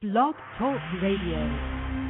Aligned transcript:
Blog 0.00 0.36
Talk 0.56 0.80
Radio. 1.02 2.07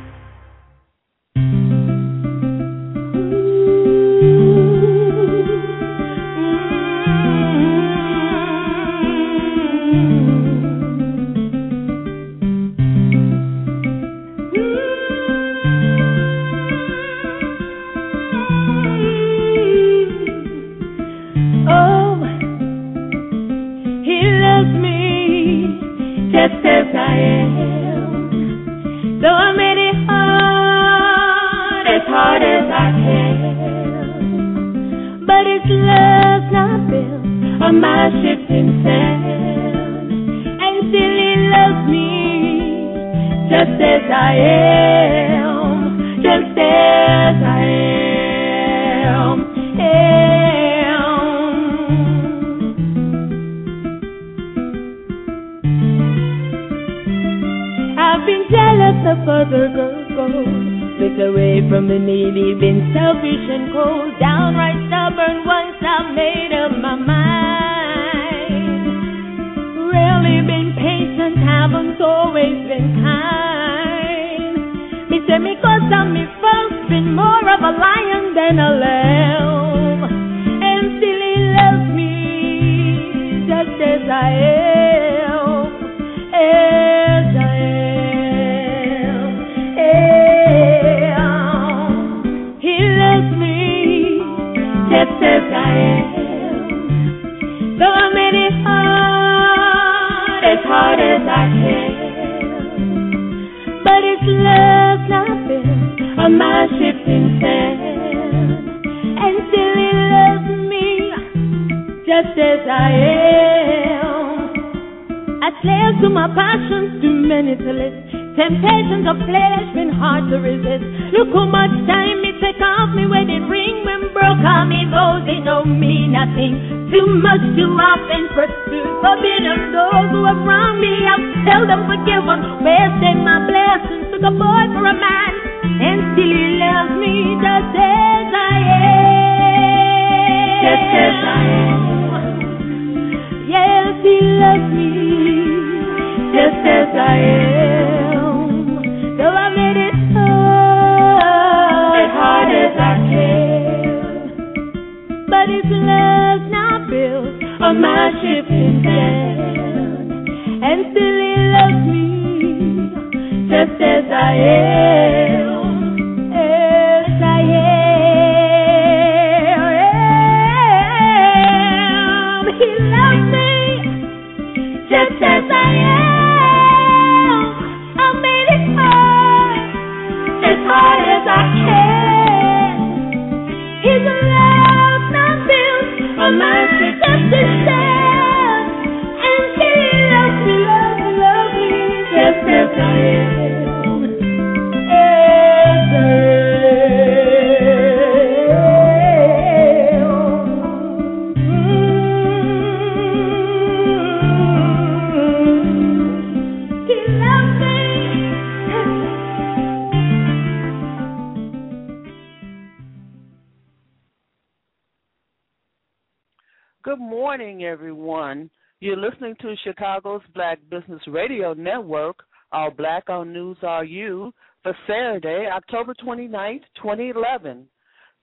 To 219.40 219.54
Chicago's 219.64 220.22
Black 220.34 220.58
Business 220.70 221.00
Radio 221.06 221.54
Network, 221.54 222.16
All 222.50 222.70
Black 222.70 223.08
on 223.08 223.32
News 223.32 223.56
Are 223.62 223.84
You, 223.84 224.32
for 224.62 224.76
Saturday, 224.86 225.46
October 225.52 225.94
29th, 225.94 226.62
2011. 226.76 227.66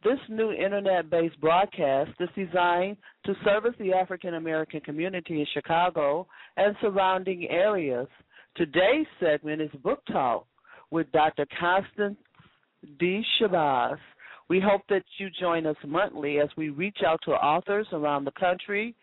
This 0.04 0.20
new 0.30 0.52
internet 0.52 1.10
based 1.10 1.40
broadcast 1.40 2.12
is 2.20 2.30
designed 2.36 2.98
to 3.26 3.34
service 3.46 3.74
the 3.80 3.94
African 3.94 4.36
American 4.36 4.82
community 4.82 5.40
in 5.40 5.48
Chicago 5.54 6.28
and 6.58 6.76
surrounding 6.82 7.48
areas. 7.50 8.08
Today's 8.56 9.08
segment 9.20 9.62
is 9.62 9.72
Book 9.84 10.02
Talk 10.12 10.46
with 10.92 11.12
Dr. 11.12 11.46
Constance 11.60 12.18
D. 13.00 13.24
Shabazz. 13.40 13.98
We 14.50 14.60
hope 14.60 14.82
that 14.90 15.04
you 15.18 15.30
join 15.40 15.66
us 15.66 15.78
monthly 15.88 16.40
as 16.40 16.50
we 16.56 16.70
reach 16.70 17.00
out 17.08 17.20
to 17.26 17.32
authors 17.32 17.88
around 17.92 18.26
the 18.26 18.32
country 18.40 18.96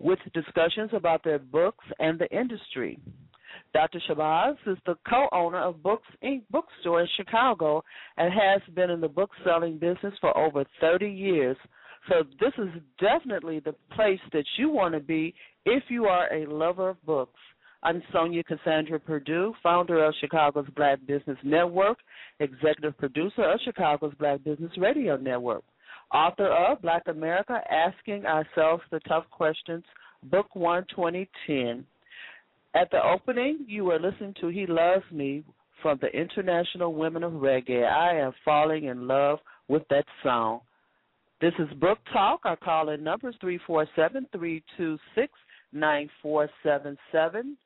with 0.00 0.18
discussions 0.34 0.90
about 0.92 1.22
their 1.22 1.38
books 1.38 1.84
and 1.98 2.18
the 2.18 2.28
industry. 2.36 2.98
Dr. 3.72 4.00
Shabazz 4.08 4.56
is 4.66 4.78
the 4.86 4.96
co-owner 5.08 5.58
of 5.58 5.82
Books 5.82 6.08
Ink. 6.22 6.44
bookstore 6.50 7.02
in 7.02 7.08
Chicago 7.16 7.84
and 8.16 8.32
has 8.32 8.60
been 8.74 8.90
in 8.90 9.00
the 9.00 9.08
book 9.08 9.30
selling 9.44 9.78
business 9.78 10.14
for 10.20 10.36
over 10.36 10.64
30 10.80 11.08
years. 11.08 11.56
So 12.08 12.24
this 12.40 12.52
is 12.58 12.68
definitely 12.98 13.60
the 13.60 13.74
place 13.94 14.20
that 14.32 14.44
you 14.58 14.70
want 14.70 14.94
to 14.94 15.00
be 15.00 15.34
if 15.66 15.84
you 15.88 16.06
are 16.06 16.32
a 16.32 16.46
lover 16.46 16.90
of 16.90 17.06
books. 17.06 17.38
I'm 17.82 18.02
Sonja 18.12 18.44
Cassandra 18.44 18.98
Perdue, 18.98 19.54
founder 19.62 20.04
of 20.04 20.14
Chicago's 20.20 20.68
Black 20.76 20.98
Business 21.06 21.38
Network, 21.42 21.98
executive 22.38 22.96
producer 22.98 23.44
of 23.44 23.60
Chicago's 23.64 24.12
Black 24.18 24.42
Business 24.44 24.72
Radio 24.76 25.16
Network, 25.16 25.64
author 26.12 26.48
of 26.48 26.82
Black 26.82 27.04
America 27.06 27.60
Asking 27.70 28.26
Ourselves 28.26 28.82
the 28.90 29.00
Tough 29.00 29.24
Questions, 29.30 29.84
Book 30.24 30.54
1 30.54 30.84
2010. 30.90 31.86
At 32.74 32.90
the 32.90 33.02
opening, 33.02 33.64
you 33.66 33.84
were 33.84 33.98
listening 33.98 34.34
to 34.40 34.48
He 34.48 34.66
Loves 34.66 35.04
Me 35.10 35.42
from 35.82 35.98
the 36.00 36.08
International 36.08 36.94
Women 36.94 37.24
of 37.24 37.32
Reggae. 37.32 37.84
I 37.84 38.16
am 38.16 38.32
falling 38.44 38.84
in 38.84 39.08
love 39.08 39.40
with 39.68 39.82
that 39.90 40.04
song. 40.22 40.60
This 41.40 41.54
is 41.58 41.68
Book 41.80 41.98
Talk. 42.12 42.40
Our 42.44 42.56
call 42.56 42.90
in 42.90 43.02
number 43.02 43.30
is 43.30 43.34
347 43.40 44.28
326 44.32 45.32
9477. 45.72 47.56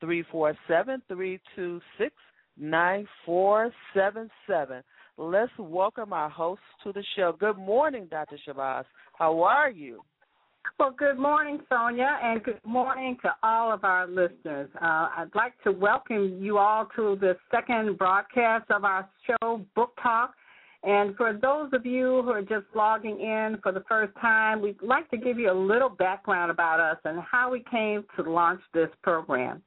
347 0.00 1.02
326 1.08 2.14
9477. 2.58 4.82
Let's 5.18 5.52
welcome 5.58 6.12
our 6.12 6.28
host 6.28 6.60
to 6.84 6.92
the 6.92 7.02
show. 7.16 7.34
Good 7.40 7.56
morning, 7.56 8.06
Dr. 8.10 8.38
Shabazz. 8.46 8.84
How 9.18 9.42
are 9.42 9.70
you? 9.70 10.02
Well, 10.78 10.94
good 10.96 11.18
morning, 11.18 11.60
Sonja, 11.72 12.22
and 12.22 12.42
good 12.42 12.60
morning 12.66 13.16
to 13.22 13.34
all 13.42 13.72
of 13.72 13.82
our 13.84 14.06
listeners. 14.06 14.68
Uh, 14.74 15.08
I'd 15.16 15.34
like 15.34 15.54
to 15.64 15.72
welcome 15.72 16.38
you 16.42 16.58
all 16.58 16.86
to 16.96 17.16
the 17.18 17.34
second 17.50 17.96
broadcast 17.96 18.70
of 18.70 18.84
our 18.84 19.08
show, 19.26 19.64
Book 19.74 19.92
Talk. 20.02 20.34
And 20.82 21.16
for 21.16 21.32
those 21.32 21.70
of 21.72 21.86
you 21.86 22.20
who 22.22 22.30
are 22.30 22.42
just 22.42 22.66
logging 22.74 23.18
in 23.18 23.56
for 23.62 23.72
the 23.72 23.84
first 23.88 24.12
time, 24.20 24.60
we'd 24.60 24.82
like 24.82 25.08
to 25.10 25.16
give 25.16 25.38
you 25.38 25.50
a 25.50 25.58
little 25.58 25.88
background 25.88 26.50
about 26.50 26.78
us 26.78 26.98
and 27.06 27.20
how 27.20 27.50
we 27.50 27.64
came 27.70 28.04
to 28.16 28.30
launch 28.30 28.60
this 28.74 28.90
program. 29.02 29.62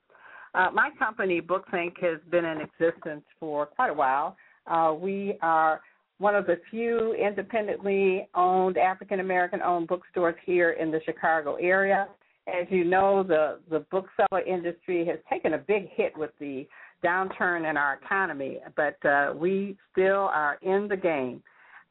Uh, 0.53 0.67
my 0.71 0.91
company, 0.99 1.39
Books 1.39 1.69
Ink, 1.73 1.95
has 2.01 2.19
been 2.29 2.45
in 2.45 2.59
existence 2.61 3.23
for 3.39 3.65
quite 3.65 3.89
a 3.89 3.93
while. 3.93 4.37
Uh, 4.69 4.93
we 4.93 5.37
are 5.41 5.81
one 6.19 6.35
of 6.35 6.45
the 6.45 6.59
few 6.69 7.13
independently 7.13 8.27
owned 8.35 8.77
African 8.77 9.19
American 9.19 9.61
owned 9.61 9.87
bookstores 9.87 10.35
here 10.45 10.71
in 10.71 10.91
the 10.91 10.99
Chicago 11.05 11.55
area. 11.55 12.07
As 12.47 12.67
you 12.69 12.83
know, 12.83 13.23
the 13.23 13.59
the 13.69 13.85
bookseller 13.91 14.41
industry 14.45 15.05
has 15.05 15.17
taken 15.29 15.53
a 15.53 15.57
big 15.57 15.89
hit 15.93 16.17
with 16.17 16.31
the 16.39 16.67
downturn 17.03 17.69
in 17.69 17.77
our 17.77 17.95
economy, 18.03 18.59
but 18.75 19.03
uh, 19.05 19.33
we 19.35 19.77
still 19.91 20.29
are 20.33 20.59
in 20.61 20.87
the 20.87 20.97
game. 20.97 21.41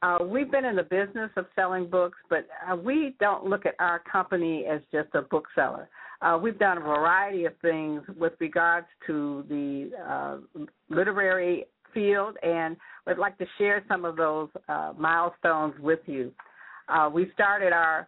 Uh, 0.01 0.19
we've 0.23 0.49
been 0.49 0.63
in 0.63 0.75
the 0.75 0.83
business 0.83 1.29
of 1.35 1.45
selling 1.55 1.89
books, 1.89 2.17
but 2.29 2.47
uh, 2.69 2.75
we 2.75 3.15
don't 3.19 3.45
look 3.45 3.65
at 3.65 3.73
our 3.79 3.99
company 4.09 4.65
as 4.65 4.79
just 4.91 5.09
a 5.13 5.21
bookseller. 5.23 5.89
Uh, 6.21 6.37
we've 6.41 6.59
done 6.59 6.77
a 6.77 6.81
variety 6.81 7.45
of 7.45 7.53
things 7.61 8.01
with 8.17 8.33
regards 8.39 8.87
to 9.07 9.43
the 9.49 9.91
uh, 10.07 10.37
literary 10.89 11.65
field, 11.93 12.35
and 12.43 12.77
would 13.07 13.17
like 13.17 13.37
to 13.37 13.45
share 13.57 13.83
some 13.87 14.05
of 14.05 14.15
those 14.15 14.49
uh, 14.67 14.93
milestones 14.97 15.73
with 15.79 15.99
you. 16.05 16.31
Uh, 16.87 17.09
we 17.11 17.29
started 17.33 17.73
our 17.73 18.07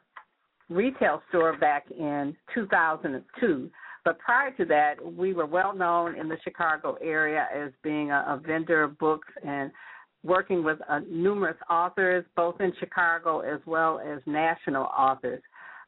retail 0.69 1.21
store 1.29 1.57
back 1.57 1.85
in 1.91 2.35
2002, 2.53 3.69
but 4.03 4.17
prior 4.19 4.51
to 4.51 4.65
that, 4.65 4.95
we 5.03 5.33
were 5.33 5.45
well 5.45 5.75
known 5.75 6.15
in 6.19 6.27
the 6.27 6.37
Chicago 6.43 6.97
area 7.01 7.47
as 7.55 7.71
being 7.83 8.11
a, 8.11 8.25
a 8.27 8.41
vendor 8.45 8.83
of 8.83 8.97
books 8.97 9.27
and 9.45 9.71
working 10.23 10.63
with 10.63 10.77
uh, 10.87 10.99
numerous 11.09 11.57
authors, 11.69 12.25
both 12.35 12.61
in 12.61 12.71
Chicago 12.79 13.41
as 13.41 13.59
well 13.65 13.99
as 13.99 14.21
national 14.25 14.83
authors. 14.85 15.41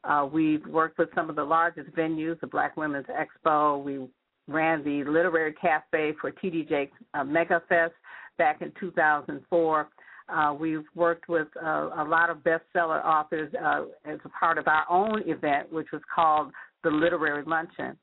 Uh, 0.04 0.28
we've 0.30 0.64
worked 0.66 0.98
with 0.98 1.08
some 1.14 1.30
of 1.30 1.36
the 1.36 1.44
largest 1.44 1.90
venues, 1.92 2.38
the 2.40 2.46
Black 2.46 2.76
Women's 2.76 3.06
Expo. 3.06 3.82
We 3.82 4.06
ran 4.48 4.84
the 4.84 5.04
Literary 5.04 5.54
Cafe 5.54 6.12
for 6.20 6.30
TD 6.30 6.68
Jakes 6.68 6.96
uh, 7.14 7.24
Mega 7.24 7.62
Fest 7.68 7.94
back 8.38 8.62
in 8.62 8.72
2004. 8.78 9.88
Uh, 10.26 10.54
we've 10.58 10.84
worked 10.94 11.28
with 11.28 11.48
uh, 11.62 11.90
a 11.98 12.04
lot 12.06 12.30
of 12.30 12.38
bestseller 12.38 13.04
authors 13.04 13.52
uh, 13.62 13.82
as 14.04 14.18
a 14.24 14.28
part 14.30 14.58
of 14.58 14.66
our 14.66 14.84
own 14.90 15.22
event, 15.28 15.70
which 15.72 15.88
was 15.92 16.02
called 16.14 16.50
the 16.82 16.90
Literary 16.90 17.44
Luncheon. 17.46 17.96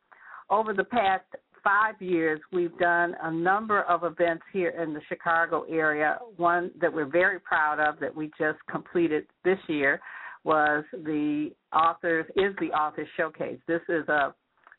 Over 0.49 0.73
the 0.73 0.83
past 0.83 1.25
five 1.63 1.99
years, 1.99 2.39
we've 2.51 2.77
done 2.77 3.15
a 3.23 3.31
number 3.31 3.83
of 3.83 4.03
events 4.03 4.43
here 4.53 4.69
in 4.69 4.93
the 4.93 5.01
Chicago 5.09 5.63
area. 5.69 6.19
One 6.37 6.71
that 6.79 6.93
we're 6.93 7.05
very 7.09 7.39
proud 7.39 7.79
of 7.79 7.99
that 7.99 8.15
we 8.15 8.31
just 8.37 8.59
completed 8.69 9.25
this 9.43 9.59
year 9.67 9.99
was 10.43 10.83
the 10.91 11.51
authors 11.73 12.25
is 12.35 12.55
the 12.59 12.71
author 12.71 13.07
showcase. 13.15 13.59
This 13.67 13.81
is 13.89 14.07
a 14.09 14.33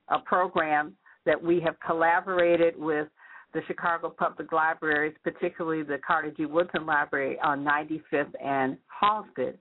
a 0.08 0.18
program 0.20 0.94
that 1.26 1.42
we 1.42 1.60
have 1.60 1.76
collaborated 1.84 2.74
with 2.78 3.08
the 3.54 3.60
Chicago 3.66 4.08
Public 4.10 4.50
Libraries, 4.52 5.14
particularly 5.22 5.82
the 5.82 5.98
Carter 6.06 6.32
G. 6.36 6.46
Woodson 6.46 6.86
Library 6.86 7.38
on 7.44 7.64
95th 7.64 8.32
and 8.42 8.76
Halsted. 9.02 9.54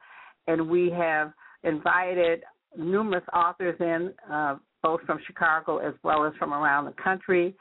And 0.48 0.70
we 0.70 0.90
have 0.92 1.34
invited 1.64 2.44
numerous 2.78 3.24
authors 3.34 3.76
in, 3.80 4.14
uh, 4.32 4.56
both 4.82 5.02
from 5.02 5.20
Chicago 5.28 5.78
as 5.78 5.94
well 6.04 6.26
as 6.26 6.34
from 6.40 6.54
around 6.54 6.86
the 6.86 6.94
country. 7.04 7.56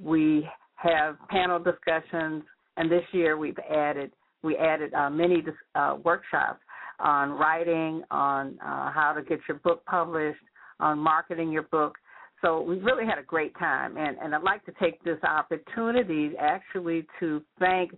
We 0.00 0.48
have 0.76 1.16
panel 1.28 1.58
discussions, 1.58 2.42
and 2.76 2.90
this 2.90 3.04
year 3.12 3.36
we've 3.36 3.58
added 3.70 4.10
we 4.42 4.58
added 4.58 4.92
uh, 4.92 5.08
many 5.08 5.42
uh, 5.74 5.96
workshops 6.04 6.60
on 7.00 7.30
writing, 7.30 8.02
on 8.10 8.58
uh, 8.60 8.92
how 8.92 9.14
to 9.16 9.22
get 9.22 9.40
your 9.48 9.58
book 9.58 9.82
published, 9.86 10.40
on 10.80 10.98
marketing 10.98 11.50
your 11.50 11.62
book. 11.62 11.96
So 12.44 12.60
we 12.60 12.78
really 12.80 13.06
had 13.06 13.18
a 13.18 13.22
great 13.22 13.58
time, 13.58 13.96
and, 13.96 14.18
and 14.18 14.34
I'd 14.34 14.42
like 14.42 14.64
to 14.66 14.72
take 14.78 15.02
this 15.02 15.16
opportunity 15.22 16.32
actually 16.38 17.06
to 17.18 17.42
thank 17.58 17.96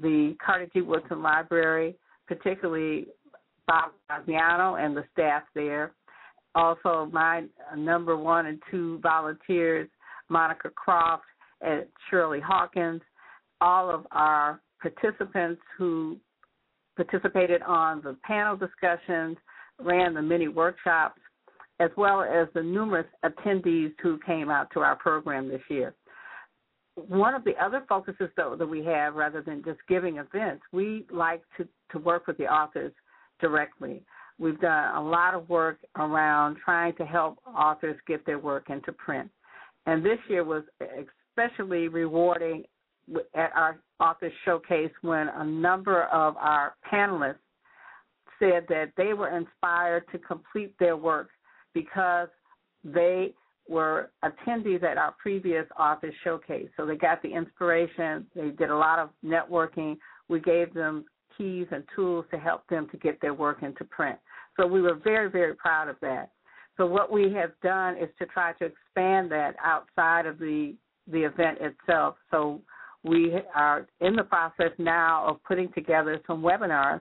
the 0.00 0.36
Carter 0.44 0.68
G. 0.72 0.80
Woodson 0.80 1.22
Library, 1.22 1.96
particularly 2.28 3.08
Bob 3.66 3.90
Graziano 4.08 4.76
and 4.76 4.96
the 4.96 5.02
staff 5.12 5.42
there. 5.56 5.92
Also, 6.54 7.08
my 7.12 7.42
number 7.76 8.16
one 8.16 8.46
and 8.46 8.62
two 8.70 9.00
volunteers, 9.02 9.88
Monica 10.28 10.70
Croft 10.70 11.24
and 11.60 11.84
Shirley 12.08 12.40
Hawkins, 12.40 13.00
all 13.60 13.90
of 13.90 14.06
our 14.12 14.60
participants 14.80 15.60
who 15.76 16.16
participated 16.94 17.60
on 17.62 18.02
the 18.02 18.16
panel 18.22 18.56
discussions, 18.56 19.36
ran 19.80 20.14
the 20.14 20.22
mini 20.22 20.46
workshops, 20.46 21.19
as 21.80 21.90
well 21.96 22.22
as 22.22 22.46
the 22.54 22.62
numerous 22.62 23.06
attendees 23.24 23.92
who 24.02 24.18
came 24.24 24.50
out 24.50 24.68
to 24.74 24.80
our 24.80 24.94
program 24.96 25.48
this 25.48 25.62
year. 25.68 25.94
One 26.94 27.34
of 27.34 27.42
the 27.44 27.54
other 27.62 27.82
focuses, 27.88 28.28
though, 28.36 28.54
that 28.56 28.66
we 28.66 28.84
have, 28.84 29.14
rather 29.14 29.40
than 29.40 29.64
just 29.64 29.78
giving 29.88 30.18
events, 30.18 30.62
we 30.72 31.06
like 31.10 31.42
to, 31.56 31.66
to 31.92 31.98
work 31.98 32.26
with 32.26 32.36
the 32.36 32.44
authors 32.44 32.92
directly. 33.40 34.02
We've 34.38 34.60
done 34.60 34.94
a 34.94 35.02
lot 35.02 35.34
of 35.34 35.48
work 35.48 35.78
around 35.96 36.58
trying 36.62 36.94
to 36.96 37.06
help 37.06 37.38
authors 37.46 37.96
get 38.06 38.26
their 38.26 38.38
work 38.38 38.68
into 38.68 38.92
print. 38.92 39.30
And 39.86 40.04
this 40.04 40.18
year 40.28 40.44
was 40.44 40.64
especially 40.80 41.88
rewarding 41.88 42.64
at 43.34 43.50
our 43.54 43.80
author 43.98 44.30
showcase 44.44 44.92
when 45.00 45.28
a 45.28 45.44
number 45.44 46.04
of 46.04 46.36
our 46.36 46.74
panelists 46.92 47.36
said 48.38 48.66
that 48.68 48.92
they 48.96 49.14
were 49.14 49.36
inspired 49.36 50.04
to 50.12 50.18
complete 50.18 50.74
their 50.78 50.96
work 50.96 51.30
because 51.74 52.28
they 52.84 53.32
were 53.68 54.10
attendees 54.24 54.82
at 54.82 54.98
our 54.98 55.14
previous 55.22 55.66
author 55.78 56.10
showcase. 56.24 56.68
So 56.76 56.84
they 56.84 56.96
got 56.96 57.22
the 57.22 57.32
inspiration, 57.32 58.26
they 58.34 58.50
did 58.50 58.70
a 58.70 58.76
lot 58.76 58.98
of 58.98 59.10
networking. 59.24 59.96
We 60.28 60.40
gave 60.40 60.74
them 60.74 61.04
keys 61.36 61.66
and 61.70 61.84
tools 61.94 62.24
to 62.32 62.38
help 62.38 62.66
them 62.68 62.88
to 62.90 62.96
get 62.96 63.20
their 63.20 63.34
work 63.34 63.62
into 63.62 63.84
print. 63.84 64.18
So 64.58 64.66
we 64.66 64.82
were 64.82 64.94
very, 64.94 65.30
very 65.30 65.54
proud 65.54 65.88
of 65.88 65.96
that. 66.02 66.30
So 66.76 66.86
what 66.86 67.12
we 67.12 67.32
have 67.34 67.52
done 67.62 67.96
is 67.96 68.08
to 68.18 68.26
try 68.26 68.52
to 68.54 68.64
expand 68.64 69.30
that 69.32 69.54
outside 69.62 70.26
of 70.26 70.38
the 70.38 70.74
the 71.10 71.24
event 71.24 71.58
itself. 71.60 72.16
So 72.30 72.60
we 73.02 73.34
are 73.54 73.86
in 74.00 74.14
the 74.14 74.22
process 74.22 74.70
now 74.78 75.26
of 75.26 75.42
putting 75.44 75.72
together 75.72 76.20
some 76.26 76.42
webinars 76.42 77.00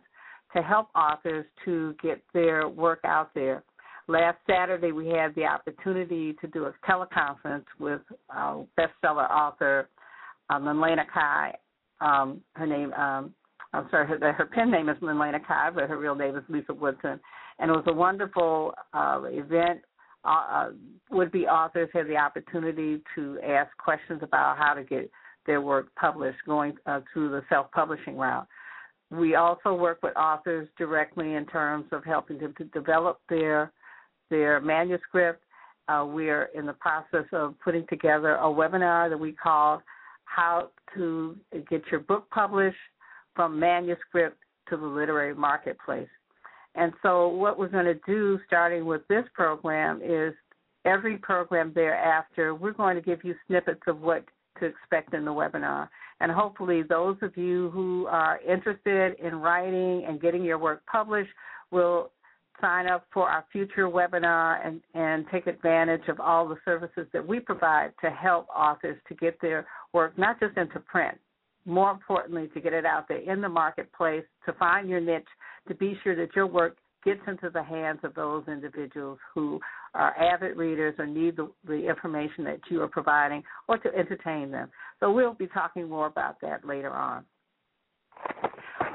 to 0.56 0.62
help 0.62 0.88
authors 0.96 1.46
to 1.66 1.96
get 2.02 2.22
their 2.34 2.68
work 2.68 3.02
out 3.04 3.32
there. 3.36 3.64
Last 4.10 4.40
Saturday, 4.50 4.92
we 4.92 5.06
had 5.10 5.36
the 5.36 5.46
opportunity 5.46 6.34
to 6.42 6.48
do 6.48 6.66
a 6.66 6.74
teleconference 6.90 7.66
with 7.80 8.02
our 8.32 8.66
bestseller 8.76 9.30
author, 9.30 9.88
um, 10.50 10.66
Kai. 11.14 11.54
Um, 12.02 12.42
her 12.56 12.66
name, 12.66 12.92
um, 12.94 13.36
I'm 13.72 13.88
sorry, 13.92 14.08
her, 14.08 14.34
her 14.34 14.48
pen 14.48 14.72
name 14.72 14.90
is 14.90 14.98
Lynlena 14.98 15.46
Kai, 15.46 15.70
but 15.76 15.88
her 15.88 16.00
real 16.00 16.16
name 16.16 16.36
is 16.36 16.44
Lisa 16.50 16.74
Woodson. 16.74 17.20
And 17.60 17.70
it 17.70 17.74
was 17.74 17.84
a 17.86 17.94
wonderful 17.94 18.74
uh, 18.96 19.22
event. 19.26 19.82
Uh, 20.26 20.46
uh, 20.50 20.70
would-be 21.12 21.46
authors 21.46 21.90
had 21.94 22.08
the 22.08 22.18
opportunity 22.18 23.04
to 23.14 23.38
ask 23.48 23.70
questions 23.78 24.22
about 24.24 24.58
how 24.58 24.74
to 24.74 24.84
get 24.84 25.12
their 25.46 25.62
work 25.62 25.90
published, 26.02 26.40
going 26.48 26.74
uh, 26.88 27.02
through 27.14 27.30
the 27.30 27.44
self-publishing 27.48 28.18
route. 28.18 28.48
We 29.12 29.36
also 29.36 29.76
work 29.76 30.00
with 30.02 30.18
authors 30.18 30.68
directly 30.80 31.36
in 31.36 31.46
terms 31.46 31.86
of 31.92 32.04
helping 32.04 32.40
them 32.40 32.56
to 32.58 32.64
develop 32.66 33.20
their 33.30 33.72
their 34.30 34.60
manuscript, 34.62 35.44
uh, 35.88 36.06
we're 36.06 36.50
in 36.56 36.66
the 36.66 36.74
process 36.74 37.26
of 37.34 37.56
putting 37.64 37.86
together 37.88 38.36
a 38.36 38.44
webinar 38.44 39.10
that 39.10 39.18
we 39.20 39.32
call 39.32 39.82
How 40.26 40.70
to 40.96 41.36
Get 41.70 41.82
Your 41.90 42.02
Book 42.02 42.30
Published 42.30 42.78
from 43.36 43.60
Manuscript 43.60 44.38
to 44.70 44.78
the 44.78 44.86
Literary 44.86 45.34
Marketplace. 45.34 46.10
And 46.76 46.94
so, 47.02 47.28
what 47.30 47.58
we're 47.58 47.70
going 47.70 47.86
to 47.86 48.00
do, 48.06 48.40
starting 48.46 48.86
with 48.86 49.02
this 49.08 49.26
program, 49.34 50.02
is 50.04 50.34
every 50.86 51.18
program 51.18 51.72
thereafter, 51.74 52.54
we're 52.54 52.74
going 52.74 52.96
to 52.96 53.02
give 53.02 53.24
you 53.24 53.34
snippets 53.48 53.82
of 53.88 54.02
what 54.02 54.24
to 54.60 54.66
expect 54.66 55.14
in 55.14 55.26
the 55.26 55.32
webinar. 55.32 55.90
And 56.20 56.32
hopefully, 56.32 56.84
those 56.84 57.18
of 57.22 57.36
you 57.38 57.70
who 57.72 58.08
are 58.08 58.40
interested 58.48 59.16
in 59.20 59.36
writing 59.36 60.06
and 60.08 60.22
getting 60.22 60.44
your 60.44 60.58
work 60.58 60.84
published 60.86 61.32
will 61.72 62.12
sign 62.62 62.88
up 62.88 63.06
for 63.14 63.30
our 63.30 63.46
future 63.52 63.88
webinar 63.88 64.66
and, 64.66 64.82
and 64.94 65.26
take 65.32 65.48
advantage 65.48 66.08
of 66.08 66.20
all 66.20 66.48
the 66.48 66.58
services 66.66 67.08
that 67.14 67.26
we 67.26 67.40
provide 67.40 67.92
to 68.02 68.10
help 68.10 68.48
authors 68.50 68.98
to 69.08 69.16
get 69.16 69.40
their 69.42 69.66
work 69.94 70.18
not 70.18 70.40
just 70.40 70.58
into 70.58 70.80
print, 70.80 71.18
more 71.66 71.92
importantly, 71.92 72.50
to 72.54 72.62
get 72.62 72.74
it 72.74 72.86
out 72.86 73.08
there 73.08 73.20
in 73.20 73.42
the 73.42 73.50
marketplace, 73.50 74.24
to 74.46 74.54
find 74.54 74.90
your 74.90 75.00
niche, 75.00 75.24
to 75.68 75.76
be 75.76 75.98
sure 76.04 76.16
that 76.16 76.36
your 76.36 76.48
work 76.48 76.78
gets 77.06 77.22
into 77.28 77.50
the 77.50 77.64
hands 77.64 78.00
of 78.04 78.14
those 78.14 78.44
individuals 78.48 79.18
who 79.34 79.60
are 79.94 80.18
avid 80.18 80.58
readers 80.58 80.94
or 81.00 81.08
need 81.08 81.38
the, 81.38 81.50
the 81.66 81.88
information 81.88 82.44
that 82.44 82.60
you 82.70 82.82
are 82.82 82.88
providing 82.88 83.42
or 83.68 83.78
to 83.78 83.90
entertain 83.96 84.52
them. 84.52 84.70
So 85.00 85.12
we'll 85.12 85.34
be 85.34 85.48
talking 85.48 85.88
more 85.88 86.08
about 86.08 86.42
that 86.42 86.68
later 86.68 86.92
on. 86.92 87.24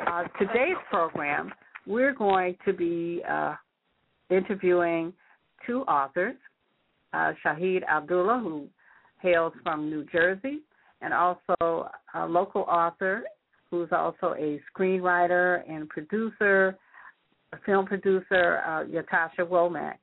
Uh, 0.07 0.25
today's 0.39 0.77
program, 0.91 1.51
we're 1.87 2.15
going 2.15 2.57
to 2.65 2.73
be 2.73 3.23
uh, 3.29 3.55
interviewing 4.31 5.13
two 5.67 5.83
authors, 5.83 6.37
uh, 7.13 7.33
Shahid 7.45 7.83
Abdullah, 7.85 8.41
who 8.43 8.67
hails 9.21 9.53
from 9.63 9.89
New 9.89 10.05
Jersey, 10.13 10.61
and 11.01 11.13
also 11.13 11.89
a 12.15 12.27
local 12.27 12.63
author 12.63 13.25
who's 13.71 13.89
also 13.93 14.35
a 14.39 14.61
screenwriter 14.73 15.69
and 15.69 15.89
producer, 15.89 16.77
a 17.53 17.59
film 17.67 17.87
producer, 17.87 18.61
uh, 18.67 18.85
Ytasha 18.85 19.41
Womack. 19.41 19.97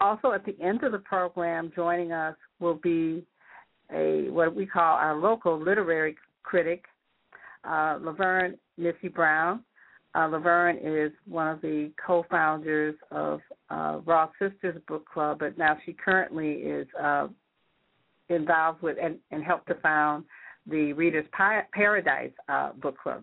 Also, 0.00 0.32
at 0.32 0.44
the 0.44 0.56
end 0.62 0.84
of 0.84 0.92
the 0.92 0.98
program, 0.98 1.72
joining 1.74 2.12
us 2.12 2.36
will 2.60 2.76
be 2.76 3.24
a 3.92 4.28
what 4.30 4.54
we 4.54 4.66
call 4.66 4.96
our 4.96 5.16
local 5.16 5.58
literary 5.60 6.16
critic, 6.42 6.84
uh, 7.64 7.98
Lavern 8.00 8.56
Missy 8.76 9.08
Brown. 9.08 9.64
Uh, 10.14 10.28
Lavern 10.28 10.78
is 10.82 11.12
one 11.26 11.48
of 11.48 11.60
the 11.60 11.92
co-founders 12.04 12.94
of 13.10 13.40
uh, 13.70 14.00
Raw 14.04 14.30
Sisters 14.38 14.80
Book 14.88 15.04
Club, 15.06 15.38
but 15.40 15.58
now 15.58 15.76
she 15.84 15.92
currently 15.92 16.52
is 16.52 16.86
uh, 17.00 17.28
involved 18.28 18.82
with 18.82 18.96
and, 19.02 19.16
and 19.30 19.44
helped 19.44 19.68
to 19.68 19.74
found 19.76 20.24
the 20.66 20.92
Readers 20.92 21.26
Paradise 21.72 22.32
uh, 22.48 22.72
Book 22.72 22.96
Club. 22.98 23.22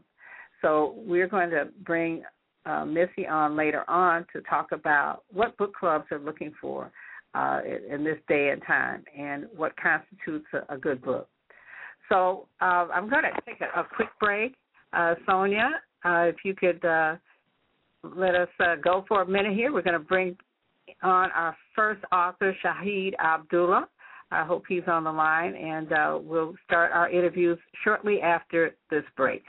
So 0.61 0.95
we're 0.97 1.27
going 1.27 1.49
to 1.51 1.69
bring 1.85 2.23
uh, 2.65 2.85
Missy 2.85 3.27
on 3.27 3.55
later 3.55 3.87
on 3.89 4.25
to 4.33 4.41
talk 4.41 4.71
about 4.71 5.23
what 5.31 5.55
book 5.57 5.73
clubs 5.75 6.05
are 6.11 6.19
looking 6.19 6.53
for 6.59 6.91
uh, 7.35 7.59
in, 7.91 8.03
this 8.03 8.17
day 8.27 8.49
and 8.49 8.61
time 8.65 9.03
and 9.17 9.45
what 9.55 9.73
constitutes 9.77 10.47
a, 10.53 10.73
a 10.73 10.77
good 10.77 11.01
book. 11.03 11.27
So 12.09 12.47
uh, 12.61 12.87
I'm 12.93 13.09
going 13.09 13.23
to 13.23 13.31
take 13.45 13.61
a, 13.61 13.79
a 13.79 13.87
quick 13.95 14.09
break. 14.19 14.55
Uh, 14.93 15.15
Sonja, 15.27 15.71
uh, 16.05 16.23
if 16.23 16.35
you 16.43 16.55
could 16.55 16.83
uh, 16.85 17.15
let 18.15 18.35
us 18.35 18.49
go 18.83 19.03
for 19.07 19.21
a 19.21 19.27
minute 19.27 19.53
here, 19.53 19.73
we're 19.73 19.81
going 19.81 19.93
to 19.93 19.99
bring 19.99 20.37
on 21.01 21.31
our 21.31 21.55
first 21.75 22.03
author, 22.11 22.55
Shahid 22.63 23.13
Abdullah. 23.19 23.87
I 24.31 24.43
hope 24.43 24.63
he's 24.67 24.83
on 24.87 25.03
the 25.03 25.11
line, 25.11 25.55
and 25.55 25.87
we'll 26.27 26.55
start 26.65 26.91
our 26.91 27.09
interviews 27.09 27.59
shortly 27.83 28.21
after 28.21 28.75
this 28.89 29.03
break. 29.15 29.43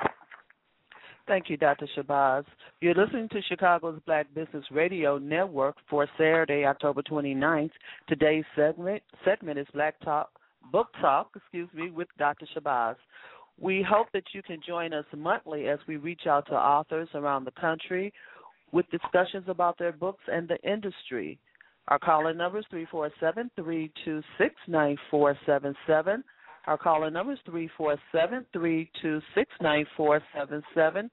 Thank 1.27 1.51
you, 1.51 1.57
Dr. 1.57 1.89
Shabazz. 1.97 2.45
You're 2.81 2.95
listening 2.95 3.29
to 3.31 3.43
Chicago's 3.49 4.01
Black 4.07 4.33
Business 4.33 4.65
Radio 4.71 5.19
Network 5.19 5.75
for 5.91 6.07
Saturday, 6.17 6.65
October 6.65 7.03
29th. 7.03 7.71
Today's 8.09 8.45
segment 8.55 9.03
segment 9.25 9.59
is 9.59 9.67
Black 9.75 9.99
Talk 10.01 10.31
Book 10.71 10.89
Talk, 11.01 11.31
excuse 11.35 11.69
me, 11.75 11.91
with 11.91 12.09
Dr. 12.19 12.47
Shabazz. 12.57 12.97
We 13.61 13.85
hope 13.89 14.09
that 14.13 14.25
you 14.33 14.43
can 14.43 14.61
join 14.67 14.93
us 14.93 15.05
monthly 15.17 15.69
as 15.69 15.79
we 15.89 15.97
reach 15.97 16.27
out 16.27 16.47
to 16.49 16.55
authors 16.55 17.09
around 17.15 17.45
the 17.45 17.53
country 17.53 18.13
with 18.73 18.87
discussions 18.91 19.45
about 19.49 19.79
their 19.79 19.93
books 19.93 20.23
and 20.31 20.47
the 20.49 20.61
industry. 20.71 21.39
Our 21.89 21.99
call-in 21.99 22.37
number 22.37 22.59
is 22.59 22.65
347 22.71 23.51
326 23.57 24.55
9477. 24.69 26.25
Our 26.67 26.77
caller 26.77 27.11
number 27.11 27.33
is 27.33 27.39
347 27.47 28.45
326 28.53 29.51
9477. 29.61 31.11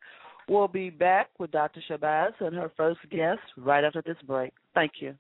We'll 0.50 0.68
be 0.68 0.90
back 0.90 1.30
with 1.40 1.52
Dr. 1.52 1.82
Shabazz 1.90 2.32
and 2.40 2.56
her 2.56 2.72
first 2.76 3.00
guest 3.12 3.40
right 3.56 3.84
after 3.84 4.02
this 4.02 4.18
break. 4.26 4.52
Thank 4.74 4.94
you. 5.00 5.16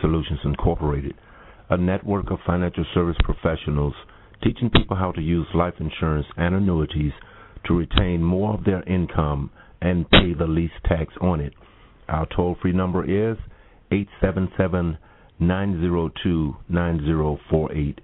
Solutions 0.00 0.40
Incorporated, 0.44 1.14
a 1.70 1.76
network 1.76 2.30
of 2.30 2.38
financial 2.46 2.84
service 2.94 3.16
professionals 3.24 3.94
teaching 4.42 4.70
people 4.70 4.96
how 4.96 5.12
to 5.12 5.20
use 5.20 5.46
life 5.54 5.74
insurance 5.80 6.26
and 6.36 6.54
annuities 6.54 7.12
to 7.66 7.74
retain 7.76 8.22
more 8.22 8.54
of 8.54 8.64
their 8.64 8.82
income 8.84 9.50
and 9.80 10.08
pay 10.10 10.32
the 10.34 10.46
least 10.46 10.74
tax 10.84 11.12
on 11.20 11.40
it. 11.40 11.52
Our 12.08 12.26
toll 12.34 12.56
free 12.62 12.72
number 12.72 13.04
is 13.04 13.36
877 13.90 14.98
902 15.40 16.56
9048. 16.68 18.00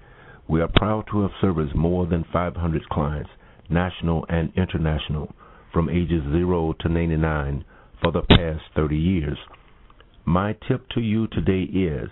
We 0.48 0.60
are 0.60 0.68
proud 0.74 1.04
to 1.10 1.22
have 1.22 1.30
serviced 1.40 1.74
more 1.74 2.06
than 2.06 2.24
500 2.32 2.88
clients, 2.90 3.30
national 3.70 4.26
and 4.28 4.52
international, 4.56 5.34
from 5.72 5.88
ages 5.88 6.22
0 6.32 6.74
to 6.80 6.88
99 6.88 7.64
for 8.02 8.12
the 8.12 8.22
past 8.22 8.62
30 8.76 8.96
years. 8.96 9.38
My 10.26 10.56
tip 10.68 10.88
to 10.90 11.00
you 11.00 11.26
today 11.28 11.62
is 11.62 12.08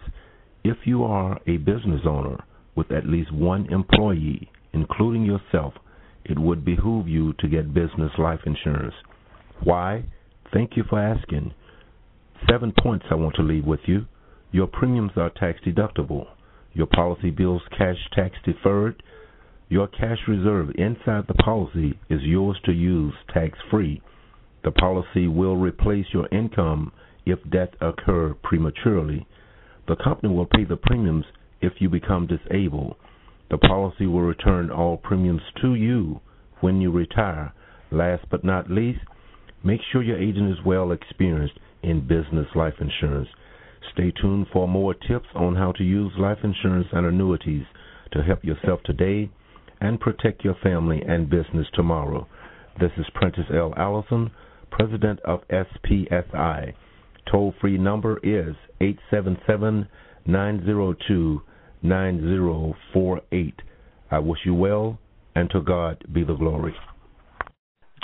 if 0.65 0.77
you 0.85 1.03
are 1.05 1.41
a 1.47 1.57
business 1.57 2.03
owner 2.07 2.45
with 2.75 2.93
at 2.93 3.07
least 3.07 3.33
one 3.33 3.67
employee, 3.73 4.51
including 4.73 5.25
yourself, 5.25 5.75
it 6.25 6.39
would 6.39 6.65
behoove 6.65 7.09
you 7.09 7.33
to 7.41 7.49
get 7.49 7.75
business 7.75 8.13
life 8.19 8.41
insurance. 8.47 8.95
Why? 9.65 10.05
Thank 10.53 10.77
you 10.77 10.85
for 10.89 10.99
asking. 11.01 11.53
Seven 12.51 12.73
points 12.83 13.07
I 13.11 13.15
want 13.15 13.35
to 13.37 13.43
leave 13.43 13.65
with 13.65 13.81
you. 13.87 14.07
Your 14.51 14.67
premiums 14.67 15.13
are 15.17 15.31
tax 15.31 15.61
deductible. 15.67 16.27
Your 16.75 16.87
policy 16.87 17.31
bills 17.31 17.63
cash 17.77 17.97
tax 18.15 18.37
deferred. 18.45 19.03
Your 19.69 19.89
cash 19.89 20.19
reserve 20.29 20.71
inside 20.77 21.25
the 21.29 21.35
policy 21.35 21.99
is 22.11 22.21
yours 22.23 22.59
to 22.67 22.73
use 22.73 23.15
tax 23.33 23.59
free. 23.71 24.03
The 24.65 24.71
policy 24.71 25.29
will 25.29 25.57
replace 25.57 26.07
your 26.13 26.29
income 26.31 26.93
if 27.27 27.39
death 27.51 27.71
occur 27.81 28.35
prematurely. 28.43 29.27
The 29.89 29.97
company 29.97 30.35
will 30.35 30.47
pay 30.47 30.65
the 30.65 30.77
premiums 30.77 31.25
if 31.61 31.75
you 31.81 31.89
become 31.89 32.27
disabled. 32.27 32.97
The 33.51 33.59
policy 33.59 34.07
will 34.07 34.23
return 34.23 34.71
all 34.71 34.97
premiums 34.97 35.43
to 35.61 35.75
you 35.75 36.21
when 36.61 36.81
you 36.81 36.91
retire. 36.91 37.53
Last 37.91 38.25
but 38.31 38.45
not 38.45 38.71
least, 38.71 39.01
make 39.63 39.81
sure 39.91 40.03
your 40.03 40.19
agent 40.19 40.51
is 40.51 40.65
well 40.65 40.93
experienced 40.93 41.59
in 41.83 42.07
business 42.07 42.47
life 42.55 42.75
insurance. 42.81 43.29
Stay 43.93 44.11
tuned 44.13 44.47
for 44.53 44.67
more 44.67 44.95
tips 44.95 45.29
on 45.35 45.57
how 45.57 45.73
to 45.73 45.85
use 45.85 46.13
life 46.19 46.39
insurance 46.43 46.87
and 46.93 47.05
annuities 47.05 47.65
to 48.13 48.23
help 48.23 48.45
yourself 48.45 48.81
today 48.85 49.31
and 49.81 50.01
protect 50.01 50.45
your 50.45 50.55
family 50.63 51.03
and 51.03 51.29
business 51.29 51.67
tomorrow. 51.75 52.27
This 52.81 52.93
is 52.97 53.05
Prentice 53.15 53.51
L. 53.53 53.75
Allison, 53.77 54.31
President 54.71 55.21
of 55.25 55.41
SPSI. 55.49 56.73
Toll 57.31 57.55
free 57.61 57.79
number 57.79 58.19
is 58.19 58.55
877 58.81 59.89
902 60.27 61.43
9048. 61.83 63.55
I 64.11 64.19
wish 64.19 64.41
you 64.45 64.55
well, 64.55 64.99
and 65.35 65.51
to 65.51 65.61
God 65.61 66.05
be 66.13 66.25
the 66.25 66.35
glory. 66.35 66.75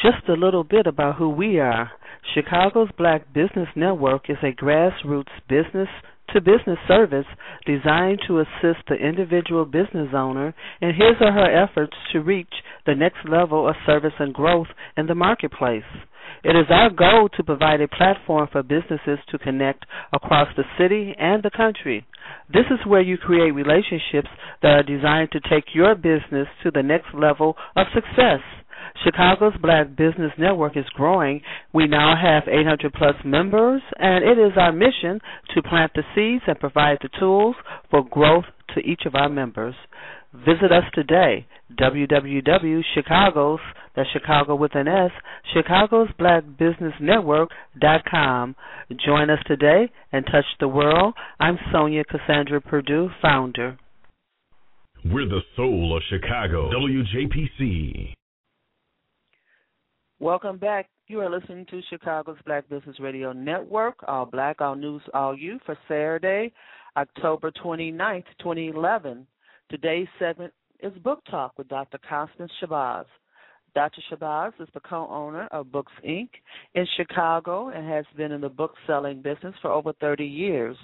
Just 0.01 0.29
a 0.29 0.33
little 0.33 0.65
bit 0.65 0.87
about 0.87 1.17
who 1.17 1.29
we 1.29 1.59
are. 1.59 1.91
Chicago's 2.35 2.91
Black 2.97 3.33
Business 3.33 3.69
Network 3.75 4.31
is 4.31 4.37
a 4.43 4.53
grassroots 4.53 5.33
business 5.49 5.89
to 6.33 6.41
business 6.41 6.79
service 6.87 7.27
designed 7.65 8.21
to 8.27 8.41
assist 8.41 8.87
the 8.89 8.95
individual 8.95 9.65
business 9.65 10.09
owner 10.15 10.55
in 10.81 10.91
his 10.91 11.17
or 11.21 11.33
her 11.33 11.65
efforts 11.65 11.97
to 12.13 12.21
reach 12.21 12.53
the 12.87 12.95
next 12.95 13.27
level 13.29 13.66
of 13.66 13.75
service 13.87 14.12
and 14.19 14.35
growth 14.35 14.66
in 14.97 15.07
the 15.07 15.14
marketplace. 15.14 15.83
It 16.44 16.57
is 16.57 16.66
our 16.70 16.90
goal 16.90 17.29
to 17.37 17.42
provide 17.44 17.81
a 17.81 17.88
platform 17.88 18.48
for 18.51 18.62
businesses 18.62 19.18
to 19.31 19.38
connect 19.38 19.85
across 20.12 20.48
the 20.57 20.64
city 20.79 21.14
and 21.18 21.42
the 21.42 21.51
country. 21.51 22.07
This 22.53 22.66
is 22.70 22.87
where 22.87 23.01
you 23.01 23.18
create 23.18 23.51
relationships 23.53 24.29
that 24.62 24.68
are 24.72 24.83
designed 24.83 25.31
to 25.33 25.40
take 25.40 25.74
your 25.74 25.94
business 25.94 26.46
to 26.62 26.70
the 26.70 26.83
next 26.83 27.14
level 27.14 27.57
of 27.77 27.87
success. 27.94 28.40
Chicago's 29.05 29.55
Black 29.61 29.96
Business 29.96 30.33
Network 30.38 30.77
is 30.77 30.85
growing. 30.94 31.40
We 31.72 31.87
now 31.87 32.14
have 32.20 32.48
800 32.48 32.92
plus 32.94 33.14
members, 33.24 33.83
and 33.98 34.24
it 34.24 34.38
is 34.38 34.53
our 34.57 34.72
mission 34.72 35.20
to 35.55 35.62
plant 35.62 35.92
the 35.94 36.03
seeds 36.14 36.44
and 36.46 36.59
provide 36.59 36.98
the 37.03 37.09
tools 37.18 37.57
for 37.90 38.03
growth 38.05 38.44
to 38.74 38.81
each 38.81 39.03
of 39.07 39.14
our 39.14 39.29
members. 39.29 39.74
Visit 40.35 40.72
us 40.72 40.85
today, 40.94 41.46
www.chicagos, 41.81 43.59
that's 43.99 44.11
Chicago 44.11 44.55
with 44.55 44.77
an 44.77 44.87
S, 44.87 45.11
Chicago's 45.53 46.07
Black 46.21 46.45
Business 46.57 46.93
Network.com. 47.01 48.55
Join 49.05 49.29
us 49.29 49.41
today 49.49 49.91
and 50.13 50.25
touch 50.25 50.45
the 50.61 50.69
world. 50.69 51.15
I'm 51.41 51.59
Sonja 51.75 52.05
Cassandra 52.07 52.61
Perdue, 52.61 53.09
founder. 53.21 53.77
We're 55.05 55.29
the 55.29 55.41
soul 55.57 55.97
of 55.97 56.03
Chicago, 56.09 56.71
WJPC. 56.71 58.15
Welcome 60.21 60.59
back. 60.59 60.89
You 61.09 61.21
are 61.21 61.31
listening 61.31 61.67
to 61.71 61.81
Chicago's 61.91 62.39
Black 62.47 62.69
Business 62.69 63.01
Radio 63.01 63.33
Network, 63.33 63.97
All 64.07 64.27
Black, 64.27 64.61
All 64.61 64.77
News, 64.77 65.03
All 65.13 65.37
You, 65.37 65.59
for 65.67 65.77
Saturday, 65.89 66.53
October 66.97 67.51
29th, 67.65 68.27
2011. 68.39 69.27
Today's 69.71 70.07
segment 70.21 70.53
is 70.85 70.93
Book 71.03 71.21
Talk 71.29 71.59
with 71.59 71.67
Dr. 71.67 71.99
Constance 72.09 72.53
Shabazz. 72.63 73.05
Dr. 73.79 74.03
Shabazz 74.11 74.55
is 74.59 74.67
the 74.75 74.81
co 74.81 75.07
owner 75.09 75.47
of 75.53 75.71
Books 75.71 75.93
Ink. 76.03 76.31
in 76.75 76.85
Chicago 76.97 77.69
and 77.69 77.88
has 77.88 78.05
been 78.17 78.33
in 78.33 78.41
the 78.41 78.49
book 78.49 78.73
selling 78.88 79.23
business 79.23 79.55
for 79.62 79.71
over 79.71 79.93
30 80.01 80.25
years. 80.25 80.77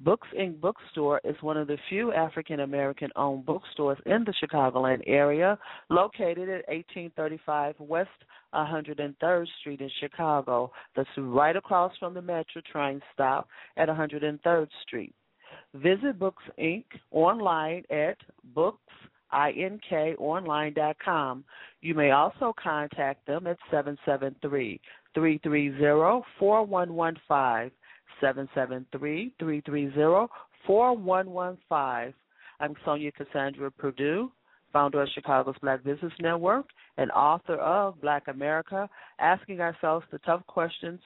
Books 0.00 0.26
Ink. 0.36 0.60
Bookstore 0.60 1.20
is 1.22 1.36
one 1.42 1.56
of 1.56 1.68
the 1.68 1.78
few 1.88 2.12
African 2.12 2.58
American 2.58 3.10
owned 3.14 3.46
bookstores 3.46 3.98
in 4.04 4.24
the 4.24 4.34
Chicagoland 4.42 5.02
area, 5.06 5.56
located 5.90 6.48
at 6.48 6.66
1835 6.66 7.76
West 7.78 8.08
103rd 8.52 9.46
Street 9.60 9.80
in 9.80 9.90
Chicago. 10.00 10.72
That's 10.96 11.08
right 11.16 11.54
across 11.54 11.92
from 12.00 12.14
the 12.14 12.22
Metro 12.22 12.62
train 12.72 13.00
stop 13.12 13.46
at 13.76 13.88
103rd 13.88 14.66
Street. 14.82 15.14
Visit 15.72 16.18
Books 16.18 16.42
Ink. 16.58 16.86
online 17.12 17.84
at 17.90 18.16
booksinkonline.com. 19.34 21.44
You 21.80 21.94
may 21.94 22.10
also 22.12 22.54
contact 22.62 23.26
them 23.26 23.46
at 23.46 23.56
773 23.70 24.80
330 25.14 26.24
4115. 26.38 27.70
773 28.20 29.34
330 29.38 30.32
4115. 30.66 32.14
I'm 32.60 32.74
Sonja 32.86 33.12
Cassandra 33.14 33.70
Perdue, 33.70 34.30
founder 34.72 35.02
of 35.02 35.08
Chicago's 35.14 35.56
Black 35.60 35.84
Business 35.84 36.12
Network 36.20 36.66
and 36.96 37.10
author 37.10 37.56
of 37.56 38.00
Black 38.00 38.28
America, 38.28 38.88
Asking 39.18 39.60
Ourselves 39.60 40.06
the 40.10 40.18
Tough 40.18 40.46
Questions, 40.46 41.00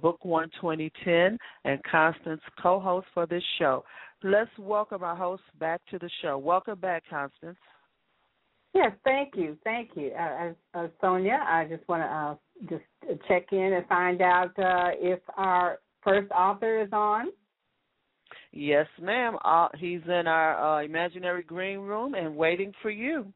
Book 0.00 0.24
One 0.24 0.50
2010, 0.60 1.38
and 1.64 1.82
Constance, 1.84 2.40
co 2.62 2.80
host 2.80 3.06
for 3.14 3.26
this 3.26 3.42
show. 3.58 3.84
Let's 4.22 4.50
welcome 4.58 5.02
our 5.02 5.16
host 5.16 5.42
back 5.58 5.80
to 5.90 5.98
the 5.98 6.10
show. 6.22 6.38
Welcome 6.38 6.78
back, 6.78 7.04
Constance. 7.08 7.58
Yes, 8.72 8.92
thank 9.04 9.34
you, 9.34 9.58
thank 9.64 9.90
you, 9.96 10.12
uh, 10.12 10.52
uh, 10.74 10.86
Sonja. 11.02 11.40
I 11.40 11.66
just 11.68 11.86
want 11.88 12.02
to 12.02 12.06
uh, 12.06 12.78
just 12.78 13.22
check 13.26 13.46
in 13.52 13.72
and 13.72 13.86
find 13.88 14.22
out 14.22 14.56
uh, 14.58 14.90
if 14.94 15.18
our 15.36 15.78
first 16.04 16.30
author 16.30 16.80
is 16.80 16.88
on. 16.92 17.26
Yes, 18.52 18.86
ma'am. 19.00 19.36
Uh, 19.44 19.68
he's 19.78 20.02
in 20.06 20.26
our 20.26 20.80
uh, 20.80 20.84
imaginary 20.84 21.42
green 21.42 21.80
room 21.80 22.14
and 22.14 22.36
waiting 22.36 22.72
for 22.82 22.90
you. 22.90 23.32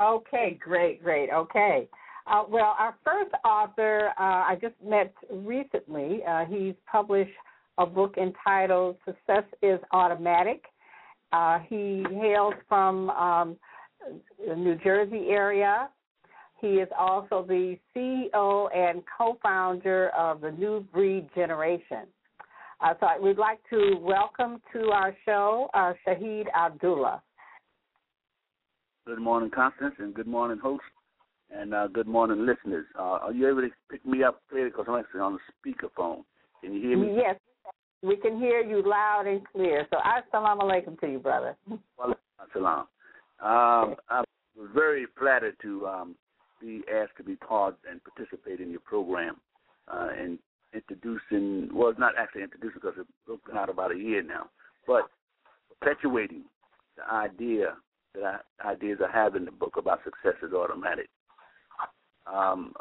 Okay, 0.00 0.58
great, 0.60 1.02
great. 1.02 1.30
Okay. 1.30 1.88
Uh, 2.26 2.44
well, 2.48 2.76
our 2.78 2.94
first 3.04 3.32
author 3.44 4.10
uh, 4.18 4.22
I 4.22 4.58
just 4.60 4.74
met 4.84 5.12
recently. 5.30 6.20
Uh, 6.28 6.44
he's 6.44 6.74
published 6.90 7.32
a 7.78 7.86
book 7.86 8.16
entitled 8.16 8.96
Success 9.04 9.44
is 9.62 9.80
Automatic. 9.92 10.64
Uh, 11.32 11.58
he 11.68 12.04
hails 12.10 12.54
from 12.68 13.10
um, 13.10 13.56
the 14.46 14.54
New 14.54 14.76
Jersey 14.76 15.28
area. 15.30 15.88
He 16.60 16.74
is 16.74 16.88
also 16.96 17.44
the 17.46 17.76
CEO 17.96 18.68
and 18.76 19.02
co 19.18 19.36
founder 19.42 20.10
of 20.10 20.40
the 20.42 20.52
New 20.52 20.86
Breed 20.92 21.28
Generation. 21.34 22.06
Uh, 22.80 22.94
so 23.00 23.06
we'd 23.22 23.38
like 23.38 23.60
to 23.70 23.96
welcome 24.00 24.60
to 24.72 24.90
our 24.90 25.16
show 25.24 25.68
uh, 25.74 25.92
Shahid 26.06 26.44
Abdullah. 26.54 27.22
Good 29.06 29.20
morning, 29.20 29.50
Constance, 29.50 29.94
and 29.98 30.14
good 30.14 30.28
morning, 30.28 30.58
host, 30.62 30.82
and 31.54 31.74
uh, 31.74 31.86
good 31.88 32.06
morning, 32.06 32.46
listeners. 32.46 32.86
Uh, 32.98 33.18
are 33.22 33.32
you 33.32 33.48
able 33.48 33.62
to 33.62 33.70
pick 33.90 34.04
me 34.06 34.22
up 34.22 34.42
clearly 34.50 34.70
because 34.70 34.86
I'm 34.88 34.96
actually 34.96 35.20
on 35.20 35.38
the 35.38 35.70
speakerphone? 35.70 36.24
Can 36.60 36.74
you 36.74 36.80
hear 36.80 36.98
me? 36.98 37.14
Yes, 37.16 37.36
we 38.02 38.16
can 38.16 38.38
hear 38.38 38.60
you 38.60 38.82
loud 38.84 39.24
and 39.26 39.40
clear. 39.52 39.86
So, 39.90 39.98
assalamu 39.98 40.62
alaikum 40.62 40.98
to 41.00 41.06
you, 41.10 41.18
brother. 41.18 41.56
Salam. 42.52 42.86
Um, 43.40 43.96
I'm 44.08 44.24
very 44.74 45.06
flattered 45.18 45.56
to 45.62 45.86
um, 45.86 46.14
be 46.60 46.82
asked 46.92 47.16
to 47.16 47.24
be 47.24 47.36
part 47.36 47.76
and 47.90 48.00
participate 48.04 48.60
in 48.60 48.70
your 48.70 48.80
program 48.80 49.36
uh, 49.88 50.08
and 50.16 50.38
introducing, 50.74 51.68
well, 51.72 51.92
not 51.98 52.14
actually 52.18 52.42
introducing 52.42 52.80
because 52.82 52.94
it's 52.98 53.42
been 53.46 53.56
out 53.56 53.68
about 53.68 53.92
a 53.92 53.98
year 53.98 54.22
now, 54.22 54.48
but 54.86 55.08
perpetuating 55.80 56.42
the 56.96 57.12
idea 57.12 57.74
that 58.14 58.44
I, 58.64 58.70
ideas 58.72 58.98
I 59.06 59.10
have 59.12 59.36
in 59.36 59.44
the 59.44 59.50
book 59.50 59.76
about 59.76 60.00
success 60.04 60.38
is 60.42 60.52
automatic. 60.52 61.08
Um, 62.26 62.72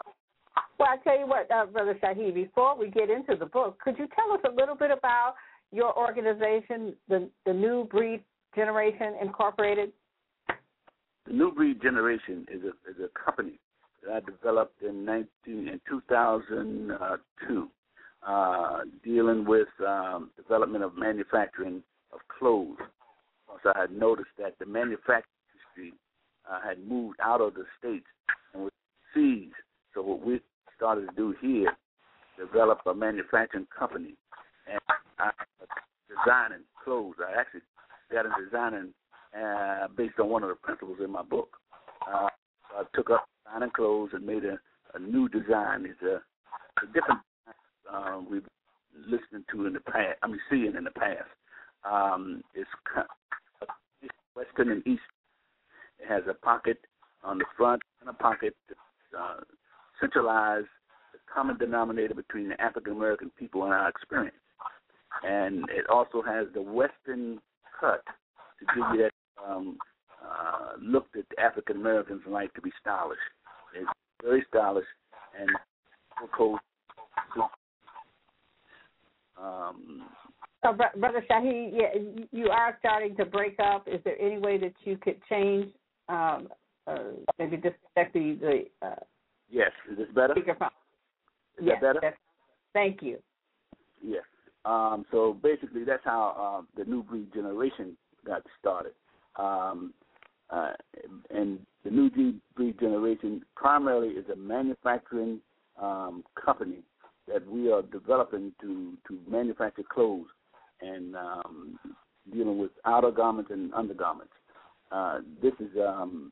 well, 0.78 0.90
I 0.90 0.98
tell 1.04 1.18
you 1.18 1.28
what, 1.28 1.50
uh, 1.52 1.66
Brother 1.66 1.98
Shahid, 2.02 2.34
before 2.34 2.78
we 2.78 2.90
get 2.90 3.10
into 3.10 3.36
the 3.36 3.46
book, 3.46 3.80
could 3.80 3.98
you 3.98 4.08
tell 4.16 4.34
us 4.34 4.42
a 4.46 4.54
little 4.54 4.76
bit 4.76 4.92
about 4.92 5.36
your 5.72 5.98
organization, 5.98 6.96
the 7.08 7.30
the 7.46 7.54
New 7.54 7.86
Breed 7.86 8.24
Generation 8.56 9.16
Incorporated? 9.22 9.92
The 11.28 11.34
New 11.34 11.52
Breed 11.52 11.82
Generation 11.82 12.46
is 12.52 12.62
a 12.64 12.74
is 12.90 12.98
a 13.00 13.10
company 13.20 13.60
that 14.04 14.12
I 14.14 14.20
developed 14.20 14.82
in 14.82 15.06
nineteen 15.06 15.68
in 15.68 15.80
two 15.88 16.02
thousand 16.10 16.92
two, 17.48 17.70
uh, 18.28 18.80
dealing 19.04 19.46
with 19.46 19.70
um, 19.88 20.32
development 20.36 20.84
of 20.84 20.98
manufacturing 20.98 21.84
of 22.12 22.20
clothes. 22.40 22.78
So 23.64 23.72
I 23.76 23.82
had 23.82 23.92
noticed 23.92 24.30
that 24.40 24.58
the 24.60 24.66
manufacturing 24.66 25.24
industry 25.54 26.00
uh, 26.50 26.60
had 26.68 26.86
moved 26.86 27.20
out 27.22 27.42
of 27.42 27.54
the 27.54 27.66
states 27.78 28.08
and 28.54 28.64
was 28.64 28.72
seized. 29.14 29.54
So 29.94 30.02
what 30.02 30.26
we 30.26 30.42
started 30.76 31.10
to 31.10 31.16
do 31.16 31.36
here, 31.42 31.76
develop 32.38 32.80
a 32.86 32.94
manufacturing 32.94 33.68
company, 33.78 34.16
and 34.72 34.80
I 35.20 35.32
designing 36.10 36.64
clothes. 36.84 37.16
I 37.20 37.40
actually 37.40 37.62
got 38.12 38.26
into 38.26 38.46
designing 38.46 38.94
uh, 39.38 39.88
based 39.96 40.20
on 40.20 40.30
one 40.30 40.44
of 40.44 40.50
the 40.50 40.56
principles 40.56 40.98
in 41.04 41.12
my 41.12 41.24
book. 41.24 41.50
Uh, 42.08 42.28
I 42.74 42.84
took 42.96 43.10
up 43.10 43.28
designing 43.46 43.72
clothes 43.72 44.12
and 44.14 44.26
made 44.26 44.44
a, 44.46 44.60
a 44.96 45.00
new 45.00 45.30
design. 45.30 45.86
It's 45.86 46.02
a, 46.02 46.22
a 46.84 46.88
different 46.88 47.22
uh, 47.92 48.20
we've 48.30 48.48
listened 49.08 49.46
to 49.52 49.66
in 49.66 49.74
the 49.74 49.80
past. 49.80 50.18
I 50.22 50.28
mean, 50.28 50.40
seeing 50.50 50.76
in 50.76 50.84
the 50.84 50.92
past. 50.92 51.30
Um, 51.84 52.44
it's 52.54 52.70
western 54.36 54.72
and 54.72 54.86
east. 54.88 55.02
It 56.00 56.08
has 56.08 56.24
a 56.30 56.34
pocket 56.34 56.80
on 57.24 57.38
the 57.38 57.46
front 57.58 57.82
and 58.00 58.10
a 58.10 58.14
pocket 58.14 58.56
uh, 59.18 59.42
common 61.34 61.58
denominator 61.58 62.14
between 62.14 62.50
the 62.50 62.62
African 62.62 62.94
American 62.94 63.32
people 63.38 63.64
and 63.64 63.74
our 63.74 63.90
experience. 63.90 64.36
And 65.24 65.66
it 65.70 65.88
also 65.90 66.22
has 66.22 66.48
the 66.54 66.62
Western 66.62 67.40
cut 67.80 68.04
to 68.60 68.66
give 68.76 68.86
you 68.94 69.04
that 69.04 69.12
um, 69.44 69.78
uh, 70.24 70.74
look 70.82 71.12
that 71.14 71.26
African 71.40 71.78
Americans 71.78 72.22
like 72.28 72.54
to 72.54 72.62
be 72.62 72.72
stylish. 72.80 73.18
It's 73.76 73.90
very 74.24 74.46
stylish 74.50 74.86
and 75.40 75.50
code. 76.38 76.60
Um, 79.42 80.04
so, 80.64 80.74
Brother 80.74 81.26
Shahid, 81.30 81.72
yeah, 81.74 82.28
you 82.32 82.50
are 82.50 82.78
starting 82.80 83.16
to 83.16 83.26
break 83.26 83.58
up. 83.60 83.88
Is 83.88 84.00
there 84.04 84.20
any 84.22 84.38
way 84.38 84.60
that 84.60 84.74
you 84.84 84.98
could 84.98 85.20
change, 85.28 85.74
um, 86.08 86.50
uh, 86.88 87.00
maybe 87.40 87.58
disconnect 87.58 88.14
the, 88.14 88.38
the 88.82 88.88
uh, 88.88 88.96
Yes. 89.52 89.72
Is 89.92 89.98
this 89.98 90.08
better? 90.16 90.34
Speakerphone. 90.34 90.70
Is 91.60 91.66
yes, 91.66 91.78
that 91.82 91.96
better? 91.96 92.18
Thank 92.74 93.02
you. 93.02 93.18
Yes. 94.02 94.24
Um, 94.64 95.06
so 95.12 95.38
basically, 95.44 95.84
that's 95.84 96.04
how 96.06 96.62
uh, 96.62 96.82
the 96.82 96.90
new 96.90 97.04
breed 97.04 97.34
generation 97.34 97.98
got 98.26 98.44
started. 98.60 98.94
Um, 99.36 99.94
uh, 100.50 100.72
and 101.30 101.60
the 101.84 101.92
new 101.92 102.10
breed 102.56 102.80
generation 102.80 103.44
primarily 103.56 104.10
is 104.10 104.26
a 104.32 104.36
manufacturing 104.36 105.40
um, 105.82 106.24
company 106.44 106.80
that 107.28 107.46
we 107.48 107.72
are 107.72 107.82
developing 107.82 108.52
to 108.62 108.98
to 109.08 109.20
manufacture 109.30 109.84
clothes 109.90 110.28
and 110.82 111.16
um, 111.16 111.80
dealing 112.32 112.58
with 112.58 112.72
outer 112.86 113.12
garments 113.12 113.52
and 113.52 113.74
undergarments. 113.74 114.34
Uh, 114.92 115.20
this 115.42 115.54
is 115.60 115.70
um, 115.80 116.32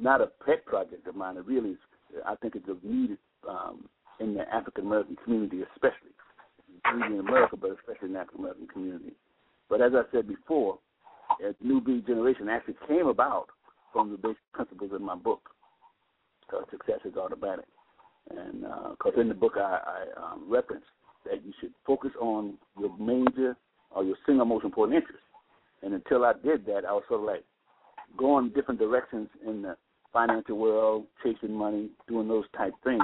not 0.00 0.20
a 0.20 0.26
pet 0.44 0.64
project 0.64 1.06
of 1.06 1.16
mine. 1.16 1.36
It 1.36 1.46
really 1.46 1.70
is 1.70 1.78
I 2.26 2.34
think 2.36 2.54
it's 2.54 2.66
needed 2.82 3.18
um, 3.48 3.88
in 4.20 4.34
the 4.34 4.42
African 4.52 4.86
American 4.86 5.16
community, 5.24 5.62
especially 5.74 6.10
in 7.10 7.20
America, 7.20 7.56
but 7.56 7.70
especially 7.70 8.08
in 8.08 8.12
the 8.14 8.20
African 8.20 8.40
American 8.40 8.66
community. 8.68 9.12
But 9.68 9.80
as 9.80 9.92
I 9.94 10.02
said 10.12 10.28
before, 10.28 10.78
a 11.40 11.54
New 11.64 11.80
Breed 11.80 12.06
Generation 12.06 12.48
actually 12.48 12.76
came 12.86 13.06
about 13.06 13.46
from 13.92 14.10
the 14.10 14.16
basic 14.16 14.52
principles 14.52 14.90
in 14.94 15.02
my 15.02 15.14
book. 15.14 15.50
Uh, 16.52 16.60
success 16.70 17.00
is 17.06 17.16
automatic, 17.16 17.64
and 18.30 18.60
because 18.90 19.14
uh, 19.16 19.20
in 19.20 19.28
the 19.28 19.34
book 19.34 19.54
I, 19.56 19.78
I 20.18 20.32
um, 20.32 20.44
reference 20.48 20.84
that 21.24 21.42
you 21.44 21.52
should 21.60 21.72
focus 21.86 22.10
on 22.20 22.54
your 22.78 22.94
major 22.98 23.56
or 23.90 24.04
your 24.04 24.16
single 24.26 24.44
most 24.44 24.64
important 24.64 24.96
interest. 24.96 25.22
And 25.82 25.94
until 25.94 26.24
I 26.24 26.34
did 26.44 26.66
that, 26.66 26.84
I 26.86 26.92
was 26.92 27.04
sort 27.08 27.20
of 27.20 27.26
like 27.26 27.44
going 28.18 28.50
different 28.50 28.80
directions 28.80 29.28
in 29.46 29.62
the 29.62 29.76
financial 30.12 30.58
world, 30.58 31.06
chasing 31.22 31.54
money, 31.54 31.90
doing 32.08 32.28
those 32.28 32.44
type 32.56 32.74
things. 32.84 33.02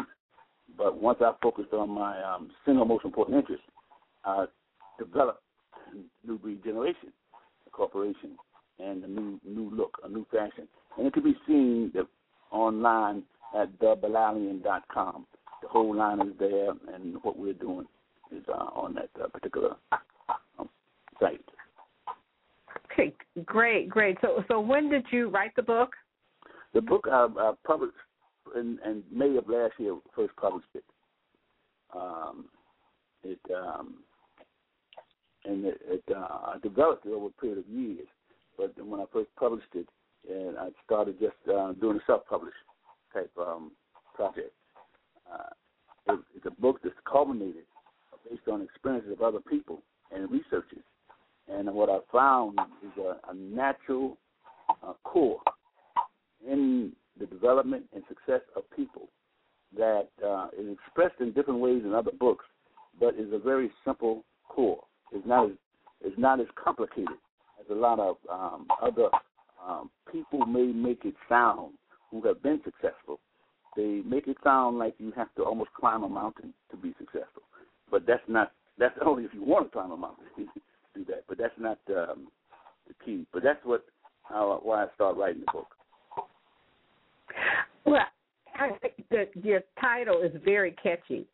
But 0.77 1.01
once 1.01 1.19
I 1.21 1.33
focused 1.43 1.73
on 1.73 1.91
my 1.91 2.23
um, 2.23 2.51
single 2.65 2.85
most 2.85 3.05
important 3.05 3.39
interest, 3.39 3.63
I 4.25 4.47
developed 4.99 5.43
New 6.27 6.39
Breed 6.39 6.63
Generation, 6.63 7.13
a 7.67 7.71
corporation, 7.71 8.37
and 8.79 9.03
a 9.03 9.09
new 9.09 9.41
new 9.45 9.71
look, 9.75 9.99
a 10.05 10.09
new 10.09 10.27
fashion. 10.31 10.69
And 10.97 11.07
it 11.07 11.15
can 11.15 11.23
be 11.23 11.37
seen 11.47 11.93
online 12.51 13.23
at 13.59 13.79
thebalalian.com. 13.79 15.27
The 15.63 15.69
whole 15.69 15.95
line 15.95 16.21
is 16.21 16.35
there, 16.39 16.71
and 16.95 17.17
what 17.23 17.39
we're 17.39 17.55
doing 17.55 17.87
is 18.31 18.45
uh, 18.49 18.53
on 18.53 18.95
that 18.95 19.11
uh, 19.23 19.29
particular 19.29 19.75
um, 20.59 20.69
site. 21.19 21.41
Okay, 22.93 23.15
great, 23.45 23.89
great. 23.89 24.19
So, 24.21 24.45
so 24.49 24.61
when 24.61 24.91
did 24.91 25.05
you 25.11 25.31
write 25.31 25.55
the 25.57 25.63
book? 25.63 25.91
The 26.75 26.83
book 26.83 27.07
I, 27.11 27.53
published 27.67 27.95
in, 28.55 28.79
in, 28.85 29.03
May 29.11 29.37
of 29.37 29.49
last 29.49 29.75
year, 29.79 29.97
first 30.15 30.35
published 30.37 30.69
it. 30.75 30.85
Um, 31.95 32.47
it 33.23 33.41
um, 33.55 33.95
and 35.45 35.65
it, 35.65 35.81
it 35.85 36.05
uh, 36.15 36.21
I 36.21 36.57
developed 36.63 37.07
it 37.07 37.11
over 37.11 37.27
a 37.27 37.41
period 37.41 37.59
of 37.59 37.69
years. 37.69 38.07
But 38.57 38.75
when 38.85 39.01
I 39.01 39.05
first 39.13 39.31
published 39.39 39.75
it, 39.75 39.89
and 40.29 40.59
I 40.59 40.69
started 40.85 41.19
just 41.19 41.37
uh, 41.49 41.73
doing 41.75 41.97
a 41.97 42.01
self-published 42.07 42.57
type 43.13 43.31
um, 43.39 43.73
project. 44.15 44.53
Uh, 45.33 46.13
it, 46.13 46.21
it's 46.37 46.47
a 46.47 46.61
book 46.61 46.81
that's 46.83 46.95
culminated 47.11 47.65
based 48.29 48.49
on 48.51 48.63
experiences 48.63 49.13
of 49.13 49.23
other 49.23 49.41
people 49.41 49.83
and 50.15 50.31
researchers. 50.31 50.85
And 51.49 51.73
what 51.73 51.89
I 51.89 51.99
found 52.13 52.59
is 52.83 53.03
a, 53.03 53.31
a 53.31 53.35
natural 53.35 54.19
uh, 54.83 54.93
core 55.05 55.41
in 56.47 56.93
the 57.19 57.27
development 57.27 57.85
and 57.95 58.03
success 58.09 58.41
of 58.57 58.63
people 58.75 59.09
that 59.77 60.09
uh, 60.25 60.49
is 60.59 60.67
expressed 60.73 61.21
in 61.21 61.33
different 61.33 61.61
ways 61.61 61.83
in 61.85 61.93
other 61.93 62.13
books, 62.19 62.45
but 62.99 63.15
is 63.15 63.33
a 63.33 63.39
very 63.39 63.71
simple 63.85 64.25
core. 64.49 64.83
It's 65.13 65.27
not 65.27 65.47
as 65.47 65.53
it's 66.01 66.19
not 66.19 66.41
as 66.41 66.47
complicated 66.63 67.17
as 67.61 67.67
a 67.71 67.75
lot 67.75 67.99
of 67.99 68.17
um, 68.31 68.69
other 68.81 69.09
um, 69.67 69.91
people 70.11 70.47
may 70.47 70.67
make 70.67 71.05
it 71.05 71.15
sound 71.29 71.75
who 72.11 72.23
have 72.23 72.41
been 72.43 72.61
successful. 72.65 73.19
They 73.77 74.03
make 74.07 74.29
it 74.29 74.37
sound 74.45 74.79
like 74.79 74.95
you 74.99 75.13
have 75.17 75.35
to 75.37 75.43
almost 75.43 75.71
climb 75.79 76.05
a 76.05 76.09
mountain 76.09 76.55
to 76.71 76.77
be 76.77 76.95
successful, 76.99 77.43
but 77.91 78.07
that's 78.07 78.23
not. 78.29 78.53
That's 78.79 78.97
only 79.05 79.25
if 79.25 79.35
you 79.35 79.43
want 79.43 79.67
to 79.67 79.71
climb 79.71 79.91
a 79.91 79.97
mountain 79.97 80.25
to 80.37 80.45
do 80.95 81.05
that. 81.07 81.25
But 81.29 81.39
that's 81.39 81.59
not 81.59 81.79
um, 81.89 82.29
the 82.87 82.95
key. 83.05 83.27
But 83.33 83.43
that's 83.43 83.65
what 83.65 83.85
how, 84.23 84.61
why 84.63 84.85
I 84.85 84.87
started 84.95 85.19
writing 85.19 85.43
the 85.47 85.53
book. 85.53 85.69
Well, 87.91 88.07
I 88.55 88.71
think 88.81 88.95
that 89.11 89.31
your 89.43 89.61
title 89.81 90.23
is 90.23 90.33
very 90.45 90.73
catchy. 90.83 91.27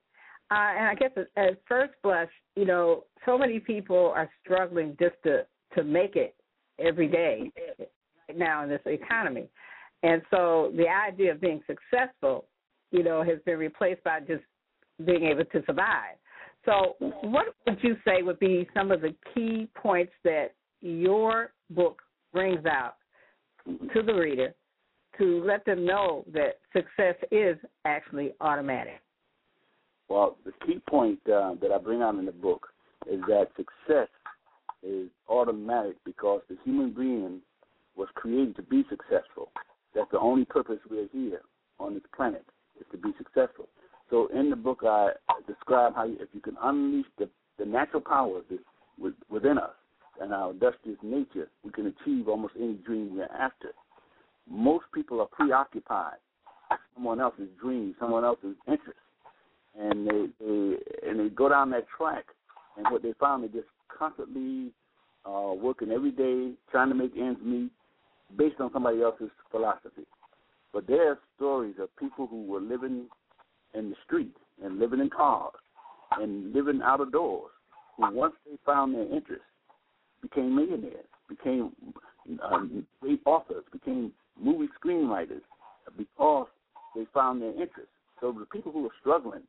Uh, 0.51 0.73
and 0.77 0.87
I 0.87 0.95
guess 0.95 1.11
at, 1.37 1.61
first 1.67 1.95
blush, 2.03 2.29
you 2.55 2.67
know, 2.67 3.05
so 3.25 3.38
many 3.38 3.59
people 3.59 4.12
are 4.14 4.31
struggling 4.43 4.97
just 5.01 5.17
to 5.25 5.47
to 5.75 5.83
make 5.83 6.14
it 6.14 6.37
every 6.79 7.09
day 7.09 7.51
right 7.79 8.38
now 8.38 8.62
in 8.62 8.69
this 8.69 8.81
economy. 8.87 9.49
And 10.05 10.23
so 10.31 10.73
the 10.77 10.87
idea 10.88 11.33
of 11.33 11.40
being 11.40 11.61
successful, 11.67 12.45
you 12.93 13.03
know, 13.03 13.25
has 13.25 13.38
been 13.45 13.59
replaced 13.59 14.05
by 14.05 14.21
just 14.21 14.45
being 15.05 15.25
able 15.25 15.45
to 15.47 15.62
survive. 15.67 16.17
So, 16.64 16.95
what 17.23 17.47
would 17.67 17.79
you 17.83 17.97
say 18.05 18.23
would 18.23 18.38
be 18.38 18.69
some 18.73 18.90
of 18.90 19.01
the 19.01 19.14
key 19.35 19.69
points 19.75 20.12
that 20.23 20.55
your 20.81 21.53
book 21.71 22.01
brings 22.33 22.64
out 22.67 22.95
to 23.67 24.03
the 24.03 24.12
reader 24.12 24.55
to 25.18 25.42
let 25.44 25.64
them 25.64 25.85
know 25.85 26.24
that 26.33 26.59
success 26.72 27.14
is 27.31 27.57
actually 27.85 28.33
automatic? 28.40 29.00
Well, 30.09 30.37
the 30.44 30.53
key 30.66 30.81
point 30.88 31.18
uh, 31.27 31.55
that 31.61 31.72
I 31.72 31.79
bring 31.79 32.03
out 32.03 32.16
in 32.16 32.27
the 32.27 32.33
book 32.33 32.68
is 33.11 33.20
that 33.29 33.48
success 33.57 34.09
is 34.83 35.09
automatic 35.29 35.96
because 36.05 36.42
the 36.48 36.57
human 36.64 36.92
being 36.92 37.40
was 37.96 38.09
created 38.14 38.57
to 38.57 38.62
be 38.62 38.85
successful. 38.90 39.50
That's 39.94 40.11
the 40.11 40.18
only 40.18 40.44
purpose 40.44 40.79
we're 40.90 41.09
here 41.12 41.40
on 41.79 41.94
this 41.94 42.03
planet 42.14 42.44
is 42.79 42.87
to 42.92 42.98
be 42.98 43.11
successful. 43.16 43.68
So 44.11 44.29
in 44.35 44.50
the 44.50 44.57
book, 44.57 44.81
I 44.85 45.12
describe 45.46 45.94
how 45.94 46.07
if 46.07 46.29
you 46.33 46.40
can 46.40 46.57
unleash 46.62 47.07
the, 47.18 47.29
the 47.59 47.64
natural 47.64 48.03
powers 48.03 48.44
within 49.31 49.59
us 49.59 49.70
and 50.20 50.33
our 50.33 50.50
industrious 50.50 50.98
nature, 51.03 51.48
we 51.64 51.70
can 51.70 51.87
achieve 51.87 52.29
almost 52.29 52.55
any 52.59 52.74
dream 52.74 53.16
we're 53.16 53.24
after. 53.24 53.68
Most 54.51 54.85
people 54.95 55.21
are 55.21 55.27
preoccupied 55.27 56.19
with 56.71 56.81
someone 56.95 57.21
else's 57.21 57.49
dream, 57.61 57.95
someone 57.99 58.25
else's 58.25 58.57
interest, 58.69 58.99
and 59.79 60.07
they, 60.07 60.27
they 60.41 60.77
and 61.09 61.21
they 61.21 61.29
go 61.35 61.49
down 61.49 61.71
that 61.71 61.87
track. 61.97 62.25
And 62.77 62.87
what 62.91 63.03
they 63.03 63.13
found, 63.21 63.45
they 63.45 63.49
just 63.49 63.69
constantly 63.97 64.73
uh, 65.25 65.53
working 65.55 65.91
every 65.91 66.11
day, 66.11 66.53
trying 66.71 66.89
to 66.89 66.95
make 66.95 67.13
ends 67.17 67.41
meet, 67.43 67.71
based 68.37 68.61
on 68.61 68.71
somebody 68.73 69.03
else's 69.03 69.31
philosophy. 69.51 70.07
But 70.73 70.87
there 70.87 71.11
are 71.11 71.19
stories 71.37 71.77
of 71.81 71.95
people 71.97 72.27
who 72.27 72.47
were 72.47 72.61
living 72.61 73.07
in 73.75 73.91
the 73.91 73.97
street 74.05 74.35
and 74.63 74.79
living 74.79 75.01
in 75.01 75.11
cars 75.11 75.55
and 76.21 76.53
living 76.53 76.81
out 76.83 77.01
of 77.01 77.13
doors 77.13 77.51
who 77.97 78.13
once 78.15 78.35
they 78.45 78.57
found 78.67 78.95
their 78.95 79.05
interest 79.05 79.43
became 80.21 80.55
millionaires, 80.57 81.07
became 81.29 81.73
um, 82.43 82.87
great 83.01 83.21
authors, 83.25 83.65
became 83.73 84.13
movie 84.40 84.68
screenwriters 84.83 85.42
because 85.97 86.47
they 86.94 87.07
found 87.12 87.42
their 87.42 87.51
interest. 87.51 87.88
So 88.20 88.33
the 88.33 88.47
people 88.47 88.73
who 88.73 88.87
are 88.87 88.92
struggling, 89.01 89.42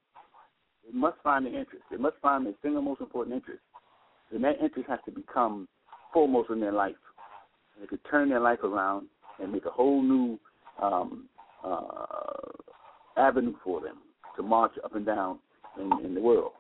they 0.85 0.97
must 0.97 1.17
find 1.23 1.45
their 1.45 1.57
interest. 1.57 1.83
They 1.89 1.97
must 1.97 2.17
find 2.21 2.45
their 2.45 2.53
single 2.61 2.81
most 2.81 3.01
important 3.01 3.35
interest. 3.35 3.61
And 4.31 4.43
that 4.43 4.61
interest 4.61 4.89
has 4.89 4.99
to 5.05 5.11
become 5.11 5.67
foremost 6.13 6.49
in 6.49 6.59
their 6.59 6.71
life. 6.71 6.95
And 7.75 7.83
they 7.83 7.87
could 7.87 7.99
turn 8.09 8.29
their 8.29 8.39
life 8.39 8.63
around 8.63 9.07
and 9.39 9.51
make 9.51 9.65
a 9.65 9.71
whole 9.71 10.01
new 10.01 10.39
um, 10.81 11.27
uh, 11.63 12.05
avenue 13.17 13.53
for 13.63 13.81
them 13.81 13.97
to 14.35 14.43
march 14.43 14.71
up 14.83 14.95
and 14.95 15.05
down 15.05 15.39
in, 15.79 16.05
in 16.05 16.13
the 16.13 16.21
world. 16.21 16.51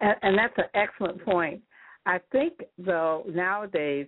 And, 0.00 0.14
and 0.22 0.38
that's 0.38 0.54
an 0.58 0.64
excellent 0.74 1.24
point. 1.24 1.60
I 2.06 2.20
think, 2.32 2.54
though, 2.78 3.24
nowadays, 3.28 4.06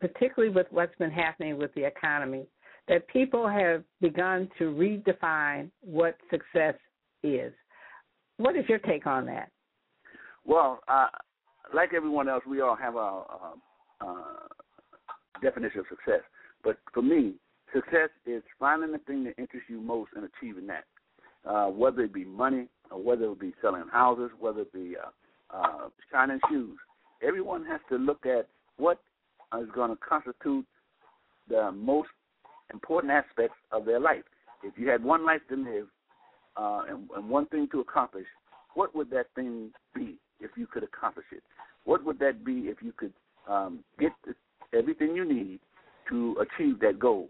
particularly 0.00 0.54
with 0.54 0.66
what's 0.70 0.94
been 0.96 1.10
happening 1.10 1.58
with 1.58 1.72
the 1.74 1.84
economy, 1.84 2.46
that 2.88 3.06
people 3.08 3.46
have 3.46 3.84
begun 4.00 4.48
to 4.58 4.64
redefine 4.64 5.70
what 5.80 6.16
success 6.30 6.74
is. 7.22 7.52
What 8.38 8.56
is 8.56 8.64
your 8.68 8.78
take 8.78 9.06
on 9.06 9.26
that? 9.26 9.50
Well, 10.44 10.80
uh, 10.88 11.08
like 11.74 11.92
everyone 11.94 12.28
else, 12.28 12.44
we 12.48 12.60
all 12.60 12.76
have 12.76 12.96
our 12.96 13.54
uh, 14.00 14.06
uh, 14.06 15.40
definition 15.42 15.80
of 15.80 15.86
success. 15.90 16.22
But 16.64 16.78
for 16.94 17.02
me, 17.02 17.34
Success 17.72 18.08
is 18.26 18.42
finding 18.58 18.92
the 18.92 18.98
thing 18.98 19.24
that 19.24 19.34
interests 19.38 19.68
you 19.68 19.80
most 19.80 20.10
and 20.16 20.24
achieving 20.24 20.66
that. 20.66 20.84
Uh, 21.46 21.66
whether 21.66 22.02
it 22.02 22.12
be 22.12 22.24
money 22.24 22.66
or 22.90 23.00
whether 23.02 23.30
it 23.30 23.40
be 23.40 23.54
selling 23.62 23.84
houses, 23.92 24.30
whether 24.38 24.62
it 24.62 24.72
be 24.72 24.94
uh, 24.96 25.56
uh, 25.56 25.88
shining 26.10 26.40
shoes. 26.50 26.76
Everyone 27.22 27.64
has 27.66 27.80
to 27.90 27.96
look 27.96 28.26
at 28.26 28.48
what 28.76 29.00
is 29.60 29.68
going 29.74 29.90
to 29.90 29.96
constitute 29.96 30.66
the 31.48 31.72
most 31.72 32.10
important 32.72 33.12
aspects 33.12 33.56
of 33.72 33.84
their 33.84 34.00
life. 34.00 34.24
If 34.62 34.74
you 34.76 34.88
had 34.88 35.02
one 35.02 35.24
life 35.24 35.40
to 35.48 35.56
live 35.56 35.86
uh, 36.56 36.82
and, 36.88 37.08
and 37.16 37.28
one 37.28 37.46
thing 37.46 37.68
to 37.72 37.80
accomplish, 37.80 38.26
what 38.74 38.94
would 38.94 39.10
that 39.10 39.26
thing 39.34 39.70
be 39.94 40.16
if 40.40 40.50
you 40.56 40.66
could 40.66 40.82
accomplish 40.82 41.26
it? 41.32 41.42
What 41.84 42.04
would 42.04 42.18
that 42.18 42.44
be 42.44 42.68
if 42.68 42.78
you 42.82 42.92
could 42.92 43.12
um, 43.48 43.80
get 43.98 44.12
the, 44.26 44.34
everything 44.76 45.14
you 45.14 45.24
need 45.24 45.60
to 46.10 46.36
achieve 46.40 46.80
that 46.80 46.98
goal? 46.98 47.28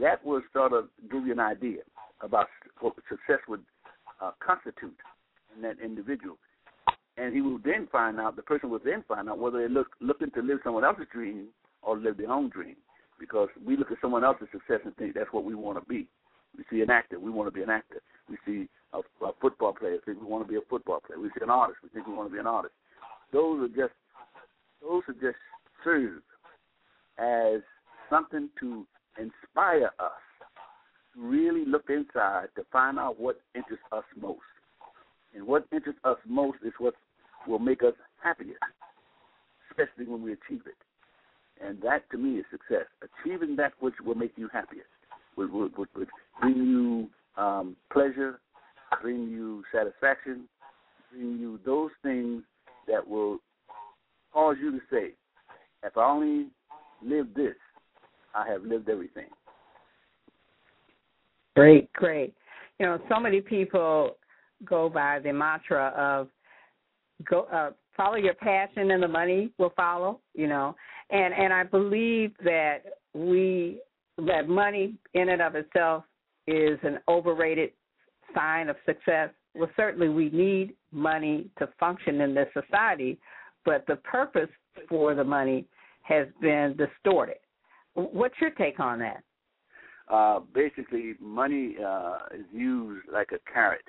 that 0.00 0.24
will 0.24 0.42
sort 0.52 0.72
of 0.72 0.88
give 1.10 1.26
you 1.26 1.32
an 1.32 1.40
idea 1.40 1.80
about 2.20 2.48
what 2.80 2.94
success 3.08 3.40
would 3.48 3.62
uh, 4.20 4.32
constitute 4.44 4.96
in 5.54 5.62
that 5.62 5.76
individual. 5.84 6.36
And 7.16 7.34
he 7.34 7.40
will 7.40 7.58
then 7.64 7.88
find 7.92 8.18
out, 8.18 8.36
the 8.36 8.42
person 8.42 8.70
will 8.70 8.80
then 8.84 9.04
find 9.06 9.28
out 9.28 9.38
whether 9.38 9.58
they're 9.58 9.68
look, 9.68 9.88
looking 10.00 10.30
to 10.32 10.42
live 10.42 10.58
someone 10.64 10.84
else's 10.84 11.06
dream 11.12 11.46
or 11.82 11.96
live 11.96 12.16
their 12.16 12.32
own 12.32 12.48
dream. 12.48 12.76
Because 13.20 13.48
we 13.64 13.76
look 13.76 13.92
at 13.92 13.98
someone 14.00 14.24
else's 14.24 14.48
success 14.50 14.80
and 14.84 14.96
think 14.96 15.14
that's 15.14 15.32
what 15.32 15.44
we 15.44 15.54
want 15.54 15.78
to 15.78 15.84
be. 15.88 16.08
We 16.56 16.64
see 16.70 16.82
an 16.82 16.90
actor, 16.90 17.18
we 17.18 17.30
want 17.30 17.46
to 17.48 17.52
be 17.52 17.62
an 17.62 17.70
actor. 17.70 18.00
We 18.28 18.36
see 18.44 18.68
a, 18.92 18.98
a 19.24 19.32
football 19.40 19.72
player, 19.72 19.98
think 20.04 20.20
we 20.20 20.26
want 20.26 20.44
to 20.46 20.52
be 20.52 20.58
a 20.58 20.62
football 20.68 21.00
player. 21.06 21.20
We 21.20 21.28
see 21.28 21.42
an 21.42 21.50
artist, 21.50 21.78
we 21.82 21.88
think 21.90 22.06
we 22.06 22.14
want 22.14 22.28
to 22.28 22.32
be 22.32 22.40
an 22.40 22.46
artist. 22.46 22.74
Those 23.32 23.62
are 23.62 23.68
just 23.68 23.94
those 24.82 25.02
are 25.08 25.14
just 25.14 25.38
serve 25.82 26.22
as 27.18 27.62
something 28.10 28.48
to 28.60 28.86
inspire 29.18 29.90
us 29.98 30.12
to 31.14 31.20
really 31.20 31.64
look 31.64 31.88
inside 31.88 32.48
to 32.56 32.64
find 32.72 32.98
out 32.98 33.18
what 33.18 33.40
interests 33.54 33.84
us 33.92 34.04
most. 34.20 34.40
And 35.34 35.46
what 35.46 35.66
interests 35.72 36.00
us 36.04 36.16
most 36.26 36.58
is 36.64 36.72
what 36.78 36.94
will 37.46 37.58
make 37.58 37.82
us 37.82 37.94
happiest, 38.22 38.58
especially 39.70 40.10
when 40.10 40.22
we 40.22 40.32
achieve 40.32 40.62
it. 40.66 40.76
And 41.64 41.80
that 41.82 42.08
to 42.10 42.18
me 42.18 42.38
is 42.38 42.44
success. 42.50 42.86
Achieving 43.02 43.56
that 43.56 43.72
which 43.80 43.94
will 44.04 44.14
make 44.14 44.32
you 44.36 44.48
happiest, 44.52 44.88
would, 45.36 45.52
would, 45.52 45.76
would, 45.76 45.88
would 45.96 46.08
bring 46.40 46.56
you 46.56 47.08
um, 47.42 47.76
pleasure, 47.92 48.40
bring 49.02 49.28
you 49.28 49.62
satisfaction, 49.72 50.48
bring 51.12 51.38
you 51.38 51.58
those 51.64 51.90
things 52.02 52.42
that 52.86 53.06
will 53.06 53.38
cause 54.32 54.56
you 54.60 54.72
to 54.72 54.80
say, 54.90 55.12
if 55.82 55.96
I 55.96 56.04
only 56.04 56.46
live 57.02 57.28
this, 57.34 57.54
I 58.34 58.48
have 58.48 58.62
lived 58.62 58.88
everything. 58.88 59.28
Great, 61.54 61.92
great. 61.92 62.34
You 62.80 62.86
know, 62.86 62.98
so 63.08 63.20
many 63.20 63.40
people 63.40 64.16
go 64.64 64.88
by 64.88 65.18
the 65.20 65.32
mantra 65.32 65.92
of 65.96 66.28
go 67.28 67.46
uh, 67.52 67.70
follow 67.96 68.16
your 68.16 68.34
passion 68.34 68.90
and 68.90 69.02
the 69.02 69.08
money 69.08 69.52
will 69.58 69.72
follow. 69.76 70.20
You 70.34 70.46
know, 70.46 70.74
and 71.10 71.34
and 71.34 71.52
I 71.52 71.64
believe 71.64 72.32
that 72.44 72.78
we 73.14 73.80
that 74.18 74.48
money 74.48 74.94
in 75.14 75.28
and 75.30 75.42
of 75.42 75.54
itself 75.54 76.04
is 76.46 76.78
an 76.82 76.98
overrated 77.08 77.70
sign 78.34 78.68
of 78.68 78.76
success. 78.86 79.30
Well, 79.54 79.70
certainly 79.76 80.08
we 80.08 80.30
need 80.30 80.74
money 80.92 81.48
to 81.58 81.68
function 81.78 82.20
in 82.20 82.34
this 82.34 82.48
society, 82.52 83.18
but 83.64 83.84
the 83.86 83.96
purpose 83.96 84.50
for 84.88 85.14
the 85.14 85.24
money 85.24 85.66
has 86.02 86.26
been 86.40 86.76
distorted. 86.76 87.36
What's 87.94 88.34
your 88.40 88.50
take 88.50 88.80
on 88.80 88.98
that? 88.98 89.22
Uh, 90.08 90.40
basically, 90.54 91.14
money 91.20 91.76
uh, 91.84 92.18
is 92.34 92.44
used 92.52 93.06
like 93.10 93.30
a 93.32 93.38
carrot, 93.50 93.84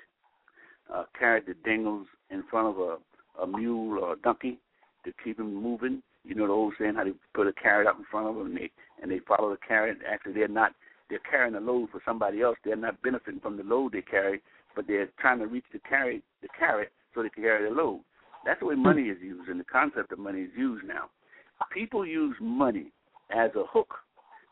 Uh, 0.92 1.00
a 1.00 1.06
carrot 1.18 1.44
that 1.46 1.62
dangles 1.64 2.06
in 2.30 2.42
front 2.50 2.68
of 2.68 2.78
a, 2.78 3.42
a 3.42 3.46
mule 3.46 3.98
or 3.98 4.12
a 4.12 4.16
donkey 4.16 4.58
to 5.04 5.12
keep 5.22 5.38
him 5.38 5.54
moving. 5.54 6.02
You 6.24 6.34
know 6.34 6.46
the 6.46 6.52
old 6.52 6.74
saying 6.78 6.94
how 6.94 7.04
they 7.04 7.12
put 7.34 7.46
a 7.46 7.52
carrot 7.52 7.86
up 7.86 7.98
in 7.98 8.04
front 8.10 8.28
of 8.28 8.36
them 8.36 8.46
and 8.46 8.56
they 8.56 8.70
and 9.02 9.10
they 9.10 9.20
follow 9.26 9.50
the 9.50 9.58
carrot. 9.66 9.98
Actually, 10.08 10.34
they're 10.34 10.48
not 10.48 10.72
they're 11.08 11.20
carrying 11.30 11.54
a 11.54 11.60
load 11.60 11.90
for 11.90 12.00
somebody 12.04 12.42
else. 12.42 12.56
They're 12.64 12.76
not 12.76 13.00
benefiting 13.02 13.40
from 13.40 13.56
the 13.56 13.62
load 13.62 13.92
they 13.92 14.02
carry, 14.02 14.40
but 14.74 14.86
they're 14.86 15.08
trying 15.20 15.38
to 15.40 15.46
reach 15.46 15.64
the 15.72 15.78
carry 15.80 16.22
the 16.42 16.48
carrot 16.58 16.90
so 17.14 17.22
they 17.22 17.28
can 17.28 17.42
carry 17.42 17.68
the 17.68 17.74
load. 17.74 18.00
That's 18.44 18.60
the 18.60 18.66
way 18.66 18.74
money 18.74 19.02
is 19.02 19.18
used, 19.20 19.48
and 19.48 19.58
the 19.58 19.64
concept 19.64 20.12
of 20.12 20.18
money 20.18 20.42
is 20.42 20.50
used 20.56 20.86
now. 20.86 21.10
People 21.72 22.06
use 22.06 22.36
money 22.40 22.92
as 23.30 23.50
a 23.56 23.64
hook 23.66 23.94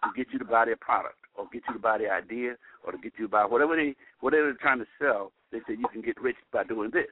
to 0.02 0.10
get 0.16 0.32
you 0.32 0.38
to 0.38 0.44
buy 0.44 0.64
their 0.64 0.76
product 0.76 1.16
or 1.36 1.46
get 1.52 1.62
you 1.68 1.74
to 1.74 1.80
buy 1.80 1.98
their 1.98 2.14
idea 2.14 2.56
or 2.84 2.92
to 2.92 2.98
get 2.98 3.12
you 3.18 3.26
to 3.26 3.30
buy 3.30 3.44
whatever 3.44 3.76
they 3.76 3.94
whatever 4.20 4.44
they're 4.44 4.54
trying 4.54 4.78
to 4.78 4.86
sell. 5.00 5.32
They 5.54 5.60
say 5.60 5.78
you 5.78 5.86
can 5.92 6.02
get 6.02 6.20
rich 6.20 6.36
by 6.52 6.64
doing 6.64 6.90
this, 6.92 7.06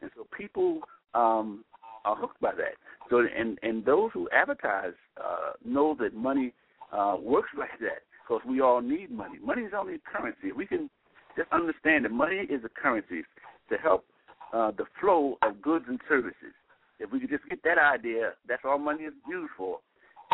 and 0.00 0.10
so 0.16 0.26
people 0.34 0.80
um, 1.14 1.62
are 2.06 2.16
hooked 2.16 2.40
by 2.40 2.52
that. 2.52 2.74
So 3.10 3.18
and 3.18 3.58
and 3.62 3.84
those 3.84 4.10
who 4.14 4.30
advertise 4.30 4.94
uh, 5.22 5.52
know 5.62 5.94
that 6.00 6.14
money 6.14 6.54
uh, 6.90 7.16
works 7.20 7.50
like 7.58 7.78
that 7.80 8.00
because 8.22 8.40
we 8.48 8.62
all 8.62 8.80
need 8.80 9.10
money. 9.10 9.38
Money 9.44 9.62
is 9.62 9.72
only 9.78 9.96
a 9.96 9.98
currency. 9.98 10.52
We 10.56 10.66
can 10.66 10.88
just 11.36 11.52
understand 11.52 12.06
that 12.06 12.12
money 12.12 12.46
is 12.48 12.62
a 12.64 12.70
currency 12.70 13.24
to 13.68 13.76
help 13.76 14.06
uh, 14.54 14.70
the 14.70 14.84
flow 14.98 15.36
of 15.42 15.60
goods 15.60 15.84
and 15.86 16.00
services. 16.08 16.54
If 16.98 17.12
we 17.12 17.20
could 17.20 17.30
just 17.30 17.44
get 17.50 17.62
that 17.64 17.76
idea, 17.76 18.32
that's 18.48 18.62
all 18.64 18.78
money 18.78 19.04
is 19.04 19.12
used 19.28 19.50
for. 19.56 19.80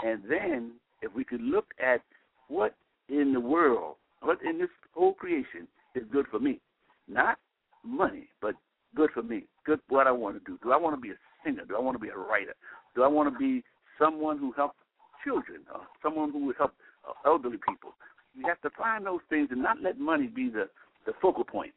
And 0.05 0.23
then 0.31 0.73
if 1.03 1.13
we 1.13 1.25
could 1.25 1.41
look 1.41 1.67
at 1.85 2.03
what 2.47 2.77
in 3.09 3.33
the 3.33 3.41
world, 3.41 3.97
what 4.21 4.39
in 4.43 4.59
this 4.59 4.69
whole 4.95 5.15
creation 5.15 5.67
is 5.95 6.05
good 6.13 6.27
for 6.31 6.39
me, 6.39 6.61
not 7.09 7.39
money, 7.85 8.29
but 8.41 8.55
good 8.95 9.11
for 9.13 9.23
me, 9.23 9.45
good 9.65 9.81
what 9.89 10.07
I 10.07 10.13
want 10.13 10.37
to 10.43 10.51
do. 10.51 10.59
Do 10.63 10.73
I 10.73 10.77
want 10.77 10.97
to 10.97 11.01
be 11.01 11.11
a 11.11 11.19
singer? 11.45 11.63
Do 11.67 11.77
I 11.77 11.81
want 11.81 11.95
to 11.95 11.99
be 11.99 12.09
a 12.09 12.17
writer? 12.17 12.55
Do 12.95 13.03
I 13.03 13.09
want 13.09 13.33
to 13.33 13.39
be 13.39 13.63
someone 13.99 14.39
who 14.39 14.53
helps 14.53 14.77
children 15.25 15.61
or 15.73 15.81
someone 16.03 16.33
who 16.33 16.47
would 16.47 16.57
help 16.57 16.75
uh, 17.09 17.13
elderly 17.29 17.59
people? 17.69 17.95
You 18.35 18.47
have 18.47 18.61
to 18.63 18.71
find 18.77 19.05
those 19.07 19.21
things 19.29 19.49
and 19.51 19.63
not 19.63 19.83
let 19.83 19.99
money 19.99 20.27
be 20.27 20.49
the, 20.49 20.69
the 21.07 21.13
focal 21.21 21.45
point. 21.45 21.73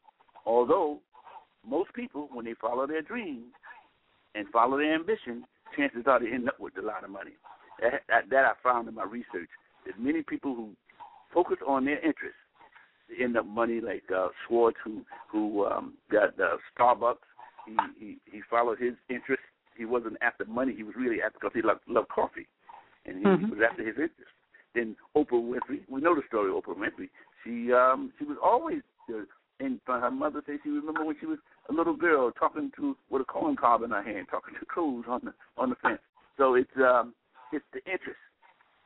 Although 0.45 0.99
most 1.67 1.93
people, 1.93 2.29
when 2.31 2.45
they 2.45 2.55
follow 2.59 2.87
their 2.87 3.01
dreams 3.01 3.45
and 4.35 4.47
follow 4.49 4.77
their 4.77 4.95
ambition, 4.95 5.43
chances 5.75 6.03
are 6.07 6.19
they 6.19 6.31
end 6.31 6.47
up 6.47 6.59
with 6.59 6.77
a 6.77 6.85
lot 6.85 7.03
of 7.03 7.09
money. 7.09 7.31
That, 7.81 8.01
that, 8.09 8.29
that 8.29 8.45
I 8.45 8.51
found 8.63 8.87
in 8.87 8.95
my 8.95 9.03
research. 9.03 9.49
There's 9.83 9.95
many 9.99 10.21
people 10.21 10.55
who 10.55 10.69
focus 11.33 11.57
on 11.67 11.85
their 11.85 11.97
interests 11.97 12.40
end 13.19 13.37
up 13.37 13.45
money 13.45 13.81
like 13.81 14.03
uh, 14.15 14.29
Schwartz, 14.47 14.77
who 14.83 15.01
who 15.31 15.65
um, 15.65 15.93
got 16.11 16.39
uh, 16.39 16.57
Starbucks. 16.77 17.17
He, 17.65 17.77
he 17.99 18.17
he 18.25 18.41
followed 18.49 18.79
his 18.79 18.93
interest. 19.09 19.41
He 19.77 19.85
wasn't 19.85 20.17
after 20.21 20.45
money. 20.45 20.73
He 20.75 20.83
was 20.83 20.95
really 20.97 21.21
after 21.21 21.39
because 21.39 21.53
he 21.53 21.61
loved, 21.61 21.81
loved 21.87 22.09
coffee, 22.09 22.47
and 23.05 23.17
he 23.17 23.23
Mhm. 23.25 23.49
was 23.49 23.59
after 23.67 23.83
his 23.83 23.95
interest. 23.95 24.31
Then 24.73 24.95
Oprah 25.15 25.41
Winfrey, 25.41 25.81
we 25.89 26.01
know 26.01 26.15
the 26.15 26.21
story 26.27 26.49
of 26.49 26.63
Oprah 26.63 26.75
Winfrey. 26.77 27.09
She 27.43 27.73
um 27.73 28.13
she 28.17 28.25
was 28.25 28.37
always 28.41 28.81
uh, 29.09 29.21
and 29.59 29.79
her 29.85 30.11
mother 30.11 30.41
said 30.45 30.59
she 30.63 30.69
remember 30.69 31.05
when 31.05 31.15
she 31.19 31.25
was 31.25 31.37
a 31.69 31.73
little 31.73 31.95
girl 31.95 32.31
talking 32.31 32.71
to 32.77 32.97
with 33.09 33.21
a 33.21 33.25
corn 33.25 33.55
cob 33.55 33.83
in 33.83 33.91
her 33.91 34.01
hand, 34.01 34.27
talking 34.29 34.55
to 34.59 34.65
crows 34.65 35.05
on 35.07 35.21
the 35.23 35.33
on 35.57 35.69
the 35.69 35.75
fence. 35.75 36.01
So 36.37 36.55
it's 36.55 36.75
um 36.77 37.13
it's 37.51 37.65
the 37.73 37.79
interest 37.79 38.19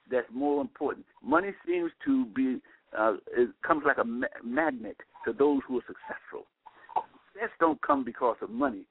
that's 0.09 0.27
more 0.33 0.61
important. 0.61 1.05
Money 1.23 1.51
seems 1.65 1.91
to 2.05 2.25
be 2.27 2.61
uh 2.97 3.13
it 3.35 3.49
comes 3.65 3.83
like 3.85 3.97
a 3.97 4.03
ma- 4.03 4.27
magnet 4.43 4.97
to 5.25 5.33
those 5.33 5.61
who 5.67 5.77
are 5.77 5.83
successful. 5.87 6.45
Success 7.33 7.49
don't 7.59 7.81
come 7.81 8.03
because 8.03 8.37
of 8.41 8.49
money. 8.49 8.85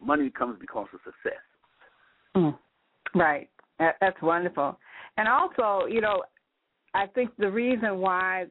Money 0.00 0.30
comes 0.30 0.56
because 0.60 0.86
of 0.94 1.00
success. 1.04 1.40
Mm. 2.36 2.56
Right. 3.14 3.48
That, 3.78 3.96
that's 4.00 4.20
wonderful. 4.22 4.78
And 5.16 5.28
also, 5.28 5.86
you 5.86 6.00
know, 6.00 6.22
I 6.94 7.06
think 7.06 7.30
the 7.38 7.50
reason 7.50 7.98
why 7.98 8.46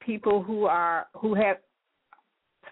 people 0.00 0.42
who 0.42 0.64
are 0.64 1.06
who 1.14 1.34
have 1.34 1.58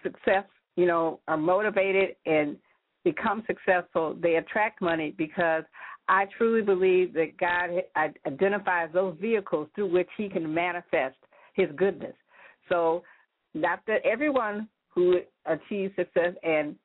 success, 0.03 0.45
you 0.75 0.85
know, 0.85 1.19
are 1.27 1.37
motivated 1.37 2.15
and 2.25 2.57
become 3.03 3.43
successful, 3.47 4.15
they 4.21 4.35
attract 4.35 4.81
money 4.81 5.13
because 5.17 5.63
I 6.11 6.25
truly 6.37 6.61
believe 6.61 7.13
that 7.13 7.37
God 7.37 7.69
identifies 8.27 8.89
those 8.93 9.15
vehicles 9.21 9.69
through 9.73 9.93
which 9.93 10.09
He 10.17 10.27
can 10.27 10.53
manifest 10.53 11.15
His 11.53 11.69
goodness. 11.77 12.13
So, 12.67 13.03
not 13.53 13.79
that 13.87 14.05
everyone 14.05 14.67
who 14.89 15.19
achieves 15.45 15.95
success 15.95 16.33
and 16.43 16.75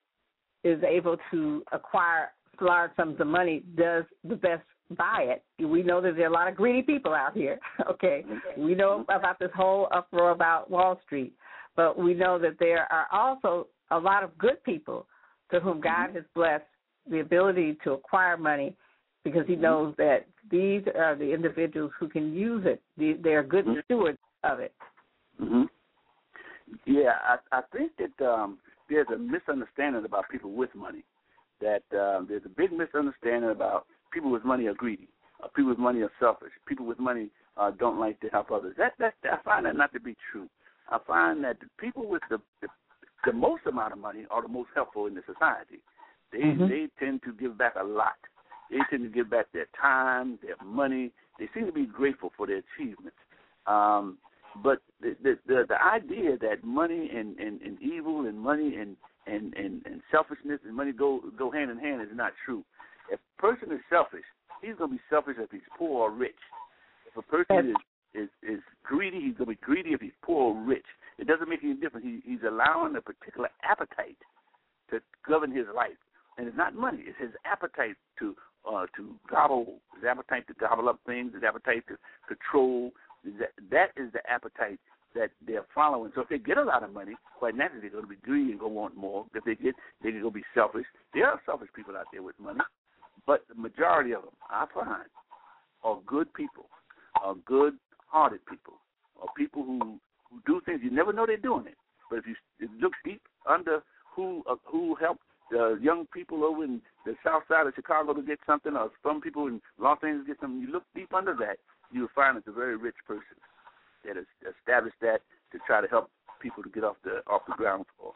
is 0.62 0.80
able 0.84 1.16
to 1.32 1.64
acquire 1.72 2.30
large 2.60 2.92
sums 2.96 3.20
of 3.20 3.26
money 3.26 3.64
does 3.76 4.04
the 4.22 4.36
best 4.36 4.62
by 4.96 5.26
it. 5.26 5.44
We 5.62 5.82
know 5.82 6.00
that 6.00 6.14
there 6.14 6.26
are 6.26 6.30
a 6.30 6.32
lot 6.32 6.48
of 6.48 6.54
greedy 6.54 6.82
people 6.82 7.12
out 7.12 7.34
here. 7.34 7.58
Okay, 7.90 8.24
we 8.56 8.74
know 8.74 9.04
about 9.08 9.38
this 9.40 9.50
whole 9.56 9.88
uproar 9.92 10.30
about 10.30 10.70
Wall 10.70 11.00
Street, 11.04 11.34
but 11.74 11.98
we 11.98 12.14
know 12.14 12.38
that 12.38 12.58
there 12.60 12.86
are 12.92 13.06
also 13.12 13.66
a 13.90 13.98
lot 13.98 14.22
of 14.22 14.38
good 14.38 14.62
people 14.62 15.06
to 15.50 15.58
whom 15.58 15.80
God 15.80 16.08
mm-hmm. 16.08 16.16
has 16.16 16.24
blessed 16.34 16.64
the 17.10 17.20
ability 17.20 17.76
to 17.84 17.92
acquire 17.92 18.36
money 18.36 18.76
because 19.26 19.46
He 19.48 19.56
knows 19.56 19.94
that 19.98 20.26
these 20.50 20.82
are 20.96 21.16
the 21.16 21.32
individuals 21.32 21.90
who 21.98 22.08
can 22.08 22.32
use 22.32 22.64
it. 22.64 22.80
They- 22.96 23.14
They 23.14 23.34
are 23.34 23.42
good 23.42 23.66
stewards 23.84 24.18
of 24.44 24.60
it. 24.60 24.72
hmm 25.38 25.64
Yeah, 26.84 27.14
I, 27.32 27.36
I 27.58 27.62
think 27.72 27.92
that 27.98 28.16
um, 28.24 28.58
there's 28.88 29.08
a 29.14 29.18
misunderstanding 29.18 30.04
about 30.04 30.28
people 30.28 30.52
with 30.52 30.72
money. 30.74 31.02
That 31.60 31.82
um, 31.92 32.26
there's 32.28 32.44
a 32.44 32.48
big 32.48 32.72
misunderstanding 32.72 33.50
about 33.50 33.86
people 34.12 34.30
with 34.30 34.44
money 34.44 34.66
are 34.66 34.74
greedy. 34.74 35.08
Uh, 35.42 35.48
people 35.48 35.70
with 35.70 35.78
money 35.78 36.00
are 36.02 36.12
selfish. 36.20 36.52
People 36.66 36.86
with 36.86 36.98
money 36.98 37.30
uh, 37.56 37.70
don't 37.72 37.98
like 37.98 38.20
to 38.20 38.28
help 38.28 38.50
others. 38.50 38.74
That, 38.78 38.92
that 38.98 39.14
I 39.24 39.38
find 39.42 39.66
that 39.66 39.76
not 39.76 39.92
to 39.94 40.00
be 40.00 40.14
true. 40.30 40.48
I 40.88 40.98
find 41.06 41.42
that 41.44 41.58
the 41.60 41.66
people 41.78 42.06
with 42.06 42.22
the, 42.30 42.38
the 42.62 42.68
the 43.24 43.32
most 43.32 43.66
amount 43.66 43.92
of 43.92 43.98
money 43.98 44.24
are 44.30 44.42
the 44.42 44.48
most 44.48 44.68
helpful 44.74 45.06
in 45.06 45.14
the 45.14 45.22
society. 45.26 45.80
They 46.32 46.38
Mhm. 46.38 46.68
they 46.68 46.88
tend 47.04 47.22
to 47.24 47.32
give 47.32 47.58
back 47.58 47.74
a 47.74 47.82
lot. 47.84 48.18
They 48.70 48.78
tend 48.90 49.04
to 49.04 49.08
give 49.08 49.30
back 49.30 49.46
their 49.52 49.66
time, 49.80 50.38
their 50.42 50.56
money. 50.64 51.12
They 51.38 51.48
seem 51.54 51.66
to 51.66 51.72
be 51.72 51.86
grateful 51.86 52.32
for 52.36 52.46
their 52.46 52.62
achievements. 52.76 53.16
Um, 53.66 54.18
but 54.62 54.80
the, 55.00 55.16
the 55.22 55.38
the 55.46 55.64
the 55.68 55.82
idea 55.82 56.38
that 56.38 56.64
money 56.64 57.10
and, 57.14 57.38
and, 57.38 57.60
and 57.60 57.80
evil 57.82 58.26
and 58.26 58.38
money 58.38 58.76
and, 58.76 58.96
and, 59.26 59.54
and, 59.54 59.82
and 59.84 60.00
selfishness 60.10 60.60
and 60.66 60.74
money 60.74 60.92
go 60.92 61.20
go 61.38 61.50
hand 61.50 61.70
in 61.70 61.78
hand 61.78 62.00
is 62.02 62.08
not 62.14 62.32
true. 62.44 62.64
If 63.10 63.20
a 63.38 63.40
person 63.40 63.70
is 63.72 63.80
selfish, 63.90 64.24
he's 64.62 64.74
gonna 64.78 64.92
be 64.92 65.00
selfish 65.10 65.36
if 65.38 65.50
he's 65.50 65.60
poor 65.76 66.08
or 66.08 66.10
rich. 66.10 66.38
If 67.06 67.16
a 67.16 67.22
person 67.22 67.70
is 68.14 68.22
is 68.22 68.28
is 68.42 68.60
greedy, 68.82 69.20
he's 69.20 69.36
gonna 69.36 69.50
be 69.50 69.56
greedy 69.56 69.90
if 69.90 70.00
he's 70.00 70.16
poor 70.22 70.54
or 70.54 70.62
rich. 70.62 70.86
It 71.18 71.26
doesn't 71.26 71.48
make 71.48 71.60
any 71.62 71.74
difference. 71.74 72.06
He, 72.06 72.20
he's 72.24 72.42
allowing 72.46 72.96
a 72.96 73.00
particular 73.00 73.48
appetite 73.62 74.18
to 74.90 75.00
govern 75.28 75.54
his 75.54 75.66
life, 75.74 75.98
and 76.38 76.46
it's 76.46 76.56
not 76.56 76.74
money. 76.74 77.02
It's 77.06 77.18
his 77.20 77.32
appetite 77.44 77.96
to 78.20 78.34
uh, 78.70 78.86
to 78.96 79.14
gobble, 79.30 79.80
his 79.94 80.04
appetite 80.08 80.46
to 80.48 80.54
gobble 80.54 80.88
up 80.88 81.00
things, 81.06 81.34
his 81.34 81.42
appetite 81.42 81.84
to 81.88 81.96
control. 82.26 82.92
That, 83.70 83.90
is 83.96 84.12
the 84.12 84.20
appetite 84.30 84.78
that 85.14 85.30
they're 85.46 85.66
following. 85.74 86.12
So 86.14 86.20
if 86.20 86.28
they 86.28 86.38
get 86.38 86.58
a 86.58 86.62
lot 86.62 86.82
of 86.82 86.92
money, 86.92 87.14
quite 87.38 87.56
naturally 87.56 87.88
they're 87.88 88.00
going 88.00 88.04
to 88.04 88.08
be 88.08 88.16
greedy 88.22 88.52
and 88.52 88.60
go 88.60 88.68
want 88.68 88.96
more. 88.96 89.26
If 89.34 89.44
they 89.44 89.56
get, 89.56 89.74
they 90.02 90.12
can 90.12 90.22
go 90.22 90.30
be 90.30 90.44
selfish. 90.54 90.86
There 91.14 91.26
are 91.26 91.40
selfish 91.44 91.70
people 91.74 91.96
out 91.96 92.06
there 92.12 92.22
with 92.22 92.38
money, 92.38 92.60
but 93.26 93.44
the 93.48 93.60
majority 93.60 94.12
of 94.12 94.22
them, 94.22 94.32
I 94.48 94.66
find, 94.72 95.08
are 95.82 95.98
good 96.06 96.32
people, 96.34 96.66
are 97.24 97.34
good-hearted 97.46 98.40
people, 98.46 98.74
are 99.20 99.28
people 99.36 99.64
who 99.64 99.98
who 100.30 100.40
do 100.46 100.60
things 100.64 100.80
you 100.82 100.90
never 100.90 101.12
know 101.12 101.26
they're 101.26 101.36
doing 101.36 101.66
it. 101.66 101.76
But 102.10 102.20
if 102.20 102.26
you, 102.26 102.34
if 102.60 102.70
you 102.70 102.80
look 102.80 102.92
deep 103.04 103.22
under 103.48 103.80
who 104.14 104.42
uh, 104.50 104.56
who 104.64 104.94
helped 104.96 105.22
uh, 105.54 105.74
young 105.76 106.06
people 106.12 106.44
over 106.44 106.64
in 106.64 106.80
the 107.04 107.14
south 107.24 107.42
side 107.48 107.66
of 107.66 107.74
Chicago 107.74 108.14
to 108.14 108.22
get 108.22 108.38
something, 108.46 108.76
or 108.76 108.90
some 109.02 109.20
people 109.20 109.46
in 109.46 109.60
Los 109.78 109.98
Angeles 110.02 110.26
get 110.26 110.36
something, 110.40 110.60
you 110.60 110.72
look 110.72 110.84
deep 110.94 111.12
under 111.14 111.34
that, 111.34 111.58
you'll 111.92 112.08
find 112.14 112.36
it's 112.36 112.48
a 112.48 112.52
very 112.52 112.76
rich 112.76 112.96
person 113.06 113.36
that 114.04 114.16
has 114.16 114.26
established 114.58 114.96
that 115.00 115.20
to 115.52 115.58
try 115.66 115.80
to 115.80 115.86
help 115.88 116.10
people 116.40 116.62
to 116.62 116.68
get 116.68 116.84
off 116.84 116.96
the 117.04 117.22
off 117.28 117.42
the 117.48 117.54
ground 117.54 117.84
floor. 117.96 118.12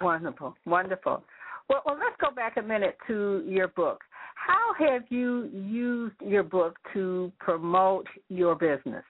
Wonderful, 0.00 0.56
wonderful. 0.66 1.22
Well, 1.68 1.82
well, 1.84 1.98
let's 1.98 2.16
go 2.20 2.34
back 2.34 2.56
a 2.56 2.62
minute 2.62 2.96
to 3.06 3.44
your 3.46 3.68
book. 3.68 4.00
How 4.34 4.72
have 4.78 5.02
you 5.10 5.50
used 5.52 6.16
your 6.20 6.42
book 6.42 6.78
to 6.94 7.30
promote 7.38 8.06
your 8.28 8.54
business? 8.54 9.04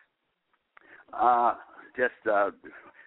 Uh, 1.12 1.54
just 1.96 2.12
uh, 2.30 2.50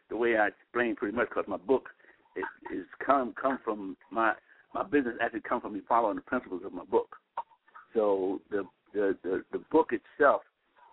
the 0.10 0.18
way 0.18 0.38
I 0.38 0.48
explained 0.48 0.98
pretty 0.98 1.16
much, 1.16 1.30
because 1.30 1.46
my 1.48 1.58
book 1.58 1.90
is, 2.36 2.44
is 2.80 2.86
come 3.06 3.34
come 3.40 3.60
from 3.64 3.98
my 4.12 4.34
my 4.74 4.84
business 4.84 5.16
actually 5.22 5.42
come 5.42 5.62
from 5.62 5.74
me 5.74 5.82
following 5.88 6.16
the 6.16 6.22
principles 6.22 6.62
of 6.66 6.74
my 6.74 6.84
book. 6.86 7.16
So 7.94 8.42
the 8.50 8.64
the 8.94 9.18
the, 9.24 9.44
the 9.52 9.60
book 9.72 9.92
itself 9.92 10.42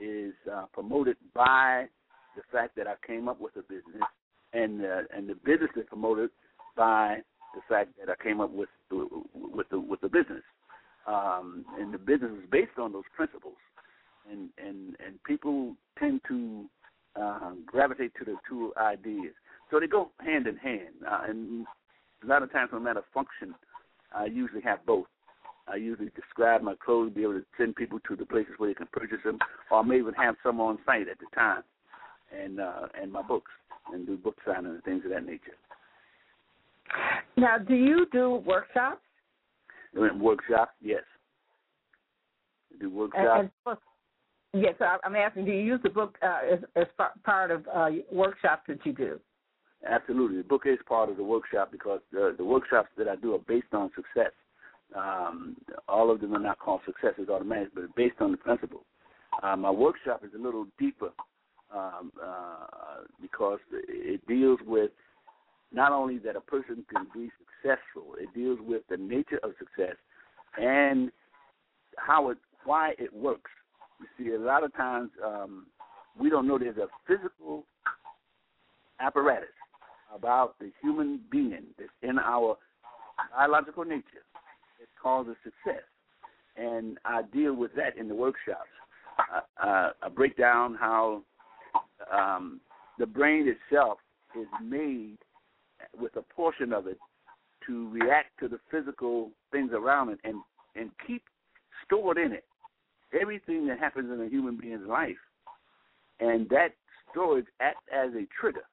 is 0.01 0.33
uh, 0.51 0.67
promoted 0.73 1.17
by 1.35 1.87
the 2.37 2.43
fact 2.53 2.77
that 2.77 2.87
I 2.87 2.95
came 3.07 3.29
up 3.29 3.41
with 3.41 3.57
a 3.57 3.63
business, 3.63 4.03
and 4.53 4.85
uh, 4.85 5.03
and 5.15 5.29
the 5.29 5.35
business 5.35 5.71
is 5.77 5.85
promoted 5.89 6.31
by 6.77 7.19
the 7.55 7.61
fact 7.69 7.91
that 7.99 8.11
I 8.11 8.23
came 8.23 8.41
up 8.41 8.51
with 8.51 8.69
the, 8.91 9.07
with 9.35 9.69
the 9.71 9.79
with 9.79 10.01
the 10.01 10.09
business, 10.09 10.43
um, 11.07 11.65
and 11.79 11.93
the 11.93 11.99
business 11.99 12.33
is 12.33 12.51
based 12.51 12.79
on 12.79 12.93
those 12.93 13.05
principles, 13.15 13.57
and 14.31 14.51
and 14.59 14.97
and 15.05 15.23
people 15.25 15.75
tend 15.99 16.21
to 16.29 16.67
uh, 17.17 17.53
gravitate 17.67 18.13
to 18.19 18.25
the 18.25 18.37
two 18.49 18.73
ideas, 18.77 19.35
so 19.71 19.81
they 19.81 19.87
go 19.87 20.11
hand 20.19 20.47
in 20.47 20.57
hand, 20.57 20.95
uh, 21.09 21.21
and 21.29 21.67
a 22.23 22.27
lot 22.27 22.43
of 22.43 22.53
times 22.53 22.71
no 22.73 22.81
matter 22.81 23.01
of 23.01 23.05
function, 23.15 23.55
I 24.15 24.27
usually 24.27 24.63
have 24.63 24.85
both. 24.85 25.07
I 25.69 25.77
usually 25.77 26.11
describe 26.17 26.63
my 26.63 26.75
clothes, 26.85 27.13
be 27.15 27.23
able 27.23 27.35
to 27.35 27.45
send 27.57 27.77
people 27.77 28.01
to 28.09 28.17
the 28.17 28.27
places 28.27 28.55
where 28.59 28.71
they 28.71 28.75
can 28.75 28.89
purchase 28.93 29.19
them, 29.25 29.39
or 29.71 29.81
I 29.81 29.83
may 29.83 29.99
even 29.99 30.15
have 30.15 30.35
some 30.43 30.61
on 30.61 30.79
site 30.85 31.09
at 31.09 31.19
the 31.19 31.27
time, 31.35 31.63
and 32.37 32.61
uh, 32.61 32.89
and 33.01 33.13
my 33.13 33.23
books, 33.23 33.53
and 33.93 34.07
do 34.07 34.17
book 34.17 34.37
signing 34.45 34.73
and 34.73 34.83
things 34.85 35.05
of 35.05 35.11
that 35.13 35.25
nature. 35.25 35.57
Now, 37.37 37.59
do 37.59 37.75
you 37.75 38.07
do 38.11 38.43
workshops? 38.45 39.01
Workshops, 39.95 40.73
yes. 40.83 41.03
Do 42.81 42.91
workshops. 42.91 43.51
and 43.65 43.77
yes, 44.53 44.75
I'm 45.05 45.15
asking. 45.15 45.45
Do 45.45 45.53
you 45.53 45.63
use 45.63 45.81
the 45.85 45.91
book 45.91 46.19
uh, 46.23 46.41
as, 46.53 46.59
as 46.75 46.87
part 47.25 47.51
of 47.53 47.67
uh, 47.73 47.91
workshops 48.11 48.65
that 48.67 48.85
you 48.85 48.93
do? 48.93 49.21
Absolutely, 49.89 50.39
the 50.39 50.45
book 50.45 50.63
is 50.67 50.79
part 50.87 51.09
of 51.09 51.17
the 51.17 51.25
workshop 51.25 51.73
because 51.73 52.01
the 52.13 52.35
the 52.37 52.45
workshops 52.45 52.91
that 52.99 53.09
I 53.09 53.17
do 53.17 53.35
are 53.35 53.39
based 53.39 53.73
on 53.73 53.91
success. 53.95 54.33
Um, 54.95 55.57
all 55.89 56.11
of 56.11 56.21
them 56.21 56.35
are 56.35 56.41
not 56.41 56.59
called 56.59 56.81
successes 56.85 57.29
automatic, 57.29 57.69
but 57.75 57.95
based 57.95 58.17
on 58.21 58.33
the 58.33 58.37
principle. 58.37 58.85
Uh, 59.43 59.57
my 59.57 59.71
workshop 59.71 60.23
is 60.25 60.33
a 60.35 60.43
little 60.43 60.67
deeper 60.79 61.11
um, 61.75 62.13
uh, 62.23 62.67
because 63.23 63.61
it 63.73 64.27
deals 64.27 64.59
with 64.67 64.91
not 65.73 65.93
only 65.93 66.19
that 66.19 66.37
a 66.37 66.41
person 66.41 66.85
can 66.93 67.07
be 67.15 67.31
successful, 67.39 68.17
it 68.19 68.29
deals 68.35 68.59
with 68.61 68.83
the 68.91 68.97
nature 68.97 69.39
of 69.43 69.53
success 69.59 69.95
and 70.59 71.11
how 71.97 72.31
it, 72.31 72.39
why 72.65 72.93
it 72.99 73.13
works. 73.15 73.51
You 74.01 74.07
see, 74.19 74.35
a 74.35 74.39
lot 74.39 74.65
of 74.65 74.75
times 74.75 75.11
um, 75.25 75.67
we 76.19 76.29
don't 76.29 76.49
know 76.49 76.59
there's 76.59 76.77
a 76.77 76.89
physical 77.07 77.65
apparatus 78.99 79.49
about 80.15 80.59
the 80.59 80.71
human 80.83 81.21
being 81.31 81.65
that's 81.79 81.91
in 82.03 82.19
our 82.19 82.57
biological 83.37 83.85
nature 83.85 84.25
that 84.79 84.89
causes 85.01 85.37
success. 85.45 85.83
And 86.57 86.99
I 87.05 87.23
deal 87.23 87.55
with 87.55 87.73
that 87.77 87.97
in 87.97 88.09
the 88.09 88.15
workshops. 88.15 88.69
I, 89.59 89.91
I, 90.03 90.09
break 90.09 90.37
down 90.37 90.75
how 90.75 91.23
um, 92.11 92.61
the 92.99 93.07
brain 93.07 93.47
itself 93.49 93.99
is 94.39 94.47
made 94.63 95.19
with 96.01 96.17
a 96.17 96.23
portion 96.23 96.73
of 96.73 96.87
it 96.87 96.99
to 97.67 97.91
react 97.91 98.31
to 98.41 98.49
the 98.49 98.59
physical 98.71 99.31
things 99.53 99.73
around 99.75 100.09
it 100.09 100.19
and 100.25 100.37
and 100.75 100.91
keep 101.07 101.23
stored 101.85 102.17
in 102.17 102.33
it 102.33 102.45
everything 103.19 103.67
that 103.67 103.79
happens 103.79 104.11
in 104.11 104.25
a 104.25 104.29
human 104.29 104.57
being's 104.57 104.87
life, 104.87 105.17
and 106.21 106.49
that 106.49 106.75
storage 107.11 107.47
acts 107.61 107.85
as 107.93 108.11
a 108.15 108.27
trigger 108.41 108.65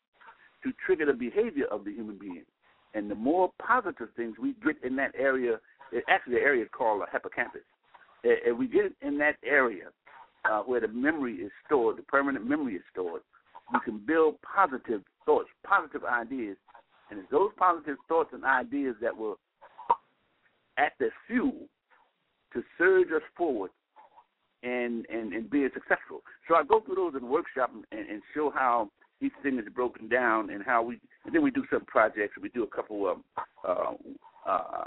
to 0.68 0.74
trigger 0.86 1.06
the 1.06 1.14
behavior 1.14 1.66
of 1.72 1.86
the 1.86 1.92
human 1.92 2.18
being. 2.18 2.44
And 2.94 3.10
the 3.10 3.16
more 3.16 3.52
positive 3.66 4.10
things 4.16 4.36
we 4.42 4.56
get 4.64 4.76
in 4.84 4.96
that 4.98 5.12
area, 5.18 5.60
it, 5.92 6.04
actually 6.10 6.36
the 6.36 6.42
area 6.42 6.64
is 6.64 6.70
called 6.76 7.02
a 7.02 7.12
hippocampus. 7.12 7.62
If 8.24 8.58
we 8.58 8.68
get 8.68 8.94
in 9.02 9.18
that 9.20 9.36
area 9.46 9.86
uh, 10.50 10.62
where 10.62 10.82
the 10.82 10.88
memory 10.88 11.36
is 11.36 11.52
stored, 11.66 11.98
the 11.98 12.04
permanent 12.04 12.48
memory 12.48 12.76
is 12.76 12.82
stored, 12.92 13.22
we 13.72 13.80
can 13.86 14.00
build 14.06 14.36
positive 14.42 15.02
thoughts, 15.26 15.50
positive 15.66 16.04
ideas, 16.04 16.58
and 17.10 17.20
it's 17.20 17.32
those 17.32 17.52
positive 17.58 17.98
thoughts 18.08 18.30
and 18.34 18.44
ideas 18.44 18.96
that 19.02 19.16
will 19.16 19.38
act 20.78 21.02
as 21.02 21.12
fuel 21.28 21.68
to 22.54 22.64
surge 22.78 23.08
us 23.16 23.22
forward 23.38 23.72
and 24.64 25.06
and 25.10 25.34
and 25.34 25.50
being 25.50 25.70
successful. 25.74 26.22
So 26.48 26.56
I 26.56 26.64
go 26.64 26.82
through 26.82 26.96
those 26.96 27.14
in 27.16 27.22
the 27.22 27.28
workshop 27.28 27.72
and, 27.92 28.10
and 28.10 28.22
show 28.34 28.50
how 28.50 28.90
each 29.22 29.34
thing 29.42 29.58
is 29.58 29.66
broken 29.74 30.08
down 30.08 30.50
and 30.50 30.64
how 30.64 30.84
we 30.84 31.00
and 31.26 31.34
then 31.34 31.42
we 31.42 31.52
do 31.52 31.66
some 31.72 31.86
projects. 31.86 32.36
We 32.42 32.50
do 32.50 32.64
a 32.64 32.68
couple 32.68 33.08
of 33.10 33.18
uh, 33.68 33.94
uh, 34.50 34.84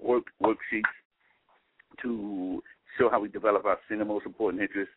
work 0.00 0.24
worksheets 0.42 0.82
to 2.02 2.62
show 2.98 3.10
how 3.10 3.20
we 3.20 3.28
develop 3.28 3.64
our 3.64 3.78
single 3.88 4.06
most 4.06 4.26
important 4.26 4.62
interests. 4.62 4.94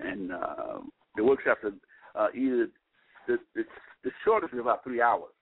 And 0.00 0.32
uh, 0.32 0.78
the 1.16 1.24
workshops 1.24 1.60
are 1.64 2.26
uh, 2.26 2.28
either 2.34 2.68
the, 3.26 3.38
the, 3.54 3.64
the 4.04 4.10
shortest 4.24 4.54
is 4.54 4.60
about 4.60 4.82
three 4.82 5.00
hours. 5.00 5.32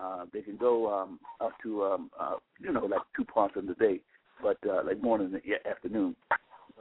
Uh, 0.00 0.24
they 0.32 0.40
can 0.40 0.56
go 0.56 0.92
um, 0.92 1.18
up 1.40 1.52
to 1.62 1.84
um, 1.84 2.10
uh, 2.18 2.36
you 2.58 2.72
know 2.72 2.86
like 2.86 3.02
two 3.16 3.24
parts 3.24 3.54
of 3.56 3.66
the 3.66 3.74
day, 3.74 4.00
but 4.42 4.58
like 4.84 5.02
morning 5.02 5.32
and 5.32 5.66
afternoon. 5.70 6.14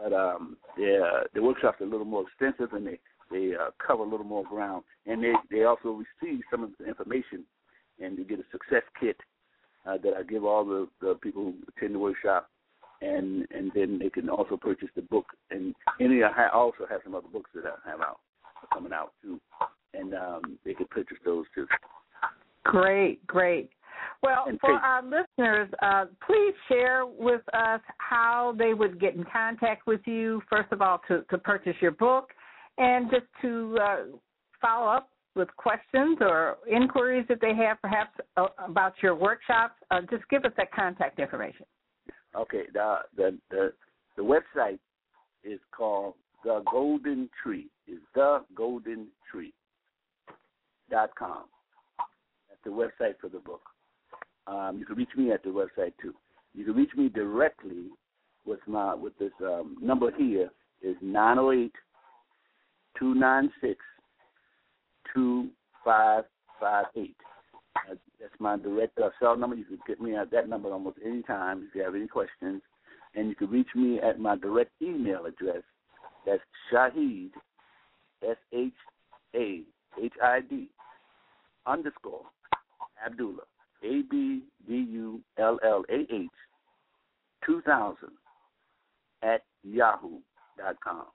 But 0.01 0.13
um, 0.13 0.57
the 0.77 1.23
the 1.33 1.41
workshops 1.41 1.81
are 1.81 1.85
a 1.85 1.89
little 1.89 2.05
more 2.05 2.23
extensive 2.23 2.73
and 2.73 2.87
they 2.87 2.99
they 3.31 3.53
uh, 3.55 3.71
cover 3.85 4.03
a 4.03 4.07
little 4.09 4.25
more 4.25 4.43
ground, 4.43 4.83
and 5.05 5.23
they 5.23 5.33
they 5.51 5.63
also 5.63 6.03
receive 6.21 6.41
some 6.51 6.63
of 6.63 6.71
the 6.79 6.87
information, 6.87 7.43
and 7.99 8.17
they 8.17 8.23
get 8.23 8.39
a 8.39 8.43
success 8.51 8.83
kit 8.99 9.17
uh, 9.85 9.97
that 10.03 10.13
I 10.17 10.23
give 10.23 10.45
all 10.45 10.65
the, 10.65 10.87
the 11.01 11.15
people 11.15 11.43
who 11.43 11.53
attend 11.75 11.95
the 11.95 11.99
workshop, 11.99 12.49
and 13.01 13.45
and 13.51 13.71
then 13.73 13.99
they 13.99 14.09
can 14.09 14.29
also 14.29 14.57
purchase 14.57 14.89
the 14.95 15.01
book, 15.03 15.25
and 15.51 15.75
any 15.99 16.23
I 16.23 16.49
also 16.49 16.85
have 16.89 17.01
some 17.03 17.15
other 17.15 17.27
books 17.31 17.49
that 17.55 17.63
I 17.65 17.89
have 17.89 18.01
out 18.01 18.19
coming 18.73 18.93
out 18.93 19.13
too, 19.21 19.39
and 19.93 20.13
um, 20.13 20.59
they 20.65 20.73
can 20.73 20.87
purchase 20.87 21.17
those 21.25 21.45
too. 21.55 21.65
Great, 22.63 23.25
great. 23.25 23.71
Well, 24.21 24.45
for 24.59 24.71
our 24.71 25.01
listeners, 25.01 25.69
uh, 25.81 26.05
please 26.25 26.53
share 26.67 27.05
with 27.05 27.41
us 27.53 27.79
how 27.97 28.53
they 28.57 28.73
would 28.73 28.99
get 28.99 29.15
in 29.15 29.25
contact 29.31 29.87
with 29.87 30.01
you, 30.05 30.41
first 30.49 30.71
of 30.71 30.81
all, 30.81 31.01
to, 31.07 31.23
to 31.29 31.37
purchase 31.37 31.75
your 31.81 31.91
book, 31.91 32.31
and 32.79 33.11
just 33.11 33.27
to 33.41 33.77
uh, 33.81 33.97
follow 34.59 34.87
up 34.87 35.09
with 35.35 35.49
questions 35.57 36.17
or 36.21 36.57
inquiries 36.69 37.25
that 37.29 37.39
they 37.39 37.53
have, 37.53 37.79
perhaps 37.81 38.11
uh, 38.35 38.47
about 38.67 38.93
your 39.03 39.13
workshops. 39.13 39.75
Uh, 39.91 40.01
just 40.09 40.27
give 40.29 40.43
us 40.43 40.51
that 40.57 40.71
contact 40.71 41.19
information. 41.19 41.65
Okay, 42.35 42.63
the, 42.73 42.97
the 43.15 43.37
the 43.51 43.73
the 44.17 44.23
website 44.23 44.79
is 45.43 45.59
called 45.75 46.15
the 46.43 46.63
Golden 46.71 47.29
Tree. 47.41 47.67
Is 47.87 47.99
the 48.15 48.43
Golden 48.55 49.07
Tree 49.31 49.53
dot 50.89 51.11
com. 51.17 51.43
That's 52.49 52.63
the 52.63 52.71
website 52.71 53.15
for 53.21 53.29
the 53.29 53.39
book. 53.39 53.61
Um, 54.47 54.77
you 54.79 54.85
can 54.85 54.95
reach 54.95 55.09
me 55.15 55.31
at 55.31 55.43
the 55.43 55.49
website 55.49 55.93
too. 56.01 56.13
You 56.53 56.65
can 56.65 56.75
reach 56.75 56.91
me 56.95 57.09
directly 57.09 57.87
with 58.45 58.59
my 58.67 58.93
with 58.95 59.17
this 59.19 59.31
um, 59.41 59.77
number 59.81 60.11
here 60.17 60.49
is 60.81 60.95
nine 61.01 61.35
zero 61.35 61.47
oh 61.47 61.51
eight 61.51 61.73
two 62.99 63.15
nine 63.15 63.51
six 63.61 63.79
two 65.13 65.47
five 65.83 66.25
five 66.59 66.85
eight. 66.95 67.15
That's 67.87 68.33
my 68.39 68.57
direct 68.57 68.99
uh, 68.99 69.09
cell 69.19 69.37
number. 69.37 69.55
You 69.55 69.63
can 69.63 69.79
get 69.87 70.01
me 70.01 70.15
at 70.15 70.29
that 70.31 70.49
number 70.49 70.71
almost 70.71 70.97
any 71.03 71.23
time 71.23 71.65
if 71.67 71.75
you 71.75 71.81
have 71.83 71.95
any 71.95 72.07
questions. 72.07 72.61
And 73.15 73.29
you 73.29 73.35
can 73.35 73.49
reach 73.49 73.69
me 73.75 73.99
at 73.99 74.19
my 74.19 74.35
direct 74.35 74.71
email 74.81 75.25
address. 75.25 75.63
That's 76.25 76.41
Shahid, 76.71 77.29
S 78.27 78.37
H 78.53 78.73
A 79.35 79.61
H 80.01 80.13
I 80.21 80.41
D, 80.41 80.67
underscore, 81.65 82.25
Abdullah, 83.03 83.43
A 83.83 84.01
B 84.11 84.41
D 84.67 84.73
U 84.73 85.21
L 85.37 85.59
L 85.65 85.83
A 85.89 86.01
H, 86.13 86.29
2000, 87.45 88.09
at 89.23 89.41
yahoo 89.63 90.19
dot 90.57 90.75
com 90.83 91.05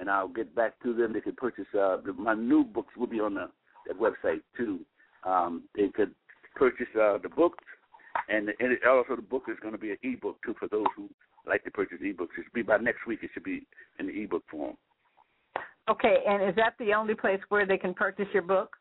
and 0.00 0.10
I'll 0.10 0.28
get 0.28 0.54
back 0.54 0.80
to 0.82 0.94
them. 0.94 1.12
They 1.12 1.20
can 1.20 1.36
purchase 1.36 1.66
uh, 1.78 1.98
my 2.16 2.34
new 2.34 2.64
books 2.64 2.96
will 2.96 3.06
be 3.06 3.20
on 3.20 3.34
the 3.34 3.50
that 3.86 3.98
website 3.98 4.40
too. 4.56 4.80
Um, 5.24 5.64
they 5.76 5.88
could 5.88 6.14
purchase 6.56 6.88
uh, 6.94 7.18
the 7.22 7.28
books, 7.28 7.62
and, 8.28 8.48
and 8.48 8.72
it, 8.72 8.80
also 8.86 9.16
the 9.16 9.22
book 9.22 9.44
is 9.48 9.56
going 9.60 9.74
to 9.74 9.78
be 9.78 9.90
an 9.90 9.98
ebook 10.02 10.38
too 10.44 10.54
for 10.58 10.68
those 10.68 10.86
who 10.96 11.08
like 11.46 11.64
to 11.64 11.70
purchase 11.70 11.98
ebooks. 12.02 12.36
It 12.38 12.44
should 12.44 12.52
be 12.54 12.62
by 12.62 12.78
next 12.78 13.06
week. 13.06 13.20
It 13.22 13.30
should 13.34 13.44
be 13.44 13.66
in 13.98 14.06
the 14.06 14.22
ebook 14.22 14.42
form. 14.50 14.76
Okay, 15.88 16.18
and 16.26 16.48
is 16.48 16.54
that 16.56 16.74
the 16.78 16.94
only 16.94 17.14
place 17.14 17.40
where 17.48 17.66
they 17.66 17.78
can 17.78 17.94
purchase 17.94 18.28
your 18.32 18.42
book? 18.42 18.76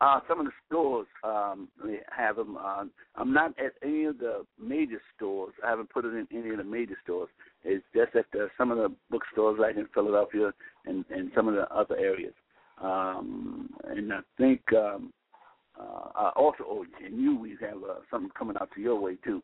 Uh, 0.00 0.20
some 0.28 0.40
of 0.40 0.46
the 0.46 0.52
stores 0.66 1.06
um, 1.22 1.68
have 2.10 2.36
them. 2.36 2.56
Uh, 2.60 2.84
I'm 3.16 3.32
not 3.32 3.54
at 3.58 3.74
any 3.82 4.04
of 4.04 4.18
the 4.18 4.44
major 4.60 5.00
stores. 5.16 5.54
I 5.64 5.70
haven't 5.70 5.90
put 5.90 6.04
it 6.04 6.14
in 6.14 6.26
any 6.32 6.50
of 6.50 6.58
the 6.58 6.64
major 6.64 6.96
stores. 7.02 7.28
It's 7.62 7.84
just 7.94 8.14
at 8.16 8.26
the, 8.32 8.48
some 8.58 8.70
of 8.70 8.78
the 8.78 8.92
bookstores 9.10 9.58
like 9.58 9.76
in 9.76 9.86
Philadelphia 9.94 10.52
and, 10.84 11.04
and 11.10 11.30
some 11.34 11.48
of 11.48 11.54
the 11.54 11.72
other 11.72 11.96
areas. 11.96 12.34
Um, 12.82 13.70
and 13.84 14.12
I 14.12 14.20
think 14.36 14.60
um, 14.72 15.12
uh, 15.78 16.30
also, 16.36 16.64
oh, 16.66 16.84
and 17.04 17.20
you, 17.20 17.36
we 17.36 17.56
have 17.60 17.82
uh, 17.82 18.00
something 18.10 18.30
coming 18.36 18.56
out 18.60 18.70
to 18.74 18.80
your 18.80 19.00
way 19.00 19.16
too. 19.24 19.42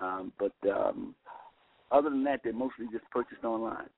Um, 0.00 0.32
but 0.38 0.52
um, 0.70 1.14
other 1.90 2.10
than 2.10 2.24
that, 2.24 2.40
they're 2.44 2.52
mostly 2.52 2.86
just 2.92 3.10
purchased 3.10 3.44
online. 3.44 3.88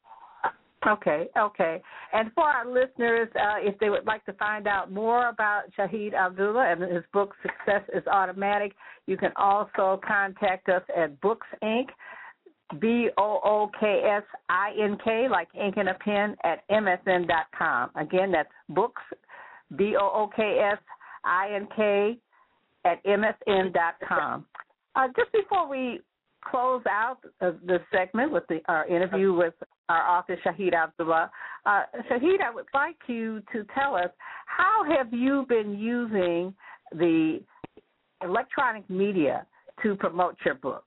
Okay, 0.86 1.28
okay. 1.38 1.82
And 2.14 2.32
for 2.34 2.44
our 2.44 2.66
listeners, 2.66 3.28
uh, 3.36 3.56
if 3.58 3.78
they 3.80 3.90
would 3.90 4.06
like 4.06 4.24
to 4.24 4.32
find 4.34 4.66
out 4.66 4.90
more 4.90 5.28
about 5.28 5.64
Shahid 5.78 6.14
Abdullah 6.14 6.72
and 6.72 6.82
his 6.82 7.04
book 7.12 7.34
Success 7.42 7.82
is 7.94 8.06
Automatic, 8.06 8.74
you 9.06 9.18
can 9.18 9.32
also 9.36 10.00
contact 10.06 10.68
us 10.68 10.82
at 10.96 11.20
Books 11.20 11.46
Ink. 11.62 11.90
B 12.80 13.08
O 13.18 13.40
O 13.42 13.70
K 13.80 14.02
S 14.06 14.22
I 14.48 14.70
N 14.80 14.96
K, 15.02 15.26
like 15.28 15.48
ink 15.60 15.74
and 15.76 15.88
a 15.88 15.94
pen, 15.94 16.36
at 16.44 16.60
msn 16.70 17.26
dot. 17.26 17.90
Again, 17.96 18.30
that's 18.30 18.48
books, 18.68 19.02
B 19.76 19.96
O 20.00 20.04
O 20.04 20.30
K 20.36 20.60
S 20.72 20.78
I 21.24 21.52
N 21.52 21.66
K, 21.74 22.16
at 22.84 23.04
msn 23.04 23.72
dot. 23.72 24.44
Uh, 24.94 25.08
just 25.16 25.32
before 25.32 25.68
we 25.68 26.00
close 26.48 26.82
out 26.88 27.18
uh, 27.40 27.52
the 27.66 27.78
segment 27.92 28.30
with 28.32 28.44
the, 28.48 28.60
our 28.68 28.86
interview 28.86 29.32
with 29.34 29.54
our 29.90 30.18
author 30.18 30.36
Shahid 30.44 30.72
Abdullah. 30.72 31.30
Uh, 31.66 31.82
Shahid, 32.10 32.40
I 32.40 32.54
would 32.54 32.66
like 32.72 32.96
you 33.06 33.42
to 33.52 33.64
tell 33.74 33.96
us 33.96 34.10
how 34.46 34.84
have 34.96 35.12
you 35.12 35.46
been 35.48 35.78
using 35.78 36.54
the 36.92 37.40
electronic 38.22 38.88
media 38.88 39.46
to 39.82 39.96
promote 39.96 40.36
your 40.44 40.54
book, 40.54 40.84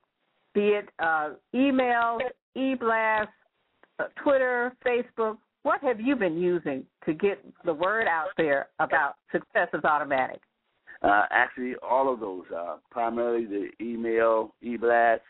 be 0.54 0.68
it 0.68 0.88
uh, 0.98 1.30
email, 1.54 2.18
e-blast, 2.54 3.28
uh, 3.98 4.04
Twitter, 4.22 4.74
Facebook. 4.86 5.38
What 5.64 5.80
have 5.82 6.00
you 6.00 6.14
been 6.14 6.38
using 6.38 6.84
to 7.06 7.14
get 7.14 7.44
the 7.64 7.74
word 7.74 8.06
out 8.06 8.28
there 8.36 8.68
about 8.78 9.14
Success 9.32 9.68
is 9.72 9.84
Automatic? 9.84 10.40
Uh, 11.02 11.24
actually, 11.30 11.74
all 11.82 12.12
of 12.12 12.20
those. 12.20 12.44
Uh, 12.54 12.76
primarily 12.90 13.46
the 13.46 13.68
email, 13.84 14.54
e-blast. 14.62 15.22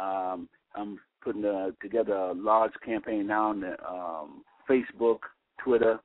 Um, 0.00 0.48
I'm 0.74 0.98
putting 1.22 1.44
uh, 1.44 1.70
together 1.80 2.14
a 2.14 2.32
large 2.34 2.72
campaign 2.84 3.26
now 3.26 3.50
on 3.50 3.60
the, 3.60 3.76
um, 3.88 4.42
Facebook, 4.68 5.18
Twitter, 5.62 5.98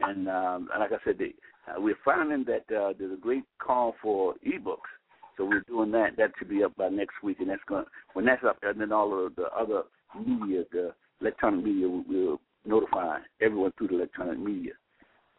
and 0.00 0.28
um, 0.28 0.68
like 0.78 0.92
I 0.92 0.96
said, 1.04 1.18
they, 1.18 1.34
uh, 1.68 1.80
we're 1.80 1.96
finding 2.04 2.44
that 2.44 2.74
uh, 2.74 2.92
there's 2.98 3.12
a 3.12 3.20
great 3.20 3.44
call 3.58 3.94
for 4.02 4.34
ebooks. 4.46 4.90
So 5.36 5.44
we're 5.44 5.64
doing 5.68 5.90
that. 5.92 6.16
That 6.16 6.32
should 6.38 6.50
be 6.50 6.62
up 6.64 6.76
by 6.76 6.88
next 6.88 7.14
week, 7.22 7.38
and 7.40 7.48
that's 7.48 7.62
going 7.68 7.84
when 8.12 8.24
that's 8.26 8.44
up, 8.44 8.58
and 8.62 8.80
then 8.80 8.92
all 8.92 9.26
of 9.26 9.34
the 9.36 9.46
other 9.58 9.82
media, 10.14 10.64
the 10.72 10.92
electronic 11.20 11.64
media, 11.64 11.88
will 11.88 12.40
notify 12.66 13.18
everyone 13.40 13.72
through 13.78 13.88
the 13.88 13.94
electronic 13.94 14.38
media 14.38 14.72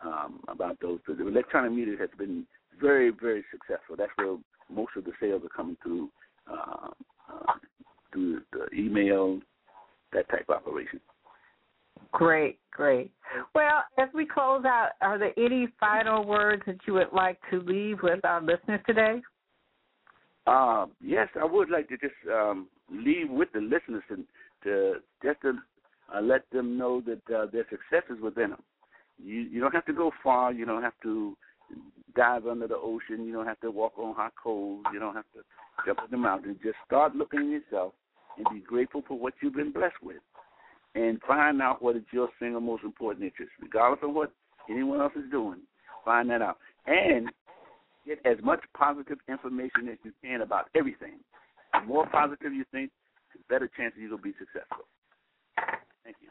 um, 0.04 0.40
about 0.48 0.80
those. 0.82 1.00
The 1.08 1.28
electronic 1.28 1.72
media 1.72 1.96
has 2.00 2.10
been 2.18 2.46
very, 2.80 3.12
very 3.12 3.44
successful. 3.52 3.96
That's 3.96 4.12
where 4.16 4.38
most 4.74 4.92
of 4.96 5.04
the 5.04 5.12
sales 5.20 5.44
are 5.44 5.50
coming 5.50 5.78
through 5.84 6.10
uh, 6.52 6.88
uh, 7.32 7.54
through 8.12 8.42
the 8.52 8.68
email, 8.78 9.40
that 10.14 10.30
type 10.30 10.46
of 10.50 10.56
operation. 10.56 11.00
Great, 12.12 12.60
great. 12.72 13.12
Well, 13.56 13.84
as 13.98 14.10
we 14.14 14.26
close 14.26 14.66
out, 14.66 14.92
are 15.02 15.18
there 15.18 15.34
any 15.38 15.68
final 15.80 16.26
words 16.26 16.64
that 16.68 16.78
you 16.86 16.94
would 16.94 17.14
like 17.14 17.40
to 17.52 17.62
leave 17.62 18.00
with 18.04 18.24
our 18.26 18.42
listeners 18.42 18.82
today? 18.86 19.22
Uh, 20.48 20.88
yes, 21.00 21.28
I 21.40 21.46
would 21.46 21.70
like 21.70 21.88
to 21.90 21.98
just 21.98 22.14
um, 22.34 22.68
leave 22.90 23.30
with 23.30 23.50
the 23.54 23.62
listeners 23.62 24.04
and 24.10 24.26
to 24.64 24.96
just 25.24 25.42
to 25.42 25.54
uh, 26.14 26.22
let 26.22 26.50
them 26.52 26.78
know 26.78 27.02
that 27.02 27.34
uh, 27.34 27.46
their 27.52 27.66
success 27.70 28.04
is 28.10 28.22
within 28.22 28.52
them. 28.52 28.64
You 29.24 29.42
you 29.42 29.62
don't 29.62 29.74
have 29.74 29.86
to 29.86 29.94
go 29.94 30.12
far. 30.24 30.52
You 30.52 30.66
don't 30.66 30.82
have 30.82 31.00
to 31.04 31.38
dive 32.16 32.48
under 32.48 32.68
the 32.68 32.76
ocean. 32.76 33.26
You 33.26 33.34
don't 33.34 33.46
have 33.46 33.60
to 33.62 33.72
walk 33.72 33.94
on 33.98 34.16
hot 34.16 34.34
coals. 34.42 34.84
You 34.92 35.00
don't 35.00 35.16
have 35.16 35.26
to 35.36 35.42
jump 35.86 36.00
in 36.04 36.12
the 36.12 36.18
mountain. 36.18 36.60
Just 36.64 36.78
start 36.86 37.16
looking 37.16 37.40
at 37.40 37.72
yourself 37.72 37.94
and 38.38 38.46
be 38.52 38.60
grateful 38.60 39.04
for 39.08 39.18
what 39.18 39.34
you've 39.42 39.56
been 39.56 39.72
blessed 39.72 40.02
with, 40.02 40.22
and 40.96 41.20
find 41.28 41.62
out 41.62 41.82
what 41.82 41.96
is 41.96 42.04
your 42.12 42.30
single 42.40 42.62
most 42.62 42.84
important 42.84 43.26
interest, 43.26 43.52
regardless 43.62 44.00
of 44.04 44.14
what 44.14 44.32
anyone 44.70 45.02
else 45.02 45.14
is 45.16 45.30
doing. 45.32 45.60
Find 46.04 46.30
that 46.30 46.42
out 46.42 46.58
and 46.88 47.30
get 48.06 48.20
as 48.26 48.38
much 48.44 48.62
positive 48.76 49.20
information 49.30 49.88
as 49.92 49.98
you 50.04 50.12
can 50.24 50.42
about 50.42 50.70
everything. 50.76 51.20
The 51.74 51.82
more 51.82 52.08
positive 52.08 52.54
you 52.54 52.66
think, 52.72 52.92
the 53.34 53.40
better 53.48 53.70
chance 53.78 53.94
you'll 53.98 54.18
be 54.18 54.34
successful. 54.40 54.86
Thank 56.04 56.18
you. 56.22 56.30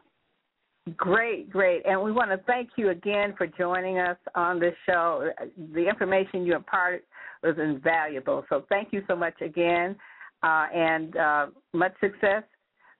Great, 0.97 1.51
great. 1.51 1.83
And 1.87 2.03
we 2.03 2.11
want 2.11 2.31
to 2.31 2.39
thank 2.47 2.71
you 2.77 2.91
again 2.91 3.35
for 3.39 3.47
joining 3.47 3.99
us 3.99 4.17
on 4.35 4.59
this 4.59 4.75
show. 4.87 5.31
The 5.73 5.89
information 5.89 6.45
you 6.45 6.57
imparted 6.57 7.03
was 7.43 7.57
invaluable. 7.59 8.45
So 8.49 8.65
thank 8.69 8.93
you 8.93 9.03
so 9.07 9.15
much 9.15 9.41
again 9.41 9.97
uh, 10.43 10.67
and 10.75 11.17
uh, 11.17 11.47
much 11.73 11.93
success 12.01 12.43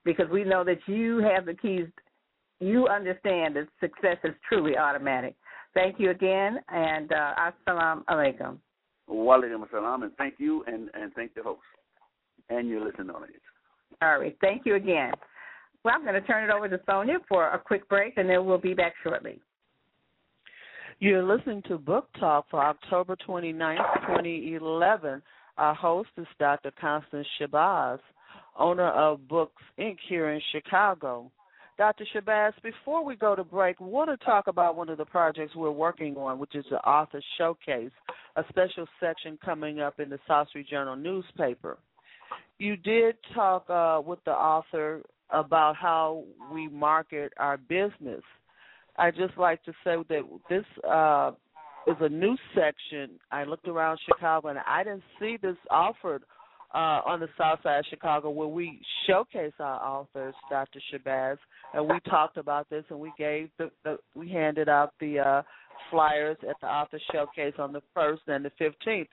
because 0.03 0.27
we 0.31 0.43
know 0.43 0.63
that 0.63 0.79
you 0.87 1.19
have 1.19 1.45
the 1.45 1.53
keys. 1.53 1.87
You 2.59 2.87
understand 2.87 3.55
that 3.55 3.67
success 3.79 4.17
is 4.23 4.33
truly 4.47 4.77
automatic. 4.77 5.35
Thank 5.73 5.99
you 5.99 6.11
again 6.11 6.59
and 6.69 7.11
uh, 7.11 7.33
assalamu 7.67 8.03
alaikum. 8.05 8.57
Walaikum 9.09 9.67
assalam, 9.67 10.03
and 10.03 10.11
thank 10.17 10.35
you 10.37 10.63
and, 10.67 10.89
and 10.93 11.13
thank 11.13 11.33
the 11.33 11.43
host 11.43 11.61
and 12.49 12.67
your 12.67 12.85
listening 12.85 13.09
audience. 13.09 13.41
All 14.01 14.19
right. 14.19 14.37
Thank 14.41 14.65
you 14.65 14.75
again. 14.75 15.11
Well, 15.83 15.95
I'm 15.95 16.03
going 16.03 16.13
to 16.13 16.21
turn 16.21 16.49
it 16.49 16.53
over 16.53 16.69
to 16.69 16.77
Sonja 16.79 17.15
for 17.27 17.47
a 17.49 17.59
quick 17.59 17.87
break, 17.89 18.17
and 18.17 18.29
then 18.29 18.45
we'll 18.45 18.57
be 18.57 18.73
back 18.73 18.93
shortly. 19.03 19.39
You're 20.99 21.23
listening 21.23 21.63
to 21.67 21.77
Book 21.77 22.07
Talk 22.19 22.45
for 22.51 22.63
October 22.63 23.15
29th, 23.27 24.07
2011. 24.07 25.21
Our 25.57 25.73
host 25.73 26.09
is 26.17 26.27
Dr. 26.39 26.71
Constance 26.79 27.27
Shabazz, 27.39 27.99
owner 28.57 28.89
of 28.89 29.27
Books 29.27 29.61
Ink. 29.77 29.99
here 30.07 30.31
in 30.31 30.41
Chicago. 30.51 31.31
Dr. 31.77 32.05
Shabazz, 32.13 32.53
before 32.63 33.03
we 33.03 33.15
go 33.15 33.35
to 33.35 33.43
break, 33.43 33.79
we 33.79 33.87
want 33.87 34.09
to 34.09 34.25
talk 34.25 34.47
about 34.47 34.75
one 34.75 34.89
of 34.89 34.97
the 34.97 35.05
projects 35.05 35.55
we're 35.55 35.71
working 35.71 36.15
on, 36.15 36.37
which 36.37 36.55
is 36.55 36.65
the 36.69 36.77
Author 36.87 37.21
Showcase, 37.37 37.91
a 38.35 38.43
special 38.49 38.85
section 38.99 39.37
coming 39.43 39.79
up 39.79 39.99
in 39.99 40.09
the 40.09 40.19
South 40.27 40.49
Street 40.49 40.67
Journal 40.69 40.95
newspaper. 40.95 41.77
You 42.59 42.77
did 42.77 43.15
talk 43.33 43.69
uh, 43.69 44.01
with 44.05 44.19
the 44.25 44.31
author 44.31 45.01
about 45.31 45.75
how 45.75 46.25
we 46.53 46.67
market 46.67 47.33
our 47.37 47.57
business. 47.57 48.21
I 48.97 49.09
just 49.09 49.37
like 49.37 49.63
to 49.63 49.71
say 49.83 49.95
that 50.09 50.21
this 50.49 50.65
uh, 50.87 51.31
is 51.87 51.95
a 51.99 52.09
new 52.09 52.37
section. 52.55 53.11
I 53.31 53.43
looked 53.43 53.67
around 53.67 53.99
Chicago 54.05 54.49
and 54.49 54.59
I 54.67 54.83
didn't 54.83 55.03
see 55.19 55.37
this 55.41 55.57
offered 55.69 56.23
uh, 56.73 57.01
on 57.05 57.19
the 57.19 57.27
south 57.37 57.59
side 57.63 57.79
of 57.79 57.85
Chicago 57.89 58.29
where 58.29 58.47
we 58.47 58.79
showcase 59.07 59.53
our 59.59 59.81
authors, 59.83 60.33
Dr. 60.49 60.79
Shabazz, 60.91 61.37
and 61.73 61.87
we 61.87 61.99
talked 62.09 62.37
about 62.37 62.69
this 62.69 62.83
and 62.89 62.99
we 62.99 63.11
gave 63.17 63.49
the, 63.57 63.71
the 63.83 63.97
we 64.15 64.29
handed 64.29 64.69
out 64.69 64.93
the 64.99 65.19
uh, 65.19 65.41
flyers 65.89 66.37
at 66.49 66.55
the 66.61 66.67
author 66.67 66.99
showcase 67.11 67.53
on 67.59 67.73
the 67.73 67.81
first 67.93 68.21
and 68.27 68.45
the 68.45 68.51
fifteenth. 68.57 69.09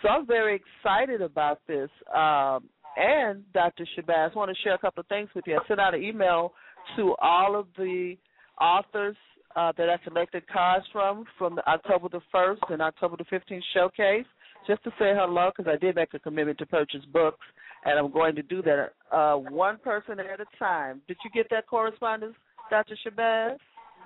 So 0.00 0.08
I'm 0.08 0.26
very 0.26 0.60
excited 0.60 1.22
about 1.22 1.60
this. 1.66 1.90
Um, 2.14 2.68
and 2.96 3.42
Dr. 3.54 3.86
Shabazz, 3.96 4.32
I 4.32 4.38
want 4.38 4.50
to 4.50 4.62
share 4.62 4.74
a 4.74 4.78
couple 4.78 5.00
of 5.00 5.06
things 5.06 5.28
with 5.34 5.44
you. 5.46 5.56
I 5.56 5.66
sent 5.66 5.80
out 5.80 5.94
an 5.94 6.02
email 6.02 6.52
to 6.96 7.14
all 7.20 7.58
of 7.58 7.66
the 7.76 8.16
authors 8.60 9.16
uh, 9.56 9.72
that 9.76 9.88
I 9.88 9.96
collected 9.98 10.46
cards 10.48 10.86
from 10.92 11.24
from 11.38 11.56
the 11.56 11.68
October 11.68 12.08
the 12.08 12.20
1st 12.34 12.72
and 12.72 12.82
October 12.82 13.16
the 13.16 13.24
15th 13.24 13.62
showcase 13.74 14.26
just 14.66 14.82
to 14.84 14.90
say 14.90 15.12
hello 15.14 15.50
because 15.56 15.70
I 15.72 15.76
did 15.76 15.96
make 15.96 16.14
a 16.14 16.18
commitment 16.18 16.58
to 16.58 16.66
purchase 16.66 17.04
books 17.12 17.44
and 17.84 17.98
I'm 17.98 18.12
going 18.12 18.34
to 18.36 18.42
do 18.42 18.62
that 18.62 18.92
uh, 19.10 19.36
one 19.36 19.78
person 19.78 20.20
at 20.20 20.40
a 20.40 20.46
time. 20.58 21.02
Did 21.08 21.16
you 21.24 21.30
get 21.30 21.48
that 21.50 21.66
correspondence, 21.66 22.34
Dr. 22.70 22.96
Shabazz? 23.04 23.56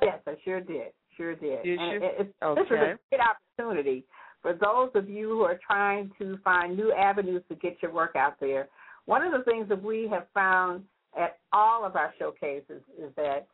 Yes, 0.03 0.18
I 0.26 0.34
sure 0.44 0.61
did. 0.61 0.92
Sure 1.16 1.34
did. 1.34 1.62
Did 1.62 1.78
and 1.78 1.92
you? 1.92 2.09
It, 2.09 2.34
okay. 2.42 2.61
This 2.61 2.66
is 2.66 2.72
a 2.72 2.99
great 3.11 3.20
opportunity 3.20 4.05
for 4.42 4.53
those 4.53 4.90
of 4.94 5.09
you 5.09 5.28
who 5.30 5.42
are 5.42 5.59
trying 5.66 6.11
to 6.18 6.38
find 6.44 6.76
new 6.76 6.92
avenues 6.92 7.42
to 7.49 7.55
get 7.57 7.76
your 7.82 7.92
work 7.92 8.16
out 8.16 8.38
there. 8.40 8.68
One 9.07 9.22
of 9.22 9.32
the 9.32 9.51
things 9.51 9.68
that 9.68 9.82
we 9.82 10.09
have 10.11 10.26
found 10.34 10.84
at 11.18 11.38
all 11.53 11.84
of 11.84 11.97
our 11.97 12.12
showcases 12.18 12.82
is 12.99 13.11
that 13.16 13.47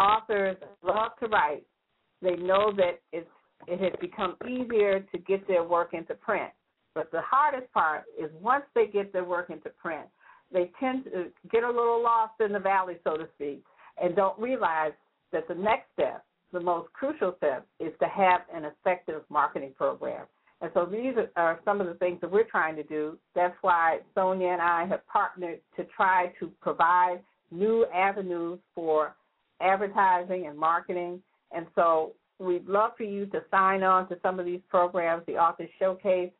authors 0.00 0.56
love 0.82 1.12
to 1.20 1.26
write. 1.28 1.64
They 2.22 2.36
know 2.36 2.72
that 2.76 3.00
it's 3.12 3.28
it 3.66 3.80
has 3.80 3.92
become 4.00 4.36
easier 4.46 5.00
to 5.00 5.18
get 5.18 5.46
their 5.48 5.64
work 5.64 5.94
into 5.94 6.14
print. 6.14 6.50
But 6.94 7.10
the 7.10 7.22
hardest 7.22 7.72
part 7.72 8.04
is 8.18 8.30
once 8.40 8.64
they 8.74 8.86
get 8.86 9.12
their 9.12 9.24
work 9.24 9.50
into 9.50 9.70
print, 9.70 10.06
they 10.52 10.70
tend 10.78 11.04
to 11.04 11.26
get 11.50 11.64
a 11.64 11.68
little 11.68 12.02
lost 12.02 12.34
in 12.40 12.52
the 12.52 12.58
valley, 12.58 12.96
so 13.04 13.16
to 13.16 13.28
speak, 13.34 13.64
and 14.02 14.14
don't 14.14 14.38
realize 14.38 14.92
that 15.32 15.48
the 15.48 15.54
next 15.54 15.86
step, 15.94 16.24
the 16.52 16.60
most 16.60 16.92
crucial 16.92 17.34
step, 17.38 17.66
is 17.80 17.92
to 18.00 18.06
have 18.06 18.42
an 18.54 18.64
effective 18.64 19.22
marketing 19.28 19.72
program. 19.76 20.26
And 20.60 20.70
so 20.72 20.86
these 20.86 21.14
are 21.36 21.60
some 21.64 21.80
of 21.80 21.86
the 21.86 21.94
things 21.94 22.20
that 22.20 22.30
we're 22.30 22.44
trying 22.44 22.76
to 22.76 22.82
do. 22.82 23.18
That's 23.34 23.56
why 23.60 23.98
Sonja 24.16 24.52
and 24.52 24.62
I 24.62 24.86
have 24.86 25.06
partnered 25.06 25.60
to 25.76 25.84
try 25.96 26.32
to 26.40 26.50
provide 26.62 27.20
new 27.50 27.84
avenues 27.94 28.58
for 28.74 29.14
advertising 29.60 30.46
and 30.46 30.58
marketing. 30.58 31.22
And 31.52 31.66
so 31.74 32.14
we'd 32.38 32.66
love 32.66 32.92
for 32.96 33.04
you 33.04 33.26
to 33.26 33.42
sign 33.50 33.82
on 33.82 34.08
to 34.08 34.18
some 34.22 34.38
of 34.38 34.46
these 34.46 34.60
programs, 34.68 35.24
the 35.26 35.34
Author 35.34 35.66
Showcase. 35.78 36.30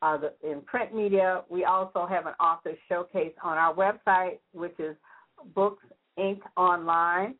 Uh, 0.00 0.16
the, 0.16 0.32
in 0.48 0.60
print 0.62 0.94
media, 0.94 1.42
we 1.48 1.64
also 1.64 2.06
have 2.06 2.26
an 2.26 2.34
author 2.38 2.74
showcase 2.88 3.32
on 3.42 3.58
our 3.58 3.74
website, 3.74 4.38
which 4.52 4.78
is 4.78 4.94
Books 5.54 5.84
Ink. 6.16 6.40
Online. 6.56 7.34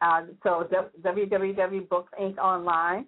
Uh, 0.00 0.22
so 0.42 0.68
www.booksinkonline. 1.04 3.04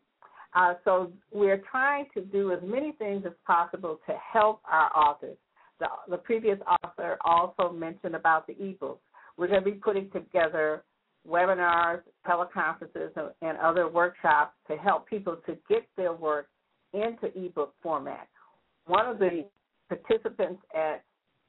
Uh, 0.55 0.75
so 0.85 1.11
we're 1.33 1.63
trying 1.71 2.07
to 2.15 2.21
do 2.21 2.53
as 2.53 2.61
many 2.63 2.93
things 2.93 3.25
as 3.27 3.33
possible 3.45 3.99
to 4.07 4.15
help 4.33 4.61
our 4.71 4.97
authors. 4.97 5.37
The, 5.81 5.89
the 6.09 6.19
previous 6.19 6.61
author 6.85 7.19
also 7.25 7.73
mentioned 7.73 8.15
about 8.15 8.47
the 8.47 8.55
ebooks. 8.55 8.99
We're 9.37 9.49
going 9.49 9.65
to 9.65 9.71
be 9.71 9.77
putting 9.77 10.09
together 10.11 10.85
webinars, 11.29 12.01
teleconferences, 12.27 13.11
and 13.43 13.59
other 13.59 13.89
workshops 13.89 14.53
to 14.69 14.77
help 14.77 15.09
people 15.09 15.37
to 15.47 15.57
get 15.69 15.87
their 15.97 16.13
work 16.13 16.49
into 16.93 17.27
ebook 17.37 17.75
format. 17.83 18.29
One 18.87 19.07
of 19.07 19.19
the 19.19 19.47
participants 19.89 20.63
at 20.75 21.03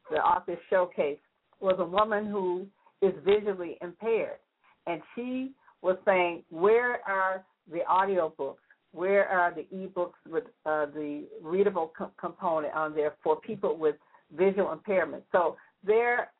the 0.09 0.17
author 0.17 0.57
showcase 0.69 1.19
was 1.59 1.75
a 1.79 1.85
woman 1.85 2.25
who 2.25 2.67
is 3.01 3.13
visually 3.25 3.77
impaired, 3.81 4.39
and 4.87 5.01
she 5.13 5.53
was 5.81 5.97
saying, 6.05 6.43
"Where 6.49 6.99
are 7.07 7.43
the 7.71 7.79
audiobooks? 7.89 8.57
Where 8.91 9.27
are 9.27 9.53
the 9.53 9.63
ebooks 9.75 10.13
with 10.29 10.45
uh, 10.65 10.85
the 10.87 11.27
readable 11.41 11.91
co- 11.97 12.11
component 12.17 12.73
on 12.73 12.95
there 12.95 13.15
for 13.23 13.39
people 13.41 13.77
with 13.77 13.95
visual 14.31 14.71
impairment?" 14.71 15.23
So 15.31 15.57
there 15.83 16.31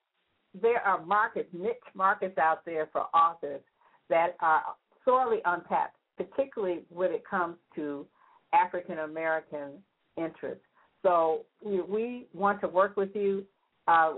there 0.62 0.82
are 0.82 1.06
markets, 1.06 1.50
niche 1.54 1.76
markets 1.94 2.38
out 2.38 2.66
there 2.66 2.90
for 2.92 3.02
authors 3.16 3.62
that 4.10 4.36
are 4.40 4.62
sorely 5.04 5.40
untapped, 5.46 5.98
particularly 6.18 6.82
when 6.90 7.12
it 7.12 7.24
comes 7.30 7.56
to 7.76 8.06
African 8.54 9.00
American 9.00 9.72
interests. 10.18 10.64
So 11.04 11.46
we, 11.64 12.28
want 12.34 12.62
to 12.62 12.68
work 12.68 12.98
with 12.98 13.16
you. 13.16 13.44
Uh, 13.88 14.16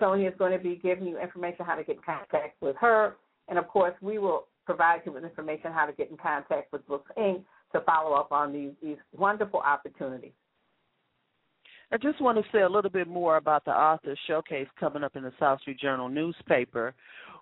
Sonja 0.00 0.28
is 0.28 0.34
going 0.38 0.52
to 0.52 0.62
be 0.62 0.76
giving 0.76 1.06
you 1.06 1.18
information 1.18 1.64
how 1.64 1.74
to 1.74 1.84
get 1.84 1.96
in 1.96 2.02
contact 2.02 2.60
with 2.60 2.76
her, 2.80 3.16
and 3.48 3.58
of 3.58 3.66
course, 3.68 3.94
we 4.00 4.18
will 4.18 4.46
provide 4.66 5.00
you 5.06 5.12
with 5.12 5.24
information 5.24 5.72
how 5.72 5.86
to 5.86 5.92
get 5.92 6.10
in 6.10 6.16
contact 6.16 6.72
with 6.72 6.86
Books 6.86 7.10
Ink. 7.16 7.44
to 7.72 7.80
follow 7.80 8.14
up 8.14 8.30
on 8.30 8.52
these, 8.52 8.72
these 8.82 8.98
wonderful 9.16 9.60
opportunities. 9.60 10.32
I 11.90 11.96
just 11.96 12.20
want 12.20 12.36
to 12.36 12.44
say 12.52 12.62
a 12.62 12.68
little 12.68 12.90
bit 12.90 13.08
more 13.08 13.38
about 13.38 13.64
the 13.64 13.70
author 13.70 14.14
showcase 14.26 14.68
coming 14.78 15.02
up 15.02 15.16
in 15.16 15.22
the 15.22 15.32
South 15.40 15.60
Street 15.62 15.80
Journal 15.80 16.08
newspaper. 16.08 16.94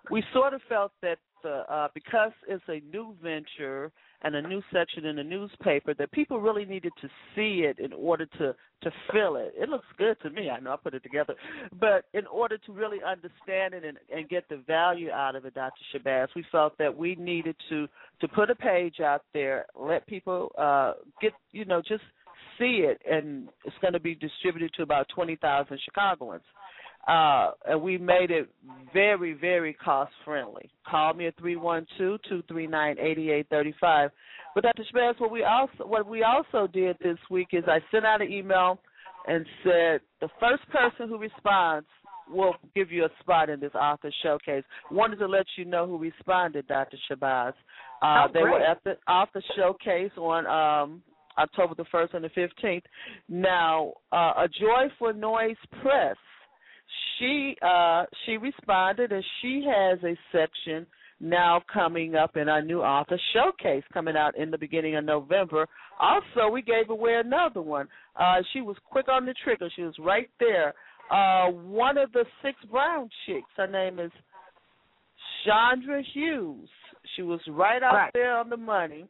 We 0.09 0.23
sort 0.33 0.53
of 0.53 0.61
felt 0.69 0.93
that 1.01 1.17
the, 1.43 1.63
uh, 1.71 1.89
because 1.93 2.31
it's 2.47 2.63
a 2.67 2.81
new 2.91 3.15
venture 3.21 3.91
and 4.23 4.35
a 4.35 4.41
new 4.41 4.61
section 4.73 5.05
in 5.05 5.17
the 5.17 5.23
newspaper 5.23 5.93
that 5.93 6.11
people 6.11 6.39
really 6.39 6.65
needed 6.65 6.91
to 7.01 7.07
see 7.35 7.65
it 7.65 7.77
in 7.79 7.93
order 7.93 8.25
to 8.37 8.55
to 8.83 8.91
feel 9.11 9.35
it. 9.35 9.53
It 9.57 9.69
looks 9.69 9.85
good 9.97 10.17
to 10.21 10.29
me. 10.29 10.49
I 10.49 10.59
know 10.59 10.73
I 10.73 10.75
put 10.77 10.93
it 10.93 11.03
together, 11.03 11.35
but 11.79 12.05
in 12.13 12.25
order 12.27 12.57
to 12.59 12.71
really 12.71 12.99
understand 13.05 13.73
it 13.73 13.83
and, 13.83 13.97
and 14.15 14.29
get 14.29 14.47
the 14.49 14.57
value 14.67 15.09
out 15.11 15.35
of 15.35 15.45
it, 15.45 15.55
Dr. 15.55 15.81
Shabazz, 15.93 16.27
we 16.35 16.45
felt 16.51 16.77
that 16.77 16.95
we 16.95 17.15
needed 17.15 17.55
to 17.69 17.87
to 18.21 18.27
put 18.27 18.49
a 18.49 18.55
page 18.55 18.99
out 18.99 19.23
there, 19.33 19.65
let 19.75 20.07
people 20.07 20.51
uh, 20.57 20.93
get 21.21 21.33
you 21.51 21.65
know 21.65 21.81
just 21.81 22.03
see 22.59 22.85
it, 22.85 23.01
and 23.09 23.49
it's 23.65 23.75
going 23.81 23.93
to 23.93 23.99
be 23.99 24.15
distributed 24.15 24.71
to 24.75 24.83
about 24.83 25.07
twenty 25.13 25.35
thousand 25.35 25.79
Chicagoans. 25.85 26.43
Uh, 27.07 27.51
and 27.65 27.81
we 27.81 27.97
made 27.97 28.31
it 28.31 28.49
very, 28.93 29.31
very 29.33 29.73
cost 29.73 30.11
friendly. 30.25 30.69
Call 30.85 31.13
me 31.13 31.27
at 31.27 31.37
three 31.37 31.55
one 31.55 31.85
two 31.97 32.17
two 32.27 32.43
three 32.49 32.67
nine 32.67 32.97
eighty 32.99 33.31
eight 33.31 33.47
thirty 33.49 33.73
five. 33.79 34.11
But 34.53 34.63
Dr. 34.63 34.83
Shabazz, 34.93 35.19
what 35.19 35.31
we 35.31 35.43
also 35.43 35.85
what 35.85 36.07
we 36.07 36.23
also 36.23 36.67
did 36.67 36.97
this 37.01 37.17
week 37.29 37.49
is 37.53 37.63
I 37.67 37.79
sent 37.91 38.05
out 38.05 38.21
an 38.21 38.31
email 38.31 38.79
and 39.27 39.45
said 39.63 40.01
the 40.19 40.29
first 40.39 40.67
person 40.69 41.07
who 41.07 41.17
responds 41.17 41.87
will 42.29 42.55
give 42.75 42.91
you 42.91 43.05
a 43.05 43.09
spot 43.19 43.49
in 43.49 43.59
this 43.59 43.73
author 43.73 44.11
showcase. 44.23 44.63
Wanted 44.91 45.19
to 45.19 45.27
let 45.27 45.45
you 45.57 45.65
know 45.65 45.87
who 45.87 45.97
responded, 45.97 46.67
Dr. 46.67 46.97
Shabazz. 47.09 47.53
Uh, 48.01 48.25
oh, 48.25 48.27
they 48.33 48.41
were 48.41 48.59
at 48.59 48.83
the 48.83 48.97
author 49.09 49.41
showcase 49.55 50.11
on 50.17 50.45
um, 50.47 51.01
October 51.37 51.75
the 51.75 51.85
first 51.91 52.13
and 52.13 52.23
the 52.23 52.29
fifteenth. 52.29 52.83
Now, 53.29 53.93
uh, 54.11 54.33
a 54.37 54.47
Joyful 54.59 55.13
Noise 55.13 55.55
Press 55.81 56.17
she 57.17 57.55
uh 57.61 58.05
she 58.25 58.37
responded 58.37 59.11
and 59.11 59.23
she 59.41 59.65
has 59.67 59.99
a 60.03 60.17
section 60.31 60.85
now 61.19 61.61
coming 61.71 62.15
up 62.15 62.37
in 62.37 62.47
our 62.47 62.61
new 62.61 62.81
author 62.81 63.19
showcase 63.33 63.83
coming 63.91 64.15
out 64.15 64.37
in 64.37 64.51
the 64.51 64.57
beginning 64.57 64.95
of 64.95 65.03
November. 65.03 65.67
Also, 65.99 66.47
we 66.51 66.61
gave 66.61 66.89
away 66.89 67.19
another 67.23 67.61
one. 67.61 67.87
Uh 68.15 68.37
she 68.53 68.61
was 68.61 68.77
quick 68.89 69.07
on 69.09 69.25
the 69.25 69.33
trigger. 69.43 69.69
She 69.75 69.81
was 69.81 69.95
right 69.99 70.29
there. 70.39 70.73
Uh 71.11 71.51
one 71.51 71.97
of 71.97 72.11
the 72.11 72.25
six 72.43 72.57
brown 72.71 73.09
chicks, 73.25 73.49
her 73.57 73.67
name 73.67 73.99
is 73.99 74.11
Chandra 75.45 76.03
Hughes. 76.13 76.69
She 77.15 77.21
was 77.23 77.39
right 77.47 77.81
out 77.81 77.93
right. 77.93 78.11
there 78.13 78.37
on 78.37 78.49
the 78.49 78.57
money. 78.57 79.07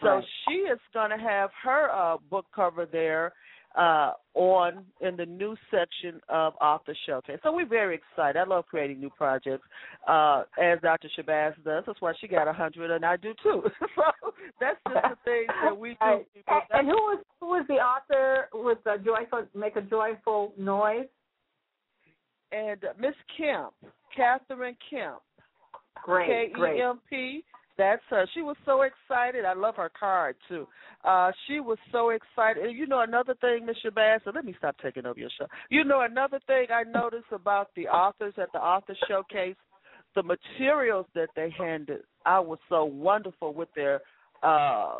So 0.00 0.08
right. 0.08 0.24
she 0.48 0.54
is 0.54 0.78
going 0.92 1.10
to 1.10 1.18
have 1.18 1.50
her 1.62 1.90
uh 1.90 2.16
book 2.30 2.46
cover 2.54 2.86
there 2.90 3.32
uh, 3.76 4.12
on 4.34 4.84
in 5.00 5.16
the 5.16 5.26
new 5.26 5.56
section 5.70 6.20
of 6.28 6.54
Author 6.60 6.94
Showcase. 7.06 7.38
So 7.42 7.52
we're 7.52 7.68
very 7.68 7.94
excited. 7.96 8.38
I 8.38 8.44
love 8.44 8.64
creating 8.66 9.00
new 9.00 9.10
projects, 9.10 9.64
uh, 10.08 10.44
as 10.60 10.80
Dr. 10.82 11.08
Shabazz 11.16 11.54
does. 11.64 11.84
That's 11.86 12.00
why 12.00 12.12
she 12.20 12.26
got 12.26 12.48
a 12.48 12.52
hundred, 12.52 12.90
and 12.90 13.04
I 13.04 13.16
do 13.16 13.32
too. 13.42 13.62
so 13.94 14.32
that's 14.60 14.78
just 14.88 15.02
the 15.02 15.16
thing 15.24 15.46
that 15.64 15.76
we 15.76 15.90
do. 15.90 15.96
And, 16.00 16.24
and 16.70 16.86
who 16.88 16.94
was 16.94 17.24
who 17.40 17.46
was 17.46 17.64
the 17.68 17.74
author 17.74 18.48
with 18.52 18.78
the 18.84 18.96
joyful 19.04 19.46
make 19.54 19.76
a 19.76 19.82
joyful 19.82 20.52
noise? 20.58 21.06
And 22.52 22.82
uh, 22.84 22.92
Miss 22.98 23.14
Kemp, 23.36 23.72
Catherine 24.16 24.76
Kemp. 24.90 25.20
Great, 26.02 26.54
K 26.54 26.76
E 26.76 26.82
M 26.82 27.00
P. 27.08 27.44
That's 27.80 28.02
her. 28.10 28.26
She 28.34 28.42
was 28.42 28.56
so 28.66 28.82
excited. 28.82 29.46
I 29.46 29.54
love 29.54 29.76
her 29.76 29.90
card 29.98 30.36
too. 30.46 30.68
Uh, 31.02 31.32
she 31.46 31.60
was 31.60 31.78
so 31.90 32.10
excited. 32.10 32.62
And 32.62 32.76
you 32.76 32.86
know 32.86 33.00
another 33.00 33.34
thing, 33.40 33.64
Miss 33.64 33.76
Shabazz. 33.82 34.18
So 34.24 34.32
let 34.34 34.44
me 34.44 34.54
stop 34.58 34.76
taking 34.82 35.06
over 35.06 35.18
your 35.18 35.30
show. 35.38 35.46
You 35.70 35.84
know 35.84 36.02
another 36.02 36.40
thing 36.46 36.66
I 36.70 36.82
noticed 36.82 37.32
about 37.32 37.68
the 37.74 37.88
authors 37.88 38.34
at 38.36 38.52
the 38.52 38.58
author 38.58 38.94
showcase, 39.08 39.56
the 40.14 40.22
materials 40.22 41.06
that 41.14 41.28
they 41.34 41.54
handed 41.56 42.00
I 42.26 42.38
was 42.38 42.58
so 42.68 42.84
wonderful 42.84 43.54
with 43.54 43.70
their 43.74 44.02
uh, 44.42 44.96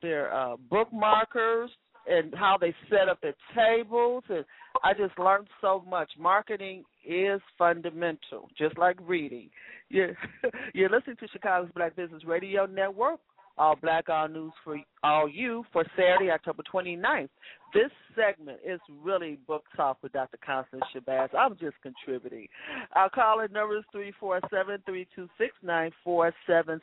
their 0.00 0.34
uh, 0.34 0.56
bookmarkers 0.72 1.68
and 2.08 2.34
how 2.34 2.56
they 2.60 2.74
set 2.88 3.08
up 3.08 3.20
their 3.20 3.34
tables 3.54 4.24
and 4.28 4.44
I 4.84 4.94
just 4.94 5.18
learned 5.18 5.48
so 5.60 5.82
much. 5.88 6.10
Marketing 6.18 6.84
is 7.06 7.40
fundamental, 7.58 8.48
just 8.56 8.78
like 8.78 8.96
reading. 9.02 9.50
You're, 9.88 10.16
you're 10.74 10.90
listening 10.90 11.16
to 11.16 11.28
Chicago's 11.28 11.70
Black 11.74 11.96
Business 11.96 12.22
Radio 12.24 12.66
Network, 12.66 13.18
all 13.58 13.74
black, 13.76 14.08
all 14.08 14.28
news 14.28 14.52
for 14.64 14.78
all 15.02 15.28
you 15.28 15.64
for 15.72 15.84
Saturday, 15.96 16.30
October 16.30 16.62
29th. 16.72 17.28
This 17.74 17.90
segment 18.16 18.60
is 18.64 18.80
really 19.02 19.38
book 19.46 19.64
talk 19.76 19.98
with 20.02 20.12
Dr. 20.12 20.38
Constance 20.44 20.82
Shabazz. 20.94 21.28
I'm 21.38 21.56
just 21.58 21.76
contributing. 21.82 22.48
Our 22.94 23.10
call 23.10 23.40
in 23.40 23.52
number 23.52 23.76
is 23.78 23.84
347-326-9477. 23.94 26.80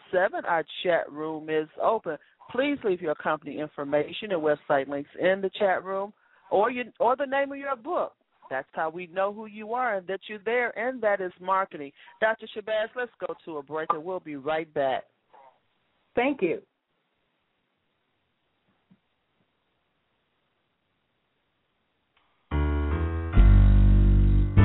Our 0.47 0.63
chat 0.83 1.11
room 1.11 1.49
is 1.49 1.67
open. 1.81 2.17
Please 2.51 2.77
leave 2.83 3.01
your 3.01 3.15
company 3.15 3.59
information 3.59 4.31
and 4.31 4.41
website 4.41 4.87
links 4.87 5.09
in 5.19 5.41
the 5.41 5.49
chat 5.59 5.83
room 5.83 6.13
or 6.49 6.71
you, 6.71 6.85
or 6.99 7.15
the 7.15 7.25
name 7.25 7.51
of 7.51 7.57
your 7.57 7.75
book. 7.75 8.13
That's 8.49 8.67
how 8.71 8.89
we 8.89 9.07
know 9.07 9.33
who 9.33 9.45
you 9.47 9.73
are 9.73 9.97
and 9.97 10.07
that 10.07 10.21
you're 10.27 10.39
there, 10.45 10.77
and 10.79 11.01
that 11.01 11.19
is 11.19 11.33
marketing. 11.41 11.91
Dr. 12.21 12.47
Shabazz, 12.55 12.87
let's 12.95 13.11
go 13.19 13.33
to 13.45 13.57
a 13.57 13.63
break, 13.63 13.89
and 13.91 14.03
we'll 14.03 14.21
be 14.21 14.37
right 14.37 14.73
back. 14.73 15.03
Thank 16.15 16.41
you. 16.41 16.61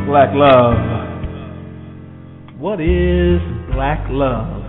Black 0.07 0.31
love. 0.35 0.77
What 2.59 2.81
is 2.81 3.41
black 3.73 4.07
love? 4.11 4.62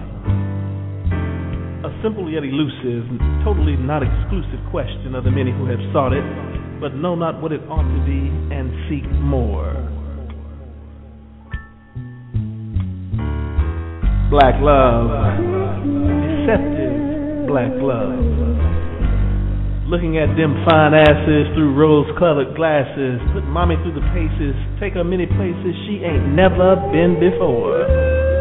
Simple 2.04 2.30
yet 2.30 2.44
elusive, 2.44 3.08
totally 3.46 3.78
not 3.80 4.04
exclusive 4.04 4.60
question 4.72 5.16
of 5.16 5.24
the 5.24 5.32
many 5.32 5.56
who 5.56 5.64
have 5.72 5.80
sought 5.94 6.12
it, 6.12 6.26
but 6.82 6.94
know 6.96 7.16
not 7.16 7.42
what 7.42 7.54
it 7.54 7.62
ought 7.72 7.88
to 7.88 8.02
be 8.04 8.28
and 8.52 8.68
seek 8.92 9.08
more. 9.24 9.72
Black 14.30 14.60
love. 14.60 15.08
Deceptive 16.44 17.48
black 17.48 17.72
love 17.80 18.20
looking 19.88 20.18
at 20.18 20.36
them 20.36 20.58
fine 20.66 20.94
asses 20.96 21.46
through 21.54 21.76
rose 21.76 22.08
colored 22.18 22.56
glasses, 22.56 23.22
put 23.32 23.46
mommy 23.46 23.76
through 23.84 23.94
the 23.94 24.02
paces, 24.10 24.56
take 24.80 24.94
her 24.94 25.04
many 25.04 25.28
places 25.28 25.72
she 25.86 26.02
ain't 26.02 26.34
never 26.34 26.76
been 26.92 27.20
before. 27.20 28.33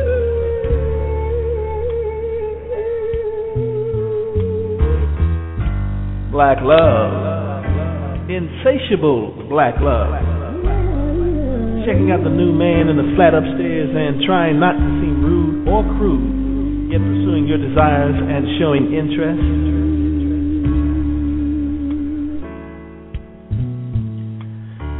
Black 6.32 6.58
love, 6.64 7.62
insatiable 8.32 9.46
black 9.52 9.76
love. 9.84 10.16
Checking 11.84 12.08
out 12.08 12.24
the 12.24 12.32
new 12.32 12.56
man 12.56 12.88
in 12.88 12.96
the 12.96 13.12
flat 13.14 13.36
upstairs 13.36 13.92
and 13.92 14.24
trying 14.24 14.58
not 14.58 14.72
to 14.72 14.88
seem 15.04 15.20
rude 15.20 15.68
or 15.68 15.84
crude, 16.00 16.88
yet 16.90 17.04
pursuing 17.04 17.44
your 17.44 17.58
desires 17.58 18.16
and 18.16 18.48
showing 18.58 18.96
interest. 18.96 19.72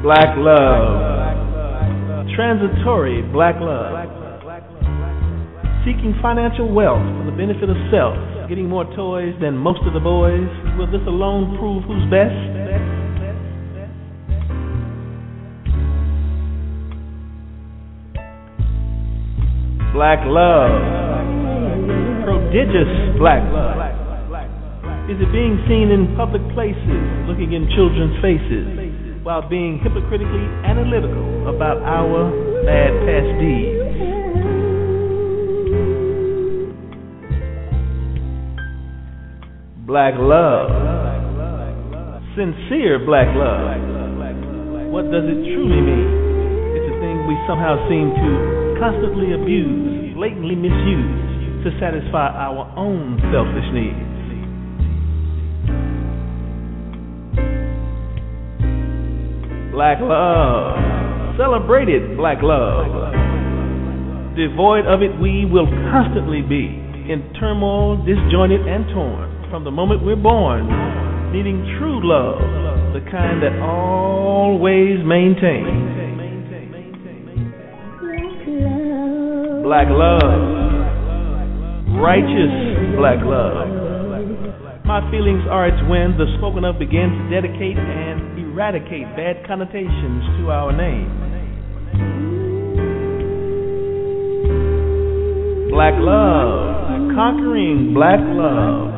black 0.02 0.34
love. 0.36 2.26
Transitory 2.34 3.22
black 3.32 3.54
love. 3.60 3.94
Seeking 5.86 6.14
financial 6.20 6.72
wealth 6.74 7.02
for 7.18 7.30
the 7.30 7.36
benefit 7.36 7.70
of 7.70 7.76
self. 7.90 8.31
Getting 8.52 8.68
more 8.68 8.84
toys 8.84 9.32
than 9.40 9.56
most 9.56 9.80
of 9.86 9.94
the 9.94 10.00
boys. 10.04 10.44
Will 10.76 10.84
this 10.84 11.00
alone 11.08 11.56
prove 11.56 11.88
who's 11.88 12.04
best? 12.12 12.36
Black 19.96 20.20
love. 20.28 20.68
Prodigious 22.28 22.92
black 23.16 23.40
love. 23.56 23.80
Is 25.08 25.16
it 25.16 25.32
being 25.32 25.56
seen 25.64 25.88
in 25.88 26.12
public 26.14 26.44
places, 26.52 27.00
looking 27.24 27.56
in 27.56 27.72
children's 27.72 28.20
faces? 28.20 29.00
while 29.22 29.48
being 29.48 29.78
hypocritically 29.78 30.42
analytical 30.66 31.46
about 31.46 31.78
our 31.86 32.26
bad 32.66 32.90
past 33.06 33.30
deeds. 33.38 33.91
Black 39.92 40.14
love. 40.16 40.72
Sincere 42.32 43.04
black 43.04 43.28
love. 43.36 43.76
What 44.88 45.12
does 45.12 45.28
it 45.28 45.44
truly 45.52 45.84
mean? 45.84 46.08
It's 46.72 46.88
a 46.88 46.96
thing 46.96 47.28
we 47.28 47.36
somehow 47.44 47.76
seem 47.92 48.08
to 48.08 48.80
constantly 48.80 49.36
abuse, 49.36 50.16
blatantly 50.16 50.56
misuse 50.56 51.68
to 51.68 51.76
satisfy 51.76 52.32
our 52.32 52.72
own 52.72 53.20
selfish 53.28 53.68
needs. 53.76 54.08
black 59.76 60.00
love. 60.00 61.36
Celebrated 61.36 62.16
black 62.16 62.40
love. 62.40 63.12
Devoid 64.40 64.88
of 64.88 65.02
it, 65.04 65.12
we 65.20 65.44
will 65.44 65.68
constantly 65.92 66.40
be 66.40 66.80
in 67.12 67.28
turmoil, 67.38 68.00
disjointed, 68.06 68.66
and 68.66 68.88
torn 68.94 69.31
from 69.52 69.64
the 69.64 69.70
moment 69.70 70.02
we're 70.02 70.16
born, 70.16 70.64
needing 71.30 71.60
true 71.76 72.00
love, 72.00 72.40
the 72.96 73.04
kind 73.12 73.42
that 73.44 73.52
always 73.60 74.96
maintains. 75.04 75.92
Black 79.60 79.92
love, 79.92 80.40
righteous 82.00 82.96
black 82.96 83.20
love. 83.20 83.68
My 84.86 85.04
feelings 85.12 85.44
are 85.50 85.68
its 85.68 85.76
when 85.84 86.16
the 86.16 86.32
spoken 86.38 86.64
of 86.64 86.78
begins 86.78 87.12
to 87.12 87.28
dedicate 87.28 87.76
and 87.76 88.40
eradicate 88.40 89.04
bad 89.20 89.44
connotations 89.46 90.24
to 90.40 90.48
our 90.48 90.72
name. 90.72 91.12
Black 95.68 95.92
love, 96.00 97.12
conquering 97.12 97.92
black 97.92 98.20
love. 98.32 98.91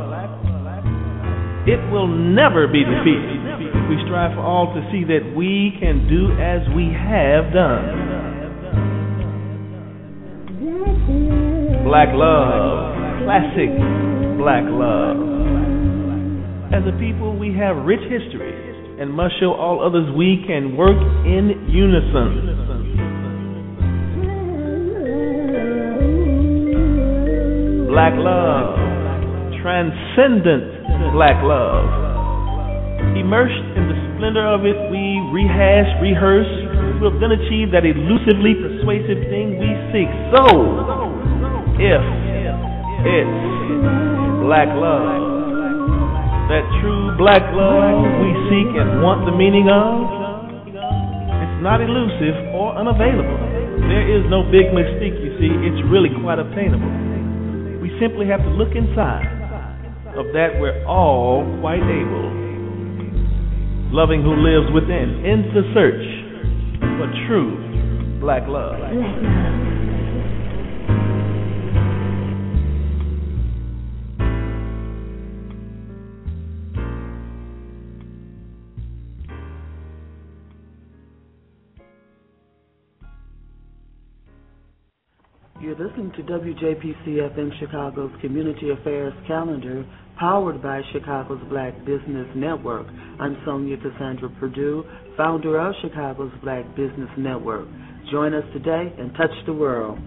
It 1.66 1.80
will 1.90 2.08
never 2.08 2.66
be 2.68 2.84
defeated 2.84 3.44
we 3.88 4.00
strive 4.06 4.32
for 4.34 4.40
all 4.40 4.72
to 4.72 4.80
see 4.90 5.04
that 5.04 5.34
we 5.36 5.76
can 5.78 6.08
do 6.08 6.32
as 6.40 6.64
we 6.74 6.88
have 6.88 7.52
done. 7.52 7.84
Black 11.84 12.08
love, 12.12 12.96
classic 13.24 13.68
black 14.40 14.64
love. 14.64 15.20
As 16.72 16.82
a 16.88 16.96
people, 16.98 17.36
we 17.38 17.54
have 17.54 17.76
rich 17.84 18.00
history 18.08 18.56
and 19.00 19.12
must 19.12 19.38
show 19.38 19.52
all 19.52 19.84
others 19.84 20.08
we 20.16 20.42
can 20.46 20.76
work 20.76 20.96
in 21.26 21.68
unison. 21.68 22.56
Black 27.86 28.14
love, 28.16 28.74
transcendent 29.62 30.73
black 31.12 31.42
love. 31.42 31.84
Immersed 33.18 33.68
in 33.76 33.84
the 33.90 33.98
splendor 34.16 34.46
of 34.46 34.64
it, 34.64 34.76
we 34.88 35.20
rehash, 35.30 35.90
rehearse, 36.00 36.48
have 37.04 37.20
then 37.20 37.36
achieve 37.36 37.68
that 37.70 37.84
elusively 37.84 38.56
persuasive 38.56 39.20
thing 39.28 39.60
we 39.60 39.70
seek. 39.92 40.08
So, 40.32 40.44
if 41.76 42.02
it's 43.04 43.36
black 44.40 44.72
love, 44.72 45.04
that 46.48 46.64
true 46.80 47.12
black 47.20 47.44
love 47.52 48.00
we 48.24 48.30
seek 48.48 48.70
and 48.80 49.04
want 49.04 49.28
the 49.28 49.34
meaning 49.36 49.68
of, 49.68 50.08
it's 50.64 51.60
not 51.60 51.84
elusive 51.84 52.36
or 52.56 52.72
unavailable. 52.74 53.36
There 53.84 54.06
is 54.08 54.24
no 54.32 54.42
big 54.48 54.72
mystique, 54.72 55.20
you 55.20 55.36
see, 55.36 55.52
it's 55.68 55.80
really 55.92 56.10
quite 56.24 56.40
obtainable. 56.40 56.88
We 57.84 57.92
simply 58.00 58.26
have 58.32 58.40
to 58.40 58.50
look 58.50 58.72
inside 58.72 59.43
of 60.16 60.26
that 60.32 60.58
we're 60.60 60.84
all 60.86 61.42
quite 61.60 61.82
able. 61.82 62.30
Loving 63.90 64.22
who 64.22 64.34
lives 64.34 64.72
within, 64.72 65.24
in 65.24 65.50
the 65.54 65.62
search 65.74 66.04
for 66.98 67.06
true 67.26 68.20
black 68.20 68.42
love. 68.48 69.63
You're 85.76 85.88
listening 85.88 86.12
to 86.12 86.22
WJPC 86.22 87.34
FM 87.34 87.50
Chicago's 87.58 88.12
Community 88.20 88.70
Affairs 88.70 89.12
Calendar, 89.26 89.84
powered 90.16 90.62
by 90.62 90.82
Chicago's 90.92 91.42
Black 91.50 91.76
Business 91.80 92.28
Network. 92.36 92.86
I'm 93.18 93.34
Sonja 93.44 93.80
Cassandra 93.82 94.28
Perdue, 94.38 94.84
founder 95.16 95.58
of 95.58 95.74
Chicago's 95.82 96.30
Black 96.44 96.64
Business 96.76 97.08
Network. 97.18 97.66
Join 98.12 98.34
us 98.34 98.44
today 98.52 98.94
and 98.98 99.12
touch 99.14 99.32
the 99.46 99.52
world. 99.52 99.98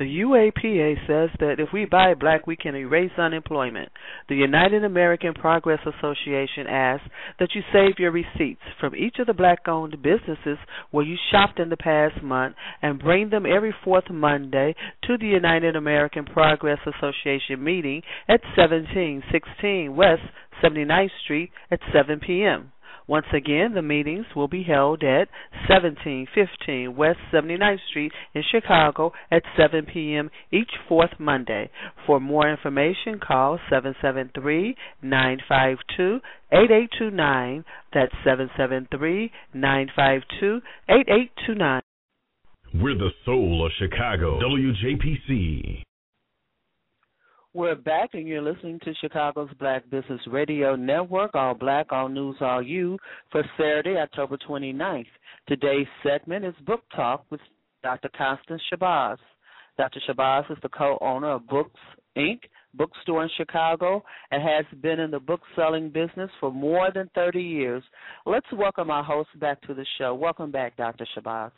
The 0.00 0.20
UAPA 0.22 0.96
says 1.06 1.28
that 1.40 1.60
if 1.60 1.74
we 1.74 1.84
buy 1.84 2.14
black, 2.14 2.46
we 2.46 2.56
can 2.56 2.74
erase 2.74 3.10
unemployment. 3.18 3.90
The 4.30 4.34
United 4.34 4.82
American 4.82 5.34
Progress 5.34 5.80
Association 5.84 6.66
asks 6.66 7.06
that 7.38 7.50
you 7.54 7.60
save 7.70 7.98
your 7.98 8.10
receipts 8.10 8.62
from 8.80 8.96
each 8.96 9.18
of 9.18 9.26
the 9.26 9.34
black 9.34 9.68
owned 9.68 10.00
businesses 10.02 10.56
where 10.90 11.04
you 11.04 11.18
shopped 11.30 11.60
in 11.60 11.68
the 11.68 11.76
past 11.76 12.22
month 12.22 12.56
and 12.80 12.98
bring 12.98 13.28
them 13.28 13.44
every 13.44 13.74
fourth 13.84 14.08
Monday 14.10 14.74
to 15.02 15.18
the 15.18 15.26
United 15.26 15.76
American 15.76 16.24
Progress 16.24 16.78
Association 16.86 17.62
meeting 17.62 18.00
at 18.26 18.40
1716 18.56 19.94
West 19.94 20.22
79th 20.64 21.10
Street 21.24 21.50
at 21.70 21.80
7 21.92 22.20
p.m. 22.20 22.72
Once 23.10 23.26
again, 23.34 23.74
the 23.74 23.82
meetings 23.82 24.24
will 24.36 24.46
be 24.46 24.62
held 24.62 25.02
at 25.02 25.26
1715 25.68 26.94
West 26.94 27.18
79th 27.34 27.80
Street 27.90 28.12
in 28.36 28.42
Chicago 28.52 29.10
at 29.32 29.42
7 29.58 29.84
p.m. 29.92 30.30
each 30.52 30.70
fourth 30.88 31.10
Monday. 31.18 31.68
For 32.06 32.20
more 32.20 32.48
information, 32.48 33.18
call 33.18 33.58
773 33.68 34.76
952 35.02 36.20
8829. 36.52 37.64
That's 37.92 38.12
773 38.22 39.32
952 39.54 40.60
8829. 40.88 41.82
We're 42.74 42.94
the 42.94 43.10
soul 43.24 43.66
of 43.66 43.72
Chicago. 43.76 44.38
WJPC. 44.38 45.82
We're 47.52 47.74
back, 47.74 48.10
and 48.12 48.28
you're 48.28 48.42
listening 48.42 48.78
to 48.84 48.94
Chicago's 49.00 49.50
Black 49.58 49.82
Business 49.90 50.20
Radio 50.28 50.76
Network, 50.76 51.34
All 51.34 51.52
Black, 51.52 51.90
All 51.90 52.08
News, 52.08 52.36
All 52.40 52.62
You, 52.62 52.96
for 53.32 53.42
Saturday, 53.56 53.96
October 53.96 54.38
29th. 54.48 55.06
Today's 55.48 55.88
segment 56.04 56.44
is 56.44 56.54
Book 56.64 56.82
Talk 56.94 57.24
with 57.28 57.40
Dr. 57.82 58.08
Constance 58.16 58.62
Shabazz. 58.72 59.16
Dr. 59.76 60.00
Shabazz 60.08 60.48
is 60.48 60.58
the 60.62 60.68
co 60.68 60.96
owner 61.00 61.32
of 61.32 61.48
Books 61.48 61.80
Ink., 62.14 62.42
bookstore 62.74 63.24
in 63.24 63.30
Chicago, 63.36 64.04
and 64.30 64.40
has 64.44 64.64
been 64.80 65.00
in 65.00 65.10
the 65.10 65.18
book 65.18 65.40
selling 65.56 65.90
business 65.90 66.30
for 66.38 66.52
more 66.52 66.92
than 66.94 67.10
30 67.16 67.42
years. 67.42 67.82
Let's 68.26 68.46
welcome 68.52 68.92
our 68.92 69.02
host 69.02 69.30
back 69.40 69.60
to 69.62 69.74
the 69.74 69.86
show. 69.98 70.14
Welcome 70.14 70.52
back, 70.52 70.76
Dr. 70.76 71.04
Shabazz. 71.18 71.50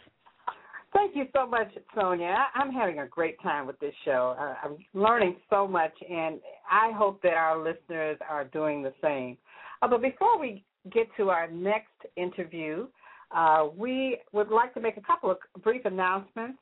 Thank 0.95 1.16
you 1.16 1.24
so 1.34 1.47
much, 1.47 1.68
Sonja. 1.97 2.45
I'm 2.55 2.70
having 2.70 2.99
a 2.99 3.07
great 3.07 3.40
time 3.43 3.66
with 3.66 3.78
this 3.80 3.95
show. 4.05 4.36
Uh, 4.38 4.55
I'm 4.62 4.76
learning 4.93 5.36
so 5.49 5.66
much, 5.66 5.93
and 6.09 6.38
I 6.70 6.93
hope 6.95 7.22
that 7.22 7.32
our 7.32 7.59
listeners 7.59 8.18
are 8.28 8.45
doing 8.45 8.82
the 8.82 8.93
same. 9.03 9.38
Uh, 9.80 9.88
but 9.88 10.03
before 10.03 10.38
we 10.38 10.64
get 10.93 11.07
to 11.16 11.30
our 11.30 11.51
next 11.51 11.93
interview, 12.16 12.86
uh, 13.34 13.68
we 13.74 14.18
would 14.32 14.49
like 14.49 14.74
to 14.74 14.80
make 14.80 14.99
a 14.99 15.01
couple 15.01 15.30
of 15.30 15.38
brief 15.62 15.82
announcements. 15.86 16.59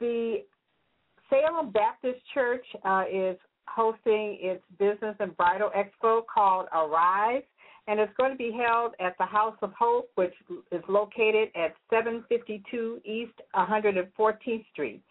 The 0.00 0.42
Salem 1.30 1.70
Baptist 1.70 2.20
Church 2.34 2.64
uh, 2.84 3.04
is 3.10 3.36
hosting 3.66 4.38
its 4.40 4.62
business 4.78 5.16
and 5.18 5.36
bridal 5.36 5.70
expo 5.76 6.20
called 6.32 6.66
Arise 6.74 7.42
and 7.88 8.00
it's 8.00 8.12
going 8.16 8.32
to 8.32 8.36
be 8.36 8.52
held 8.52 8.92
at 9.00 9.16
the 9.18 9.24
House 9.24 9.56
of 9.62 9.72
Hope, 9.78 10.10
which 10.16 10.34
is 10.72 10.82
located 10.88 11.48
at 11.54 11.74
752 11.90 13.00
East 13.04 13.32
114th 13.54 14.64
Street. 14.72 15.02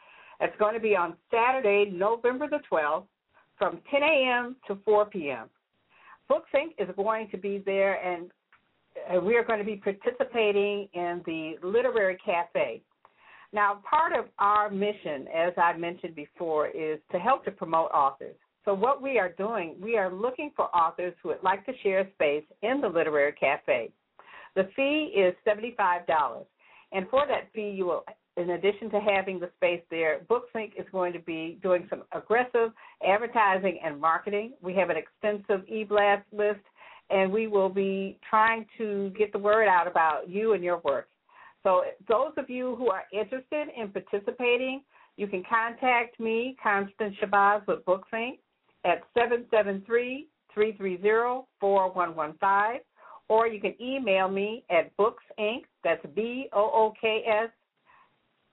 It's 0.42 0.56
going 0.60 0.74
to 0.74 0.80
be 0.80 0.96
on 0.96 1.16
Saturday, 1.32 1.90
November 1.92 2.50
the 2.50 2.60
12th, 2.72 3.06
from 3.58 3.80
10 3.90 4.04
a.m. 4.04 4.56
to 4.68 4.78
4 4.84 5.06
p.m. 5.06 5.50
Books 6.28 6.50
Ink. 6.54 6.74
is 6.78 6.90
going 6.98 7.30
to 7.30 7.38
be 7.38 7.64
there, 7.66 8.04
and 8.04 8.30
uh, 9.16 9.22
we 9.22 9.38
are 9.38 9.44
going 9.44 9.60
to 9.60 9.66
be 9.66 9.78
participating 9.78 10.90
in 10.94 11.22
the 11.26 11.56
Literary 11.64 12.18
Cafe. 12.26 12.82
Now, 13.54 13.82
part 13.90 14.12
of 14.12 14.26
our 14.40 14.70
mission, 14.70 15.28
as 15.34 15.54
I 15.56 15.78
mentioned 15.78 16.16
before, 16.16 16.68
is 16.68 17.00
to 17.12 17.20
help 17.20 17.46
to 17.46 17.52
promote 17.52 17.92
authors. 17.92 18.36
So, 18.66 18.74
what 18.74 19.00
we 19.00 19.20
are 19.20 19.30
doing, 19.30 19.76
we 19.80 19.96
are 19.96 20.12
looking 20.12 20.52
for 20.56 20.76
authors 20.76 21.14
who 21.22 21.30
would 21.30 21.44
like 21.44 21.64
to 21.68 21.72
share 21.84 22.10
space 22.16 22.44
in 22.64 22.82
the 22.82 22.90
Literary 22.90 23.34
Cafe. 23.34 23.92
The 24.56 24.68
fee 24.76 25.14
is 25.16 25.36
$75. 25.48 26.46
And 26.92 27.08
for 27.10 27.28
that 27.28 27.52
fee, 27.54 27.70
you 27.70 27.86
will, 27.86 28.06
in 28.38 28.52
addition 28.52 28.90
to 28.90 29.00
having 29.00 29.40
the 29.40 29.52
space 29.58 29.82
there, 29.92 30.22
Books 30.28 30.50
Ink 30.56 30.74
is 30.80 30.86
going 30.92 31.14
to 31.14 31.20
be 31.20 31.60
doing 31.62 31.86
some 31.92 32.04
aggressive 32.12 32.72
advertising 33.08 33.80
and 33.86 34.02
marketing. 34.02 34.54
We 34.62 34.74
have 34.76 34.90
an 34.90 34.98
extensive 34.98 35.68
e 35.70 35.84
blast 35.84 36.26
list, 36.32 36.62
and 37.12 37.32
we 37.32 37.46
will 37.46 37.70
be 37.70 38.18
trying 38.28 38.66
to 38.80 39.12
get 39.16 39.32
the 39.32 39.40
word 39.40 39.68
out 39.68 39.88
about 39.88 40.28
you 40.28 40.54
and 40.54 40.64
your 40.64 40.80
work. 40.80 41.08
So, 41.62 41.84
those 42.08 42.32
of 42.38 42.50
you 42.50 42.76
who 42.78 42.90
are 42.90 43.04
interested 43.14 43.68
in 43.78 43.90
participating, 43.90 44.82
you 45.18 45.28
can 45.28 45.44
contact 45.48 46.20
me, 46.20 46.56
Constance 46.62 47.16
Shabazz, 47.22 47.68
with 47.68 47.86
Books 47.86 48.10
Ink 48.12 48.40
at 48.86 49.04
773-330-4115 50.56 52.78
or 53.28 53.48
you 53.48 53.60
can 53.60 53.74
email 53.82 54.30
me 54.30 54.64
at 54.70 54.96
booksink 54.98 55.64
that's 55.84 56.06
b 56.16 56.48
o 56.54 56.62
o 56.62 56.94
k 57.00 57.24
s 57.28 57.50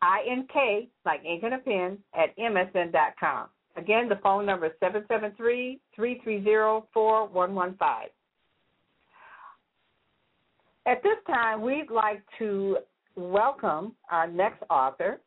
i 0.00 0.24
n 0.28 0.46
k 0.52 0.88
like 1.04 1.22
ink 1.24 1.42
and 1.42 1.54
a 1.54 1.58
pen 1.58 1.98
at 2.14 2.36
msn.com 2.38 3.48
Again, 3.76 4.08
the 4.08 4.16
phone 4.16 4.44
number 4.44 4.66
is 4.66 4.72
773 4.80 5.80
330 5.94 6.86
4115. 6.92 8.10
At 10.84 11.02
this 11.02 11.16
time, 11.26 11.62
we'd 11.62 11.90
like 11.90 12.22
to 12.38 12.78
welcome 13.16 13.94
our 14.10 14.26
next 14.26 14.62
author. 14.68 15.20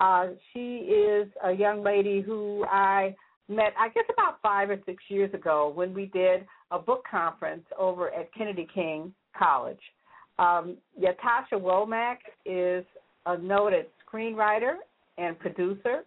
Uh, 0.00 0.28
she 0.52 0.76
is 0.76 1.28
a 1.44 1.52
young 1.52 1.82
lady 1.82 2.20
who 2.20 2.64
I 2.70 3.14
met, 3.48 3.74
I 3.78 3.88
guess, 3.88 4.04
about 4.12 4.40
five 4.42 4.70
or 4.70 4.78
six 4.86 5.02
years 5.08 5.32
ago 5.34 5.72
when 5.74 5.92
we 5.92 6.06
did 6.06 6.46
a 6.70 6.78
book 6.78 7.04
conference 7.10 7.64
over 7.78 8.12
at 8.12 8.32
Kennedy 8.34 8.66
King 8.72 9.12
College. 9.36 9.80
Um, 10.38 10.76
Ytasha 11.00 11.60
Womack 11.60 12.18
is 12.44 12.84
a 13.26 13.38
noted 13.38 13.86
screenwriter 14.06 14.74
and 15.18 15.38
producer, 15.38 16.04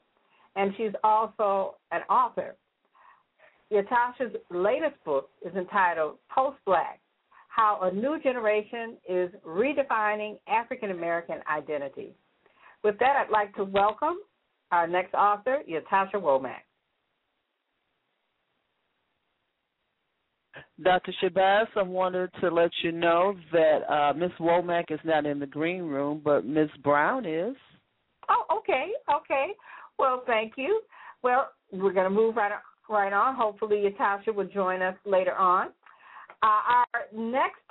and 0.55 0.73
she's 0.77 0.91
also 1.03 1.75
an 1.91 2.01
author. 2.09 2.55
Ytasha's 3.71 4.35
latest 4.49 4.95
book 5.05 5.29
is 5.45 5.53
entitled 5.55 6.15
Post 6.33 6.57
Black 6.65 6.99
How 7.49 7.79
a 7.83 7.93
New 7.93 8.19
Generation 8.21 8.97
is 9.07 9.29
Redefining 9.45 10.37
African 10.47 10.91
American 10.91 11.37
Identity. 11.51 12.13
With 12.83 12.97
that, 12.99 13.15
I'd 13.17 13.31
like 13.31 13.55
to 13.55 13.63
welcome 13.63 14.17
our 14.71 14.87
next 14.87 15.13
author, 15.13 15.59
Ytasha 15.69 16.15
Womack. 16.15 16.66
Dr. 20.83 21.13
Shabazz, 21.23 21.65
I 21.75 21.81
wanted 21.81 22.29
to 22.41 22.49
let 22.49 22.69
you 22.83 22.91
know 22.91 23.35
that 23.51 23.79
uh, 23.91 24.13
Miss 24.13 24.31
Womack 24.39 24.91
is 24.91 24.99
not 25.03 25.25
in 25.25 25.39
the 25.39 25.47
green 25.47 25.83
room, 25.83 26.21
but 26.23 26.45
Miss 26.45 26.69
Brown 26.83 27.25
is. 27.25 27.55
Oh, 28.29 28.57
okay, 28.57 28.91
okay. 29.13 29.47
Well, 29.97 30.23
thank 30.27 30.53
you. 30.55 30.81
Well, 31.23 31.49
we're 31.71 31.93
going 31.93 32.09
to 32.09 32.15
move 32.15 32.35
right 32.35 32.51
on, 32.51 32.59
right 32.89 33.13
on. 33.13 33.35
Hopefully, 33.35 33.85
Ytasha 33.87 34.35
will 34.35 34.47
join 34.47 34.83
us 34.83 34.95
later 35.05 35.33
on. 35.35 35.69
Uh, 36.43 36.83
our 36.85 36.85
next 37.15 37.61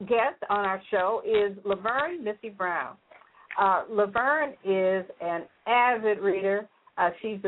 guest 0.00 0.42
on 0.48 0.64
our 0.64 0.82
show 0.90 1.22
is 1.24 1.56
Lavern 1.64 2.24
Missy 2.24 2.48
Brown. 2.48 2.96
Uh, 3.60 3.84
Lavern 3.88 4.50
is 4.64 5.04
an 5.20 5.42
avid 5.68 6.18
reader. 6.18 6.68
Uh, 6.98 7.10
she's 7.22 7.38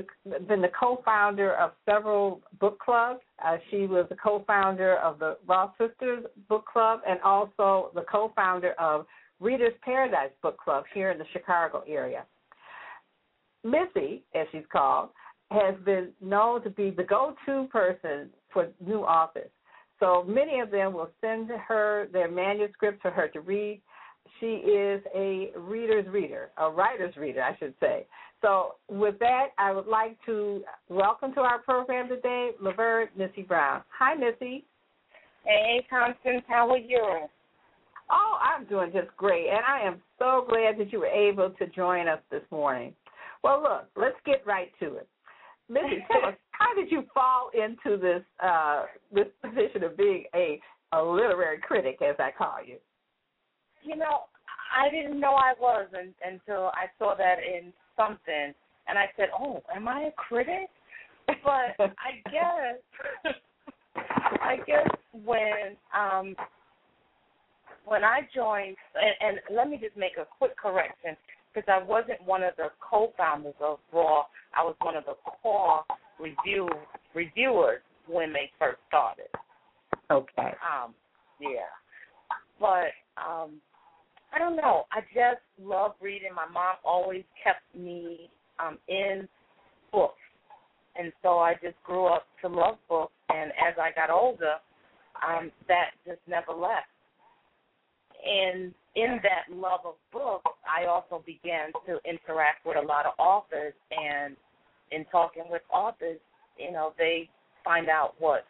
been 0.49 0.63
the 0.63 0.71
co-founder 0.79 1.55
of 1.55 1.73
several 1.85 2.41
book 2.61 2.79
clubs. 2.79 3.21
Uh, 3.45 3.57
she 3.71 3.87
was 3.87 4.07
the 4.09 4.17
co-founder 4.17 4.97
of 4.99 5.19
the 5.19 5.37
RAWSISTAZ 5.47 6.25
Book 6.49 6.65
Club 6.73 7.01
and 7.07 7.21
also 7.23 7.91
the 7.95 8.05
co-founder 8.11 8.73
of 8.79 9.07
Readers 9.41 9.75
Paradise 9.83 10.31
Book 10.43 10.57
Club 10.59 10.85
here 10.95 11.11
in 11.11 11.19
the 11.19 11.27
Chicago 11.33 11.83
area. 11.87 12.25
Missy, 13.65 14.23
as 14.35 14.47
she's 14.53 14.65
called, 14.73 15.11
has 15.51 15.75
been 15.85 16.11
known 16.21 16.63
to 16.63 16.71
be 16.71 16.91
the 16.91 17.05
go-to 17.05 17.69
person 17.71 18.31
for 18.53 18.69
new 18.85 19.01
authors. 19.01 19.51
So 20.01 20.25
many 20.27 20.61
of 20.61 20.71
them 20.71 20.95
will 20.95 21.11
send 21.21 21.51
her 21.69 22.09
their 22.13 22.31
manuscripts 22.31 23.03
for 23.03 23.11
her 23.11 23.29
to 23.29 23.41
read. 23.41 23.81
She 24.41 24.47
is 24.47 25.03
a 25.15 25.51
reader's 25.57 26.07
reader, 26.09 26.51
a 26.59 26.71
writer's 26.71 27.17
reader, 27.17 27.43
I 27.43 27.57
should 27.59 27.75
say. 27.81 28.07
So, 28.41 28.75
with 28.89 29.19
that, 29.21 29.49
I 29.59 29.73
would 29.73 29.87
like 29.87 30.17
to 30.27 30.63
welcome 30.89 31.33
to 31.35 31.41
our 31.41 31.61
program 31.61 32.09
today 32.09 32.51
Lavern 32.61 33.07
Missy 33.17 33.43
Brown. 33.43 33.83
Hi, 33.99 34.15
Missy. 34.15 34.65
Hey, 35.45 35.87
Constance. 35.89 36.43
How 36.49 36.69
are 36.71 36.79
you? 36.79 37.27
Oh, 38.11 38.39
I'm 38.43 38.67
doing 38.67 38.91
just 38.93 39.17
great, 39.17 39.49
and 39.49 39.61
I 39.67 39.87
am 39.87 40.03
so 40.19 40.45
glad 40.49 40.79
that 40.79 40.93
you 40.93 40.99
were 40.99 41.07
able 41.07 41.51
to 41.51 41.67
join 41.69 42.09
us 42.09 42.21
this 42.31 42.43
morning. 42.51 42.95
Well, 43.43 43.63
look, 43.63 43.85
let's 43.97 44.17
get 44.27 44.47
right 44.47 44.71
to 44.81 44.97
it. 44.97 45.09
Missy, 45.69 46.05
tell 46.11 46.29
us 46.29 46.37
how 46.51 46.75
did 46.75 46.91
you 46.91 47.05
fall 47.15 47.51
into 47.55 47.97
this 47.97 48.23
uh, 48.43 48.85
this 49.13 49.27
position 49.43 49.85
of 49.85 49.97
being 49.97 50.25
a 50.35 50.61
a 50.93 51.03
literary 51.03 51.59
critic, 51.59 51.99
as 52.03 52.17
I 52.19 52.31
call 52.37 52.57
you? 52.65 52.77
You 53.83 53.97
know, 53.97 54.23
I 54.77 54.91
didn't 54.91 55.19
know 55.21 55.35
I 55.35 55.55
was 55.61 55.89
un- 55.97 56.15
until 56.25 56.69
I 56.69 56.87
saw 56.99 57.15
that 57.17 57.37
in 57.39 57.73
something, 57.97 58.55
and 58.89 58.99
I 58.99 59.07
said, 59.17 59.29
"Oh, 59.39 59.63
am 59.75 59.89
I 59.89 60.05
a 60.05 60.13
critic?" 60.13 60.69
But 61.45 61.77
I 61.79 62.21
guess, 62.31 63.35
I 64.43 64.57
guess 64.67 64.89
when 65.25 65.77
um 65.97 66.35
when 67.85 68.05
I 68.05 68.21
joined, 68.35 68.77
and, 68.95 69.39
and 69.39 69.57
let 69.57 69.69
me 69.69 69.79
just 69.81 69.97
make 69.97 70.13
a 70.19 70.27
quick 70.39 70.57
correction 70.57 71.17
because 71.53 71.69
I 71.69 71.83
wasn't 71.83 72.23
one 72.25 72.43
of 72.43 72.55
the 72.57 72.69
co-founders 72.81 73.55
of 73.61 73.79
Raw. 73.93 74.25
I 74.57 74.63
was 74.63 74.75
one 74.81 74.97
of 74.97 75.05
the 75.05 75.15
core 75.43 75.85
review 76.19 76.69
reviewers 77.15 77.81
when 78.07 78.33
they 78.33 78.51
first 78.59 78.79
started. 78.89 79.29
Okay. 80.11 80.55
Um, 80.63 80.95
yeah, 81.41 81.71
but 82.61 82.93
um, 83.17 83.61
I 84.33 84.39
don't 84.39 84.57
know. 84.57 84.85
I 84.93 85.01
just 85.15 85.43
love 85.63 85.93
reading. 86.01 86.31
My 86.35 86.47
mom 86.53 86.77
always 86.85 87.25
kept 87.43 87.63
me 87.77 88.31
um 88.59 88.79
in 88.89 89.29
books. 89.93 90.15
And 90.97 91.13
so 91.23 91.39
I 91.39 91.55
just 91.55 91.77
grew 91.85 92.07
up 92.07 92.27
to 92.43 92.49
love 92.49 92.77
books 92.89 93.13
and 93.31 93.51
as 93.53 93.75
I 93.81 93.91
got 93.95 94.11
older, 94.11 94.57
um, 95.27 95.51
that 95.69 95.91
just 96.07 96.21
never 96.29 96.53
left. 96.53 96.89
And 98.25 98.75
in 98.95 99.21
that 99.23 99.55
love 99.55 99.81
of 99.85 99.95
books, 100.13 100.51
I 100.69 100.87
also 100.87 101.23
began 101.25 101.73
to 101.87 101.99
interact 102.09 102.67
with 102.67 102.77
a 102.77 102.87
lot 102.87 103.07
of 103.07 103.13
authors 103.19 103.73
and 103.91 104.37
in 104.91 105.05
talking 105.07 105.45
with 105.49 105.63
authors, 105.73 106.19
you 106.59 106.73
know, 106.73 106.93
they 106.99 107.29
find 107.65 107.89
out 107.89 108.15
what 108.19 108.45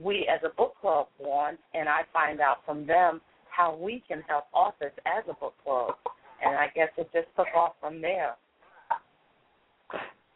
we 0.00 0.28
as 0.32 0.40
a 0.44 0.54
book 0.54 0.74
club 0.80 1.06
want 1.18 1.58
and 1.72 1.88
I 1.88 2.02
find 2.12 2.40
out 2.40 2.58
from 2.66 2.86
them 2.86 3.20
how 3.56 3.74
we 3.74 4.02
can 4.06 4.22
help 4.28 4.44
authors 4.52 4.92
as 5.06 5.24
a 5.28 5.34
book 5.34 5.54
club. 5.64 5.94
And 6.44 6.56
I 6.56 6.68
guess 6.74 6.88
it 6.98 7.08
just 7.12 7.28
took 7.36 7.46
off 7.56 7.72
from 7.80 8.02
there. 8.02 8.34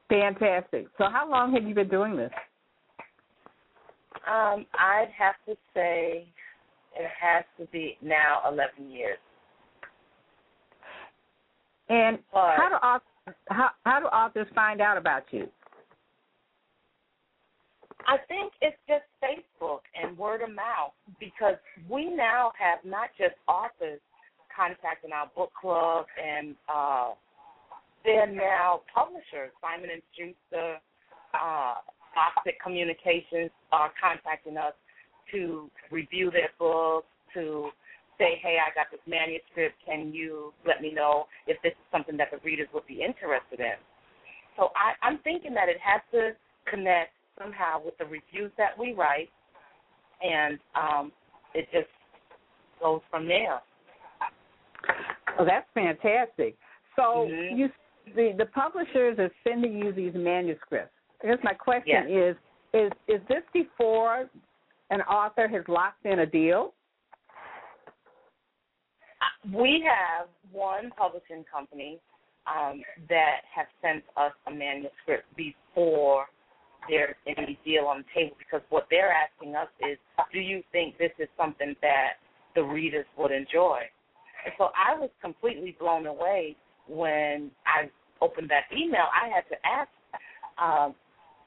Fantastic. 0.08 0.86
So, 0.98 1.04
how 1.10 1.30
long 1.30 1.52
have 1.52 1.64
you 1.64 1.74
been 1.74 1.88
doing 1.88 2.16
this? 2.16 2.32
Um, 4.26 4.66
I'd 4.74 5.10
have 5.16 5.36
to 5.46 5.56
say 5.74 6.26
it 6.96 7.10
has 7.20 7.44
to 7.58 7.66
be 7.66 7.96
now 8.02 8.42
11 8.50 8.90
years. 8.90 9.18
And 11.88 12.18
But- 12.32 12.56
how 12.56 12.68
do 12.68 12.74
authors, 12.76 13.36
how 13.50 13.70
how 13.84 14.00
do 14.00 14.06
authors 14.06 14.48
find 14.54 14.80
out 14.80 14.96
about 14.96 15.24
you? 15.32 15.50
I 18.10 18.18
think 18.26 18.52
it's 18.60 18.76
just 18.88 19.06
Facebook 19.22 19.86
and 19.94 20.18
word 20.18 20.42
of 20.42 20.50
mouth 20.50 20.90
because 21.20 21.54
we 21.88 22.10
now 22.10 22.50
have 22.58 22.80
not 22.84 23.10
just 23.16 23.38
authors 23.46 24.00
contacting 24.50 25.12
our 25.12 25.30
book 25.36 25.52
club 25.54 26.06
and 26.18 26.56
uh 26.68 27.10
they're 28.04 28.26
now 28.26 28.80
publishers. 28.92 29.54
Simon 29.62 29.90
and 29.94 30.02
Schuster, 30.18 30.82
uh 31.38 31.74
Toxic 32.10 32.60
Communications 32.60 33.54
are 33.70 33.92
contacting 34.02 34.56
us 34.56 34.74
to 35.30 35.70
review 35.92 36.32
their 36.32 36.50
books, 36.58 37.06
to 37.34 37.70
say, 38.18 38.40
Hey, 38.42 38.58
I 38.58 38.74
got 38.74 38.90
this 38.90 38.98
manuscript, 39.06 39.76
can 39.86 40.12
you 40.12 40.52
let 40.66 40.82
me 40.82 40.92
know 40.92 41.26
if 41.46 41.62
this 41.62 41.78
is 41.78 41.86
something 41.92 42.16
that 42.16 42.32
the 42.32 42.38
readers 42.42 42.66
would 42.74 42.88
be 42.88 43.06
interested 43.06 43.60
in? 43.60 43.78
So 44.56 44.74
I, 44.74 44.98
I'm 45.06 45.18
thinking 45.22 45.54
that 45.54 45.68
it 45.68 45.78
has 45.78 46.02
to 46.10 46.34
connect 46.66 47.14
somehow 47.40 47.82
with 47.84 47.96
the 47.98 48.04
reviews 48.04 48.52
that 48.58 48.78
we 48.78 48.92
write, 48.92 49.30
and 50.22 50.58
um, 50.74 51.12
it 51.54 51.66
just 51.72 51.88
goes 52.80 53.00
from 53.10 53.26
there. 53.26 53.60
Oh, 55.38 55.44
that's 55.44 55.66
fantastic. 55.74 56.56
So 56.96 57.28
Mhm. 57.28 57.56
you 57.56 57.72
the 58.14 58.32
the 58.32 58.46
publishers 58.46 59.18
are 59.18 59.30
sending 59.44 59.78
you 59.78 59.92
these 59.92 60.14
manuscripts. 60.14 60.94
I 61.22 61.28
guess 61.28 61.42
my 61.42 61.54
question 61.54 62.08
Yes. 62.08 62.08
is 62.08 62.36
is 62.72 62.92
is 63.06 63.26
this 63.28 63.44
before 63.52 64.28
an 64.90 65.02
author 65.02 65.46
has 65.48 65.66
locked 65.68 66.04
in 66.04 66.20
a 66.20 66.26
deal? 66.26 66.74
We 69.52 69.80
have 69.82 70.28
one 70.50 70.90
publishing 70.92 71.44
company 71.44 72.00
um, 72.46 72.82
that 73.08 73.42
have 73.54 73.66
sent 73.80 74.04
us 74.16 74.32
a 74.46 74.50
manuscript 74.50 75.34
before 75.36 76.26
there's 76.90 77.14
any 77.26 77.58
deal 77.64 77.84
on 77.84 77.98
the 77.98 78.20
table 78.20 78.36
because 78.38 78.60
what 78.68 78.86
they're 78.90 79.12
asking 79.12 79.54
us 79.54 79.68
is, 79.80 79.96
do 80.32 80.40
you 80.40 80.62
think 80.72 80.98
this 80.98 81.12
is 81.18 81.28
something 81.38 81.74
that 81.80 82.18
the 82.54 82.62
readers 82.62 83.06
would 83.16 83.30
enjoy? 83.30 83.78
And 84.44 84.52
so 84.58 84.68
I 84.74 84.98
was 84.98 85.10
completely 85.22 85.76
blown 85.78 86.06
away 86.06 86.56
when 86.88 87.50
I 87.64 87.88
opened 88.20 88.50
that 88.50 88.64
email. 88.76 89.06
I 89.14 89.28
had 89.28 89.44
to 89.48 89.56
ask 89.64 89.90
um, 90.60 90.94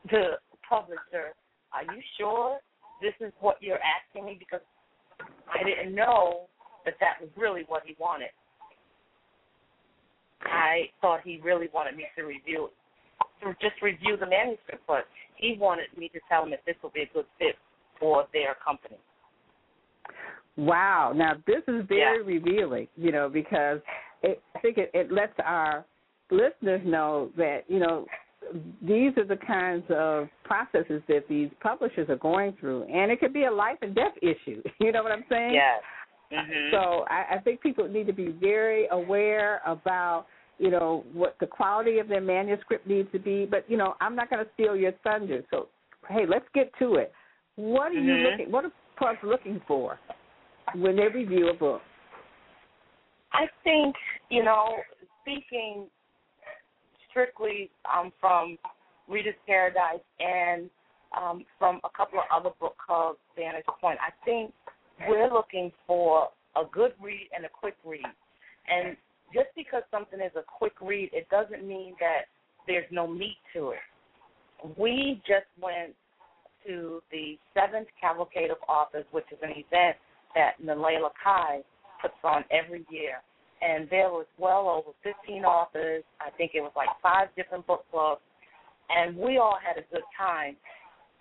the 0.09 0.37
publisher, 0.67 1.35
are 1.73 1.83
you 1.93 2.01
sure 2.17 2.59
this 3.01 3.13
is 3.19 3.33
what 3.41 3.57
you're 3.59 3.79
asking 3.83 4.25
me? 4.25 4.37
Because 4.39 4.61
I 5.51 5.63
didn't 5.63 5.93
know 5.93 6.47
that 6.85 6.95
that 6.99 7.19
was 7.19 7.29
really 7.35 7.63
what 7.67 7.83
he 7.85 7.95
wanted. 7.99 8.29
I 10.41 10.89
thought 11.01 11.21
he 11.23 11.39
really 11.43 11.67
wanted 11.73 11.95
me 11.95 12.05
to 12.17 12.23
review 12.23 12.69
to 13.43 13.53
just 13.61 13.81
review 13.81 14.17
the 14.17 14.25
manuscript, 14.25 14.83
but 14.87 15.05
he 15.43 15.57
wanted 15.59 15.85
me 15.97 16.07
to 16.09 16.19
tell 16.29 16.43
him 16.45 16.53
if 16.53 16.63
this 16.65 16.75
would 16.81 16.93
be 16.93 17.01
a 17.01 17.09
good 17.13 17.25
fit 17.37 17.55
for 17.99 18.25
their 18.31 18.55
company. 18.63 18.97
Wow. 20.55 21.13
Now 21.15 21.33
this 21.45 21.63
is 21.67 21.85
very 21.87 22.19
Yeah. 22.19 22.25
revealing, 22.25 22.87
you 22.95 23.11
know, 23.11 23.27
because 23.29 23.79
it, 24.21 24.41
I 24.55 24.59
think 24.59 24.77
it, 24.77 24.89
it 24.93 25.11
lets 25.11 25.33
our 25.43 25.85
listeners 26.31 26.81
know 26.85 27.29
that, 27.37 27.63
you 27.67 27.79
know, 27.79 28.05
these 28.81 29.17
are 29.17 29.25
the 29.25 29.37
kinds 29.37 29.85
of 29.89 30.27
processes 30.43 31.01
that 31.07 31.27
these 31.29 31.49
publishers 31.61 32.09
are 32.09 32.17
going 32.17 32.53
through. 32.59 32.83
And 32.83 33.11
it 33.11 33.19
could 33.19 33.33
be 33.33 33.45
a 33.45 33.51
life 33.51 33.77
and 33.81 33.95
death 33.95 34.15
issue. 34.21 34.61
You 34.79 34.91
know 34.91 35.03
what 35.03 35.11
I'm 35.11 35.25
saying? 35.29 35.53
Yes. 35.53 35.81
Mm-hmm. 36.31 36.71
So 36.71 37.05
I, 37.09 37.35
I 37.35 37.37
think 37.39 37.61
people 37.61 37.87
need 37.87 38.07
to 38.07 38.13
be 38.13 38.29
very 38.39 38.87
aware 38.91 39.61
about, 39.65 40.25
you 40.59 40.69
know, 40.69 41.03
what 41.13 41.35
the 41.39 41.47
quality 41.47 41.99
of 41.99 42.07
their 42.07 42.21
manuscript 42.21 42.87
needs 42.87 43.11
to 43.11 43.19
be. 43.19 43.45
But, 43.45 43.69
you 43.69 43.77
know, 43.77 43.95
I'm 44.01 44.15
not 44.15 44.29
going 44.29 44.43
to 44.43 44.51
steal 44.53 44.75
your 44.75 44.93
thunder. 45.03 45.43
So, 45.51 45.67
hey, 46.09 46.25
let's 46.27 46.45
get 46.53 46.71
to 46.79 46.95
it. 46.95 47.11
What 47.55 47.91
are 47.91 47.93
you 47.93 48.13
Mhm. 48.13 48.23
looking, 48.23 48.51
what 48.51 48.65
are 48.65 48.71
clubs 48.97 49.19
looking 49.23 49.59
for 49.67 49.99
when 50.75 50.95
they 50.95 51.07
review 51.07 51.49
a 51.49 51.53
book? 51.53 51.81
I 53.31 53.47
think, 53.63 53.95
you 54.29 54.43
know, 54.43 54.83
speaking 55.21 55.89
strictly 57.09 57.69
um, 57.91 58.11
from 58.19 58.57
Reader's 59.07 59.35
Paradise 59.45 60.01
and 60.19 60.69
um, 61.19 61.45
from 61.59 61.79
a 61.83 61.89
couple 61.89 62.19
of 62.19 62.25
other 62.31 62.51
book 62.59 62.75
clubs' 62.83 63.19
vantage 63.35 63.65
point, 63.79 63.99
I 63.99 64.11
think 64.25 64.53
we're 65.07 65.31
looking 65.31 65.71
for 65.85 66.29
a 66.55 66.63
good 66.71 66.93
read 66.99 67.29
and 67.35 67.45
a 67.45 67.49
quick 67.49 67.75
read. 67.83 68.05
And 68.67 68.95
just 69.33 69.49
because 69.55 69.83
something 69.91 70.19
is 70.19 70.31
a 70.35 70.43
quick 70.43 70.73
read, 70.81 71.09
it 71.13 71.27
doesn't 71.29 71.67
mean 71.67 71.95
that 71.99 72.25
there's 72.67 72.85
no 72.91 73.07
meat 73.07 73.37
to 73.53 73.71
it. 73.71 74.77
We 74.77 75.21
just 75.27 75.47
went 75.61 75.93
to 76.65 77.01
the 77.11 77.37
seventh 77.53 77.87
Cavalcade 77.99 78.51
of 78.51 78.57
Authors, 78.69 79.05
which 79.11 79.25
is 79.31 79.37
an 79.41 79.51
event 79.51 79.97
that 80.35 80.53
Nalela 80.63 81.09
Kai 81.21 81.61
puts 82.01 82.13
on 82.23 82.43
every 82.51 82.85
year. 82.89 83.21
And 83.61 83.87
there 83.89 84.09
was 84.09 84.25
well 84.37 84.67
over 84.67 84.91
15 85.03 85.43
authors. 85.43 86.03
I 86.19 86.29
think 86.37 86.51
it 86.53 86.61
was 86.61 86.71
like 86.75 86.89
five 87.01 87.29
different 87.35 87.65
book 87.65 87.85
clubs. 87.91 88.21
And 88.89 89.15
we 89.15 89.37
all 89.37 89.57
had 89.61 89.77
a 89.77 89.85
good 89.93 90.03
time. 90.17 90.55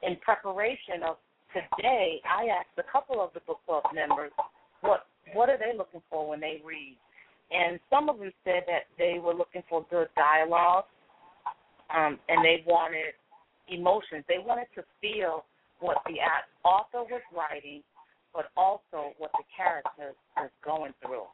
In 0.02 0.16
preparation 0.16 1.02
of 1.06 1.16
today, 1.54 2.20
I 2.26 2.46
asked 2.46 2.74
a 2.78 2.90
couple 2.90 3.22
of 3.22 3.30
the 3.34 3.40
book 3.46 3.60
club 3.66 3.84
members 3.94 4.32
what 4.80 5.06
what 5.34 5.48
are 5.48 5.58
they 5.58 5.76
looking 5.76 6.02
for 6.10 6.28
when 6.28 6.40
they 6.40 6.60
read. 6.64 6.96
And 7.52 7.78
some 7.90 8.08
of 8.08 8.18
them 8.18 8.32
said 8.44 8.62
that 8.66 8.88
they 8.98 9.18
were 9.22 9.34
looking 9.34 9.62
for 9.68 9.84
good 9.90 10.08
dialogue, 10.16 10.84
um, 11.94 12.18
and 12.28 12.44
they 12.44 12.64
wanted 12.66 13.12
emotions. 13.68 14.24
They 14.28 14.38
wanted 14.38 14.66
to 14.74 14.82
feel 15.00 15.44
what 15.80 15.98
the 16.06 16.14
author 16.66 17.04
was 17.10 17.20
writing, 17.36 17.82
but 18.34 18.46
also 18.56 19.12
what 19.18 19.32
the 19.32 19.44
character 19.54 20.14
was 20.36 20.50
going 20.64 20.92
through. 21.04 21.24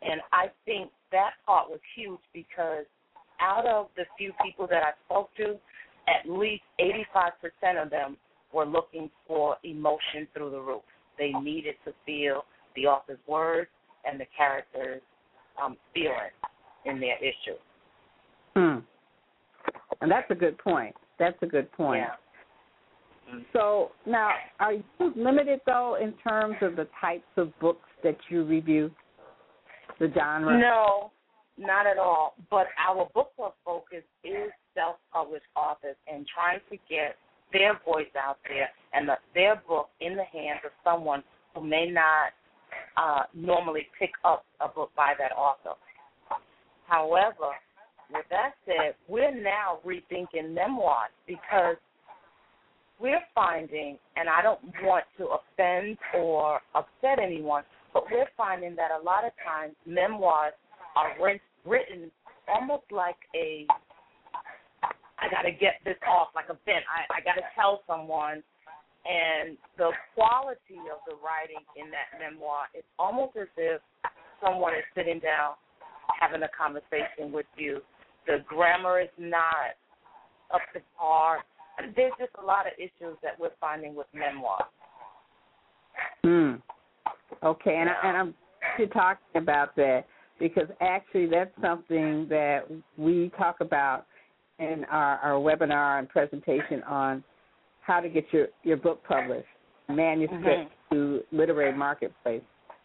And 0.00 0.20
I 0.32 0.46
think 0.64 0.90
that 1.12 1.32
part 1.44 1.68
was 1.68 1.80
huge 1.96 2.20
because 2.32 2.84
out 3.40 3.66
of 3.66 3.88
the 3.96 4.04
few 4.16 4.32
people 4.42 4.66
that 4.68 4.82
I 4.82 4.92
spoke 5.06 5.30
to, 5.36 5.56
at 6.08 6.28
least 6.30 6.62
85% 6.80 7.82
of 7.82 7.90
them 7.90 8.16
were 8.52 8.66
looking 8.66 9.10
for 9.26 9.56
emotion 9.64 10.28
through 10.34 10.50
the 10.50 10.60
roof. 10.60 10.82
They 11.18 11.32
needed 11.32 11.74
to 11.84 11.92
feel 12.06 12.44
the 12.76 12.86
author's 12.86 13.18
words 13.26 13.68
and 14.08 14.20
the 14.20 14.26
character's 14.36 15.02
um, 15.62 15.76
feeling 15.92 16.32
in 16.84 17.00
their 17.00 17.16
issue. 17.18 17.58
Hmm. 18.54 18.78
And 20.00 20.10
that's 20.10 20.30
a 20.30 20.34
good 20.34 20.58
point. 20.58 20.94
That's 21.18 21.36
a 21.42 21.46
good 21.46 21.70
point. 21.72 22.02
Yeah. 22.02 23.40
So 23.52 23.92
now, 24.06 24.30
are 24.60 24.74
you 24.74 24.84
limited 25.16 25.60
though 25.66 25.96
in 26.00 26.12
terms 26.28 26.56
of 26.60 26.76
the 26.76 26.86
types 27.00 27.24
of 27.36 27.58
books 27.58 27.88
that 28.02 28.16
you 28.28 28.44
review, 28.44 28.90
the 29.98 30.12
genre? 30.14 30.58
No, 30.58 31.10
not 31.56 31.86
at 31.86 31.98
all. 31.98 32.34
But 32.50 32.66
our 32.86 33.08
book 33.14 33.32
club 33.36 33.54
focus 33.64 34.02
is 34.24 34.50
self-published 34.74 35.46
authors 35.56 35.96
and 36.12 36.26
trying 36.34 36.60
to 36.70 36.76
get 36.88 37.16
their 37.52 37.80
voice 37.84 38.12
out 38.20 38.38
there 38.48 38.68
and 38.92 39.08
the, 39.08 39.14
their 39.34 39.62
book 39.66 39.88
in 40.00 40.16
the 40.16 40.24
hands 40.24 40.60
of 40.64 40.72
someone 40.82 41.22
who 41.54 41.64
may 41.64 41.86
not 41.86 42.32
uh, 42.96 43.22
normally 43.34 43.86
pick 43.98 44.10
up 44.24 44.44
a 44.60 44.68
book 44.68 44.90
by 44.96 45.14
that 45.18 45.32
author. 45.32 45.78
However, 46.86 47.50
with 48.12 48.26
that 48.30 48.52
said, 48.66 48.94
we're 49.08 49.34
now 49.34 49.78
rethinking 49.84 50.54
memoirs 50.54 51.10
because 51.26 51.76
we're 53.00 53.22
finding, 53.34 53.98
and 54.16 54.28
I 54.28 54.42
don't 54.42 54.60
want 54.82 55.04
to 55.18 55.28
offend 55.28 55.98
or 56.14 56.60
upset 56.74 57.18
anyone, 57.22 57.64
but 57.92 58.04
we're 58.10 58.28
finding 58.36 58.76
that 58.76 58.90
a 58.90 59.02
lot 59.02 59.24
of 59.24 59.32
times 59.44 59.74
memoirs 59.86 60.52
are 60.96 61.12
writ- 61.20 61.40
written 61.64 62.10
almost 62.48 62.84
like 62.90 63.16
a 63.34 63.66
I 65.18 65.30
got 65.30 65.42
to 65.42 65.52
get 65.52 65.80
this 65.84 65.96
off 66.06 66.28
like 66.34 66.46
a 66.50 66.58
vent. 66.66 66.84
I, 66.84 67.18
I 67.18 67.20
got 67.24 67.34
to 67.34 67.46
tell 67.54 67.82
someone. 67.86 68.42
And 69.04 69.58
the 69.76 69.90
quality 70.14 70.80
of 70.88 71.04
the 71.06 71.16
writing 71.20 71.60
in 71.76 71.90
that 71.90 72.16
memoir, 72.18 72.72
it's 72.72 72.86
almost 72.98 73.36
as 73.36 73.48
if 73.56 73.80
someone 74.42 74.72
is 74.74 74.84
sitting 74.94 75.20
down 75.20 75.54
having 76.20 76.42
a 76.42 76.48
conversation 76.56 77.32
with 77.32 77.46
you. 77.56 77.80
The 78.26 78.38
grammar 78.46 79.00
is 79.00 79.12
not 79.18 79.76
up 80.54 80.60
to 80.72 80.80
par. 80.96 81.44
There's 81.96 82.12
just 82.18 82.32
a 82.42 82.44
lot 82.44 82.66
of 82.66 82.72
issues 82.78 83.16
that 83.22 83.38
we're 83.38 83.50
finding 83.60 83.94
with 83.94 84.06
memoirs. 84.14 84.62
Hmm. 86.22 86.54
Okay, 87.42 87.76
and 87.76 87.90
I, 87.90 88.08
and 88.08 88.16
I'm 88.16 88.34
to 88.78 88.86
talking 88.88 89.36
about 89.36 89.76
that 89.76 90.04
because 90.38 90.68
actually 90.80 91.26
that's 91.26 91.50
something 91.60 92.26
that 92.28 92.62
we 92.96 93.30
talk 93.36 93.56
about 93.60 94.06
in 94.58 94.84
our, 94.90 95.18
our 95.18 95.40
webinar 95.40 95.98
and 95.98 96.08
presentation 96.08 96.82
on 96.84 97.22
how 97.86 98.00
to 98.00 98.08
get 98.08 98.24
your, 98.32 98.48
your 98.62 98.76
book 98.76 99.02
published, 99.06 99.46
manuscript 99.88 100.44
mm-hmm. 100.44 100.94
to 100.94 101.20
literary 101.32 101.76
marketplace. 101.76 102.42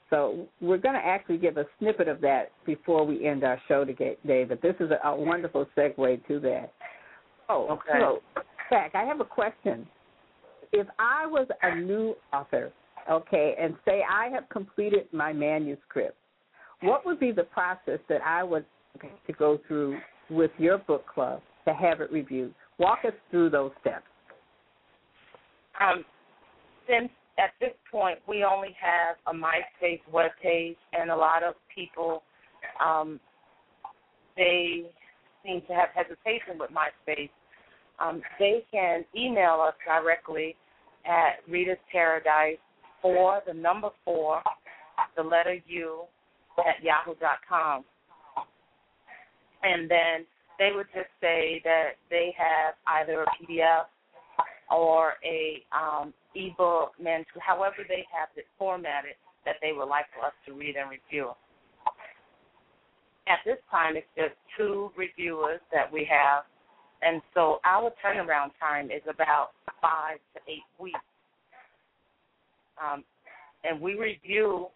So 0.09 0.47
we're 0.59 0.77
going 0.77 0.95
to 0.95 1.05
actually 1.05 1.37
give 1.37 1.57
a 1.57 1.65
snippet 1.77 2.07
of 2.07 2.19
that 2.21 2.51
before 2.65 3.05
we 3.05 3.25
end 3.25 3.43
our 3.43 3.61
show 3.67 3.85
today, 3.85 4.43
but 4.47 4.61
this 4.61 4.75
is 4.79 4.89
a, 4.91 5.07
a 5.07 5.15
wonderful 5.15 5.67
segue 5.77 6.27
to 6.27 6.39
that. 6.39 6.73
Oh, 7.47 7.67
Okay. 7.71 7.99
so, 7.99 8.19
Zach, 8.69 8.91
I 8.93 9.03
have 9.03 9.19
a 9.19 9.25
question. 9.25 9.87
If 10.71 10.87
I 10.99 11.25
was 11.25 11.47
a 11.61 11.75
new 11.75 12.15
author, 12.33 12.71
okay, 13.09 13.55
and 13.59 13.75
say 13.85 14.03
I 14.09 14.29
have 14.29 14.49
completed 14.49 15.07
my 15.11 15.31
manuscript, 15.33 16.17
what 16.81 17.05
would 17.05 17.19
be 17.19 17.31
the 17.31 17.43
process 17.43 17.99
that 18.07 18.21
I 18.25 18.43
would 18.43 18.65
to 19.27 19.33
go 19.33 19.59
through 19.67 19.97
with 20.29 20.51
your 20.57 20.77
book 20.77 21.05
club 21.07 21.41
to 21.67 21.73
have 21.73 22.01
it 22.01 22.11
reviewed? 22.11 22.53
Walk 22.77 22.99
us 23.05 23.13
through 23.31 23.49
those 23.49 23.71
steps. 23.81 24.05
Um, 25.79 26.03
since 26.87 27.09
at 27.37 27.51
this 27.59 27.73
point 27.91 28.19
we 28.27 28.43
only 28.43 28.75
have 28.79 29.15
a 29.27 29.37
MySpace 29.37 30.01
webpage, 30.13 30.75
and 30.93 31.09
a 31.09 31.15
lot 31.15 31.43
of 31.43 31.55
people, 31.73 32.23
um, 32.83 33.19
they 34.35 34.85
seem 35.45 35.61
to 35.67 35.73
have 35.73 35.89
hesitation 35.93 36.59
with 36.59 36.69
MySpace. 36.71 37.29
Um, 37.99 38.21
they 38.39 38.65
can 38.71 39.05
email 39.15 39.63
us 39.65 39.73
directly 39.85 40.55
at 41.05 41.39
Reader's 41.49 41.77
Paradise 41.91 42.57
for 43.01 43.41
the 43.47 43.53
number 43.53 43.89
four, 44.03 44.41
the 45.15 45.23
letter 45.23 45.57
U, 45.67 46.03
at 46.59 46.83
yahoo.com. 46.83 47.83
And 49.63 49.89
then 49.89 50.25
they 50.57 50.71
would 50.73 50.87
just 50.93 51.09
say 51.21 51.61
that 51.63 51.91
they 52.09 52.33
have 52.37 52.75
either 52.87 53.23
a 53.23 53.25
PDF 53.43 53.85
or 54.71 55.13
a 55.23 55.63
um, 55.71 56.13
ebook 56.35 56.91
manuscript, 57.01 57.45
however 57.45 57.77
they 57.87 58.05
have 58.11 58.29
it 58.35 58.45
formatted 58.57 59.13
that 59.45 59.55
they 59.61 59.71
would 59.71 59.87
like 59.87 60.05
for 60.13 60.25
us 60.25 60.33
to 60.45 60.53
read 60.53 60.75
and 60.75 60.89
review. 60.89 61.31
At 63.27 63.39
this 63.45 63.57
time, 63.69 63.95
it's 63.95 64.07
just 64.17 64.35
two 64.57 64.91
reviewers 64.97 65.59
that 65.71 65.91
we 65.91 66.07
have, 66.09 66.43
and 67.01 67.21
so 67.33 67.59
our 67.63 67.91
turnaround 68.03 68.51
time 68.59 68.85
is 68.85 69.01
about 69.07 69.49
five 69.81 70.17
to 70.33 70.51
eight 70.51 70.65
weeks. 70.79 70.99
Um, 72.81 73.03
and 73.63 73.79
we 73.79 73.95
review 73.95 74.67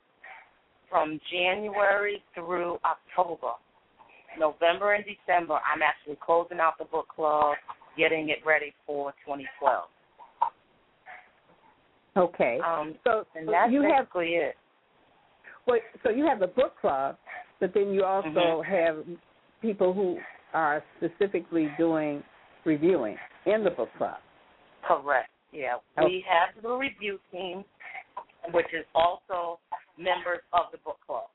from 0.90 1.20
January 1.32 2.22
through 2.36 2.78
October. 2.86 3.54
November 4.38 4.94
and 4.94 5.04
December, 5.06 5.56
I'm 5.56 5.82
actually 5.82 6.18
closing 6.24 6.60
out 6.60 6.74
the 6.80 6.86
book 6.86 7.08
club, 7.08 7.56
getting 7.98 8.30
it 8.30 8.40
ready 8.46 8.74
for 8.86 9.12
2012. 9.26 9.86
Okay. 12.16 12.60
Um, 12.66 12.96
so 13.04 13.26
and 13.36 13.48
that's 13.48 13.72
you 13.72 13.82
have 13.82 14.08
it. 14.16 14.56
well, 15.66 15.80
so 16.04 16.10
you 16.10 16.26
have 16.26 16.40
the 16.40 16.48
book 16.48 16.80
club, 16.80 17.18
but 17.60 17.74
then 17.74 17.92
you 17.94 18.04
also 18.04 18.62
Mhm. 18.62 18.66
have 18.66 19.06
people 19.62 19.94
who 19.94 20.22
are 20.54 20.84
specifically 20.98 21.70
doing 21.78 22.24
reviewing 22.66 23.18
in 23.46 23.64
the 23.64 23.72
book 23.72 23.90
club. 23.98 24.18
Correct. 24.84 25.30
Yeah, 25.52 25.78
Oh. 25.98 26.06
we 26.06 26.22
have 26.22 26.50
the 26.62 26.76
review 26.76 27.20
team, 27.32 27.64
which 28.52 28.72
is 28.74 28.86
also 28.96 29.60
members 29.98 30.42
of 30.52 30.72
the 30.72 30.78
book 30.80 31.00
club. 31.06 31.30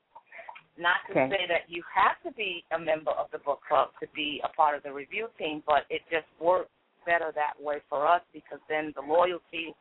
Not 0.79 1.03
to 1.07 1.11
Okay. 1.11 1.29
say 1.29 1.45
that 1.47 1.69
you 1.69 1.83
have 1.93 2.15
to 2.23 2.31
be 2.31 2.63
a 2.71 2.79
member 2.79 3.11
of 3.11 3.29
the 3.31 3.39
book 3.39 3.59
club 3.67 3.89
to 3.99 4.07
be 4.15 4.41
a 4.45 4.49
part 4.49 4.77
of 4.77 4.83
the 4.83 4.93
review 4.93 5.29
team, 5.37 5.61
but 5.67 5.85
it 5.89 6.01
just 6.09 6.25
works 6.39 6.71
better 7.05 7.33
that 7.35 7.59
way 7.61 7.81
for 7.89 8.07
us 8.07 8.21
because 8.31 8.59
then 8.69 8.93
the 8.95 9.01
loyalty 9.01 9.75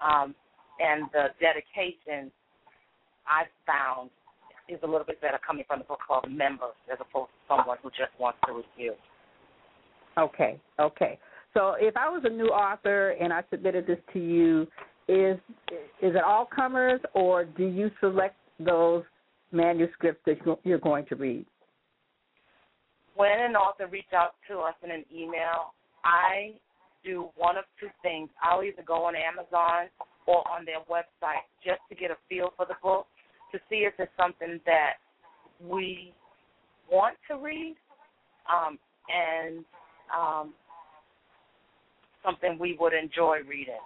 um, 0.00 0.34
and 0.80 1.04
the 1.12 1.28
dedication 1.38 2.32
I've 3.28 3.52
found 3.66 4.10
is 4.68 4.78
a 4.82 4.86
little 4.86 5.04
bit 5.04 5.20
better 5.20 5.38
coming 5.46 5.64
from 5.66 5.80
the 5.80 5.84
book 5.84 6.00
club 6.06 6.24
members 6.30 6.74
as 6.90 6.98
opposed 6.98 7.30
to 7.30 7.54
someone 7.54 7.76
who 7.82 7.90
just 7.90 8.18
wants 8.18 8.38
to 8.46 8.54
review. 8.54 8.94
Okay, 10.16 10.58
okay. 10.80 11.18
So 11.52 11.74
if 11.78 11.94
I 11.96 12.08
was 12.08 12.22
a 12.24 12.30
new 12.30 12.46
author 12.46 13.10
and 13.20 13.34
I 13.34 13.42
submitted 13.50 13.86
this 13.86 13.98
to 14.14 14.18
you, 14.18 14.66
is 15.08 15.38
is 16.00 16.14
it 16.14 16.22
all 16.24 16.46
comers 16.46 17.00
or 17.12 17.44
do 17.44 17.64
you 17.66 17.90
select 18.00 18.36
those 18.58 19.02
manuscripts 19.52 20.22
that 20.26 20.44
you're- 20.44 20.60
you're 20.64 20.78
going 20.78 21.04
to 21.06 21.16
read? 21.16 21.46
when 23.14 23.40
an 23.40 23.56
author 23.56 23.86
reaches 23.86 24.12
out 24.14 24.34
to 24.48 24.58
us 24.58 24.74
in 24.82 24.90
an 24.90 25.04
email, 25.14 25.74
I 26.04 26.54
do 27.04 27.28
one 27.36 27.56
of 27.56 27.64
two 27.78 27.88
things. 28.02 28.30
I'll 28.42 28.62
either 28.62 28.82
go 28.86 29.04
on 29.04 29.14
Amazon 29.16 29.90
or 30.26 30.46
on 30.48 30.64
their 30.64 30.80
website 30.90 31.44
just 31.64 31.80
to 31.88 31.94
get 31.94 32.10
a 32.10 32.16
feel 32.28 32.52
for 32.56 32.66
the 32.66 32.74
book 32.82 33.06
to 33.52 33.58
see 33.68 33.84
if 33.84 33.94
it's 33.98 34.12
something 34.16 34.60
that 34.64 34.94
we 35.60 36.14
want 36.90 37.16
to 37.28 37.36
read 37.36 37.76
um, 38.50 38.78
and 39.08 39.64
um, 40.16 40.54
something 42.24 42.56
we 42.58 42.76
would 42.80 42.94
enjoy 42.94 43.38
reading. 43.48 43.82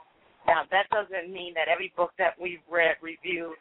Now, 0.46 0.62
that 0.70 0.86
doesn't 0.90 1.32
mean 1.32 1.54
that 1.54 1.66
every 1.68 1.92
book 1.96 2.12
that 2.18 2.34
we've 2.40 2.62
read, 2.70 2.94
reviewed, 3.02 3.56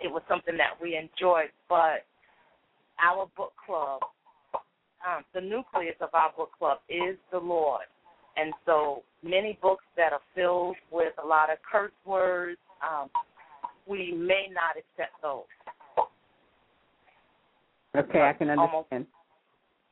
it 0.00 0.08
was 0.10 0.22
something 0.28 0.56
that 0.56 0.80
we 0.80 0.96
enjoyed, 0.96 1.50
but 1.68 2.06
our 3.00 3.28
book 3.36 3.52
club 3.64 4.00
um, 5.06 5.22
the 5.34 5.40
nucleus 5.40 5.94
of 6.00 6.08
our 6.12 6.32
book 6.36 6.50
club 6.58 6.78
is 6.88 7.16
the 7.30 7.38
Lord. 7.38 7.84
And 8.36 8.52
so 8.66 9.02
many 9.22 9.58
books 9.60 9.84
that 9.96 10.12
are 10.12 10.20
filled 10.34 10.76
with 10.90 11.12
a 11.22 11.26
lot 11.26 11.50
of 11.50 11.58
curse 11.70 11.92
words, 12.04 12.58
um, 12.82 13.08
we 13.86 14.12
may 14.12 14.46
not 14.52 14.76
accept 14.76 15.20
those. 15.22 15.44
Okay, 17.96 18.22
I 18.22 18.32
can 18.32 18.50
Almost- 18.50 18.92
understand. 18.92 19.06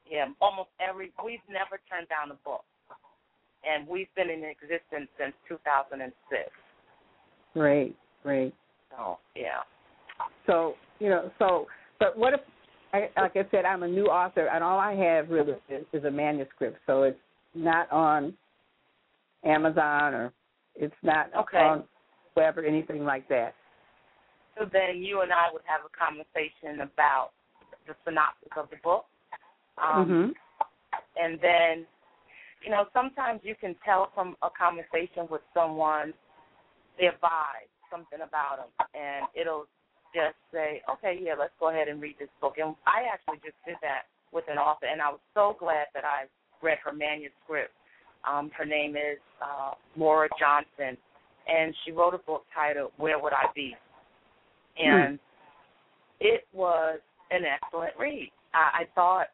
Yeah, 0.08 0.26
almost 0.40 0.70
every 0.78 1.12
we've 1.24 1.40
never 1.48 1.80
turned 1.90 2.08
down 2.08 2.30
a 2.30 2.34
book, 2.44 2.64
and 3.64 3.88
we've 3.88 4.12
been 4.14 4.30
in 4.30 4.44
existence 4.44 5.10
since 5.18 5.34
2006. 5.48 6.48
Great, 7.54 7.96
great. 8.22 8.54
Oh, 8.96 9.18
yeah, 9.34 9.62
So 10.46 10.74
you 10.98 11.08
know, 11.08 11.30
so 11.38 11.66
but 11.98 12.16
what 12.16 12.34
if, 12.34 12.40
I, 12.92 13.08
like 13.20 13.36
I 13.36 13.46
said, 13.50 13.64
I'm 13.64 13.82
a 13.82 13.88
new 13.88 14.06
author 14.06 14.48
and 14.48 14.62
all 14.62 14.78
I 14.78 14.94
have 14.94 15.30
really 15.30 15.54
is, 15.68 15.84
is 15.92 16.04
a 16.04 16.10
manuscript, 16.10 16.78
so 16.86 17.02
it's 17.02 17.18
not 17.54 17.90
on 17.90 18.34
Amazon 19.44 20.14
or 20.14 20.32
it's 20.74 20.94
not 21.02 21.30
Okay. 21.34 21.58
on 21.58 21.84
web 22.36 22.58
or 22.58 22.64
anything 22.64 23.04
like 23.04 23.28
that. 23.28 23.54
so 24.58 24.64
then 24.72 25.02
you 25.02 25.22
and 25.22 25.32
I 25.32 25.50
would 25.52 25.62
have 25.64 25.80
a 25.84 25.92
conversation 25.96 26.80
about 26.82 27.30
the 27.86 27.94
synopsis 28.04 28.52
of 28.56 28.68
the 28.70 28.76
book. 28.82 29.06
Um, 29.82 30.06
hmm 30.06 30.30
and 31.18 31.38
then 31.40 31.86
you 32.64 32.70
know 32.70 32.86
sometimes 32.92 33.40
you 33.42 33.54
can 33.58 33.74
tell 33.84 34.10
from 34.14 34.36
a 34.42 34.48
conversation 34.50 35.26
with 35.30 35.42
someone 35.54 36.12
their 36.98 37.12
vibe 37.22 37.68
something 37.90 38.20
about 38.26 38.56
them 38.58 38.86
and 38.94 39.26
it'll 39.34 39.66
just 40.14 40.36
say 40.52 40.82
okay 40.90 41.18
yeah 41.20 41.34
let's 41.38 41.52
go 41.60 41.70
ahead 41.70 41.88
and 41.88 42.00
read 42.00 42.16
this 42.18 42.28
book 42.40 42.54
and 42.58 42.74
i 42.86 43.04
actually 43.12 43.38
just 43.44 43.56
did 43.66 43.76
that 43.82 44.02
with 44.32 44.44
an 44.50 44.58
author 44.58 44.86
and 44.86 45.00
i 45.00 45.08
was 45.08 45.20
so 45.34 45.56
glad 45.58 45.86
that 45.94 46.04
i 46.04 46.24
read 46.62 46.78
her 46.84 46.92
manuscript 46.92 47.72
um 48.28 48.50
her 48.56 48.64
name 48.64 48.96
is 48.96 49.18
uh 49.42 49.72
laura 49.96 50.28
johnson 50.38 50.96
and 51.48 51.74
she 51.84 51.92
wrote 51.92 52.14
a 52.14 52.18
book 52.18 52.44
titled 52.54 52.90
where 52.96 53.18
would 53.18 53.32
i 53.32 53.44
be 53.54 53.74
and 54.78 55.18
it 56.20 56.46
was 56.52 56.98
an 57.30 57.42
excellent 57.44 57.92
read 57.98 58.30
i, 58.54 58.82
I 58.82 58.84
thought 58.94 59.26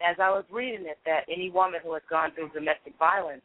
as 0.00 0.16
I 0.20 0.30
was 0.30 0.44
reading 0.50 0.86
it 0.86 0.98
that 1.06 1.24
any 1.32 1.50
woman 1.50 1.80
who 1.82 1.92
has 1.94 2.02
gone 2.10 2.32
through 2.34 2.50
domestic 2.50 2.94
violence 2.98 3.42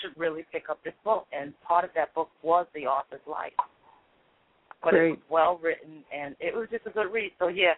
should 0.00 0.18
really 0.18 0.44
pick 0.50 0.64
up 0.70 0.82
this 0.84 0.94
book. 1.04 1.26
And 1.32 1.52
part 1.62 1.84
of 1.84 1.90
that 1.94 2.14
book 2.14 2.30
was 2.42 2.66
the 2.74 2.86
author's 2.86 3.20
life. 3.26 3.52
But 4.82 4.94
it 4.94 5.10
was 5.10 5.18
well 5.30 5.60
written 5.62 6.04
and 6.12 6.34
it 6.40 6.54
was 6.54 6.68
just 6.70 6.86
a 6.86 6.90
good 6.90 7.12
read. 7.12 7.32
So 7.38 7.48
yeah, 7.48 7.74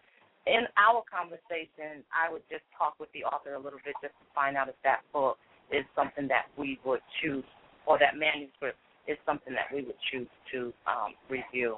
in 0.47 0.67
our 0.77 1.03
conversation, 1.09 2.05
I 2.13 2.33
would 2.33 2.43
just 2.51 2.65
talk 2.77 2.95
with 2.99 3.09
the 3.13 3.25
author 3.25 3.55
a 3.55 3.59
little 3.59 3.79
bit 3.85 3.95
just 4.03 4.15
to 4.15 4.27
find 4.35 4.57
out 4.57 4.69
if 4.69 4.75
that 4.85 5.01
book 5.13 5.39
is 5.71 5.85
something 5.97 6.29
that 6.29 6.47
we 6.57 6.79
would 6.85 7.01
choose 7.23 7.45
or 7.87 7.99
that 7.99 8.17
manuscript 8.17 8.79
is 9.07 9.19
something 9.27 9.53
that 9.53 9.69
we 9.73 9.83
would 9.83 9.97
choose 10.11 10.29
to 10.53 10.73
um, 10.87 11.15
review. 11.29 11.77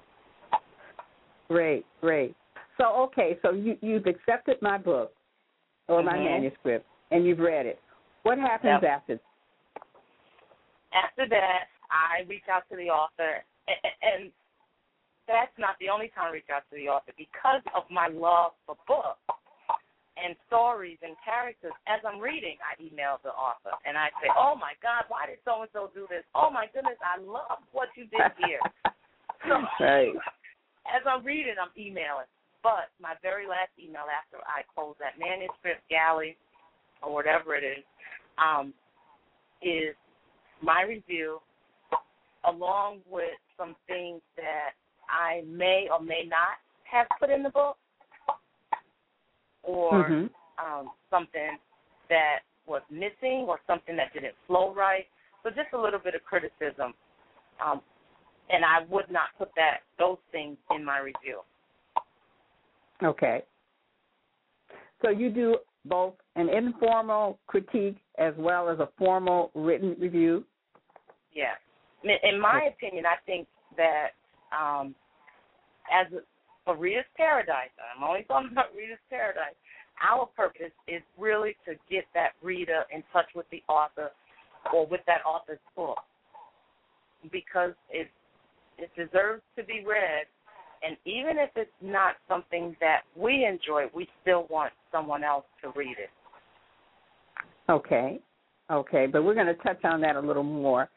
Great, 1.48 1.84
great. 2.00 2.34
So 2.78 2.86
okay, 3.10 3.38
so 3.42 3.52
you 3.52 3.76
you've 3.80 4.06
accepted 4.06 4.60
my 4.60 4.78
book 4.78 5.12
or 5.88 6.02
my 6.02 6.16
Mhm. 6.16 6.24
manuscript 6.24 6.86
and 7.10 7.24
you've 7.24 7.38
read 7.38 7.66
it. 7.66 7.80
What 8.22 8.38
happens 8.38 8.82
Yep. 8.82 8.84
after? 8.84 9.20
After 10.92 11.28
that, 11.28 11.68
I 11.90 12.22
reach 12.28 12.48
out 12.48 12.68
to 12.70 12.76
the 12.76 12.90
author, 12.90 13.44
a- 13.68 13.80
a- 13.84 13.96
and 14.02 14.32
that's 15.26 15.54
not 15.58 15.76
the 15.78 15.90
only 15.90 16.10
time 16.14 16.30
I 16.30 16.38
reach 16.38 16.50
out 16.50 16.62
to 16.70 16.76
the 16.76 16.88
author 16.88 17.12
because 17.18 17.62
of 17.74 17.84
my 17.90 18.08
love 18.08 18.52
for 18.66 18.76
books 18.86 19.20
and 20.16 20.34
stories 20.46 20.98
and 21.02 21.12
characters. 21.20 21.74
As 21.86 22.00
I'm 22.06 22.18
reading, 22.20 22.56
I 22.64 22.78
email 22.80 23.20
the 23.22 23.34
author 23.36 23.74
and 23.84 23.98
I 23.98 24.08
say, 24.22 24.30
"Oh 24.32 24.54
my 24.56 24.72
God, 24.82 25.04
why 25.08 25.26
did 25.26 25.38
so 25.44 25.62
and 25.62 25.70
so 25.72 25.90
do 25.94 26.06
this? 26.08 26.24
Oh 26.34 26.50
my 26.50 26.66
goodness, 26.72 26.98
I 27.04 27.20
love 27.20 27.60
what 27.72 27.88
you 27.96 28.06
did 28.06 28.32
here." 28.44 28.62
So, 29.46 29.62
right. 29.78 30.10
as 30.90 31.02
I'm 31.06 31.22
reading, 31.22 31.54
I'm 31.60 31.70
emailing. 31.78 32.26
But 32.64 32.90
my 33.00 33.14
very 33.22 33.46
last 33.46 33.70
email 33.78 34.08
after 34.10 34.38
I 34.42 34.62
close 34.74 34.96
that 34.98 35.20
manuscript 35.20 35.86
galley 35.88 36.36
or 37.00 37.12
whatever 37.12 37.54
it 37.54 37.62
is, 37.62 37.84
um, 38.38 38.74
is 39.62 39.94
my 40.62 40.82
review 40.82 41.38
along 42.44 43.00
with 43.08 43.38
some 43.56 43.76
things 43.86 44.20
that 44.36 44.72
I 45.08 45.42
may 45.46 45.88
or 45.90 46.00
may 46.00 46.24
not 46.28 46.58
have 46.84 47.06
put 47.18 47.30
in 47.30 47.42
the 47.42 47.50
book 47.50 47.76
or 49.62 50.04
Mhm. 50.08 50.30
um, 50.58 50.90
something 51.10 51.58
that 52.08 52.40
was 52.66 52.82
missing 52.90 53.44
or 53.48 53.60
something 53.66 53.96
that 53.96 54.12
didn't 54.12 54.36
flow 54.46 54.72
right. 54.72 55.08
So 55.42 55.50
just 55.50 55.72
a 55.72 55.78
little 55.78 56.00
bit 56.00 56.14
of 56.14 56.24
criticism. 56.24 56.94
Um, 57.60 57.82
and 58.48 58.64
I 58.64 58.80
would 58.84 59.10
not 59.10 59.30
put 59.38 59.54
that 59.56 59.82
those 59.98 60.18
things 60.30 60.56
in 60.70 60.84
my 60.84 60.98
review. 60.98 61.42
Okay. 63.02 63.44
So 65.02 65.10
you 65.10 65.30
do 65.30 65.58
both 65.84 66.14
an 66.36 66.48
informal 66.48 67.38
critique 67.46 67.98
as 68.18 68.34
well 68.36 68.68
as 68.68 68.78
a 68.78 68.88
formal 68.98 69.50
written 69.54 69.94
review? 69.98 70.44
Yeah. 71.32 71.54
In 72.02 72.40
my 72.40 72.62
opinion, 72.62 73.04
I 73.04 73.16
think 73.26 73.48
that 73.76 74.12
um, 74.58 74.94
as 75.92 76.06
a, 76.12 76.74
Reader's 76.74 77.04
Paradise, 77.16 77.70
I'm 77.96 78.02
only 78.02 78.24
talking 78.24 78.50
about 78.52 78.74
Reader's 78.76 78.98
Paradise, 79.08 79.54
our 80.02 80.26
purpose 80.26 80.72
is 80.88 81.02
really 81.18 81.56
to 81.64 81.74
get 81.90 82.04
that 82.14 82.32
reader 82.42 82.84
in 82.92 83.02
touch 83.12 83.26
with 83.34 83.46
the 83.50 83.62
author 83.68 84.10
or 84.74 84.86
with 84.86 85.00
that 85.06 85.20
author's 85.24 85.58
book 85.74 85.98
because 87.32 87.72
it 87.90 88.08
it 88.78 88.90
deserves 88.94 89.42
to 89.56 89.64
be 89.64 89.82
read 89.86 90.26
and 90.82 90.96
even 91.04 91.38
if 91.38 91.50
it's 91.56 91.70
not 91.80 92.14
something 92.28 92.76
that 92.80 93.02
we 93.16 93.44
enjoy, 93.44 93.86
we 93.94 94.08
still 94.22 94.46
want 94.50 94.72
someone 94.92 95.24
else 95.24 95.44
to 95.62 95.72
read 95.74 95.96
it. 95.98 96.10
Okay. 97.70 98.20
Okay, 98.70 99.06
but 99.06 99.24
we're 99.24 99.34
going 99.34 99.46
to 99.46 99.54
touch 99.54 99.84
on 99.84 100.00
that 100.00 100.16
a 100.16 100.20
little 100.20 100.42
more. 100.42 100.88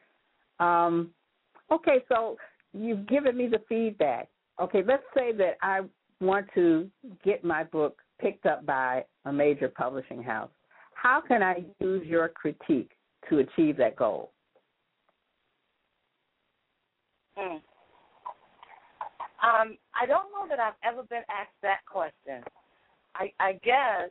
Um, 0.60 1.12
okay, 1.72 2.04
so 2.10 2.36
you've 2.74 3.08
given 3.08 3.38
me 3.38 3.48
the 3.48 3.62
feedback. 3.68 4.28
Okay, 4.62 4.84
let's 4.86 5.04
say 5.16 5.32
that 5.34 5.58
I 5.62 5.82
want 6.22 6.48
to 6.56 6.90
get 7.24 7.44
my 7.44 7.64
book 7.64 8.02
picked 8.20 8.46
up 8.46 8.66
by 8.66 9.06
a 9.26 9.32
major 9.32 9.70
publishing 9.70 10.22
house. 10.22 10.52
How 10.94 11.22
can 11.22 11.42
I 11.42 11.64
use 11.80 12.06
your 12.06 12.28
critique 12.30 12.92
to 13.30 13.40
achieve 13.40 13.78
that 13.78 13.96
goal? 13.96 14.32
Hmm. 17.36 17.58
Um, 19.42 19.78
I 20.00 20.06
don't 20.06 20.30
know 20.34 20.46
that 20.50 20.60
I've 20.60 20.74
ever 20.84 21.04
been 21.04 21.24
asked 21.30 21.56
that 21.62 21.80
question. 21.90 22.44
I, 23.16 23.32
I 23.40 23.54
guess 23.64 24.10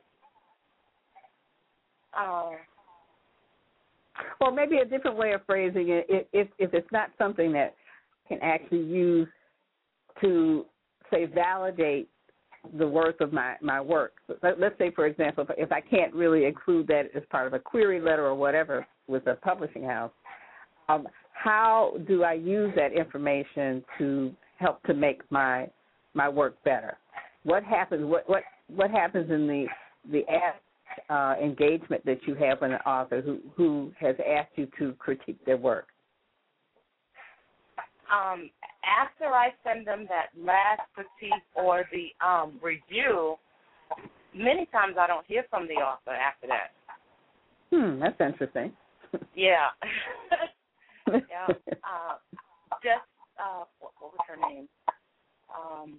Uh, 2.18 2.52
or 4.40 4.50
maybe 4.50 4.78
a 4.78 4.84
different 4.84 5.16
way 5.16 5.32
of 5.32 5.44
phrasing 5.44 5.90
it, 5.90 6.06
if, 6.08 6.26
if 6.32 6.48
if 6.58 6.74
it's 6.74 6.90
not 6.90 7.10
something 7.18 7.52
that 7.52 7.74
can 8.28 8.38
actually 8.42 8.84
use 8.84 9.28
to 10.20 10.66
say 11.10 11.26
validate 11.26 12.08
the 12.76 12.86
worth 12.86 13.20
of 13.20 13.32
my 13.32 13.54
my 13.62 13.80
work. 13.80 14.14
Let's 14.42 14.78
say, 14.78 14.90
for 14.90 15.06
example, 15.06 15.46
if 15.56 15.72
I 15.72 15.80
can't 15.80 16.12
really 16.14 16.44
include 16.44 16.86
that 16.88 17.04
as 17.14 17.22
part 17.30 17.46
of 17.46 17.54
a 17.54 17.58
query 17.58 18.00
letter 18.00 18.26
or 18.26 18.34
whatever 18.34 18.86
with 19.06 19.26
a 19.26 19.36
publishing 19.36 19.84
house, 19.84 20.12
um, 20.88 21.08
how 21.32 21.94
do 22.06 22.24
I 22.24 22.34
use 22.34 22.72
that 22.76 22.92
information 22.92 23.84
to 23.98 24.32
help 24.58 24.82
to 24.84 24.94
make 24.94 25.22
my 25.30 25.68
my 26.14 26.28
work 26.28 26.62
better? 26.64 26.96
What 27.44 27.62
happens? 27.64 28.04
What 28.04 28.28
what 28.28 28.42
what 28.68 28.90
happens 28.90 29.30
in 29.30 29.46
the 29.46 29.66
the 30.10 30.24
uh, 31.14 31.34
engagement 31.42 32.04
that 32.04 32.18
you 32.26 32.34
have 32.34 32.60
with 32.60 32.72
an 32.72 32.78
author 32.78 33.20
who 33.20 33.38
who 33.56 33.92
has 33.98 34.16
asked 34.26 34.52
you 34.56 34.68
to 34.78 34.92
critique 34.94 35.38
their 35.46 35.56
work? 35.56 35.86
Um, 38.12 38.50
after 38.84 39.26
I 39.26 39.50
send 39.64 39.86
them 39.86 40.06
that 40.08 40.28
last 40.38 40.82
critique 40.94 41.42
or 41.54 41.84
the 41.92 42.26
um, 42.26 42.58
review, 42.62 43.36
many 44.34 44.66
times 44.66 44.96
I 44.98 45.06
don't 45.06 45.26
hear 45.26 45.44
from 45.50 45.66
the 45.66 45.74
author 45.74 46.12
after 46.12 46.46
that. 46.48 46.72
Hmm, 47.70 48.00
that's 48.00 48.20
interesting. 48.20 48.72
yeah. 49.34 49.68
yeah. 51.08 51.48
Uh, 51.88 52.16
just 52.82 53.00
uh, 53.38 53.64
what, 53.80 53.92
what 53.98 54.12
was 54.12 54.20
her 54.28 54.36
name? 54.36 54.68
Um, 55.48 55.98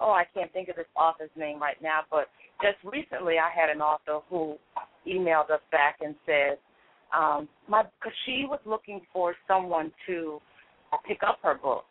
oh, 0.00 0.10
I 0.10 0.24
can't 0.34 0.52
think 0.52 0.68
of 0.68 0.76
this 0.76 0.86
author's 0.96 1.30
name 1.36 1.60
right 1.60 1.80
now, 1.80 2.00
but 2.10 2.26
just 2.60 2.76
recently 2.84 3.36
I 3.38 3.48
had 3.54 3.70
an 3.70 3.80
author 3.80 4.20
who 4.28 4.56
emailed 5.06 5.50
us 5.50 5.60
back 5.70 5.98
and 6.00 6.14
said, 6.26 6.58
um, 7.16 7.48
my, 7.68 7.82
cause 8.02 8.12
she 8.26 8.44
was 8.48 8.60
looking 8.64 9.00
for 9.12 9.34
someone 9.46 9.92
to 10.06 10.40
pick 11.06 11.22
up 11.22 11.38
her 11.42 11.54
book. 11.54 11.84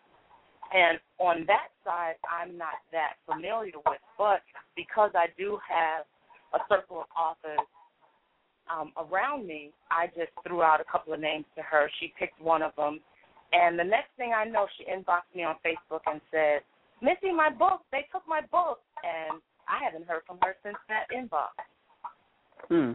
And 0.73 0.99
on 1.17 1.45
that 1.47 1.69
side, 1.83 2.15
I'm 2.29 2.57
not 2.57 2.77
that 2.91 3.13
familiar 3.25 3.77
with, 3.85 3.99
but 4.17 4.41
because 4.75 5.11
I 5.15 5.27
do 5.37 5.57
have 5.67 6.05
a 6.53 6.59
circle 6.69 7.01
of 7.01 7.07
authors 7.17 7.65
um, 8.69 8.91
around 8.97 9.47
me, 9.47 9.71
I 9.89 10.07
just 10.07 10.29
threw 10.45 10.61
out 10.61 10.79
a 10.79 10.91
couple 10.91 11.13
of 11.13 11.19
names 11.19 11.45
to 11.55 11.63
her. 11.63 11.89
She 11.99 12.13
picked 12.19 12.39
one 12.39 12.61
of 12.61 12.75
them, 12.75 12.99
and 13.51 13.79
the 13.79 13.83
next 13.83 14.09
thing 14.15 14.31
I 14.35 14.45
know, 14.45 14.67
she 14.77 14.85
inboxed 14.85 15.33
me 15.35 15.43
on 15.43 15.55
Facebook 15.65 16.01
and 16.05 16.21
said, 16.29 16.61
"Missy, 17.01 17.33
my 17.33 17.49
book. 17.49 17.81
They 17.91 18.05
took 18.11 18.27
my 18.27 18.41
book." 18.51 18.79
And 19.03 19.41
I 19.67 19.83
haven't 19.83 20.07
heard 20.07 20.21
from 20.27 20.37
her 20.43 20.55
since 20.63 20.77
that 20.87 21.05
inbox. 21.09 21.53
Hmm. 22.67 22.93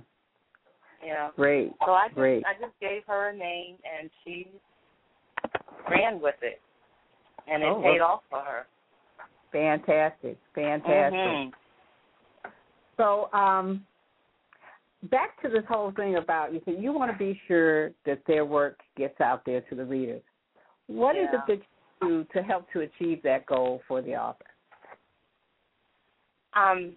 Yeah. 1.04 1.30
Great. 1.36 1.72
So 1.84 1.92
I 1.92 2.08
just 2.08 2.14
Great. 2.14 2.44
I 2.46 2.54
just 2.54 2.78
gave 2.80 3.02
her 3.06 3.30
a 3.30 3.36
name 3.36 3.76
and 3.84 4.10
she 4.24 4.48
ran 5.90 6.20
with 6.20 6.36
it, 6.42 6.60
and 7.46 7.62
it 7.62 7.66
Oh, 7.66 7.82
paid 7.82 8.00
well- 8.00 8.08
off 8.08 8.24
for 8.30 8.40
her. 8.40 8.66
Fantastic. 9.52 10.36
Fantastic. 10.54 11.20
Mhm. 11.20 11.52
So, 12.96 13.32
um, 13.32 13.86
back 15.04 15.40
to 15.42 15.48
this 15.48 15.64
whole 15.66 15.92
thing 15.92 16.16
about 16.16 16.52
you 16.52 16.60
said 16.64 16.74
you 16.78 16.92
want 16.92 17.10
to 17.12 17.16
be 17.18 17.34
sure 17.46 17.90
that 18.04 18.24
their 18.24 18.44
work 18.44 18.80
gets 18.96 19.20
out 19.20 19.44
there 19.44 19.60
to 19.62 19.74
the 19.74 19.84
readers. 19.84 20.22
What 20.86 21.16
is 21.16 21.28
Yeah. 21.32 21.40
it 21.40 21.46
that 21.46 21.58
you 22.02 22.08
do 22.08 22.24
to 22.24 22.42
help 22.42 22.68
to 22.72 22.80
achieve 22.80 23.22
that 23.22 23.46
goal 23.46 23.80
for 23.86 24.00
the 24.02 24.16
author? 24.16 24.44
Um, 26.54 26.96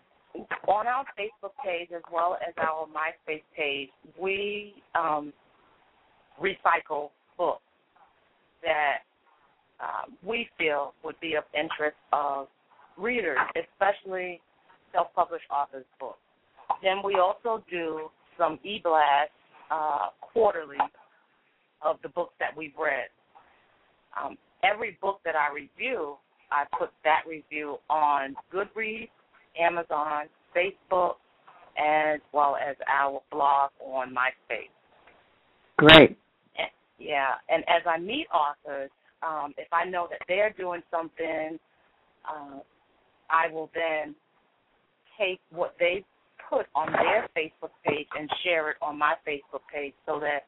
on 0.68 0.88
our 0.88 1.06
Facebook 1.18 1.56
page 1.64 1.92
as 1.92 2.04
well 2.12 2.36
as 2.48 2.54
our 2.58 2.86
MySpace 2.88 3.44
page, 3.56 3.92
we 4.18 4.82
um, 4.96 5.34
recycle 6.40 7.12
books 7.38 7.64
that 8.68 9.08
uh, 9.80 10.12
we 10.22 10.50
feel 10.58 10.94
would 11.04 11.20
be 11.22 11.36
of 11.36 11.44
interest 11.54 11.96
of 12.12 12.48
readers, 12.98 13.38
especially 13.56 14.42
self-published 14.92 15.46
authors' 15.50 15.86
books. 16.00 16.20
Then 16.84 16.98
we 17.04 17.16
also 17.16 17.64
do 17.72 18.10
some 18.38 18.60
e-blasts 18.64 19.32
uh, 19.72 20.10
quarterly 20.22 20.78
of 21.82 21.98
the 22.04 22.10
books 22.10 22.34
that 22.40 22.56
we've 22.58 22.76
read. 22.78 23.08
Um, 24.20 24.38
every 24.64 24.98
book 25.02 25.20
that 25.24 25.36
I 25.36 25.54
review, 25.54 26.16
I 26.52 26.64
put 26.78 26.90
that 27.04 27.22
review 27.28 27.78
on 27.90 28.36
Goodreads, 28.54 29.10
Amazon, 29.60 30.26
Facebook, 30.56 31.16
as 31.78 32.20
well 32.34 32.56
as 32.56 32.76
our 32.88 33.22
blog 33.32 33.72
on 33.80 34.14
MySpace. 34.14 34.72
Great. 35.78 36.18
Yeah, 37.00 37.36
and 37.50 37.64
as 37.68 37.84
I 37.86 38.00
meet 38.00 38.28
authors, 38.34 38.90
um, 39.22 39.54
if 39.58 39.68
I 39.72 39.86
know 39.86 40.08
that 40.10 40.20
they're 40.28 40.54
doing 40.58 40.82
something, 40.90 41.60
uh, 42.28 42.60
I 43.30 43.52
will 43.52 43.70
then 43.74 44.16
take 45.20 45.40
what 45.52 45.76
they 45.80 46.04
put 46.50 46.68
on 46.76 46.92
their 46.92 47.28
Facebook 47.36 47.72
page 47.86 48.08
and 48.18 48.30
share 48.44 48.72
it 48.72 48.78
on 48.82 48.98
my 48.98 49.16
Facebook 49.28 49.62
page 49.74 49.94
so 50.06 50.20
that 50.20 50.46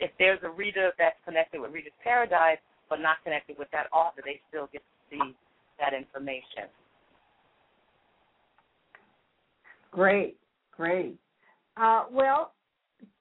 if 0.00 0.10
there's 0.18 0.40
a 0.42 0.50
reader 0.50 0.92
that's 0.98 1.16
connected 1.24 1.60
with 1.60 1.72
Reader's 1.72 1.92
Paradise 2.02 2.58
but 2.88 3.00
not 3.00 3.16
connected 3.24 3.56
with 3.58 3.68
that 3.72 3.86
author, 3.92 4.22
they 4.24 4.40
still 4.48 4.68
get 4.72 4.82
to 4.82 5.16
see 5.16 5.34
that 5.78 5.94
information. 5.94 6.68
Great, 9.90 10.36
great. 10.76 11.16
Uh, 11.76 12.04
well, 12.10 12.52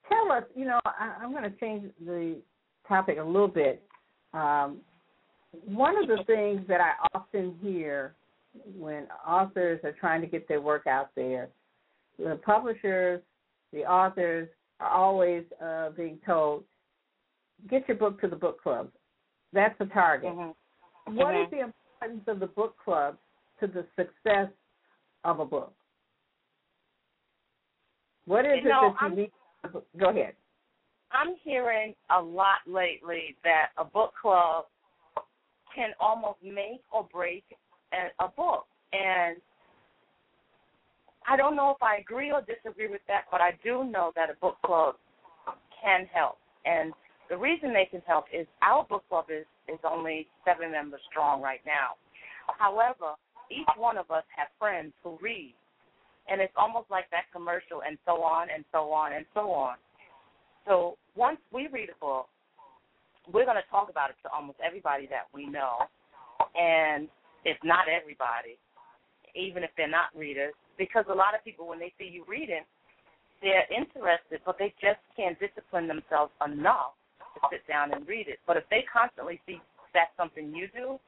tell 0.10 0.32
us. 0.32 0.44
You 0.56 0.66
know, 0.66 0.80
I, 0.86 1.16
I'm 1.22 1.32
going 1.32 1.44
to 1.44 1.58
change 1.60 1.91
the 2.06 2.38
topic 2.91 3.18
a 3.19 3.23
little 3.23 3.47
bit. 3.47 3.81
Um, 4.34 4.80
one 5.65 5.95
of 5.97 6.07
the 6.07 6.23
things 6.26 6.61
that 6.68 6.81
I 6.81 6.91
often 7.13 7.55
hear 7.61 8.13
when 8.77 9.07
authors 9.26 9.80
are 9.85 9.93
trying 9.93 10.19
to 10.22 10.27
get 10.27 10.47
their 10.47 10.59
work 10.61 10.88
out 10.88 11.09
there, 11.15 11.47
the 12.19 12.39
publishers, 12.45 13.22
the 13.72 13.85
authors 13.85 14.49
are 14.81 14.89
always 14.89 15.43
uh, 15.63 15.91
being 15.91 16.19
told, 16.26 16.63
"Get 17.69 17.88
your 17.88 17.97
book 17.97 18.19
to 18.22 18.27
the 18.27 18.35
book 18.35 18.61
clubs." 18.61 18.91
That's 19.53 19.77
the 19.80 19.85
target. 19.85 20.31
Mm-hmm. 20.34 21.15
What 21.15 21.34
is 21.35 21.47
Mhm. 21.47 21.51
the 21.51 21.59
importance 21.61 22.27
of 22.27 22.39
the 22.39 22.47
book 22.47 22.76
club 22.84 23.18
to 23.59 23.68
the 23.68 23.85
success 23.95 24.49
of 25.23 25.39
a 25.39 25.45
book? 25.45 25.73
What 28.26 28.45
is 28.45 28.63
You 28.63 28.69
it 28.69 28.73
know, 28.73 28.81
that 28.81 29.01
you 29.01 29.07
I'm- 29.07 29.15
need? 29.15 29.31
Go 29.97 30.09
ahead. 30.09 30.35
I'm 31.14 31.36
hearing 31.44 31.94
a 32.16 32.22
lot 32.22 32.60
lately 32.68 33.36
that 33.44 33.68
a 33.78 33.84
book 33.84 34.14
club 34.22 34.66
can 35.76 35.92
almost 36.00 36.40
make 36.44 36.82
or 36.92 37.08
break 37.12 37.44
a, 37.94 38.24
a 38.24 38.28
book. 38.30 38.66
And 38.94 39.38
I 41.28 41.38
don't 41.38 41.56
know 41.56 41.72
if 41.72 41.82
I 41.84 41.98
agree 41.98 42.32
or 42.32 42.42
disagree 42.42 42.88
with 42.88 43.02
that, 43.08 43.26
but 43.32 43.42
I 43.42 43.52
do 43.64 43.84
know 43.84 44.12
that 44.16 44.30
a 44.30 44.34
book 44.42 44.58
club 44.66 44.96
can 45.82 46.08
help. 46.14 46.38
And 46.66 46.94
the 47.30 47.38
reason 47.38 47.74
they 47.74 47.88
can 47.90 48.02
help 48.06 48.26
is 48.34 48.48
our 48.62 48.84
book 48.84 49.04
club 49.10 49.26
is, 49.30 49.46
is 49.68 49.80
only 49.90 50.28
seven 50.46 50.72
members 50.72 51.02
strong 51.10 51.42
right 51.42 51.62
now. 51.66 51.96
However, 52.58 53.16
each 53.50 53.68
one 53.78 53.98
of 53.98 54.10
us 54.12 54.24
have 54.36 54.48
friends 54.60 54.94
who 55.04 55.18
read. 55.22 55.54
And 56.30 56.40
it's 56.40 56.54
almost 56.56 56.90
like 56.90 57.10
that 57.12 57.26
commercial 57.34 57.82
and 57.88 57.98
so 58.06 58.22
on 58.24 58.48
and 58.54 58.64
so 58.72 58.92
on 58.92 59.14
and 59.14 59.26
so 59.34 59.52
on. 59.52 59.76
So 60.66 60.98
once 61.16 61.40
we 61.52 61.68
read 61.72 61.90
a 61.90 62.00
book, 62.00 62.28
we're 63.32 63.46
going 63.46 63.58
to 63.58 63.70
talk 63.70 63.90
about 63.90 64.10
it 64.10 64.16
to 64.24 64.30
almost 64.34 64.58
everybody 64.66 65.08
that 65.08 65.28
we 65.34 65.46
know, 65.46 65.86
and 66.56 67.08
if 67.46 67.58
not 67.64 67.86
everybody, 67.88 68.58
even 69.36 69.64
if 69.64 69.70
they're 69.78 69.90
not 69.90 70.10
readers, 70.16 70.54
because 70.78 71.06
a 71.10 71.14
lot 71.14 71.36
of 71.36 71.44
people, 71.44 71.68
when 71.68 71.80
they 71.80 71.94
see 71.98 72.10
you 72.12 72.26
reading, 72.28 72.66
they're 73.42 73.66
interested, 73.70 74.42
but 74.46 74.58
they 74.60 74.74
just 74.82 75.00
can't 75.16 75.38
discipline 75.40 75.88
themselves 75.88 76.32
enough 76.46 76.94
to 77.36 77.40
sit 77.52 77.66
down 77.68 77.94
and 77.94 78.08
read 78.08 78.28
it. 78.28 78.40
But 78.46 78.58
if 78.58 78.64
they 78.70 78.84
constantly 78.92 79.40
see 79.46 79.62
that's 79.94 80.12
something 80.18 80.54
you 80.56 80.68
do, 80.74 81.00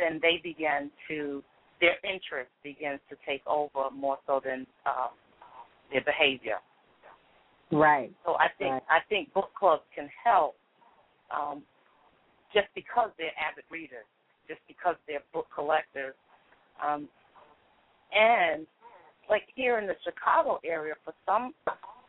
then 0.00 0.18
they 0.22 0.40
begin 0.42 0.90
to 1.08 1.42
their 1.80 1.96
interest 2.04 2.50
begins 2.62 3.00
to 3.10 3.16
take 3.26 3.42
over 3.46 3.90
more 3.94 4.18
so 4.26 4.40
than 4.44 4.66
uh, 4.86 5.08
their 5.92 6.02
behavior. 6.02 6.56
Right. 7.74 8.12
So 8.24 8.36
I 8.36 8.48
think 8.58 8.72
Right. 8.72 8.82
I 8.88 9.00
think 9.08 9.32
book 9.32 9.52
clubs 9.58 9.82
can 9.94 10.08
help 10.22 10.56
um, 11.30 11.62
just 12.52 12.68
because 12.74 13.10
they're 13.18 13.34
avid 13.38 13.64
readers, 13.70 14.06
just 14.46 14.60
because 14.68 14.96
they're 15.06 15.22
book 15.32 15.48
collectors, 15.54 16.14
um, 16.84 17.08
and 18.12 18.66
like 19.28 19.48
here 19.54 19.78
in 19.78 19.86
the 19.86 19.96
Chicago 20.04 20.60
area, 20.64 20.94
for 21.04 21.14
some, 21.26 21.54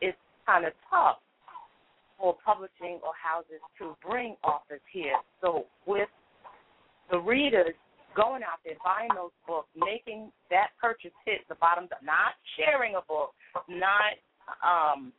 it's 0.00 0.18
kind 0.46 0.64
of 0.64 0.72
tough 0.88 1.18
for 2.18 2.36
publishing 2.44 3.00
or 3.02 3.12
houses 3.20 3.60
to 3.78 3.96
bring 4.06 4.36
authors 4.44 4.80
here. 4.92 5.16
So 5.40 5.66
with 5.86 6.08
the 7.10 7.18
readers 7.18 7.74
going 8.14 8.42
out 8.42 8.60
there 8.64 8.76
buying 8.84 9.10
those 9.14 9.34
books, 9.46 9.68
making 9.76 10.30
that 10.50 10.68
purchase 10.80 11.12
hit 11.24 11.40
the 11.48 11.54
bottom, 11.56 11.88
not 12.02 12.34
sharing 12.56 12.94
a 12.94 13.02
book, 13.08 13.34
not 13.68 14.14
um, 14.62 15.12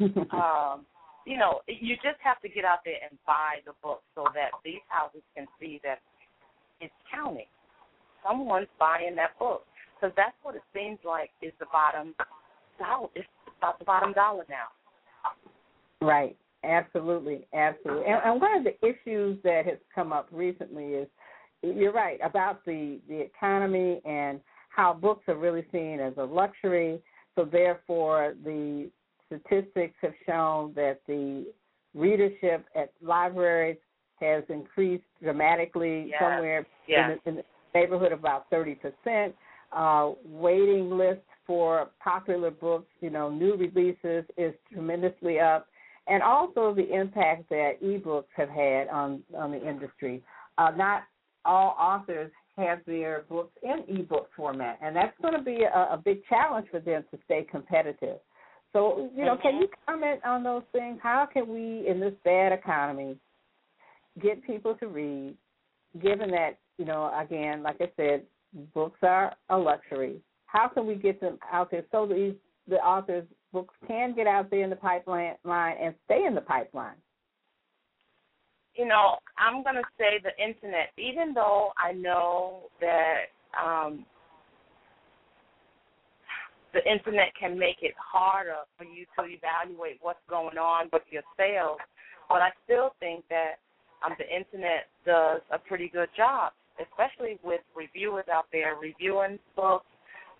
um, 0.32 0.86
you 1.26 1.36
know, 1.36 1.60
you 1.66 1.96
just 1.96 2.18
have 2.22 2.40
to 2.42 2.48
get 2.48 2.64
out 2.64 2.80
there 2.84 2.96
and 3.08 3.18
buy 3.26 3.58
the 3.66 3.72
book 3.82 4.02
so 4.14 4.24
that 4.34 4.50
these 4.64 4.84
houses 4.88 5.22
can 5.34 5.46
see 5.60 5.80
that 5.82 5.98
it's 6.80 6.94
counting. 7.12 7.46
Someone's 8.26 8.68
buying 8.78 9.16
that 9.16 9.38
book 9.38 9.64
because 9.94 10.14
that's 10.16 10.36
what 10.42 10.54
it 10.54 10.62
seems 10.74 10.98
like 11.04 11.30
is 11.42 11.52
the 11.58 11.66
bottom 11.72 12.14
dollar. 12.78 13.08
It's 13.14 13.26
about 13.58 13.78
the 13.78 13.84
bottom 13.84 14.12
dollar 14.12 14.44
now. 14.48 14.68
Right. 16.00 16.36
Absolutely. 16.64 17.46
Absolutely. 17.54 18.06
And, 18.06 18.22
and 18.24 18.40
one 18.40 18.56
of 18.58 18.64
the 18.64 18.76
issues 18.86 19.38
that 19.44 19.66
has 19.66 19.78
come 19.94 20.12
up 20.12 20.28
recently 20.32 20.84
is 20.94 21.08
you're 21.62 21.92
right 21.92 22.18
about 22.22 22.64
the 22.64 23.00
the 23.08 23.20
economy 23.20 24.00
and 24.04 24.40
how 24.68 24.92
books 24.92 25.24
are 25.28 25.36
really 25.36 25.64
seen 25.72 26.00
as 26.00 26.12
a 26.18 26.24
luxury. 26.24 27.00
So 27.34 27.44
therefore, 27.44 28.34
the 28.44 28.90
statistics 29.26 29.94
have 30.02 30.14
shown 30.26 30.72
that 30.74 31.00
the 31.06 31.46
readership 31.94 32.64
at 32.74 32.92
libraries 33.02 33.78
has 34.20 34.44
increased 34.48 35.04
dramatically, 35.22 36.08
yeah. 36.10 36.18
somewhere 36.20 36.66
yeah. 36.88 37.12
in, 37.12 37.18
the, 37.24 37.30
in 37.30 37.36
the 37.36 37.44
neighborhood 37.78 38.12
of 38.12 38.20
about 38.20 38.48
thirty 38.50 38.74
percent. 38.74 39.34
Uh, 39.72 40.12
waiting 40.24 40.90
lists 40.96 41.22
for 41.46 41.90
popular 42.02 42.50
books, 42.50 42.86
you 43.00 43.10
know, 43.10 43.28
new 43.28 43.56
releases 43.56 44.24
is 44.36 44.54
tremendously 44.72 45.38
up, 45.38 45.66
and 46.06 46.22
also 46.22 46.74
the 46.74 46.94
impact 46.94 47.48
that 47.50 47.72
ebooks 47.82 48.24
have 48.34 48.48
had 48.48 48.88
on 48.88 49.22
on 49.36 49.50
the 49.50 49.68
industry. 49.68 50.22
Uh, 50.58 50.70
not 50.76 51.02
all 51.44 51.76
authors 51.78 52.30
have 52.56 52.78
their 52.86 53.24
books 53.28 53.52
in 53.62 53.84
ebook 53.98 54.28
format, 54.34 54.78
and 54.82 54.96
that's 54.96 55.16
going 55.20 55.34
to 55.34 55.42
be 55.42 55.64
a, 55.64 55.88
a 55.92 56.00
big 56.02 56.24
challenge 56.26 56.66
for 56.70 56.80
them 56.80 57.04
to 57.10 57.18
stay 57.24 57.46
competitive. 57.50 58.18
So, 58.72 59.10
you 59.16 59.24
know, 59.24 59.38
can 59.40 59.56
you 59.56 59.68
comment 59.86 60.20
on 60.24 60.42
those 60.42 60.62
things? 60.72 60.98
How 61.02 61.26
can 61.32 61.48
we, 61.48 61.88
in 61.88 61.98
this 62.00 62.12
bad 62.24 62.52
economy, 62.52 63.16
get 64.22 64.44
people 64.46 64.74
to 64.76 64.86
read, 64.86 65.34
given 66.02 66.30
that, 66.30 66.58
you 66.78 66.84
know, 66.84 67.10
again, 67.18 67.62
like 67.62 67.76
I 67.80 67.90
said, 67.96 68.22
books 68.74 68.98
are 69.02 69.34
a 69.48 69.56
luxury. 69.56 70.20
How 70.46 70.68
can 70.68 70.86
we 70.86 70.94
get 70.94 71.20
them 71.20 71.38
out 71.50 71.70
there 71.70 71.84
so 71.90 72.06
these 72.06 72.34
the 72.68 72.76
authors' 72.76 73.26
books 73.52 73.74
can 73.86 74.14
get 74.14 74.26
out 74.26 74.50
there 74.50 74.62
in 74.62 74.70
the 74.70 74.76
pipeline 74.76 75.36
and 75.44 75.94
stay 76.04 76.24
in 76.26 76.34
the 76.34 76.40
pipeline? 76.40 76.96
You 78.74 78.86
know, 78.86 79.16
I'm 79.38 79.62
going 79.62 79.76
to 79.76 79.82
say 79.98 80.20
the 80.22 80.36
internet, 80.42 80.90
even 80.98 81.32
though 81.32 81.72
I 81.78 81.92
know 81.92 82.64
that 82.80 83.26
um, 83.58 84.04
the 86.72 86.84
internet 86.90 87.28
can 87.38 87.58
make 87.58 87.78
it 87.82 87.94
harder 87.96 88.66
for 88.76 88.84
you 88.84 89.06
to 89.18 89.24
evaluate 89.24 89.98
what's 90.02 90.22
going 90.28 90.58
on 90.58 90.88
with 90.92 91.02
your 91.10 91.22
sales, 91.36 91.78
but 92.28 92.42
I 92.42 92.50
still 92.64 92.94
think 93.00 93.24
that 93.30 93.58
um, 94.04 94.14
the 94.18 94.26
internet 94.28 94.86
does 95.04 95.40
a 95.52 95.58
pretty 95.58 95.88
good 95.88 96.08
job, 96.16 96.52
especially 96.80 97.38
with 97.42 97.60
reviewers 97.74 98.26
out 98.32 98.46
there 98.52 98.74
reviewing 98.80 99.38
books. 99.54 99.86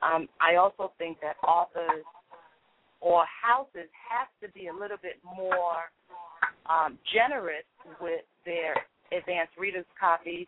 Um, 0.03 0.29
I 0.41 0.57
also 0.57 0.93
think 0.99 1.19
that 1.23 1.37
authors 1.47 2.05
or 3.01 3.25
houses 3.27 3.89
have 4.11 4.29
to 4.43 4.53
be 4.53 4.69
a 4.69 4.73
little 4.73 4.99
bit 5.01 5.17
more 5.25 5.89
um, 6.69 6.99
generous 7.15 7.65
with 8.01 8.25
their 8.45 8.75
advanced 9.17 9.57
readers 9.59 9.87
copies. 9.99 10.47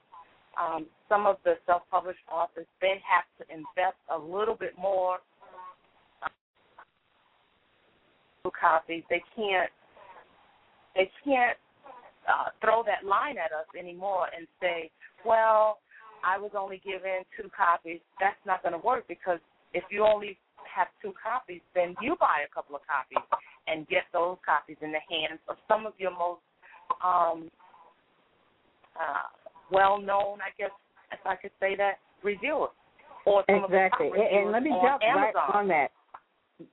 Um, 0.58 0.86
some 1.08 1.26
of 1.26 1.36
the 1.44 1.54
self-published 1.66 2.26
authors 2.30 2.66
they 2.80 3.00
have 3.06 3.24
to 3.38 3.54
invest 3.54 3.96
a 4.12 4.18
little 4.18 4.56
bit 4.56 4.74
more 4.76 5.18
uh, 8.48 8.60
copies. 8.60 9.02
They 9.10 9.22
can't 9.36 9.70
they 10.94 11.10
can't 11.24 11.56
uh, 12.28 12.50
throw 12.60 12.82
that 12.84 13.06
line 13.06 13.36
at 13.38 13.52
us 13.52 13.66
anymore 13.78 14.26
and 14.36 14.46
say, 14.60 14.90
"Well, 15.24 15.78
I 16.24 16.38
was 16.38 16.52
only 16.58 16.80
given 16.84 17.22
two 17.36 17.48
copies." 17.54 18.00
That's 18.20 18.40
not 18.46 18.62
going 18.62 18.72
to 18.72 18.84
work 18.84 19.06
because 19.08 19.38
if 19.74 19.84
you 19.90 20.04
only 20.04 20.38
have 20.74 20.88
two 21.02 21.12
copies, 21.16 21.60
then 21.74 21.94
you 22.00 22.16
buy 22.20 22.44
a 22.44 22.54
couple 22.54 22.76
of 22.76 22.82
copies 22.86 23.24
and 23.66 23.86
get 23.88 24.04
those 24.12 24.36
copies 24.44 24.76
in 24.82 24.92
the 24.92 25.02
hands 25.08 25.40
of 25.48 25.56
some 25.66 25.86
of 25.86 25.92
your 25.98 26.12
most 26.12 26.40
um, 27.04 27.50
uh, 28.96 29.28
well-known, 29.70 30.38
I 30.40 30.50
guess, 30.56 30.70
if 31.12 31.20
I 31.24 31.36
could 31.36 31.52
say 31.60 31.76
that, 31.76 31.98
reviewers. 32.22 32.70
Or 33.26 33.44
some 33.46 33.64
exactly. 33.64 34.08
Of 34.08 34.14
the 34.14 34.20
and, 34.20 34.42
and 34.44 34.52
let 34.52 34.62
me 34.62 34.70
jump 34.70 35.02
Amazon. 35.02 35.34
right 35.34 35.54
on 35.54 35.68
that. 35.68 35.90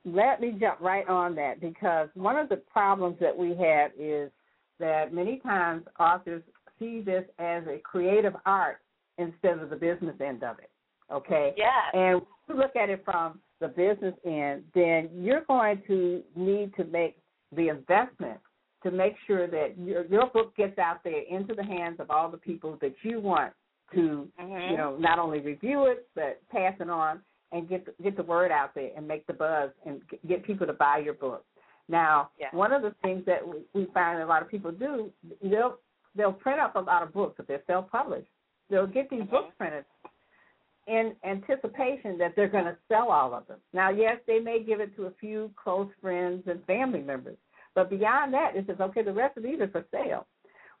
Let 0.04 0.40
me 0.40 0.56
jump 0.58 0.80
right 0.80 1.08
on 1.08 1.34
that 1.36 1.60
because 1.60 2.08
one 2.14 2.36
of 2.36 2.48
the 2.48 2.56
problems 2.56 3.16
that 3.20 3.36
we 3.36 3.50
have 3.50 3.92
is 3.98 4.30
that 4.78 5.12
many 5.12 5.38
times 5.40 5.84
authors 5.98 6.42
see 6.78 7.00
this 7.00 7.24
as 7.38 7.64
a 7.66 7.78
creative 7.78 8.34
art 8.44 8.78
instead 9.18 9.58
of 9.58 9.70
the 9.70 9.76
business 9.76 10.16
end 10.20 10.42
of 10.42 10.58
it. 10.58 10.70
Okay? 11.12 11.54
Yeah. 11.56 11.98
And 11.98 12.22
you 12.48 12.56
look 12.56 12.76
at 12.76 12.90
it 12.90 13.02
from 13.04 13.40
the 13.60 13.68
business 13.68 14.14
end, 14.24 14.64
then 14.74 15.08
you're 15.14 15.44
going 15.46 15.82
to 15.86 16.22
need 16.34 16.74
to 16.76 16.84
make 16.84 17.16
the 17.54 17.68
investment 17.68 18.38
to 18.82 18.90
make 18.90 19.14
sure 19.26 19.46
that 19.46 19.78
your 19.78 20.04
your 20.06 20.26
book 20.26 20.54
gets 20.56 20.78
out 20.78 21.02
there 21.02 21.22
into 21.30 21.54
the 21.54 21.64
hands 21.64 21.98
of 21.98 22.10
all 22.10 22.30
the 22.30 22.36
people 22.36 22.76
that 22.80 22.94
you 23.02 23.20
want 23.20 23.52
to, 23.94 24.28
mm-hmm. 24.40 24.70
you 24.70 24.76
know, 24.76 24.96
not 24.98 25.18
only 25.18 25.40
review 25.40 25.86
it 25.86 26.06
but 26.14 26.40
pass 26.50 26.74
it 26.80 26.90
on 26.90 27.20
and 27.52 27.68
get 27.68 27.86
the, 27.86 28.02
get 28.02 28.16
the 28.16 28.22
word 28.22 28.50
out 28.50 28.74
there 28.74 28.90
and 28.96 29.06
make 29.06 29.26
the 29.26 29.32
buzz 29.32 29.70
and 29.84 30.00
get 30.28 30.44
people 30.44 30.66
to 30.66 30.72
buy 30.72 30.98
your 30.98 31.14
book. 31.14 31.44
Now, 31.88 32.30
yeah. 32.40 32.48
one 32.50 32.72
of 32.72 32.82
the 32.82 32.94
things 33.02 33.24
that 33.26 33.40
we, 33.72 33.86
find 33.94 34.20
a 34.20 34.26
lot 34.26 34.42
of 34.42 34.48
people 34.48 34.72
do, 34.72 35.10
they'll 35.42 35.78
they'll 36.16 36.32
print 36.32 36.58
up 36.58 36.74
a 36.76 36.80
lot 36.80 37.02
of 37.02 37.12
books 37.12 37.36
if 37.38 37.46
they're 37.46 37.62
self-published. 37.66 38.28
They'll 38.70 38.86
get 38.86 39.08
these 39.10 39.22
books 39.30 39.52
printed 39.58 39.84
in 40.88 41.14
anticipation 41.24 42.16
that 42.18 42.32
they're 42.34 42.48
going 42.48 42.64
to 42.64 42.76
sell 42.88 43.10
all 43.10 43.34
of 43.34 43.46
them. 43.46 43.58
Now, 43.72 43.90
yes, 43.90 44.16
they 44.26 44.38
may 44.38 44.62
give 44.62 44.80
it 44.80 44.96
to 44.96 45.06
a 45.06 45.12
few 45.20 45.50
close 45.62 45.88
friends 46.00 46.44
and 46.46 46.64
family 46.64 47.02
members, 47.02 47.36
but 47.74 47.90
beyond 47.90 48.32
that, 48.34 48.56
it 48.56 48.66
says, 48.66 48.76
okay, 48.80 49.02
the 49.02 49.12
rest 49.12 49.36
of 49.36 49.42
these 49.42 49.60
are 49.60 49.68
for 49.68 49.84
sale. 49.92 50.26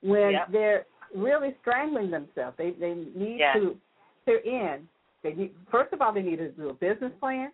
When 0.00 0.32
yep. 0.32 0.50
they're 0.50 0.86
really 1.14 1.54
strangling 1.60 2.10
themselves, 2.10 2.56
they 2.58 2.72
they 2.72 2.94
need 2.94 3.38
yeah. 3.38 3.52
to 3.54 3.76
they're 4.26 4.38
in. 4.38 4.88
They 5.26 5.34
need, 5.34 5.52
first 5.70 5.92
of 5.92 6.00
all, 6.00 6.12
they 6.12 6.22
need 6.22 6.36
to 6.36 6.50
do 6.50 6.68
a 6.68 6.74
business 6.74 7.12
plan, 7.18 7.50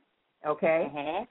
okay? 0.46 0.90
Mm-hmm. 0.94 1.24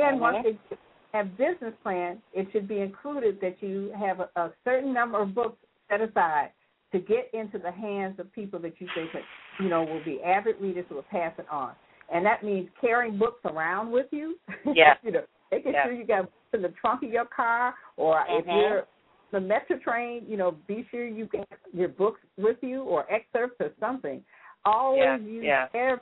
And 0.00 0.14
mm-hmm. 0.14 0.20
once 0.20 0.36
they 0.44 0.76
have 1.12 1.36
business 1.36 1.74
plan, 1.82 2.22
it 2.32 2.46
should 2.52 2.68
be 2.68 2.78
included 2.78 3.40
that 3.40 3.56
you 3.60 3.92
have 3.98 4.20
a, 4.20 4.28
a 4.36 4.52
certain 4.64 4.94
number 4.94 5.20
of 5.20 5.34
books 5.34 5.58
set 5.88 6.00
aside 6.00 6.50
to 6.92 7.00
get 7.00 7.30
into 7.32 7.58
the 7.58 7.72
hands 7.72 8.20
of 8.20 8.32
people 8.32 8.60
that 8.60 8.80
you 8.80 8.86
think 8.94 9.10
that 9.12 9.22
you 9.60 9.68
know 9.68 9.82
will 9.82 10.02
be 10.04 10.20
avid 10.22 10.56
readers 10.60 10.84
who 10.88 10.96
will 10.96 11.02
pass 11.10 11.32
it 11.38 11.46
on. 11.50 11.72
And 12.12 12.24
that 12.26 12.44
means 12.44 12.68
carrying 12.80 13.18
books 13.18 13.40
around 13.44 13.90
with 13.90 14.06
you. 14.10 14.36
Yeah. 14.74 14.94
you 15.02 15.10
know, 15.10 15.22
making 15.50 15.72
yeah. 15.72 15.84
sure 15.84 15.92
you 15.92 16.04
got 16.04 16.22
books 16.22 16.34
in 16.54 16.62
the 16.62 16.72
trunk 16.80 17.02
of 17.02 17.10
your 17.10 17.24
car, 17.24 17.74
or 17.96 18.16
mm-hmm. 18.16 18.38
if 18.38 18.46
you're 18.46 18.84
the 19.32 19.40
metro 19.40 19.78
train, 19.78 20.24
you 20.28 20.36
know, 20.36 20.56
be 20.66 20.86
sure 20.90 21.06
you 21.06 21.26
get 21.26 21.48
your 21.72 21.88
books 21.88 22.20
with 22.36 22.56
you 22.60 22.82
or 22.82 23.10
excerpts 23.12 23.56
or 23.60 23.70
something. 23.78 24.22
Always 24.64 25.02
yeah. 25.02 25.18
use 25.18 25.44
yeah. 25.44 25.66
every 25.74 26.00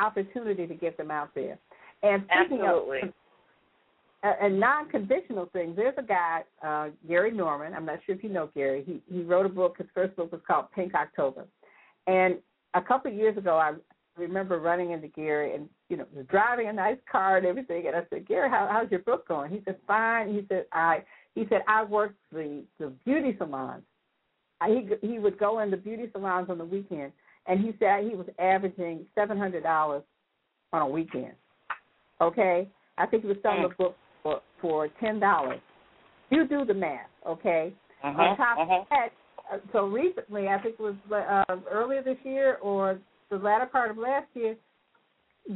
opportunity 0.00 0.66
to 0.66 0.74
get 0.74 0.96
them 0.96 1.10
out 1.10 1.34
there. 1.34 1.58
And 2.02 2.22
speaking 2.24 2.64
Absolutely. 2.64 3.00
of 3.02 3.12
a, 4.22 4.46
a 4.46 4.48
non-conventional 4.48 5.48
things, 5.52 5.76
There's 5.76 5.94
a 5.98 6.02
guy, 6.02 6.42
uh, 6.66 6.88
Gary 7.06 7.32
Norman. 7.32 7.74
I'm 7.74 7.84
not 7.84 7.98
sure 8.06 8.14
if 8.14 8.22
you 8.22 8.30
know 8.30 8.50
Gary. 8.54 8.84
He 8.86 9.02
he 9.12 9.22
wrote 9.22 9.46
a 9.46 9.50
book. 9.50 9.76
His 9.78 9.86
first 9.94 10.16
book 10.16 10.32
was 10.32 10.40
called 10.46 10.66
Pink 10.74 10.94
October, 10.94 11.44
and 12.06 12.38
a 12.74 12.82
couple 12.82 13.10
of 13.10 13.16
years 13.16 13.36
ago, 13.36 13.56
I 13.56 13.74
remember 14.16 14.58
running 14.58 14.90
into 14.90 15.08
Gary 15.08 15.54
and 15.54 15.68
you 15.88 15.96
know 15.96 16.04
was 16.14 16.26
driving 16.26 16.68
a 16.68 16.72
nice 16.72 16.98
car 17.10 17.36
and 17.36 17.46
everything. 17.46 17.86
And 17.86 17.96
I 17.96 18.02
said, 18.10 18.26
Gary, 18.26 18.50
how, 18.50 18.68
how's 18.70 18.90
your 18.90 19.00
book 19.00 19.26
going? 19.28 19.50
He 19.50 19.62
said, 19.64 19.76
fine. 19.86 20.28
He 20.28 20.44
said, 20.48 20.66
I 20.72 21.04
he 21.34 21.46
said 21.48 21.62
I 21.68 21.84
work 21.84 22.14
the 22.32 22.64
the 22.78 22.92
beauty 23.04 23.34
salons. 23.38 23.84
I, 24.60 24.68
he 25.00 25.06
he 25.06 25.18
would 25.18 25.38
go 25.38 25.60
in 25.60 25.70
the 25.70 25.76
beauty 25.76 26.08
salons 26.12 26.50
on 26.50 26.58
the 26.58 26.64
weekend, 26.64 27.12
and 27.48 27.60
he 27.60 27.72
said 27.78 28.04
he 28.04 28.14
was 28.14 28.26
averaging 28.38 29.06
seven 29.14 29.36
hundred 29.38 29.62
dollars 29.62 30.02
on 30.72 30.82
a 30.82 30.88
weekend. 30.88 31.32
Okay, 32.20 32.68
I 32.98 33.06
think 33.06 33.22
he 33.22 33.28
was 33.28 33.38
selling 33.42 33.62
Mm. 33.62 33.72
a 33.72 33.74
book 33.76 33.96
for 34.22 34.42
for 34.60 34.88
ten 35.00 35.18
dollars. 35.18 35.60
You 36.30 36.46
do 36.46 36.64
the 36.64 36.74
math, 36.74 37.08
okay? 37.26 37.72
Uh-huh, 38.04 38.22
On 38.22 38.36
top 38.36 38.58
uh-huh. 38.58 38.74
of 38.80 38.86
that, 38.90 39.08
uh, 39.50 39.58
so 39.72 39.86
recently, 39.86 40.48
I 40.48 40.58
think 40.60 40.76
it 40.78 40.82
was 40.82 40.94
uh, 41.10 41.56
earlier 41.70 42.02
this 42.02 42.18
year 42.22 42.56
or 42.56 42.98
the 43.30 43.38
latter 43.38 43.66
part 43.66 43.90
of 43.90 43.96
last 43.96 44.26
year, 44.34 44.56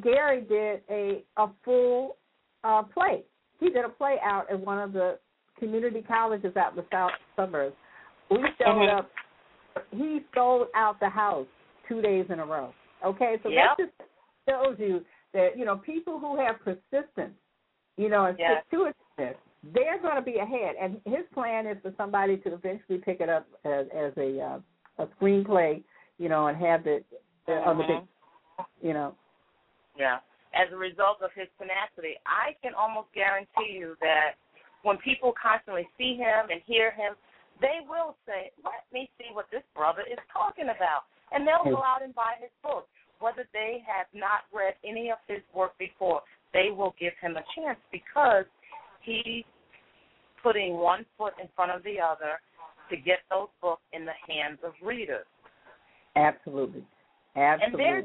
Gary 0.03 0.41
did 0.43 0.81
a 0.91 1.23
a 1.37 1.49
full 1.65 2.17
uh, 2.65 2.83
play. 2.85 3.23
He 3.61 3.69
did 3.71 3.85
a 3.85 3.89
play 3.91 4.17
out 4.25 4.51
at 4.51 4.59
one 4.59 4.79
of 4.79 4.93
the 4.93 5.19
community 5.59 6.03
colleges 6.03 6.57
out 6.57 6.71
in 6.73 6.77
the 6.77 6.87
south 6.91 7.13
suburbs. 7.37 7.77
We 8.31 8.39
showed 8.59 8.67
Mhm. 8.67 8.99
up. 8.99 9.11
He 9.91 10.25
sold 10.35 10.69
out 10.75 10.99
the 11.01 11.09
house 11.09 11.47
two 11.89 12.01
days 12.01 12.27
in 12.29 12.41
a 12.41 12.47
row. 12.47 12.73
Okay, 13.05 13.37
so 13.43 13.49
Yep. 13.49 13.77
that 13.77 13.85
just 13.85 14.11
shows 14.49 14.77
you 14.79 15.05
that 15.33 15.57
you 15.57 15.65
know 15.65 15.77
people 15.77 16.19
who 16.19 16.39
have 16.39 16.57
persistence, 16.61 17.35
you 17.97 18.09
know, 18.09 18.27
and 18.27 18.39
Yes. 18.39 18.65
stick 18.69 18.79
to 18.79 18.85
it, 19.19 19.39
they're 19.75 20.01
going 20.01 20.17
to 20.17 20.23
be 20.23 20.39
ahead. 20.39 20.77
And 20.81 21.01
his 21.05 21.25
plan 21.33 21.67
is 21.67 21.77
for 21.83 21.93
somebody 21.97 22.37
to 22.39 22.55
eventually 22.55 22.99
pick 22.99 23.21
it 23.21 23.29
up 23.29 23.47
as, 23.65 23.87
as 23.95 24.13
a 24.17 24.41
uh, 24.41 24.61
a 24.99 25.07
screenplay, 25.17 25.83
you 26.19 26.29
know, 26.29 26.49
and 26.49 26.57
have 26.59 26.87
it 26.87 27.05
uh, 27.49 27.53
on 27.53 27.79
the 27.79 27.85
big, 27.85 27.97
Mm-hmm. 27.97 28.87
you 28.87 28.93
know. 28.93 29.15
Yeah. 29.97 30.19
As 30.55 30.69
a 30.71 30.77
result 30.77 31.23
of 31.23 31.31
his 31.35 31.49
tenacity, 31.57 32.21
I 32.29 32.53
can 32.61 32.75
almost 32.75 33.09
guarantee 33.15 33.73
you 33.73 33.97
that 34.01 34.37
when 34.83 34.99
people 34.99 35.33
constantly 35.41 35.89
see 35.97 36.15
him 36.15 36.51
and 36.53 36.61
hear 36.67 36.91
him, 36.93 37.15
they 37.61 37.81
will 37.89 38.17
say, 38.27 38.53
"Let 38.63 38.85
me 38.93 39.09
see 39.17 39.33
what 39.33 39.47
this 39.51 39.63
brother 39.75 40.03
is 40.03 40.19
talking 40.31 40.69
about," 40.69 41.09
and 41.35 41.47
they'll 41.47 41.65
go 41.65 41.83
out 41.83 42.03
and 42.03 42.15
buy 42.15 42.35
his 42.41 42.51
book, 42.63 42.87
whether 43.21 43.47
they 43.53 43.83
have 43.87 44.07
not 44.15 44.45
read 44.53 44.75
any 44.85 45.11
of 45.11 45.19
his 45.27 45.41
work 45.55 45.77
before. 45.79 46.23
They 46.53 46.71
will 46.71 46.95
give 47.01 47.13
him 47.21 47.37
a 47.37 47.45
chance 47.57 47.79
because 47.91 48.45
he's 49.03 49.45
putting 50.43 50.75
one 50.75 51.07
foot 51.17 51.35
in 51.41 51.49
front 51.55 51.73
of 51.73 51.83
the 51.85 51.97
other 52.01 52.41
to 52.91 52.97
get 52.97 53.19
those 53.31 53.49
books 53.61 53.83
in 53.93 54.05
the 54.05 54.13
hands 54.29 54.59
of 54.65 54.73
readers. 54.83 55.27
Absolutely, 56.17 56.85
And 57.35 57.63
absolutely. 57.63 57.85
there's 57.85 58.05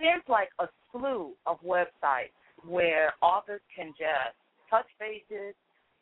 there's 0.00 0.22
like 0.28 0.48
a 0.58 0.66
slew 0.90 1.32
of 1.46 1.58
websites 1.60 2.34
where 2.66 3.12
authors 3.22 3.60
can 3.76 3.88
just 3.90 4.34
touch 4.68 4.86
bases, 4.98 5.54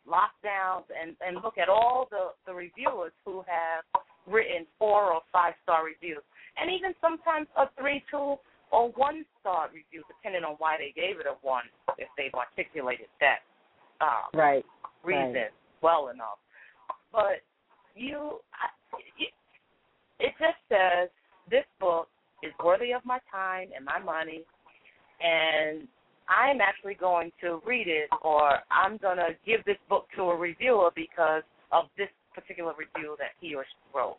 lockdowns, 0.08 0.84
and 0.88 1.16
and 1.26 1.42
look 1.44 1.58
at 1.58 1.68
all 1.68 2.08
the 2.10 2.30
the 2.46 2.54
reviewers 2.54 3.12
who 3.24 3.44
have 3.46 3.84
written 4.26 4.66
four 4.78 5.12
or 5.12 5.20
five 5.32 5.54
star 5.62 5.84
reviews, 5.84 6.22
and 6.60 6.70
even 6.70 6.92
sometimes 7.00 7.46
a 7.56 7.66
three, 7.78 8.02
two, 8.10 8.36
or 8.70 8.90
one 8.96 9.24
star 9.40 9.68
review, 9.68 10.02
depending 10.08 10.44
on 10.44 10.56
why 10.58 10.76
they 10.76 10.92
gave 11.00 11.20
it 11.20 11.26
a 11.26 11.34
one, 11.46 11.64
if 11.96 12.08
they've 12.16 12.34
articulated 12.34 13.06
that 13.20 13.38
uh, 14.00 14.36
right. 14.36 14.64
reason 15.04 15.34
Right. 15.34 15.52
well 15.82 16.08
enough. 16.08 16.38
But 17.12 17.40
you, 17.94 18.38
I, 18.52 18.68
it, 19.18 19.32
it 20.20 20.34
just 20.38 20.58
says 20.68 21.08
this 21.50 21.64
book 21.80 22.08
is 22.42 22.52
worthy 22.62 22.92
of 22.92 23.04
my 23.04 23.18
time 23.30 23.68
and 23.74 23.84
my 23.84 23.98
money, 23.98 24.42
and 25.20 25.88
I'm 26.28 26.60
actually 26.60 26.94
going 26.94 27.32
to 27.40 27.60
read 27.66 27.88
it, 27.88 28.10
or 28.22 28.58
I'm 28.70 28.98
going 28.98 29.16
to 29.16 29.30
give 29.46 29.64
this 29.64 29.78
book 29.88 30.06
to 30.16 30.22
a 30.24 30.36
reviewer 30.36 30.90
because 30.94 31.42
of 31.72 31.84
this 31.96 32.08
particular 32.34 32.74
review 32.78 33.16
that 33.18 33.30
he 33.40 33.54
or 33.54 33.64
she 33.64 33.96
wrote. 33.98 34.18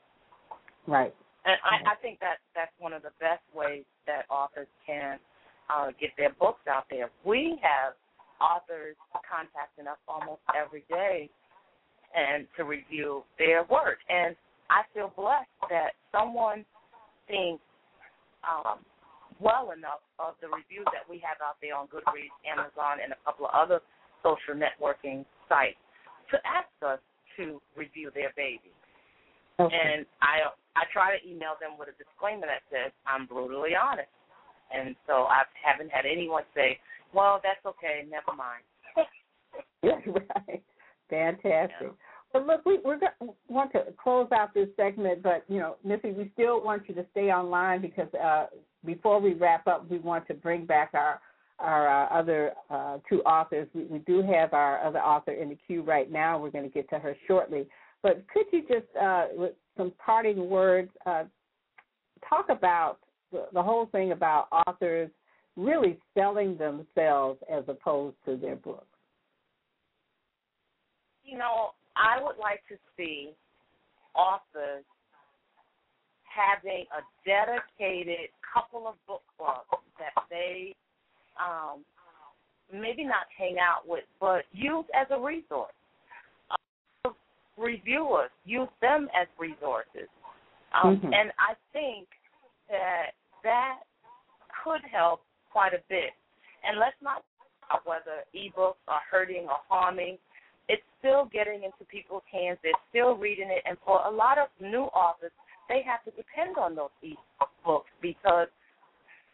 Right. 0.87 1.13
And 1.45 1.55
I, 1.63 1.93
I 1.93 1.95
think 2.01 2.19
that 2.19 2.37
that's 2.55 2.71
one 2.79 2.93
of 2.93 3.01
the 3.01 3.15
best 3.19 3.43
ways 3.55 3.83
that 4.07 4.25
authors 4.29 4.67
can 4.85 5.19
uh, 5.69 5.91
get 5.99 6.11
their 6.17 6.33
books 6.39 6.67
out 6.67 6.85
there. 6.89 7.09
We 7.23 7.59
have 7.61 7.93
authors 8.41 8.95
contacting 9.13 9.87
us 9.87 9.99
almost 10.07 10.41
every 10.55 10.83
day 10.89 11.29
and 12.15 12.47
to 12.57 12.63
review 12.63 13.23
their 13.37 13.63
work. 13.69 13.99
And 14.09 14.35
I 14.69 14.81
feel 14.93 15.13
blessed 15.15 15.49
that 15.69 15.93
someone 16.11 16.65
thinks 17.27 17.63
um, 18.43 18.79
well 19.39 19.71
enough 19.71 20.03
of 20.19 20.35
the 20.41 20.47
reviews 20.47 20.87
that 20.91 21.07
we 21.09 21.21
have 21.23 21.37
out 21.39 21.57
there 21.61 21.75
on 21.75 21.87
Goodreads, 21.87 22.35
Amazon, 22.43 22.99
and 23.03 23.13
a 23.13 23.19
couple 23.23 23.47
of 23.47 23.53
other 23.55 23.79
social 24.23 24.55
networking 24.55 25.23
sites 25.47 25.79
to 26.31 26.37
ask 26.43 26.69
us 26.85 26.99
to 27.37 27.61
review 27.75 28.11
their 28.13 28.31
baby. 28.35 28.71
Okay. 29.59 29.75
And 29.75 30.05
I 30.21 30.51
I 30.80 30.88
try 30.93 31.11
to 31.11 31.19
email 31.27 31.60
them 31.60 31.76
with 31.76 31.91
a 31.91 31.95
disclaimer 31.99 32.47
that 32.47 32.64
says 32.72 32.95
I'm 33.03 33.27
brutally 33.27 33.76
honest. 33.76 34.07
And 34.72 34.95
so 35.03 35.27
I 35.27 35.43
haven't 35.60 35.91
had 35.91 36.06
anyone 36.06 36.43
say, 36.56 36.80
"Well, 37.11 37.41
that's 37.43 37.64
okay, 37.65 38.07
never 38.07 38.31
mind." 38.31 38.64
right. 39.84 40.64
Fantastic. 41.10 41.91
Well, 42.34 42.45
look, 42.45 42.65
we 42.65 42.77
we 42.85 42.95
want 43.47 43.72
to 43.73 43.85
close 44.01 44.27
out 44.31 44.53
this 44.53 44.69
segment, 44.77 45.23
but 45.23 45.43
you 45.49 45.60
know, 45.60 45.76
Missy, 45.84 46.11
we 46.11 46.30
still 46.34 46.64
want 46.64 46.88
you 46.88 46.95
to 46.95 47.06
stay 47.11 47.31
online 47.31 47.81
because 47.81 48.14
uh, 48.14 48.45
before 48.85 49.19
we 49.19 49.34
wrap 49.34 49.68
up, 49.68 49.89
we 49.89 49.97
want 49.97 50.27
to 50.27 50.34
bring 50.34 50.65
back 50.65 50.91
our 50.93 51.19
our 51.57 51.88
uh, 51.88 52.07
other 52.19 52.53
uh, 52.69 52.99
two 53.10 53.22
authors. 53.23 53.68
We, 53.73 53.84
we 53.85 53.99
do 53.99 54.22
have 54.22 54.53
our 54.53 54.81
other 54.85 54.99
author 54.99 55.31
in 55.31 55.49
the 55.49 55.57
queue 55.68 55.81
right 55.81 56.10
now. 56.10 56.39
We're 56.39 56.51
going 56.51 56.64
to 56.64 56.69
get 56.69 56.89
to 56.91 56.99
her 56.99 57.15
shortly. 57.27 57.68
But 58.01 58.23
could 58.34 58.45
you 58.51 58.61
just, 58.61 58.88
uh, 58.99 59.26
with 59.34 59.53
some 59.77 59.91
parting 60.03 60.49
words, 60.49 60.89
uh, 61.05 61.23
talk 62.27 62.47
about 62.49 62.97
the, 63.31 63.47
the 63.53 63.61
whole 63.61 63.88
thing 63.88 64.11
about 64.11 64.47
authors 64.51 65.09
really 65.55 65.99
selling 66.13 66.57
themselves 66.57 67.39
as 67.51 67.63
opposed 67.67 68.15
to 68.26 68.38
their 68.38 68.55
books? 68.55 68.85
You 71.23 71.38
know, 71.38 71.71
I 71.95 72.21
would 72.23 72.38
like 72.39 72.61
to 72.69 72.76
see 72.97 73.34
authors 74.15 74.84
having 76.23 76.85
a 76.95 77.01
dedicated 77.26 78.30
couple 78.53 78.88
of 78.88 78.95
book 79.05 79.21
clubs 79.38 79.84
that 79.99 80.23
they 80.30 80.76
um, 81.39 81.84
maybe 82.71 83.03
not 83.03 83.27
hang 83.38 83.57
out 83.59 83.88
with, 83.88 84.05
but 84.19 84.43
use 84.51 84.85
as 84.99 85.07
a 85.11 85.19
resource. 85.19 85.73
Reviewers 87.60 88.31
use 88.45 88.69
them 88.80 89.10
as 89.14 89.27
resources, 89.38 90.07
um, 90.72 90.99
Mhm. 90.99 91.14
and 91.14 91.34
I 91.38 91.56
think 91.73 92.07
that 92.69 93.11
that 93.44 93.84
could 94.64 94.81
help 94.86 95.22
quite 95.52 95.73
a 95.73 95.84
bit. 95.90 96.14
And 96.64 96.80
let's 96.80 96.99
not 97.02 97.23
talk 97.68 97.81
about 97.81 97.86
whether 97.86 98.23
ebooks 98.34 98.77
are 98.88 99.02
hurting 99.11 99.48
or 99.49 99.60
harming. 99.68 100.18
It's 100.69 100.86
still 100.99 101.26
getting 101.26 101.64
into 101.64 101.84
people's 101.86 102.23
hands. 102.31 102.60
They're 102.61 102.72
still 102.90 103.15
reading 103.15 103.49
it, 103.49 103.64
and 103.65 103.77
for 103.80 104.06
a 104.06 104.10
lot 104.10 104.38
of 104.38 104.49
new 104.61 104.84
authors, 104.84 105.31
they 105.68 105.81
have 105.81 106.03
to 106.03 106.11
depend 106.11 106.57
on 106.57 106.76
those 106.76 106.91
ebooks 107.03 107.90
because 107.99 108.48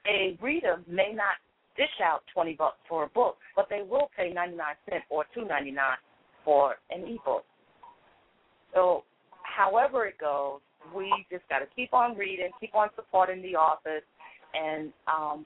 a 0.08 0.38
reader 0.42 0.82
may 0.88 1.14
not 1.14 1.38
dish 1.76 2.02
out 2.02 2.26
twenty 2.28 2.54
bucks 2.56 2.80
for 2.88 3.04
a 3.04 3.10
book, 3.10 3.38
but 3.56 3.68
they 3.70 3.82
will 3.82 4.10
pay 4.16 4.32
ninety 4.32 4.56
nine 4.56 4.76
cents 4.90 5.06
or 5.10 5.26
two 5.34 5.46
ninety 5.46 5.72
nine 5.72 5.98
for 6.44 6.78
an 6.90 7.06
ebook. 7.06 7.46
So, 8.76 9.04
however 9.42 10.06
it 10.06 10.20
goes, 10.20 10.60
we 10.96 11.26
just 11.32 11.48
got 11.50 11.60
to 11.60 11.66
keep 11.76 11.94
on 11.94 12.16
reading, 12.16 12.52
keep 12.60 12.76
on 12.76 12.90
supporting 12.96 13.42
the 13.42 13.56
authors, 13.56 14.04
and 14.54 14.94
um, 15.08 15.46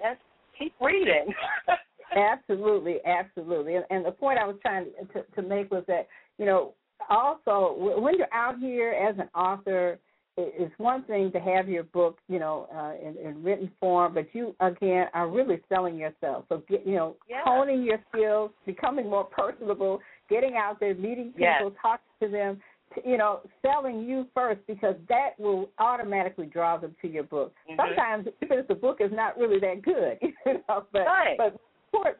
just 0.00 0.20
keep 0.58 0.74
reading. 0.80 1.32
Absolutely, 2.16 2.98
absolutely. 3.04 3.74
And, 3.74 3.84
and 3.90 4.06
the 4.06 4.12
point 4.12 4.38
I 4.38 4.46
was 4.46 4.56
trying 4.62 4.86
to, 5.12 5.22
to 5.22 5.42
make 5.46 5.70
was 5.70 5.84
that, 5.88 6.06
you 6.38 6.46
know, 6.46 6.72
also 7.10 7.74
when 7.78 8.16
you're 8.16 8.32
out 8.32 8.58
here 8.58 8.92
as 8.92 9.16
an 9.18 9.28
author, 9.34 9.98
it's 10.38 10.72
one 10.78 11.02
thing 11.04 11.32
to 11.32 11.40
have 11.40 11.68
your 11.68 11.82
book, 11.82 12.18
you 12.28 12.38
know, 12.38 12.68
uh, 12.74 12.92
in, 13.06 13.16
in 13.16 13.42
written 13.42 13.70
form, 13.80 14.14
but 14.14 14.26
you 14.34 14.54
again 14.60 15.06
are 15.14 15.28
really 15.28 15.60
selling 15.68 15.96
yourself. 15.96 16.44
So, 16.48 16.62
get, 16.68 16.86
you 16.86 16.94
know, 16.94 17.16
Yeah. 17.28 17.40
honing 17.44 17.82
your 17.82 17.98
skills, 18.10 18.50
becoming 18.66 19.08
more 19.10 19.24
personable, 19.24 20.00
getting 20.28 20.56
out 20.56 20.80
there, 20.80 20.94
meeting 20.94 21.32
people, 21.32 21.70
Yes. 21.70 21.72
talking 21.80 22.06
to 22.20 22.28
them, 22.28 22.62
you 23.04 23.16
know, 23.16 23.40
selling 23.62 24.04
you 24.04 24.26
first 24.34 24.60
because 24.66 24.96
that 25.08 25.38
will 25.38 25.68
automatically 25.78 26.46
draw 26.46 26.76
them 26.76 26.94
to 27.02 27.08
your 27.08 27.24
book. 27.24 27.54
Mhm. 27.68 27.76
Sometimes 27.76 28.28
even 28.42 28.58
if 28.58 28.68
the 28.68 28.74
book 28.74 29.00
is 29.00 29.12
not 29.12 29.36
really 29.36 29.58
that 29.60 29.82
good, 29.82 30.18
you 30.46 30.62
know, 30.68 30.86
but 30.92 31.06
Right. 31.06 31.36
but 31.36 31.58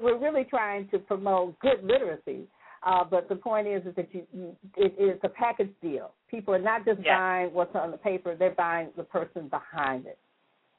we're 0.01 0.17
really 0.17 0.45
trying 0.45 0.89
to 0.89 0.99
promote 0.99 1.59
good 1.61 1.85
literacy. 1.85 2.49
Uh, 2.83 3.03
but 3.05 3.29
the 3.29 3.37
point 3.37 3.67
is, 3.67 3.85
is 3.85 3.95
that 3.97 4.15
you, 4.15 4.27
you 4.33 4.57
it 4.77 4.95
is 4.99 5.19
a 5.23 5.29
package 5.29 5.73
deal. 5.81 6.13
People 6.29 6.55
are 6.55 6.59
not 6.59 6.85
just 6.85 7.01
Yeah. 7.01 7.17
buying 7.19 7.53
what's 7.55 7.75
on 7.75 7.91
the 7.91 7.99
paper; 7.99 8.35
they're 8.37 8.51
buying 8.51 8.93
the 8.97 9.05
person 9.05 9.49
behind 9.49 10.07
it. 10.07 10.19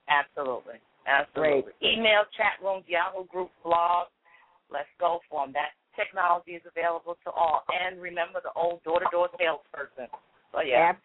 Absolutely. 0.07 0.79
Absolutely. 1.05 1.73
Email, 1.81 2.23
chat 2.35 2.53
rooms, 2.61 2.87
Yahoo 2.87 3.25
group, 3.25 3.51
blog. 3.63 4.07
Let's 4.69 4.89
go 4.99 5.21
for 5.29 5.45
them. 5.45 5.53
That 5.53 5.71
technology 5.97 6.51
is 6.51 6.61
available 6.69 7.17
to 7.25 7.31
all. 7.31 7.63
And 7.67 7.99
remember 7.99 8.39
the 8.41 8.53
old 8.55 8.83
door 8.83 8.99
to 8.99 9.05
door 9.11 9.29
salesperson. 9.37 10.07
So, 10.53 10.61
yeah. 10.61 10.93
Ab- 10.93 11.03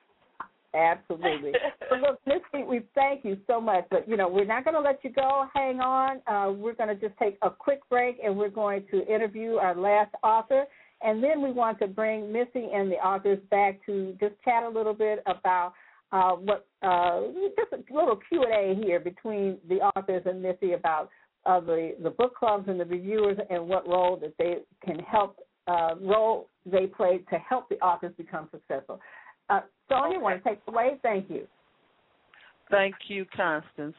Absolutely. 0.74 1.52
so 1.90 1.96
look, 1.96 2.20
Missy, 2.26 2.64
we 2.64 2.82
thank 2.94 3.24
you 3.24 3.36
so 3.46 3.60
much, 3.60 3.84
but 3.90 4.08
you 4.08 4.16
know 4.16 4.28
we're 4.28 4.46
not 4.46 4.64
going 4.64 4.74
to 4.74 4.80
let 4.80 5.04
you 5.04 5.10
go. 5.10 5.46
Hang 5.54 5.80
on. 5.80 6.20
Uh, 6.26 6.52
we're 6.52 6.74
going 6.74 6.88
to 6.88 6.94
just 6.94 7.18
take 7.18 7.36
a 7.42 7.50
quick 7.50 7.80
break, 7.90 8.16
and 8.24 8.36
we're 8.36 8.48
going 8.48 8.84
to 8.90 9.06
interview 9.06 9.56
our 9.56 9.76
last 9.76 10.14
author, 10.22 10.64
and 11.02 11.22
then 11.22 11.42
we 11.42 11.52
want 11.52 11.78
to 11.80 11.86
bring 11.86 12.32
Missy 12.32 12.68
and 12.72 12.90
the 12.90 12.96
authors 12.96 13.38
back 13.50 13.84
to 13.86 14.16
just 14.18 14.34
chat 14.44 14.62
a 14.62 14.68
little 14.68 14.94
bit 14.94 15.22
about 15.26 15.74
uh, 16.12 16.32
what 16.32 16.66
uh, 16.82 17.22
just 17.58 17.72
a 17.72 17.94
little 17.94 18.18
Q 18.28 18.44
and 18.44 18.52
A 18.52 18.84
here 18.84 19.00
between 19.00 19.58
the 19.68 19.76
authors 19.76 20.22
and 20.26 20.42
Missy 20.42 20.72
about 20.72 21.10
uh, 21.46 21.60
the 21.60 21.94
the 22.02 22.10
book 22.10 22.34
clubs 22.36 22.68
and 22.68 22.78
the 22.78 22.84
reviewers 22.84 23.38
and 23.50 23.66
what 23.66 23.86
role 23.88 24.16
that 24.16 24.34
they 24.38 24.58
can 24.84 24.98
help 25.00 25.36
uh, 25.66 25.94
role 26.00 26.48
they 26.66 26.86
play 26.86 27.18
to 27.30 27.38
help 27.38 27.68
the 27.68 27.76
authors 27.76 28.12
become 28.16 28.48
successful. 28.50 29.00
Uh, 29.50 29.60
Sonja, 29.90 30.20
want 30.20 30.42
to 30.42 30.48
take 30.48 30.60
away? 30.68 30.98
Thank 31.02 31.28
you. 31.28 31.46
Thank 32.70 32.94
you, 33.08 33.26
Constance. 33.36 33.94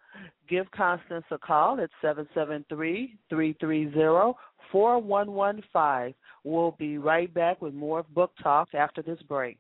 give 0.50 0.70
Constance 0.72 1.26
a 1.32 1.38
call 1.38 1.80
at 1.80 1.90
773-330-4115. 3.32 6.14
We'll 6.44 6.76
be 6.80 6.98
right 6.98 7.34
back 7.34 7.62
with 7.62 7.74
more 7.74 8.04
book 8.04 8.32
talk 8.42 8.70
after 8.74 9.02
this 9.02 9.22
break. 9.28 9.58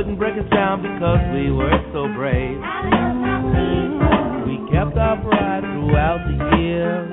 Couldn't 0.00 0.16
break 0.16 0.32
us 0.32 0.48
down 0.48 0.80
because 0.80 1.20
we 1.34 1.52
were 1.52 1.76
so 1.92 2.08
brave. 2.16 2.56
We 4.48 4.56
kept 4.72 4.96
our 4.96 5.20
pride 5.20 5.60
throughout 5.60 6.24
the 6.24 6.56
years. 6.56 7.12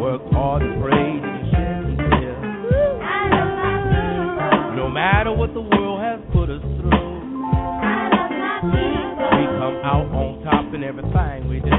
Worked 0.00 0.32
hard 0.32 0.62
and 0.62 0.80
prayed 0.80 1.20
to 1.20 1.50
shed 1.52 1.84
some 1.84 2.08
tears. 2.16 2.40
No 4.74 4.88
matter 4.88 5.34
what 5.34 5.52
the 5.52 5.60
world 5.60 6.00
has 6.00 6.18
put 6.32 6.48
us 6.48 6.62
through, 6.80 7.20
we 8.64 9.44
come 9.60 9.76
out 9.84 10.08
on 10.16 10.40
top 10.44 10.72
in 10.72 10.82
everything 10.82 11.46
we 11.50 11.60
do. 11.60 11.76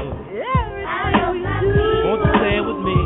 Won't 2.06 2.22
you 2.22 2.32
say 2.38 2.54
it 2.54 2.64
with 2.64 2.78
me? 2.86 3.01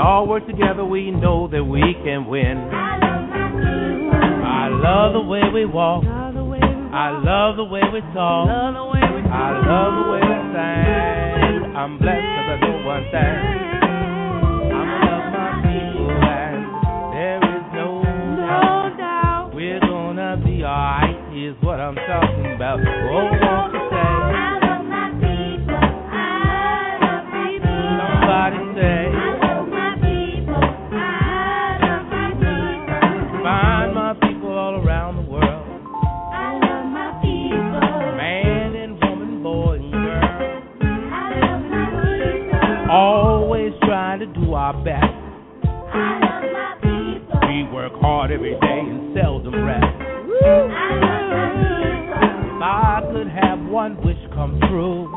All 0.00 0.26
work 0.26 0.46
together, 0.46 0.84
we 0.84 1.10
know 1.10 1.46
that 1.48 1.64
we 1.64 1.94
can 2.04 2.26
win. 2.26 2.56
I 2.72 4.68
love 4.68 5.12
the 5.12 5.20
way 5.20 5.42
we 5.52 5.64
walk. 5.66 6.04
I 6.04 7.10
love 7.10 7.56
the 7.56 7.64
way 7.64 7.82
we 7.92 8.00
talk. 8.12 8.48
I 8.48 8.70
love 8.70 8.74
the 8.74 10.10
way 10.10 10.20
we 10.20 10.36
sing. 10.52 11.76
I'm 11.76 11.98
blessed 11.98 12.20
because 12.20 12.48
I 12.50 12.56
know 12.60 12.76
one 12.84 13.04
thing. 13.10 13.36
I'ma 14.72 14.96
love 15.06 15.26
my 15.32 15.50
people 15.62 16.10
and 16.10 16.58
there 17.14 17.40
is 17.56 17.64
no 17.72 17.90
doubt 18.98 19.52
we're 19.54 19.80
gonna 19.80 20.36
be 20.44 20.64
alright. 20.64 21.16
Here's 21.32 21.56
what 21.62 21.78
I'm 21.80 21.94
talking 21.94 22.52
about. 22.56 22.80
Oh, 22.80 23.79
come 54.40 54.58
true, 54.70 55.09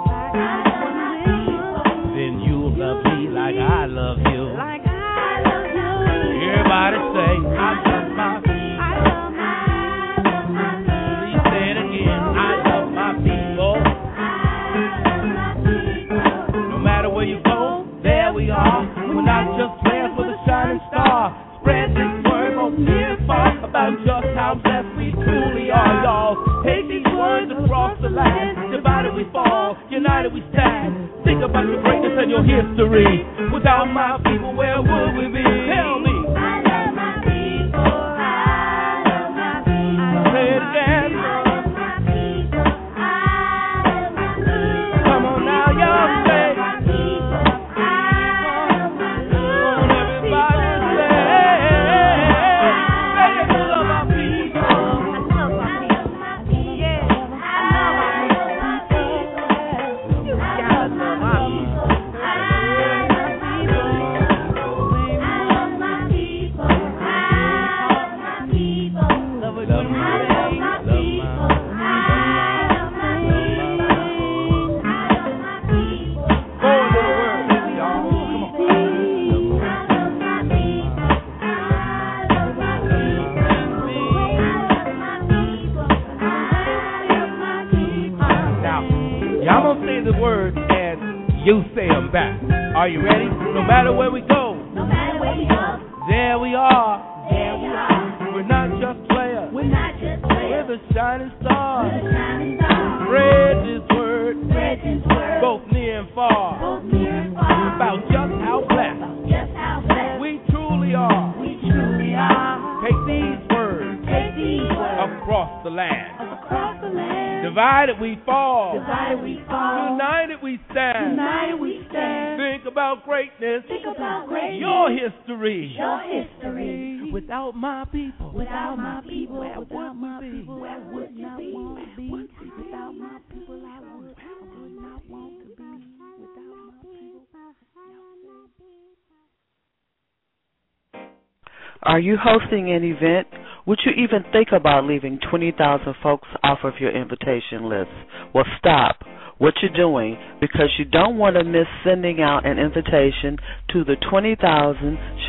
Are 141.93 141.99
you 141.99 142.17
hosting 142.17 142.73
an 142.73 142.83
event 142.83 143.27
Would 143.67 143.77
you 143.85 143.91
even 143.91 144.25
think 144.31 144.47
about 144.51 144.85
leaving 144.85 145.19
20,000 145.29 145.93
folks 146.01 146.27
off 146.41 146.57
of 146.63 146.73
your 146.79 146.89
invitation 146.89 147.69
list? 147.69 147.91
Well, 148.33 148.45
stop 148.57 149.05
what 149.37 149.53
you're 149.61 149.77
doing 149.77 150.17
because 150.41 150.73
you 150.79 150.85
don't 150.85 151.19
want 151.19 151.35
to 151.35 151.43
miss 151.43 151.67
sending 151.85 152.19
out 152.19 152.47
an 152.47 152.57
invitation 152.57 153.37
to 153.73 153.83
the 153.83 153.95
20,000 154.09 154.41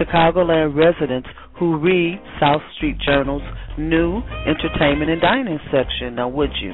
Chicagoland 0.01 0.75
residents 0.75 1.29
who 1.59 1.77
read 1.77 2.19
South 2.41 2.63
Street 2.79 2.97
Journal's 3.05 3.45
new 3.77 4.23
entertainment 4.49 5.11
and 5.11 5.21
dining 5.21 5.59
section. 5.71 6.15
Now, 6.15 6.29
would 6.29 6.53
you? 6.63 6.73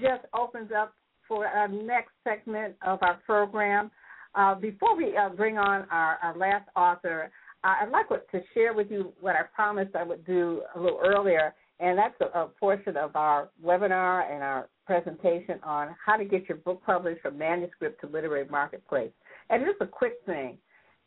just 0.00 0.24
opens 0.36 0.70
up 0.76 0.94
for 1.28 1.46
our 1.46 1.68
next 1.68 2.10
segment 2.24 2.74
of 2.84 2.98
our 3.02 3.20
program. 3.24 3.92
Uh, 4.34 4.56
before 4.56 4.96
we 4.96 5.16
uh, 5.16 5.28
bring 5.28 5.58
on 5.58 5.86
our, 5.92 6.18
our 6.22 6.36
last 6.36 6.68
author, 6.74 7.30
I'd 7.62 7.90
like 7.90 8.08
to 8.08 8.40
share 8.54 8.74
with 8.74 8.90
you 8.90 9.12
what 9.20 9.36
I 9.36 9.42
promised 9.54 9.94
I 9.94 10.02
would 10.02 10.26
do 10.26 10.62
a 10.74 10.80
little 10.80 11.00
earlier, 11.04 11.54
and 11.78 11.96
that's 11.96 12.20
a, 12.20 12.36
a 12.36 12.46
portion 12.48 12.96
of 12.96 13.14
our 13.14 13.48
webinar 13.64 14.28
and 14.28 14.42
our 14.42 14.68
presentation 14.86 15.60
on 15.62 15.94
how 16.04 16.16
to 16.16 16.24
get 16.24 16.48
your 16.48 16.58
book 16.58 16.82
published 16.84 17.22
from 17.22 17.38
manuscript 17.38 18.00
to 18.00 18.08
literary 18.08 18.48
marketplace. 18.48 19.12
And 19.52 19.64
just 19.66 19.82
a 19.82 19.86
quick 19.86 20.14
thing. 20.24 20.56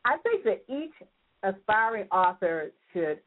I 0.05 0.17
think 0.19 0.43
that 0.43 0.63
each 0.69 0.93
aspiring 1.41 2.07
author 2.11 2.72
should 2.93 3.19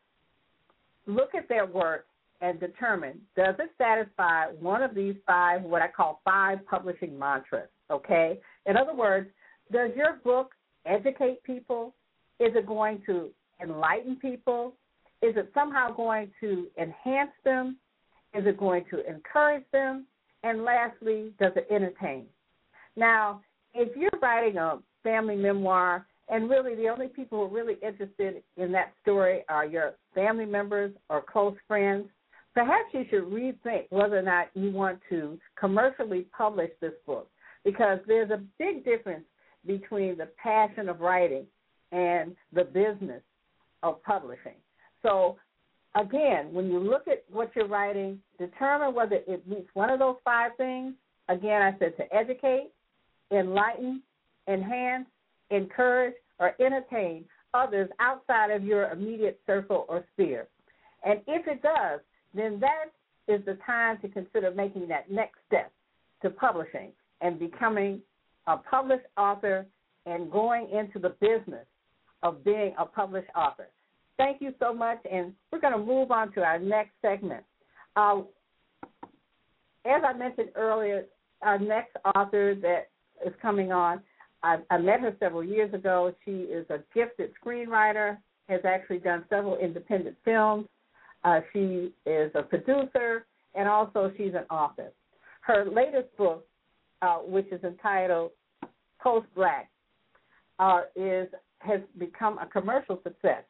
look 1.06 1.34
at 1.34 1.48
their 1.48 1.66
work 1.66 2.06
and 2.40 2.60
determine 2.60 3.20
does 3.34 3.56
it 3.58 3.70
satisfy 3.76 4.46
one 4.60 4.80
of 4.80 4.94
these 4.94 5.16
five, 5.26 5.62
what 5.62 5.82
I 5.82 5.88
call 5.88 6.20
five 6.24 6.64
publishing 6.66 7.18
mantras, 7.18 7.68
okay? 7.90 8.38
In 8.66 8.76
other 8.76 8.94
words, 8.94 9.28
does 9.72 9.90
your 9.96 10.20
book 10.22 10.54
educate 10.86 11.42
people? 11.42 11.94
Is 12.38 12.52
it 12.54 12.66
going 12.66 13.02
to 13.06 13.30
enlighten 13.60 14.16
people? 14.16 14.74
Is 15.20 15.34
it 15.36 15.50
somehow 15.52 15.90
going 15.92 16.30
to 16.40 16.68
enhance 16.80 17.32
them? 17.44 17.76
Is 18.34 18.46
it 18.46 18.56
going 18.56 18.84
to 18.90 19.04
encourage 19.04 19.64
them? 19.72 20.06
And 20.44 20.62
lastly, 20.62 21.32
does 21.40 21.52
it 21.56 21.66
entertain? 21.72 22.26
Now, 22.94 23.40
if 23.74 23.96
you're 23.96 24.10
writing 24.22 24.58
a 24.58 24.78
family 25.02 25.36
memoir, 25.36 26.06
and 26.28 26.50
really 26.50 26.74
the 26.74 26.88
only 26.88 27.08
people 27.08 27.38
who 27.38 27.44
are 27.44 27.62
really 27.62 27.78
interested 27.82 28.42
in 28.56 28.72
that 28.72 28.92
story 29.02 29.44
are 29.48 29.64
your 29.64 29.94
family 30.14 30.44
members 30.44 30.92
or 31.08 31.22
close 31.22 31.56
friends, 31.66 32.06
perhaps 32.54 32.92
you 32.92 33.04
should 33.10 33.24
rethink 33.24 33.86
whether 33.90 34.18
or 34.18 34.22
not 34.22 34.48
you 34.54 34.70
want 34.70 34.98
to 35.08 35.38
commercially 35.58 36.26
publish 36.36 36.70
this 36.80 36.92
book 37.06 37.28
because 37.64 37.98
there's 38.06 38.30
a 38.30 38.42
big 38.58 38.84
difference 38.84 39.24
between 39.66 40.16
the 40.16 40.28
passion 40.42 40.88
of 40.88 41.00
writing 41.00 41.46
and 41.92 42.34
the 42.52 42.64
business 42.64 43.22
of 43.82 44.02
publishing. 44.02 44.56
So, 45.02 45.36
again, 45.94 46.52
when 46.52 46.66
you 46.66 46.78
look 46.78 47.08
at 47.08 47.24
what 47.30 47.50
you're 47.54 47.68
writing, 47.68 48.20
determine 48.38 48.94
whether 48.94 49.20
it 49.26 49.46
meets 49.48 49.68
one 49.74 49.90
of 49.90 49.98
those 49.98 50.16
five 50.24 50.52
things. 50.56 50.94
Again, 51.28 51.62
I 51.62 51.78
said 51.78 51.96
to 51.98 52.14
educate, 52.14 52.70
enlighten, 53.30 54.02
enhance, 54.48 55.06
encourage, 55.50 56.14
or 56.38 56.54
entertain 56.60 57.24
others 57.54 57.88
outside 58.00 58.50
of 58.50 58.64
your 58.64 58.90
immediate 58.90 59.40
circle 59.46 59.86
or 59.88 60.04
sphere. 60.12 60.48
And 61.04 61.20
if 61.26 61.46
it 61.46 61.62
does, 61.62 62.00
then 62.34 62.60
that 62.60 62.86
is 63.32 63.44
the 63.44 63.58
time 63.66 63.98
to 64.02 64.08
consider 64.08 64.50
making 64.50 64.88
that 64.88 65.10
next 65.10 65.38
step 65.46 65.70
to 66.22 66.30
publishing 66.30 66.90
and 67.20 67.38
becoming 67.38 68.00
a 68.46 68.56
published 68.56 69.06
author 69.16 69.66
and 70.06 70.30
going 70.30 70.68
into 70.70 70.98
the 70.98 71.10
business 71.20 71.66
of 72.22 72.44
being 72.44 72.74
a 72.78 72.84
published 72.84 73.28
author. 73.36 73.68
Thank 74.16 74.40
you 74.40 74.52
so 74.58 74.72
much, 74.72 74.98
and 75.10 75.32
we're 75.52 75.60
going 75.60 75.74
to 75.74 75.78
move 75.78 76.10
on 76.10 76.32
to 76.32 76.42
our 76.42 76.58
next 76.58 76.90
segment. 77.02 77.44
Uh, 77.94 78.22
as 79.84 80.02
I 80.04 80.12
mentioned 80.12 80.50
earlier, 80.56 81.04
our 81.42 81.58
next 81.58 81.96
author 82.16 82.54
that 82.56 82.88
is 83.24 83.32
coming 83.40 83.70
on, 83.70 84.00
I, 84.42 84.58
I 84.70 84.78
met 84.78 85.00
her 85.00 85.16
several 85.18 85.44
years 85.44 85.72
ago. 85.74 86.14
She 86.24 86.30
is 86.30 86.66
a 86.70 86.78
gifted 86.94 87.30
screenwriter, 87.42 88.18
has 88.48 88.60
actually 88.64 88.98
done 88.98 89.24
several 89.28 89.56
independent 89.56 90.16
films. 90.24 90.66
Uh, 91.24 91.40
she 91.52 91.92
is 92.06 92.30
a 92.34 92.42
producer, 92.42 93.26
and 93.54 93.68
also 93.68 94.12
she's 94.16 94.34
an 94.34 94.44
author. 94.50 94.92
Her 95.40 95.64
latest 95.64 96.16
book, 96.16 96.46
uh, 97.02 97.18
which 97.18 97.46
is 97.50 97.62
entitled 97.64 98.30
Post 99.00 99.26
Black, 99.34 99.70
uh, 100.58 100.82
is 100.94 101.28
has 101.60 101.80
become 101.98 102.38
a 102.38 102.46
commercial 102.46 103.00
success. 103.02 103.42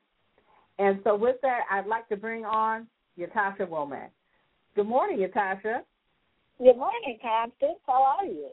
And 0.78 1.00
so, 1.04 1.14
with 1.16 1.36
that, 1.42 1.60
I'd 1.70 1.86
like 1.86 2.08
to 2.08 2.16
bring 2.16 2.44
on 2.44 2.86
Ytasha 3.18 3.66
Womack. 3.68 4.10
Good 4.74 4.86
morning, 4.86 5.18
Ytasha. 5.18 5.80
Good 6.58 6.76
morning, 6.76 7.18
Constance. 7.20 7.78
How 7.86 8.16
are 8.20 8.26
you? 8.26 8.48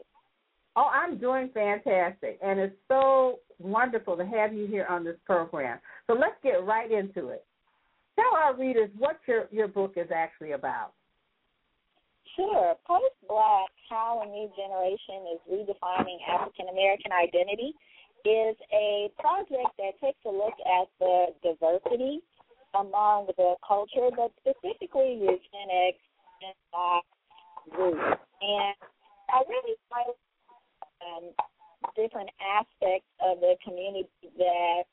Oh, 0.76 0.90
I'm 0.92 1.16
doing 1.16 1.50
fantastic, 1.54 2.38
and 2.42 2.60
it's 2.60 2.76
so 2.86 3.38
wonderful 3.58 4.16
to 4.18 4.26
have 4.26 4.52
you 4.52 4.66
here 4.66 4.86
on 4.90 5.04
this 5.04 5.16
program. 5.24 5.78
So 6.06 6.12
let's 6.12 6.36
get 6.42 6.64
right 6.64 6.90
into 6.90 7.28
it. 7.28 7.44
Tell 8.14 8.36
our 8.36 8.54
readers 8.54 8.90
what 8.98 9.18
your 9.26 9.48
your 9.50 9.68
book 9.68 9.94
is 9.96 10.08
actually 10.14 10.52
about. 10.52 10.92
Sure. 12.36 12.74
Post 12.86 13.16
Black: 13.26 13.70
How 13.88 14.20
a 14.22 14.26
New 14.28 14.50
Generation 14.52 15.32
is 15.32 15.40
Redefining 15.48 16.20
African 16.28 16.68
American 16.68 17.12
Identity 17.12 17.72
is 18.24 18.56
a 18.72 19.08
project 19.18 19.72
that 19.78 19.96
takes 20.02 20.18
a 20.26 20.30
look 20.30 20.54
at 20.60 20.88
the 21.00 21.26
diversity 21.42 22.20
among 22.74 23.28
the 23.38 23.54
culture, 23.66 24.10
but 24.14 24.32
specifically 24.40 25.14
eugenics 25.24 26.04
and 26.44 26.56
black 26.72 27.04
groups. 27.70 28.20
And 28.42 28.74
I 29.32 29.40
really 29.48 29.76
like 29.90 30.16
um, 31.04 31.30
different 31.94 32.30
aspects 32.40 33.08
of 33.20 33.40
the 33.40 33.56
community 33.64 34.08
that 34.38 34.84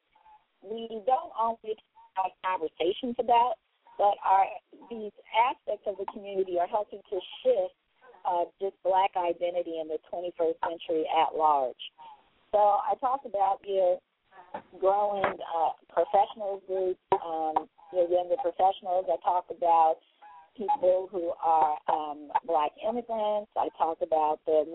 we 0.63 0.87
don't 1.05 1.33
always 1.37 1.77
have 2.15 2.31
conversations 2.45 3.15
about, 3.19 3.55
but 3.97 4.15
are 4.23 4.47
these 4.89 5.11
aspects 5.33 5.85
of 5.87 5.97
the 5.97 6.05
community 6.11 6.59
are 6.59 6.67
helping 6.67 7.01
to 7.09 7.19
shift 7.43 7.75
uh, 8.25 8.45
just 8.61 8.75
black 8.83 9.11
identity 9.17 9.79
in 9.81 9.87
the 9.87 9.99
21st 10.11 10.55
century 10.63 11.05
at 11.11 11.35
large. 11.35 11.83
So 12.51 12.59
I 12.59 12.93
talked 13.01 13.25
about 13.25 13.59
your 13.65 13.99
growing 14.79 15.23
uh, 15.25 15.73
professional 15.91 16.61
group, 16.67 16.97
um, 17.11 17.67
your 17.91 18.07
younger 18.07 18.35
professionals. 18.41 19.05
I 19.09 19.17
talk 19.23 19.45
about 19.49 19.97
people 20.55 21.09
who 21.11 21.33
are 21.43 21.77
um, 21.91 22.29
black 22.45 22.71
immigrants. 22.87 23.49
I 23.57 23.69
talk 23.77 23.97
about 24.01 24.39
the 24.45 24.65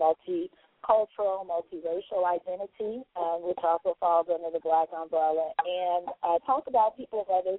multicultural, 0.89 1.45
multiracial 1.45 2.25
identity, 2.25 3.03
um, 3.15 3.41
which 3.43 3.57
also 3.63 3.95
falls 3.99 4.27
under 4.33 4.49
the 4.51 4.59
black 4.59 4.87
umbrella. 4.95 5.51
And 5.65 6.07
I 6.23 6.37
talk 6.45 6.65
about 6.67 6.97
people 6.97 7.21
of 7.21 7.27
other 7.29 7.57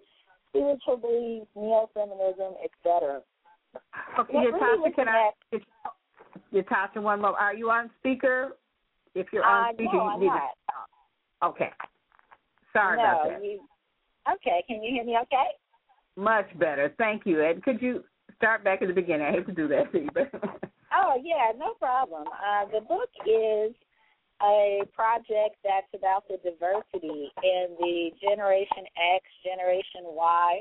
spiritual 0.48 0.97
beliefs, 0.97 1.47
neo-feminism, 1.55 2.55
etc. 2.65 3.20
Okay, 4.19 4.35
Ytasha, 4.35 4.94
can 4.94 5.09
I? 5.09 5.31
Ytasha, 6.52 7.02
one 7.02 7.20
more. 7.20 7.39
Are 7.39 7.55
you 7.55 7.70
on 7.70 7.90
speaker? 8.01 8.57
If 9.15 9.28
you're 9.32 9.44
on 9.44 9.70
uh, 9.70 9.73
speaker, 9.74 9.90
no, 9.94 10.05
you 10.05 10.11
I'm 10.11 10.20
need 10.20 10.27
not. 10.27 10.40
to. 11.43 11.47
Okay. 11.48 11.70
Sorry 12.73 12.97
no, 12.97 13.02
about 13.02 13.28
that. 13.28 13.44
You, 13.44 13.61
okay, 14.35 14.62
can 14.69 14.82
you 14.82 14.93
hear 14.93 15.05
me 15.05 15.16
okay? 15.23 15.47
Much 16.16 16.47
better. 16.59 16.94
Thank 16.98 17.27
you. 17.27 17.43
And 17.43 17.62
could 17.62 17.81
you 17.81 18.05
start 18.36 18.62
back 18.62 18.82
at 18.82 18.89
the 18.89 18.94
beginning? 18.94 19.27
I 19.27 19.32
hate 19.32 19.47
to 19.47 19.52
do 19.52 19.69
that 19.69 19.93
to 19.93 19.98
you, 19.98 20.09
but. 20.15 20.31
oh, 20.92 21.20
yeah, 21.22 21.52
no 21.56 21.74
problem. 21.74 22.26
Uh, 22.28 22.66
the 22.72 22.80
book 22.80 23.10
is 23.26 23.74
a 24.42 24.82
project 24.94 25.56
that's 25.62 25.90
about 25.94 26.24
the 26.28 26.38
diversity 26.42 27.30
in 27.42 27.76
the 27.78 28.10
Generation 28.20 28.88
X, 29.16 29.24
Generation 29.44 30.04
Y 30.04 30.60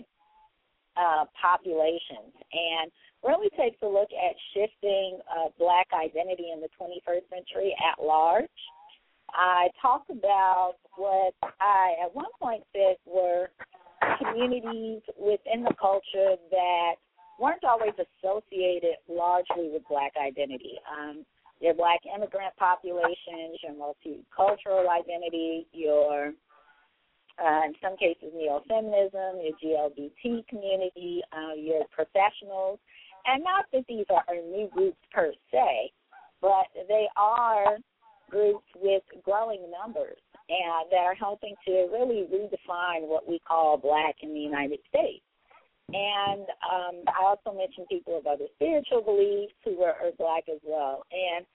uh, 0.97 1.26
populations, 1.41 2.35
and 2.51 2.91
really 3.23 3.49
takes 3.57 3.77
a 3.81 3.88
look 3.88 4.10
at 4.11 4.35
shifting 4.53 5.19
uh, 5.31 5.49
Black 5.57 5.88
identity 5.93 6.51
in 6.53 6.61
the 6.61 6.69
21st 6.80 7.30
century 7.30 7.76
at 7.80 8.03
large. 8.03 8.47
I 9.31 9.69
talk 9.81 10.03
about 10.10 10.76
what 10.97 11.34
I 11.61 11.95
at 12.03 12.14
one 12.14 12.31
point 12.41 12.64
said 12.73 12.95
were 13.06 13.49
communities 14.18 15.01
within 15.18 15.64
the 15.64 15.73
culture 15.80 16.35
that 16.51 16.95
weren't 17.40 17.64
always 17.64 17.94
associated 17.95 18.95
largely 19.07 19.70
with 19.72 19.84
Black 19.90 20.14
identity. 20.20 20.78
Um, 20.90 21.26
your 21.60 21.74
Black 21.74 21.99
immigrant 22.06 22.56
populations, 22.57 23.60
your 23.64 23.74
multicultural 23.74 24.88
identity, 24.90 25.68
your 25.74 26.34
uh, 27.40 27.61
in 27.66 27.74
some 27.82 27.95
cases 27.95 28.32
neo-feminism, 28.36 29.40
your 29.40 29.56
GLBT 29.64 30.45
community, 30.48 31.22
uh, 31.32 31.53
your 31.56 31.86
professionals, 31.90 32.80
and 33.26 33.44
not 33.44 33.66
that 33.72 33.86
these 33.88 34.06
are 34.10 34.36
new 34.36 34.68
groups 34.74 34.98
per 35.14 35.32
se, 35.52 35.91
but 36.41 36.68
they 36.88 37.07
are 37.16 37.78
groups 38.30 38.66
with 38.76 39.03
growing 39.24 39.72
numbers 39.72 40.20
and 40.49 40.91
that 40.91 40.98
are 41.06 41.16
helping 41.16 41.56
to 41.66 41.88
really 41.91 42.28
redefine 42.32 43.07
what 43.07 43.28
we 43.28 43.40
call 43.48 43.78
black 43.78 44.16
in 44.22 44.34
the 44.34 44.40
United 44.40 44.80
States. 44.88 45.24
And 45.94 46.45
um, 46.64 46.95
I 47.07 47.24
also 47.26 47.57
mentioned 47.57 47.88
people 47.90 48.18
of 48.18 48.28
other 48.28 48.45
spiritual 48.56 49.02
beliefs 49.02 49.53
who 49.66 49.82
are, 49.82 49.95
black 50.18 50.44
as 50.52 50.60
well. 50.64 51.06
And 51.11 51.45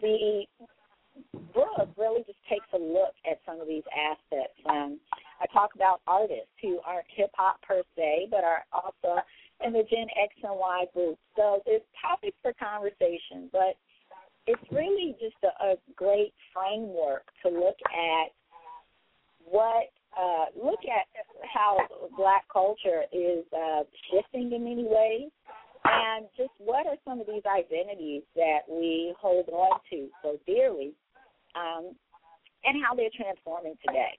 the 0.00 0.44
book 1.54 1.88
really 1.96 2.24
just 2.26 2.38
takes 2.48 2.66
a 2.74 2.78
look 2.78 3.14
at 3.30 3.38
some 3.46 3.60
of 3.60 3.68
these 3.68 3.84
aspects. 3.94 4.58
Um, 4.68 4.98
I 5.40 5.46
talk 5.52 5.74
about 5.74 6.00
artists 6.06 6.50
who 6.60 6.80
aren't 6.84 7.06
hip 7.14 7.30
hop 7.34 7.62
per 7.62 7.82
se, 7.96 8.28
but 8.30 8.42
are 8.42 8.64
also 8.72 9.22
in 9.64 9.72
the 9.72 9.84
Gen 9.88 10.06
X 10.20 10.34
and 10.42 10.58
Y 10.58 10.84
group. 10.92 11.18
So 11.36 11.62
there's 11.66 11.82
topics 12.00 12.36
for 12.42 12.52
conversation, 12.54 13.48
but 13.52 13.78
it's 14.46 14.62
really 14.72 15.14
just 15.20 15.36
a, 15.44 15.64
a 15.64 15.74
great 15.94 16.34
framework 16.52 17.24
to 17.44 17.50
look 17.50 17.76
at 17.86 18.32
what 19.44 19.90
uh, 20.18 20.46
look 20.56 20.80
at 20.84 21.06
how 21.52 21.78
black 22.16 22.44
culture 22.52 23.02
is 23.12 23.44
uh, 23.52 23.82
shifting 24.10 24.52
in 24.52 24.64
many 24.64 24.84
ways, 24.84 25.30
and 25.84 26.26
just 26.36 26.50
what 26.58 26.86
are 26.86 26.96
some 27.04 27.20
of 27.20 27.26
these 27.26 27.42
identities 27.46 28.22
that 28.34 28.60
we 28.68 29.14
hold 29.20 29.48
on 29.48 29.80
to 29.90 30.08
so 30.22 30.38
dearly, 30.46 30.92
um, 31.54 31.92
and 32.64 32.82
how 32.84 32.94
they're 32.94 33.10
transforming 33.14 33.74
today. 33.86 34.18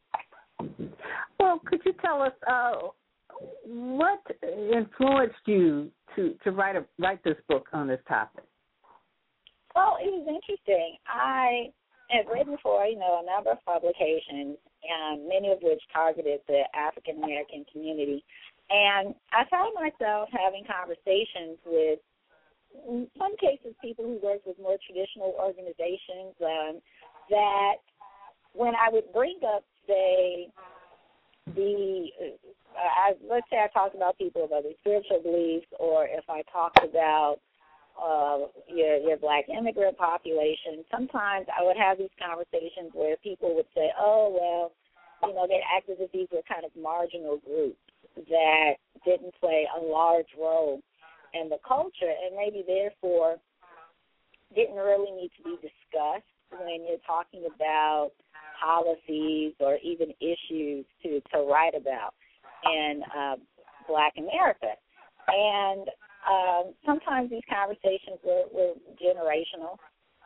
Well, 1.40 1.60
could 1.66 1.82
you 1.86 1.94
tell 2.02 2.22
us 2.22 2.34
uh, 2.48 2.90
what 3.64 4.22
influenced 4.44 5.36
you 5.46 5.92
to 6.16 6.36
to 6.44 6.52
write 6.52 6.76
a 6.76 6.86
write 7.00 7.24
this 7.24 7.38
book 7.48 7.68
on 7.74 7.88
this 7.88 8.00
topic? 8.08 8.44
Well, 9.76 9.98
it 10.02 10.08
was 10.08 10.26
interesting. 10.28 10.98
I 11.08 11.72
had 12.10 12.26
written 12.32 12.58
for 12.64 12.86
you 12.86 12.98
know 12.98 13.22
a 13.22 13.26
number 13.26 13.52
of 13.52 13.64
publications, 13.66 14.58
and 14.88 15.28
many 15.28 15.52
of 15.52 15.60
which 15.62 15.82
targeted 15.92 16.40
the 16.48 16.64
African 16.74 17.24
American 17.24 17.66
community, 17.72 18.24
and 18.70 19.14
I 19.32 19.46
found 19.50 19.74
myself 19.76 20.30
having 20.32 20.64
conversations 20.66 21.58
with, 21.66 22.00
in 22.88 23.08
some 23.18 23.36
cases, 23.38 23.76
people 23.82 24.06
who 24.06 24.20
worked 24.22 24.48
with 24.48 24.58
more 24.60 24.78
traditional 24.86 25.36
organizations. 25.40 26.34
Um, 26.42 26.82
that 27.30 27.76
when 28.54 28.74
I 28.76 28.90
would 28.92 29.12
bring 29.14 29.40
up, 29.44 29.64
say, 29.88 30.50
the 31.56 32.08
uh, 32.22 32.78
I, 32.78 33.14
let's 33.30 33.46
say 33.50 33.58
I 33.58 33.68
talked 33.74 33.96
about 33.96 34.18
people 34.18 34.44
of 34.44 34.52
other 34.52 34.70
spiritual 34.82 35.22
beliefs, 35.22 35.68
or 35.80 36.06
if 36.06 36.26
I 36.30 36.42
talked 36.52 36.84
about 36.84 37.38
uh, 38.02 38.38
your 38.68 38.98
your 38.98 39.18
black 39.18 39.46
immigrant 39.50 39.98
population, 39.98 40.84
sometimes 40.92 41.48
I 41.50 41.64
would 41.64 41.78
have 41.78 41.98
these 41.98 42.14
conversations 42.20 42.92
where 42.94 43.16
people 43.18 43.56
would 43.56 43.68
say, 43.74 43.92
"Oh 44.00 44.30
well, 44.36 44.72
you 45.28 45.36
know, 45.36 45.48
they 45.48 45.62
act 45.76 45.90
as 45.90 45.98
if 46.00 46.12
these 46.12 46.28
were 46.32 46.44
kind 46.48 46.66
of 46.66 46.72
marginal 46.76 47.38
groups 47.46 47.80
that 48.30 48.76
didn't 49.06 49.34
play 49.40 49.68
a 49.78 49.82
large 49.82 50.28
role 50.40 50.82
in 51.34 51.50
the 51.50 51.58
culture, 51.68 52.12
and 52.12 52.36
maybe 52.36 52.64
therefore 52.66 53.38
didn't 54.56 54.76
really 54.76 55.12
need 55.12 55.32
to 55.38 55.44
be 55.44 55.56
discussed 55.56 56.28
when 56.52 56.86
you're 56.88 57.04
talking 57.06 57.46
about 57.54 58.12
policies 58.64 59.54
or 59.60 59.78
even 59.84 60.14
issues 60.22 60.86
to 61.04 61.22
to 61.34 61.40
write 61.44 61.76
about 61.76 62.14
in 62.66 63.02
uh, 63.16 63.36
Black 63.88 64.14
America. 64.18 64.72
And 65.28 65.88
um, 66.30 66.74
sometimes 66.86 67.30
these 67.30 67.46
conversations 67.50 68.20
were, 68.24 68.46
were 68.52 68.74
generational. 68.98 69.78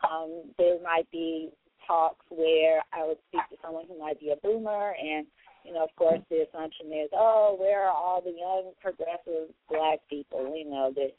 Um, 0.03 0.51
there 0.57 0.81
might 0.81 1.09
be 1.11 1.49
talks 1.85 2.25
where 2.29 2.81
I 2.93 3.05
would 3.05 3.17
speak 3.27 3.41
to 3.49 3.57
someone 3.63 3.85
who 3.87 3.99
might 3.99 4.19
be 4.19 4.31
a 4.31 4.37
boomer, 4.37 4.93
and 4.95 5.25
you 5.65 5.73
know, 5.73 5.83
of 5.83 5.93
course, 5.97 6.21
the 6.29 6.47
assumption 6.47 6.87
is, 6.87 7.09
oh, 7.13 7.57
where 7.59 7.83
are 7.83 7.95
all 7.95 8.21
the 8.21 8.31
young 8.31 8.71
progressive 8.81 9.53
black 9.69 9.99
people? 10.09 10.55
You 10.55 10.69
know, 10.69 10.93
that 10.95 11.11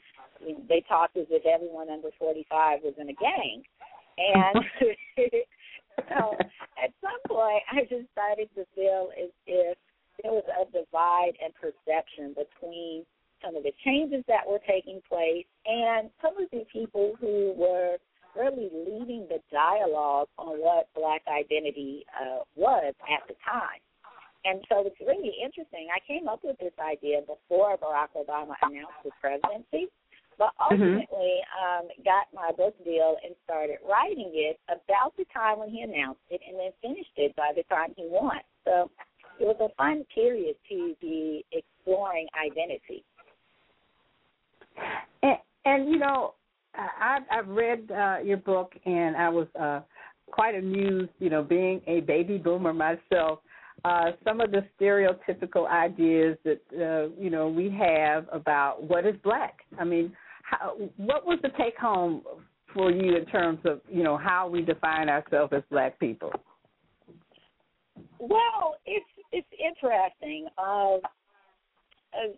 they 0.67 0.83
talk 0.87 1.11
as 1.15 1.27
if 1.29 1.45
everyone 1.45 1.89
under 1.89 2.09
45 2.17 2.79
was 2.83 2.93
in 2.97 3.09
a 3.09 3.13
gang, 3.13 3.63
and 4.17 4.65
so 6.09 6.37
at 6.81 6.91
some 7.01 7.21
point, 7.27 7.63
I 7.71 7.81
just 7.81 8.09
started 8.11 8.49
to 8.55 8.65
feel 8.73 9.09
as 9.21 9.29
if 9.45 9.77
there 10.21 10.31
was 10.31 10.45
a 10.49 10.65
divide 10.71 11.37
in 11.43 11.51
perception 11.53 12.33
between 12.33 13.05
some 13.43 13.55
of 13.55 13.63
the 13.63 13.73
changes 13.85 14.23
that 14.27 14.47
were 14.47 14.59
taking 14.67 15.01
place 15.07 15.45
and 15.65 16.09
some 16.21 16.37
of 16.41 16.49
the 16.51 16.65
people 16.71 17.15
who 17.19 17.53
were 17.57 17.97
really 18.35 18.69
leading 18.71 19.27
the 19.27 19.39
dialogue 19.51 20.27
on 20.37 20.59
what 20.59 20.87
black 20.95 21.21
identity 21.27 22.05
uh, 22.15 22.39
was 22.55 22.93
at 23.11 23.27
the 23.27 23.35
time. 23.43 23.81
And 24.45 24.63
so 24.69 24.81
it's 24.87 24.99
really 24.99 25.33
interesting. 25.43 25.87
I 25.93 25.99
came 26.07 26.27
up 26.27 26.39
with 26.43 26.57
this 26.57 26.73
idea 26.79 27.21
before 27.21 27.77
Barack 27.77 28.17
Obama 28.17 28.55
announced 28.63 29.03
his 29.03 29.13
presidency, 29.21 29.91
but 30.39 30.51
Mm-hmm. 30.71 30.81
ultimately 30.81 31.37
um, 31.53 31.87
got 32.03 32.25
my 32.33 32.51
book 32.55 32.73
deal 32.83 33.17
and 33.23 33.35
started 33.43 33.77
writing 33.87 34.31
it 34.33 34.59
about 34.69 35.15
the 35.17 35.25
time 35.33 35.59
when 35.59 35.69
he 35.69 35.81
announced 35.81 36.21
it 36.29 36.41
and 36.47 36.57
then 36.57 36.71
finished 36.81 37.13
it 37.17 37.35
by 37.35 37.51
the 37.55 37.63
time 37.63 37.93
he 37.95 38.07
won. 38.09 38.39
So 38.65 38.89
it 39.39 39.45
was 39.45 39.57
a 39.59 39.73
fun 39.75 40.05
period 40.13 40.55
to 40.69 40.95
be 41.01 41.45
exploring 41.51 42.27
identity. 42.33 43.03
And, 45.23 45.37
and 45.65 45.89
you 45.89 45.97
know, 45.97 46.33
I, 46.75 47.19
I've 47.31 47.47
read 47.47 47.91
uh, 47.91 48.17
your 48.23 48.37
book, 48.37 48.73
and 48.85 49.15
I 49.15 49.29
was 49.29 49.47
uh, 49.59 49.81
quite 50.31 50.55
amused. 50.55 51.11
You 51.19 51.29
know, 51.29 51.43
being 51.43 51.81
a 51.87 52.01
baby 52.01 52.37
boomer 52.37 52.73
myself, 52.73 53.39
uh, 53.83 54.11
some 54.23 54.41
of 54.41 54.51
the 54.51 54.65
stereotypical 54.79 55.69
ideas 55.69 56.37
that 56.45 56.61
uh, 56.73 57.13
you 57.21 57.29
know 57.29 57.47
we 57.47 57.69
have 57.69 58.27
about 58.31 58.83
what 58.83 59.05
is 59.05 59.15
black. 59.23 59.59
I 59.79 59.83
mean, 59.83 60.13
how, 60.43 60.77
what 60.97 61.25
was 61.25 61.39
the 61.41 61.49
take 61.57 61.77
home 61.77 62.21
for 62.73 62.91
you 62.91 63.15
in 63.15 63.25
terms 63.25 63.59
of 63.65 63.81
you 63.89 64.03
know 64.03 64.17
how 64.17 64.47
we 64.47 64.61
define 64.61 65.09
ourselves 65.09 65.53
as 65.55 65.63
black 65.69 65.99
people? 65.99 66.31
Well, 68.19 68.75
it's 68.85 69.05
it's 69.31 69.47
interesting. 69.59 70.47
Uh, 70.57 70.95
uh, 72.13 72.33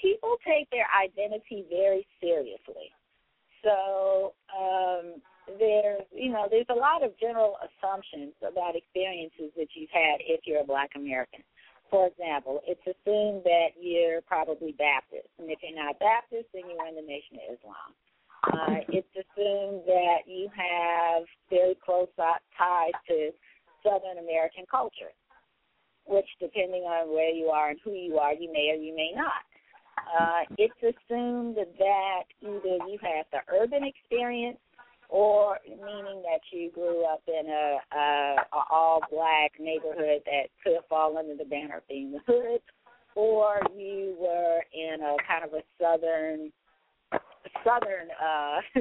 people 0.00 0.36
take 0.46 0.68
their 0.70 0.86
identity 0.96 1.64
very 1.70 2.06
seriously. 2.20 2.90
So 3.62 4.32
um, 4.50 5.20
there's 5.58 6.06
you 6.12 6.32
know 6.32 6.48
there's 6.50 6.70
a 6.70 6.74
lot 6.74 7.02
of 7.04 7.12
general 7.18 7.56
assumptions 7.60 8.32
about 8.40 8.76
experiences 8.76 9.52
that 9.56 9.68
you've 9.74 9.92
had 9.92 10.20
if 10.20 10.40
you're 10.44 10.60
a 10.60 10.66
Black 10.66 10.90
American. 10.96 11.40
For 11.90 12.06
example, 12.06 12.62
it's 12.66 12.80
assumed 12.86 13.42
that 13.44 13.74
you're 13.80 14.22
probably 14.22 14.72
Baptist, 14.78 15.26
and 15.38 15.50
if 15.50 15.58
you're 15.58 15.74
not 15.74 15.98
Baptist, 15.98 16.46
then 16.54 16.70
you're 16.70 16.86
in 16.86 16.94
the 16.94 17.02
Nation 17.02 17.42
of 17.42 17.58
Islam. 17.58 17.90
Uh, 18.46 18.80
it's 18.88 19.10
assumed 19.12 19.82
that 19.84 20.22
you 20.24 20.48
have 20.54 21.24
very 21.50 21.76
close 21.84 22.08
ties 22.16 22.94
to 23.08 23.30
Southern 23.82 24.22
American 24.22 24.64
culture, 24.70 25.12
which, 26.06 26.26
depending 26.40 26.82
on 26.84 27.12
where 27.12 27.34
you 27.34 27.46
are 27.46 27.70
and 27.70 27.78
who 27.84 27.92
you 27.92 28.18
are, 28.18 28.32
you 28.32 28.50
may 28.52 28.70
or 28.70 28.80
you 28.80 28.94
may 28.94 29.12
not. 29.14 29.49
Uh, 30.18 30.40
it's 30.58 30.74
assumed 30.82 31.56
that 31.56 32.22
either 32.42 32.78
you 32.88 32.98
have 33.02 33.26
the 33.32 33.40
urban 33.52 33.84
experience 33.84 34.58
or 35.08 35.58
meaning 35.66 36.22
that 36.22 36.40
you 36.52 36.70
grew 36.70 37.04
up 37.04 37.22
in 37.26 37.48
a, 37.48 37.78
a, 37.96 38.36
a 38.52 38.62
all 38.70 39.00
black 39.10 39.52
neighborhood 39.58 40.22
that 40.24 40.46
could 40.62 40.78
fall 40.88 41.18
under 41.18 41.34
the 41.36 41.44
banner 41.44 41.78
of 41.78 41.88
being 41.88 42.12
the 42.12 42.20
hood, 42.26 42.60
or 43.14 43.60
you 43.76 44.16
were 44.20 44.60
in 44.72 45.00
a 45.02 45.16
kind 45.26 45.44
of 45.44 45.52
a 45.52 45.62
southern 45.80 46.52
southern 47.64 48.08
uh 48.22 48.60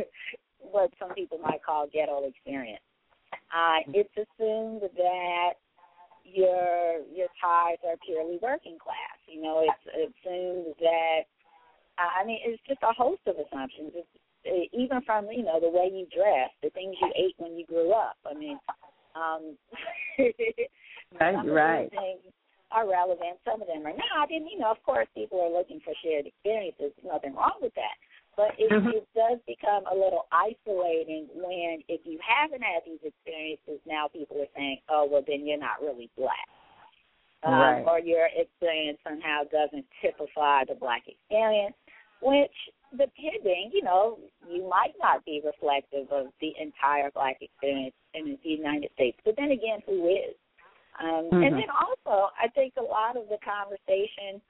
what 0.60 0.91
some 1.00 1.14
people 1.16 1.40
might 1.40 1.64
call 1.64 1.88
ghetto 1.91 2.28
experience. 2.28 2.84
Uh 3.34 3.80
it's 3.94 4.14
assumed 4.14 4.82
that 4.82 5.54
your 6.34 7.01
your 7.14 7.27
ties 7.41 7.77
are 7.88 7.97
purely 8.06 8.39
working 8.41 8.77
class. 8.81 9.18
You 9.27 9.41
know, 9.41 9.65
it's 9.65 9.85
assumed 9.93 10.76
that 10.80 11.27
I 11.99 12.26
mean, 12.26 12.39
it's 12.45 12.61
just 12.68 12.81
a 12.84 12.93
host 12.93 13.22
of 13.27 13.35
assumptions. 13.35 13.91
It's 13.95 14.69
even 14.73 15.01
from 15.03 15.27
you 15.31 15.43
know 15.43 15.60
the 15.60 15.69
way 15.69 15.91
you 15.91 16.07
dress, 16.15 16.49
the 16.64 16.69
things 16.72 16.95
you 17.01 17.11
ate 17.15 17.35
when 17.38 17.57
you 17.57 17.65
grew 17.65 17.91
up. 17.91 18.15
I 18.26 18.34
mean, 18.34 18.57
um, 19.15 19.57
right, 21.19 21.35
some 21.35 21.47
right. 21.49 21.89
Things 21.91 22.34
are 22.72 22.88
relevant. 22.88 23.41
Some 23.43 23.61
of 23.61 23.68
them 23.68 23.85
are 23.85 23.97
not. 23.97 24.31
And 24.31 24.47
you 24.49 24.60
know, 24.60 24.72
of 24.72 24.81
course, 24.85 25.07
people 25.14 25.41
are 25.41 25.51
looking 25.51 25.81
for 25.84 25.93
shared 26.03 26.26
experiences. 26.26 26.93
There's 26.95 27.14
nothing 27.14 27.35
wrong 27.35 27.60
with 27.61 27.73
that. 27.76 27.97
But 28.40 28.56
it, 28.56 28.72
Mm-hmm. 28.72 28.95
it 28.95 29.07
does 29.11 29.38
become 29.44 29.84
a 29.91 29.94
little 29.94 30.32
isolating 30.32 31.28
when, 31.36 31.84
if 31.91 31.99
you 32.07 32.18
haven't 32.24 32.64
had 32.64 32.88
these 32.88 33.03
experiences, 33.03 33.84
now 33.86 34.07
people 34.07 34.40
are 34.40 34.48
saying, 34.56 34.80
"Oh, 34.88 35.03
well, 35.11 35.22
then 35.28 35.45
you're 35.45 35.60
not 35.60 35.82
really 35.82 36.10
black." 36.16 36.48
Um, 37.44 37.60
Right. 37.60 37.84
or 37.86 37.99
your 37.99 38.30
experience 38.34 38.98
somehow 39.03 39.44
doesn't 39.52 39.86
typify 40.02 40.64
the 40.64 40.76
black 40.76 41.03
experience, 41.07 41.76
which 42.22 42.56
depending, 42.95 43.72
you 43.74 43.84
know, 43.84 44.20
you 44.48 44.64
might 44.70 44.95
not 45.03 45.26
be 45.26 45.41
reflective 45.44 46.10
of 46.10 46.32
the 46.40 46.56
entire 46.57 47.11
black 47.11 47.41
experience 47.41 47.95
in 48.14 48.40
the 48.41 48.49
United 48.49 48.90
States. 48.94 49.20
But 49.26 49.36
then 49.36 49.52
again, 49.52 49.84
who 49.86 50.07
is? 50.07 50.36
Um, 50.98 51.28
Mhm. 51.28 51.44
And 51.44 51.53
then 51.60 51.70
also, 51.70 52.32
I 52.40 52.48
think 52.56 52.74
a 52.78 52.84
lot 52.84 53.18
of 53.18 53.28
the 53.28 53.38
conversation 53.40 54.41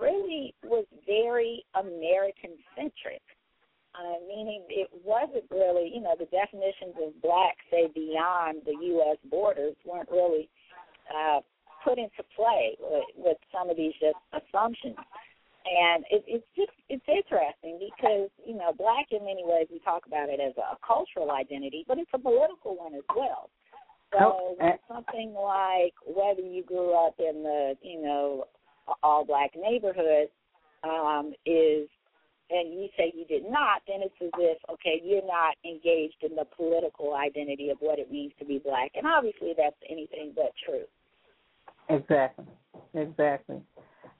really 0.00 0.54
was 0.62 0.86
very 1.06 1.64
American 1.74 2.56
centric. 2.76 3.22
Uh, 3.92 4.24
meaning 4.26 4.64
it 4.70 4.88
wasn't 5.04 5.44
really, 5.50 5.92
you 5.92 6.00
know, 6.00 6.16
the 6.18 6.24
definitions 6.32 6.96
of 6.96 7.12
black, 7.20 7.56
say, 7.70 7.88
beyond 7.94 8.62
the 8.64 8.72
U.S. 8.72 9.18
borders 9.28 9.76
weren't 9.84 10.08
really 10.10 10.48
uh, 11.12 11.40
put 11.84 11.98
into 11.98 12.22
play 12.34 12.76
with, 12.80 13.04
with 13.16 13.36
some 13.52 13.68
of 13.68 13.76
these 13.76 13.92
just 14.00 14.16
assumptions. 14.32 14.96
And 15.62 16.04
it, 16.10 16.24
it's 16.26 16.46
just 16.56 16.72
it's 16.88 17.06
interesting 17.06 17.78
because 17.78 18.30
you 18.44 18.56
know 18.56 18.72
black 18.76 19.06
in 19.12 19.24
many 19.24 19.44
ways 19.44 19.68
we 19.70 19.78
talk 19.78 20.06
about 20.06 20.28
it 20.28 20.40
as 20.40 20.56
a 20.58 20.74
cultural 20.84 21.30
identity, 21.30 21.84
but 21.86 21.98
it's 21.98 22.10
a 22.14 22.18
political 22.18 22.76
one 22.76 22.94
as 22.94 23.06
well. 23.14 23.48
So 24.12 24.18
Oh, 24.18 24.54
when 24.58 24.74
something 24.88 25.32
like 25.34 25.94
whether 26.02 26.42
you 26.42 26.64
grew 26.64 26.98
up 26.98 27.14
in 27.18 27.44
the 27.44 27.74
you 27.80 28.02
know 28.02 28.46
all 29.02 29.24
black 29.24 29.50
neighborhood 29.56 30.28
um, 30.84 31.32
is, 31.46 31.88
and 32.50 32.72
you 32.72 32.88
say 32.96 33.12
you 33.14 33.24
did 33.26 33.44
not, 33.44 33.82
then 33.86 34.00
it's 34.02 34.14
as 34.22 34.30
if 34.38 34.58
okay 34.70 35.00
you're 35.04 35.26
not 35.26 35.54
engaged 35.64 36.22
in 36.22 36.34
the 36.36 36.44
political 36.56 37.14
identity 37.14 37.70
of 37.70 37.78
what 37.80 37.98
it 37.98 38.10
means 38.10 38.32
to 38.38 38.44
be 38.44 38.58
black, 38.58 38.90
and 38.94 39.06
obviously 39.06 39.52
that's 39.56 39.76
anything 39.88 40.32
but 40.34 40.52
true. 40.64 40.84
Exactly. 41.88 42.46
Exactly. 42.94 43.60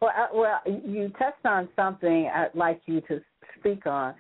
Well, 0.01 0.11
I, 0.17 0.27
well, 0.35 0.61
you 0.67 1.11
touched 1.19 1.45
on 1.45 1.69
something 1.77 2.31
I'd 2.35 2.55
like 2.55 2.81
you 2.87 3.01
to 3.03 3.21
speak 3.59 3.87
on 3.87 4.15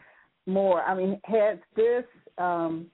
more. 0.47 0.83
I 0.83 0.95
mean, 0.95 1.21
has 1.25 1.59
this 1.75 2.05
um, 2.39 2.87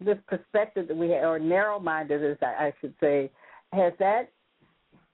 this 0.00 0.18
perspective 0.26 0.88
that 0.88 0.96
we 0.96 1.10
have, 1.10 1.24
or 1.24 1.38
narrow-mindedness, 1.38 2.38
I, 2.42 2.66
I 2.66 2.72
should 2.80 2.94
say, 3.00 3.30
has 3.72 3.92
that 3.98 4.30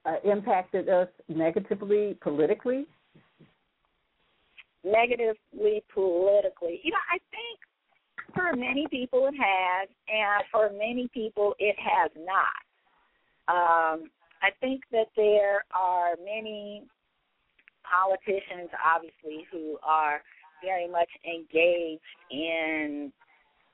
uh, 0.05 0.15
impacted 0.23 0.89
us 0.89 1.07
negatively 1.27 2.17
politically? 2.21 2.87
negatively 4.83 5.83
politically. 5.93 6.79
You 6.83 6.91
know, 6.91 7.03
I 7.11 7.19
think 7.29 7.59
for 8.33 8.55
many 8.55 8.87
people 8.89 9.27
it 9.27 9.35
has, 9.37 9.89
and 10.07 10.43
for 10.51 10.69
many 10.71 11.09
people 11.13 11.55
it 11.59 11.75
has 11.79 12.11
not. 12.17 12.61
Um, 13.47 14.09
I 14.41 14.49
think 14.59 14.81
that 14.91 15.07
there 15.15 15.65
are 15.75 16.15
many 16.23 16.83
politicians, 17.83 18.69
obviously, 18.79 19.45
who 19.51 19.77
are 19.83 20.21
very 20.63 20.87
much 20.89 21.09
engaged 21.25 22.01
in 22.29 23.11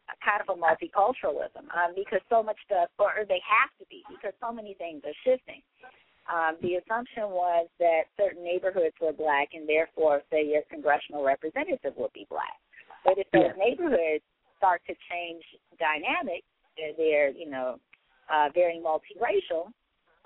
a 0.09 0.15
kind 0.23 0.41
of 0.41 0.55
a 0.55 0.59
multiculturalism 0.59 1.67
um, 1.75 1.93
because 1.95 2.19
so 2.29 2.41
much 2.41 2.57
stuff, 2.65 2.89
or 2.97 3.11
they 3.27 3.41
have 3.43 3.69
to 3.79 3.85
be, 3.89 4.03
because 4.09 4.33
so 4.41 4.51
many 4.51 4.73
things 4.73 5.03
are 5.05 5.15
shifting. 5.23 5.61
Um, 6.27 6.57
the 6.61 6.75
assumption 6.75 7.31
was 7.31 7.67
that 7.79 8.03
certain 8.19 8.43
neighborhoods 8.43 8.95
were 9.01 9.13
black, 9.13 9.49
and 9.53 9.67
therefore, 9.67 10.21
say 10.29 10.45
your 10.45 10.63
congressional 10.69 11.23
representative 11.23 11.93
would 11.95 12.11
be 12.13 12.27
black. 12.29 12.59
But 13.05 13.17
if 13.17 13.31
those 13.31 13.55
Yes. 13.55 13.57
neighborhoods 13.57 14.23
start 14.57 14.81
to 14.87 14.95
change 15.09 15.43
dynamics, 15.79 16.47
they're, 16.75 16.93
they're 16.97 17.29
you 17.29 17.49
know 17.49 17.79
uh, 18.29 18.49
very 18.53 18.79
multiracial. 18.83 19.71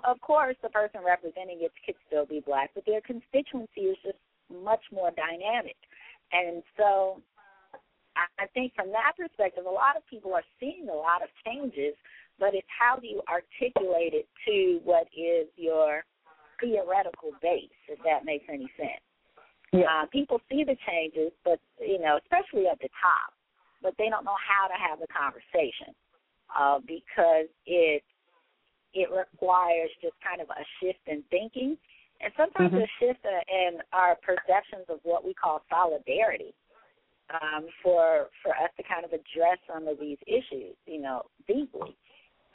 Of 0.03 0.19
course, 0.21 0.55
the 0.63 0.69
person 0.69 1.01
representing 1.05 1.61
it 1.61 1.71
could 1.85 1.95
still 2.07 2.25
be 2.25 2.39
black, 2.39 2.71
but 2.73 2.85
their 2.85 3.01
constituency 3.01 3.81
is 3.81 3.97
just 4.03 4.17
much 4.49 4.81
more 4.91 5.11
dynamic. 5.11 5.77
And 6.33 6.63
so, 6.77 7.21
I 8.15 8.47
think 8.53 8.73
from 8.75 8.89
that 8.91 9.13
perspective, 9.15 9.65
a 9.65 9.69
lot 9.69 9.95
of 9.95 10.05
people 10.07 10.33
are 10.33 10.43
seeing 10.59 10.89
a 10.89 10.93
lot 10.93 11.21
of 11.21 11.29
changes 11.45 11.93
but 12.41 12.55
it's 12.55 12.67
how 12.67 12.97
do 12.97 13.07
you 13.07 13.21
articulate 13.29 14.17
it 14.17 14.27
to 14.49 14.81
what 14.83 15.05
is 15.15 15.45
your 15.55 16.03
theoretical 16.59 17.37
base, 17.39 17.69
if 17.87 18.01
that 18.03 18.25
makes 18.25 18.45
any 18.49 18.69
sense. 18.75 19.05
Yeah. 19.71 19.85
Uh, 19.87 20.05
people 20.07 20.41
see 20.49 20.65
the 20.65 20.75
changes, 20.89 21.31
but 21.45 21.61
you 21.79 22.01
know, 22.01 22.19
especially 22.25 22.67
at 22.67 22.81
the 22.81 22.89
top, 22.97 23.31
but 23.81 23.93
they 23.97 24.09
don't 24.09 24.25
know 24.25 24.35
how 24.41 24.67
to 24.67 24.73
have 24.73 24.99
the 24.99 25.07
conversation 25.07 25.93
uh, 26.49 26.79
because 26.81 27.47
it 27.65 28.03
it 28.93 29.07
requires 29.13 29.89
just 30.01 30.15
kind 30.19 30.41
of 30.41 30.49
a 30.49 30.65
shift 30.81 30.99
in 31.05 31.23
thinking, 31.29 31.77
and 32.19 32.33
sometimes 32.35 32.73
Mhm. 32.73 32.83
a 32.83 32.87
shift 32.99 33.23
in 33.23 33.81
our 33.93 34.15
perceptions 34.15 34.89
of 34.89 34.99
what 35.03 35.23
we 35.23 35.33
call 35.33 35.63
solidarity. 35.69 36.53
Um, 37.29 37.69
for 37.81 38.29
for 38.43 38.51
us 38.57 38.69
to 38.75 38.83
kind 38.83 39.05
of 39.05 39.13
address 39.13 39.57
some 39.65 39.87
of 39.87 39.97
these 39.99 40.17
issues, 40.27 40.75
you 40.85 40.99
know, 40.99 41.23
deeply 41.47 41.95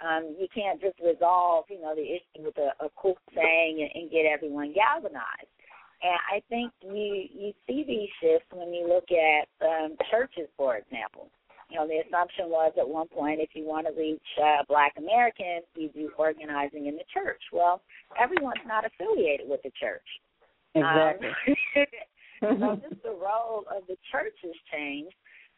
um, 0.05 0.37
you 0.39 0.47
can't 0.55 0.81
just 0.81 0.99
resolve, 1.01 1.65
you 1.69 1.81
know, 1.81 1.95
the 1.95 2.03
issue 2.03 2.45
with 2.45 2.57
a, 2.59 2.73
a 2.85 2.89
cool 2.97 3.17
saying 3.35 3.81
and, 3.81 4.03
and 4.03 4.11
get 4.11 4.27
everyone 4.27 4.75
galvanized. 4.75 5.53
And 6.03 6.19
I 6.31 6.43
think 6.49 6.73
you 6.83 7.25
you 7.33 7.53
see 7.67 7.85
these 7.87 8.11
shifts 8.21 8.49
when 8.53 8.73
you 8.75 8.87
look 8.87 9.09
at 9.11 9.49
um, 9.65 9.97
churches, 10.11 10.49
for 10.57 10.77
example. 10.77 11.31
You 11.71 11.79
know, 11.79 11.89
the 11.89 12.05
assumption 12.07 12.47
was 12.47 12.73
at 12.79 12.89
one 12.89 13.09
point 13.09 13.41
if 13.41 13.51
you 13.55 13.65
want 13.65 13.89
to 13.89 13.93
reach 13.99 14.23
uh, 14.39 14.63
Black 14.69 14.93
Americans, 14.99 15.65
you 15.75 15.89
do 15.89 16.11
organizing 16.17 16.87
in 16.87 16.95
the 16.95 17.03
church. 17.13 17.43
Well, 17.51 17.81
everyone's 18.21 18.63
not 18.69 18.85
affiliated 18.85 19.49
with 19.49 19.63
the 19.65 19.73
church. 19.81 20.07
Exactly. 20.75 21.29
Um, 22.47 22.61
so 22.61 22.77
just 22.89 23.03
the 23.03 23.17
role 23.17 23.65
of 23.75 23.83
the 23.89 23.97
church 24.13 24.37
has 24.45 24.55
changed, 24.71 25.17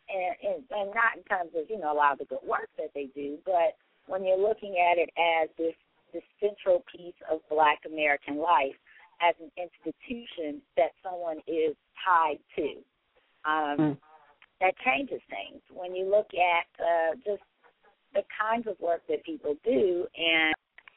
and, 0.09 0.55
and 0.55 0.65
and 0.71 0.95
not 0.95 1.19
in 1.19 1.25
terms 1.25 1.51
of 1.59 1.69
you 1.69 1.79
know 1.79 1.93
a 1.93 1.99
lot 1.99 2.13
of 2.13 2.19
the 2.21 2.25
good 2.27 2.47
work 2.47 2.71
that 2.79 2.95
they 2.95 3.11
do, 3.15 3.39
but 3.45 3.75
when 4.09 4.25
you're 4.25 4.41
looking 4.41 4.77
at 4.77 4.99
it 4.99 5.11
as 5.17 5.49
this 5.57 5.75
this 6.13 6.25
central 6.41 6.83
piece 6.91 7.17
of 7.31 7.41
Black 7.51 7.81
American 7.87 8.39
life 8.39 8.75
as 9.21 9.35
an 9.41 9.51
institution 9.61 10.63
that 10.77 10.91
someone 11.03 11.37
is 11.47 11.77
tied 12.01 12.39
to. 12.57 12.69
Um, 13.45 13.77
mm. 13.79 13.99
That 14.61 14.75
changes 14.85 15.21
things. 15.29 15.61
When 15.71 15.95
you 15.95 16.09
look 16.09 16.29
at 16.33 16.67
uh, 16.81 17.15
just 17.25 17.43
the 18.15 18.23
kinds 18.33 18.67
of 18.67 18.81
work 18.81 19.03
that 19.09 19.23
people 19.25 19.55
do 19.65 20.07
and 20.17 20.55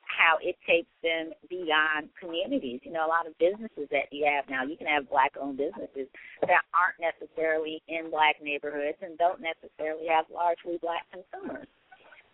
how 0.07 0.37
it 0.41 0.55
takes 0.67 0.91
them 1.01 1.31
beyond 1.49 2.09
communities. 2.19 2.81
You 2.83 2.91
know, 2.91 3.05
a 3.05 3.11
lot 3.11 3.27
of 3.27 3.37
businesses 3.39 3.87
that 3.91 4.11
you 4.11 4.27
have 4.27 4.45
now, 4.49 4.63
you 4.63 4.75
can 4.75 4.87
have 4.87 5.09
black 5.09 5.33
owned 5.39 5.57
businesses 5.57 6.07
that 6.41 6.63
aren't 6.75 6.99
necessarily 6.99 7.81
in 7.87 8.11
black 8.11 8.35
neighborhoods 8.43 8.97
and 9.01 9.17
don't 9.17 9.41
necessarily 9.41 10.07
have 10.07 10.25
largely 10.27 10.77
black 10.81 11.07
consumers. 11.11 11.67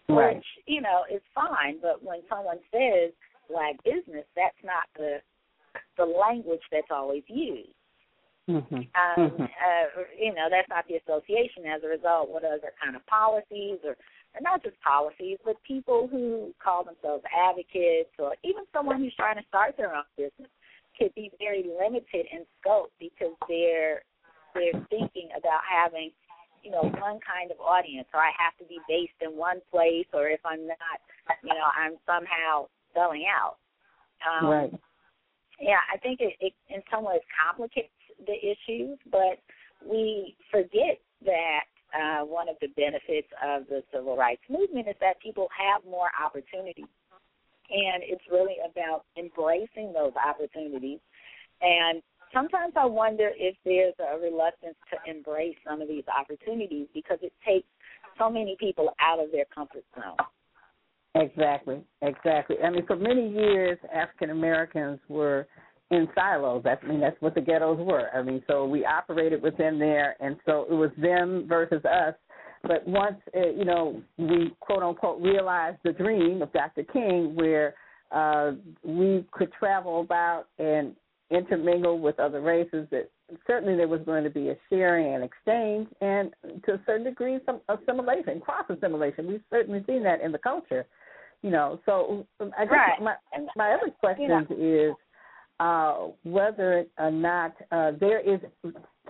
Right. 0.10 0.38
Which, 0.38 0.46
you 0.66 0.82
know, 0.82 1.04
is 1.14 1.22
fine, 1.36 1.80
but 1.82 2.04
when 2.04 2.20
someone 2.30 2.60
says 2.72 3.12
black 3.50 3.76
business, 3.84 4.26
that's 4.36 4.58
not 4.64 4.88
the 4.96 5.18
the 5.98 6.06
language 6.06 6.62
that's 6.72 6.90
always 6.90 7.24
used. 7.28 7.70
Mm-hmm. 8.50 8.76
Um, 8.76 9.30
mm-hmm. 9.30 9.44
uh, 9.44 10.04
you 10.18 10.34
know, 10.34 10.48
that's 10.50 10.70
not 10.70 10.86
the 10.88 10.96
association. 10.96 11.68
As 11.68 11.84
a 11.84 11.88
result, 11.88 12.30
what 12.30 12.46
other 12.46 12.72
kind 12.82 12.96
of 12.96 13.06
policies 13.06 13.80
or 13.84 13.98
or 14.36 14.42
not 14.42 14.64
just 14.64 14.80
policies, 14.82 15.38
but 15.44 15.56
people 15.64 16.08
who 16.10 16.54
call 16.64 16.84
themselves 16.84 17.24
advocates 17.36 18.12
or 18.20 18.36
even 18.44 18.64
someone 18.72 19.00
who's 19.00 19.16
trying 19.16 19.36
to 19.36 19.48
start 19.48 19.76
their 19.76 19.94
own 19.96 20.08
business 20.16 20.52
could 20.98 21.14
be 21.16 21.32
very 21.40 21.66
limited 21.68 22.26
in 22.32 22.46
scope 22.60 22.92
because 23.00 23.36
they're 23.48 24.02
they're 24.54 24.82
thinking 24.90 25.30
about 25.38 25.62
having, 25.70 26.12
you 26.64 26.72
know, 26.72 26.84
one 26.84 27.20
kind 27.24 27.52
of 27.52 27.60
audience 27.60 28.08
or 28.14 28.20
I 28.20 28.32
have 28.38 28.58
to 28.60 28.66
be 28.66 28.80
based 28.88 29.18
in 29.22 29.38
one 29.38 29.62
place 29.72 30.08
or 30.14 30.28
if 30.28 30.40
I'm 30.46 30.68
not, 30.68 30.98
you 31.44 31.54
know, 31.54 31.70
I'm 31.76 31.98
somehow 32.06 32.68
selling 32.94 33.26
out. 33.28 33.58
Um, 34.26 34.50
right. 34.50 34.74
Yeah, 35.60 35.82
I 35.92 35.98
think 35.98 36.20
it, 36.22 36.34
it 36.40 36.54
in 36.70 36.82
some 36.92 37.04
ways 37.04 37.22
complicates 37.34 37.90
the 38.26 38.34
issues, 38.34 38.98
but 39.12 39.42
we 39.86 40.36
forget 40.52 41.02
that 41.26 41.66
uh, 41.94 42.26
one 42.26 42.50
of 42.50 42.56
the 42.62 42.68
benefits 42.76 43.28
of 43.44 43.68
the 43.68 43.82
civil 43.94 44.18
rights 44.18 44.42
movement 44.50 44.88
is 44.88 44.96
that 45.00 45.20
people 45.22 45.48
have 45.56 45.84
more 45.86 46.10
opportunities. 46.24 46.90
And 47.70 48.02
it's 48.04 48.24
really 48.32 48.56
about 48.64 49.04
embracing 49.18 49.92
those 49.94 50.14
opportunities. 50.16 51.00
And 51.62 52.02
sometimes 52.34 52.74
I 52.76 52.86
wonder 52.86 53.32
if 53.36 53.56
there's 53.66 53.94
a 54.00 54.18
reluctance 54.20 54.76
to 54.92 55.12
embrace 55.12 55.56
some 55.68 55.82
of 55.82 55.88
these 55.88 56.04
opportunities 56.08 56.88
because 56.94 57.20
it 57.22 57.34
takes 57.46 57.68
so 58.18 58.30
many 58.30 58.56
people 58.60 58.94
out 59.00 59.20
of 59.20 59.32
their 59.32 59.46
comfort 59.54 59.84
zone. 59.96 60.18
Exactly, 61.16 61.82
exactly. 62.02 62.58
I 62.64 62.70
mean, 62.70 62.86
for 62.86 62.96
many 62.96 63.30
years, 63.30 63.78
African 63.94 64.30
Americans 64.30 65.00
were 65.08 65.48
in 65.90 66.08
silos. 66.14 66.64
I 66.66 66.86
mean, 66.86 67.00
that's 67.00 67.20
what 67.22 67.34
the 67.34 67.42
ghettos 67.42 67.80
were. 67.80 68.10
I 68.14 68.22
mean, 68.22 68.44
so 68.48 68.66
we 68.66 68.86
operated 68.86 69.42
within 69.42 69.80
there, 69.80 70.16
and 70.20 70.38
so 70.46 70.66
it 70.70 70.74
was 70.74 70.92
them 70.98 71.46
versus 71.48 71.84
us. 71.86 72.14
But 72.64 72.88
once, 72.88 73.18
uh, 73.36 73.50
you 73.50 73.66
know, 73.66 74.02
we 74.18 74.54
quote 74.60 74.84
unquote 74.84 75.22
realized 75.22 75.78
the 75.84 75.94
dream 75.94 76.42
of 76.42 76.52
Dr. 76.54 76.84
King, 76.84 77.36
where 77.36 77.76
uh, 78.12 78.52
we 78.84 79.26
could 79.32 79.52
travel 79.54 80.02
about 80.02 80.46
and 80.60 80.96
intermingle 81.30 82.00
with 82.00 82.20
other 82.20 82.42
races, 82.42 82.88
that 82.92 83.10
certainly 83.46 83.76
there 83.76 83.88
was 83.88 84.02
going 84.06 84.24
to 84.24 84.30
be 84.30 84.50
a 84.50 84.56
sharing 84.70 85.16
and 85.16 85.24
exchange, 85.24 85.88
and 86.02 86.34
to 86.66 86.74
a 86.74 86.82
certain 86.86 87.04
degree, 87.04 87.40
some 87.46 87.62
assimilation, 87.70 88.40
cross 88.40 88.66
assimilation. 88.70 89.28
We've 89.28 89.42
certainly 89.50 89.84
seen 89.88 90.04
that 90.04 90.22
in 90.22 90.32
the 90.32 90.38
culture, 90.38 90.86
you 91.42 91.50
know. 91.50 91.80
So 91.86 92.26
I 92.40 92.66
guess 92.66 92.72
right. 92.72 93.02
my 93.02 93.16
my 93.56 93.74
other 93.74 93.92
question 94.00 94.48
is 94.58 94.94
uh, 95.60 96.08
whether 96.24 96.86
or 96.98 97.12
not 97.12 97.56
uh, 97.72 97.92
there 98.00 98.22
is 98.22 98.40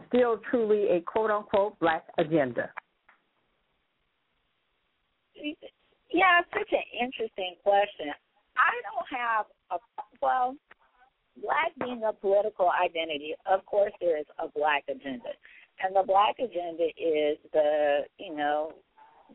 still 0.08 0.40
truly 0.50 0.88
a 0.90 1.02
quote 1.02 1.30
unquote 1.30 1.80
black 1.80 2.06
agenda. 2.18 2.72
Yeah, 6.12 6.40
it's 6.42 6.50
such 6.52 6.72
an 6.72 7.06
interesting 7.06 7.56
question. 7.64 8.12
I 8.58 8.74
don't 8.82 9.20
have 9.20 9.46
a 9.72 9.78
well, 10.22 10.56
black 11.42 11.72
being 11.80 12.04
a 12.04 12.14
political 12.14 12.70
identity. 12.70 13.36
Of 13.46 13.66
course, 13.66 13.94
there 14.02 14.18
is 14.18 14.26
a 14.40 14.48
black 14.48 14.84
agenda, 14.90 15.32
and 15.84 15.96
the 15.96 16.04
black 16.04 16.36
agenda 16.40 16.86
is 16.98 17.38
the 17.54 18.02
you 18.18 18.36
know 18.36 18.74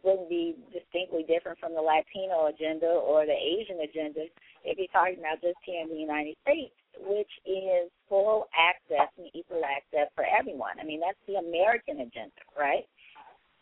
wouldn't 0.02 0.28
be 0.28 0.56
distinctly 0.72 1.24
different 1.28 1.58
from 1.58 1.74
the 1.74 1.80
Latino 1.80 2.46
agenda 2.46 2.86
or 2.86 3.26
the 3.26 3.36
Asian 3.36 3.80
agenda 3.80 4.24
if 4.64 4.78
you're 4.78 4.86
talking 4.88 5.18
about 5.18 5.40
just 5.42 5.58
here 5.64 5.82
in 5.82 5.88
the 5.88 6.00
United 6.00 6.34
States, 6.42 6.72
which 6.98 7.28
is 7.44 7.90
full 8.08 8.46
access 8.56 9.12
and 9.18 9.28
equal 9.34 9.62
access 9.64 10.08
for 10.14 10.24
everyone. 10.24 10.80
I 10.80 10.84
mean, 10.84 11.00
that's 11.00 11.18
the 11.26 11.34
American 11.34 12.00
agenda, 12.00 12.40
right? 12.58 12.86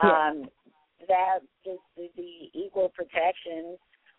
Yeah. 0.02 0.10
Um, 0.10 0.48
that 1.08 1.40
is 1.64 1.78
the, 1.96 2.08
the 2.16 2.50
equal 2.54 2.90
protections 2.94 3.78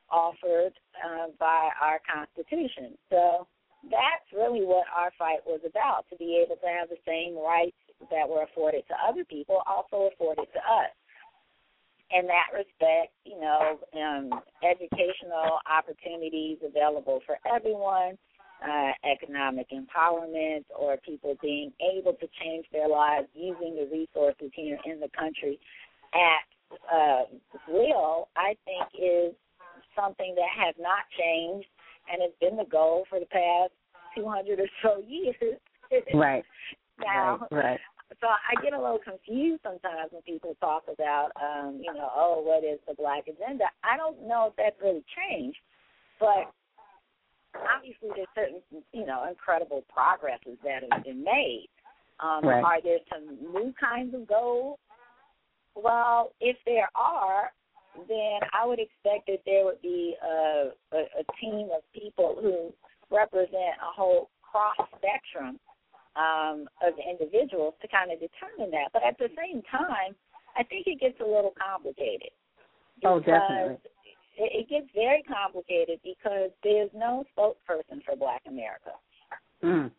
offered 0.10 0.74
uh, 1.00 1.28
by 1.40 1.70
our 1.82 2.00
Constitution. 2.04 2.98
So 3.10 3.48
that's 3.90 4.28
really 4.34 4.66
what 4.66 4.86
our 4.96 5.12
fight 5.18 5.40
was 5.46 5.62
about 5.66 6.06
to 6.10 6.18
be 6.18 6.44
able 6.44 6.56
to 6.56 6.68
have 6.68 6.90
the 6.90 7.02
same 7.08 7.38
rights 7.38 7.78
that 8.10 8.28
were 8.28 8.44
afforded 8.44 8.84
to 8.88 8.96
other 9.08 9.24
people 9.26 9.62
also 9.66 10.10
afforded 10.14 10.48
to 10.54 10.60
us. 10.60 10.94
In 12.12 12.28
that 12.28 12.52
respect, 12.52 13.16
you 13.24 13.40
know, 13.40 13.80
um, 13.96 14.42
educational 14.62 15.64
opportunities 15.66 16.58
available 16.60 17.22
for 17.26 17.40
everyone, 17.48 18.18
uh, 18.62 18.92
economic 19.10 19.68
empowerment, 19.72 20.66
or 20.78 20.98
people 20.98 21.38
being 21.42 21.72
able 21.80 22.14
to 22.14 22.28
change 22.44 22.66
their 22.72 22.90
lives 22.90 23.28
using 23.34 23.76
the 23.76 23.88
resources 23.90 24.52
here 24.54 24.78
in 24.86 25.00
the 25.00 25.10
country 25.18 25.58
at 26.14 26.44
uh, 26.94 27.24
will, 27.68 28.28
I 28.36 28.56
think 28.66 28.84
is 28.94 29.34
something 29.96 30.36
that 30.36 30.66
has 30.66 30.76
not 30.80 31.04
changed 31.18 31.68
and 32.12 32.22
it's 32.22 32.38
been 32.40 32.58
the 32.58 32.70
goal 32.70 33.06
for 33.10 33.20
the 33.20 33.26
past 33.28 33.72
200 34.16 34.60
or 34.60 34.68
so 34.82 35.04
years. 35.08 35.36
Right. 36.14 36.46
now, 37.04 37.46
right, 37.52 37.64
right. 37.64 37.80
So 38.22 38.28
I 38.28 38.62
get 38.64 38.72
a 38.72 38.80
little 38.80 39.00
confused 39.04 39.62
sometimes 39.62 40.12
when 40.12 40.22
people 40.22 40.56
talk 40.62 40.84
about, 40.88 41.32
um, 41.36 41.82
you 41.84 41.94
know, 41.94 42.10
oh, 42.16 42.42
what 42.46 42.64
is 42.64 42.80
the 42.88 42.94
black 42.94 43.28
agenda? 43.28 43.66
I 43.84 43.98
don't 43.98 44.26
know 44.26 44.48
if 44.48 44.56
that's 44.56 44.76
really 44.82 45.04
changed, 45.12 45.58
but 46.18 46.48
obviously 47.76 48.10
there's 48.16 48.28
certain, 48.36 48.62
you 48.94 49.06
know, 49.06 49.28
incredible 49.30 49.84
progresses 49.94 50.58
that 50.64 50.84
have 50.92 51.04
been 51.04 51.24
made. 51.24 51.68
Um, 52.20 52.48
right. 52.48 52.64
Are 52.64 52.82
there 52.82 53.00
some 53.12 53.36
new 53.36 53.74
kinds 53.80 54.14
of 54.14 54.28
goals? 54.28 54.78
Well, 55.76 56.32
if 56.40 56.58
there 56.66 56.90
are, 56.96 57.52
then 58.08 58.40
I 58.54 58.66
would 58.66 58.80
expect 58.80 59.28
that 59.28 59.42
there 59.46 59.66
would 59.66 59.82
be 59.82 60.16
a, 60.24 60.72
a, 60.94 60.98
a 60.98 61.24
team 61.40 61.70
of 61.76 61.82
people 61.94 62.38
who 62.42 62.74
represent 63.14 63.76
a 63.82 63.92
whole 63.94 64.30
cross 64.42 64.76
spectrum 64.98 65.60
um, 66.16 66.68
of 66.84 66.94
individuals 67.00 67.74
to 67.82 67.88
kind 67.88 68.12
of 68.12 68.20
determine 68.20 68.72
that. 68.72 68.92
But 68.94 69.04
at 69.04 69.18
the 69.18 69.30
same 69.36 69.62
time, 69.72 70.16
I 70.58 70.64
think 70.64 70.88
it 70.88 71.00
gets 71.00 71.20
a 71.20 71.24
little 71.24 71.54
complicated. 71.60 72.32
Oh, 73.04 73.20
definitely. 73.20 73.78
It, 74.38 74.66
it 74.66 74.70
gets 74.70 74.88
very 74.94 75.24
complicated 75.24 76.00
because 76.04 76.52
there's 76.64 76.90
no 76.94 77.24
spokesperson 77.38 78.04
for 78.06 78.16
Black 78.16 78.42
America. 78.48 78.92
Mm. 79.64 79.92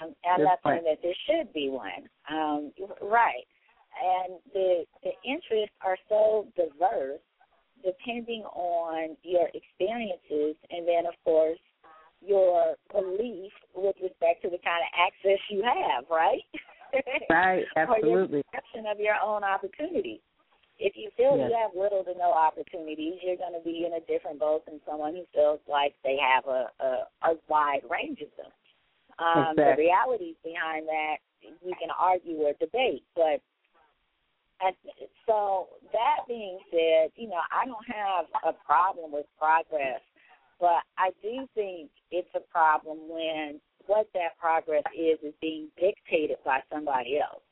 I'm 0.00 0.42
not 0.42 0.58
saying 0.64 0.82
that 0.84 0.98
there 1.02 1.14
should 1.26 1.52
be 1.52 1.68
one. 1.68 2.08
Um, 2.30 2.72
right. 3.00 3.46
And 3.92 4.38
the 4.52 4.84
the 5.04 5.10
interests 5.24 5.76
are 5.84 5.96
so 6.08 6.46
diverse 6.56 7.20
depending 7.84 8.42
on 8.54 9.16
your 9.22 9.48
experiences 9.54 10.56
and 10.70 10.86
then 10.86 11.06
of 11.06 11.14
course 11.24 11.58
your 12.24 12.76
belief 12.92 13.52
with 13.74 13.96
respect 14.02 14.42
to 14.42 14.48
the 14.50 14.58
kind 14.62 14.82
of 14.82 14.90
access 14.94 15.40
you 15.50 15.62
have, 15.62 16.04
right? 16.10 16.42
Right, 17.30 17.64
or 17.74 17.96
your 18.04 18.20
absolutely. 18.20 18.42
perception 18.52 18.84
of 18.84 19.00
your 19.00 19.14
own 19.24 19.42
opportunities. 19.42 20.20
If 20.78 20.92
you 20.94 21.10
feel 21.16 21.38
Yes. 21.38 21.48
you 21.48 21.56
have 21.56 21.70
little 21.74 22.04
to 22.04 22.12
no 22.18 22.32
opportunities, 22.32 23.14
you're 23.22 23.38
going 23.38 23.54
to 23.54 23.64
be 23.64 23.86
in 23.86 23.94
a 23.94 24.00
different 24.04 24.38
boat 24.38 24.66
than 24.66 24.78
someone 24.86 25.14
who 25.14 25.24
feels 25.32 25.60
like 25.66 25.94
they 26.04 26.18
have 26.20 26.44
a 26.46 26.68
a, 26.80 27.08
a 27.22 27.34
wide 27.48 27.80
range 27.88 28.20
of 28.20 28.28
them. 28.36 28.52
Um, 29.18 29.56
The 29.56 29.74
realities 29.78 30.36
behind 30.44 30.86
that 30.86 31.16
we 31.64 31.72
can 31.80 31.88
argue 31.98 32.36
or 32.44 32.52
debate, 32.60 33.04
but 33.16 33.40
and 34.64 34.76
so 35.26 35.68
that 35.92 36.26
being 36.28 36.58
said, 36.70 37.10
you 37.16 37.28
know, 37.28 37.40
I 37.50 37.66
don't 37.66 37.86
have 37.86 38.26
a 38.44 38.52
problem 38.64 39.12
with 39.12 39.26
progress, 39.38 40.00
but 40.60 40.82
I 40.98 41.10
do 41.22 41.48
think 41.54 41.90
it's 42.10 42.30
a 42.34 42.40
problem 42.40 42.98
when 43.08 43.60
what 43.86 44.06
that 44.14 44.38
progress 44.38 44.84
is 44.96 45.18
is 45.22 45.34
being 45.40 45.68
dictated 45.80 46.36
by 46.44 46.60
somebody 46.72 47.18
else. 47.18 47.42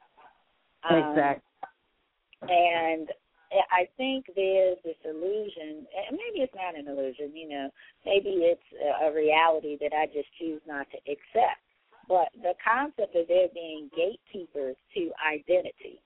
Um, 0.89 1.11
Exactly. 1.11 1.43
And 2.43 3.09
I 3.53 3.89
think 3.97 4.27
there's 4.35 4.79
this 4.85 4.97
illusion, 5.05 5.85
and 5.93 6.13
maybe 6.17 6.41
it's 6.45 6.55
not 6.55 6.79
an 6.79 6.87
illusion, 6.89 7.37
you 7.37 7.49
know, 7.49 7.69
maybe 8.07 8.47
it's 8.47 8.63
a 8.79 9.09
a 9.09 9.15
reality 9.15 9.77
that 9.81 9.93
I 9.93 10.07
just 10.07 10.29
choose 10.39 10.63
not 10.67 10.87
to 10.93 10.99
accept. 11.11 11.61
But 12.09 12.29
the 12.43 12.55
concept 12.63 13.15
of 13.15 13.29
there 13.29 13.49
being 13.53 13.91
gatekeepers 13.95 14.77
to 14.95 15.11
identity, 15.27 16.01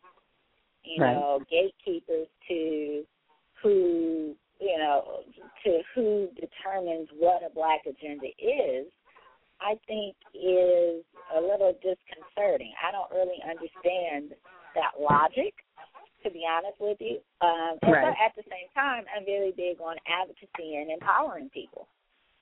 you 0.84 1.02
Right. 1.02 1.16
know, 1.16 1.40
gatekeepers 1.50 2.28
to 2.48 3.06
who, 3.62 4.36
you 4.60 4.78
know, 4.78 5.24
to 5.64 5.82
who 5.94 6.28
determines 6.36 7.08
what 7.12 7.42
a 7.42 7.50
black 7.50 7.86
agenda 7.86 8.28
is, 8.38 8.86
I 9.60 9.78
think 9.86 10.16
is 10.34 11.04
a 11.34 11.40
little 11.40 11.72
disconcerting. 11.82 12.72
I 12.82 12.92
don't 12.92 13.10
really 13.10 13.42
understand 13.42 14.34
that 14.74 15.00
logic, 15.00 15.54
to 16.22 16.30
be 16.30 16.44
honest 16.46 16.78
with 16.80 17.00
you. 17.00 17.20
Um, 17.40 17.78
and 17.82 17.92
Right. 17.92 18.02
but 18.02 18.16
at 18.20 18.34
the 18.36 18.42
same 18.50 18.68
time, 18.74 19.04
I'm 19.14 19.24
very 19.24 19.52
big 19.52 19.80
on 19.80 19.96
advocacy 20.06 20.76
and 20.76 20.90
empowering 20.90 21.50
people. 21.50 21.88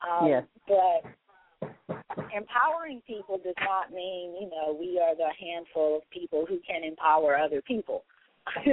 Um, 0.00 0.28
Yes. 0.28 0.46
But 0.66 1.04
empowering 2.34 3.02
people 3.02 3.38
does 3.38 3.54
not 3.60 3.92
mean, 3.92 4.34
you 4.40 4.48
know, 4.50 4.72
we 4.72 4.98
are 4.98 5.14
the 5.14 5.30
handful 5.38 5.96
of 5.96 6.10
people 6.10 6.46
who 6.46 6.58
can 6.60 6.82
empower 6.84 7.36
other 7.36 7.62
people. 7.62 8.04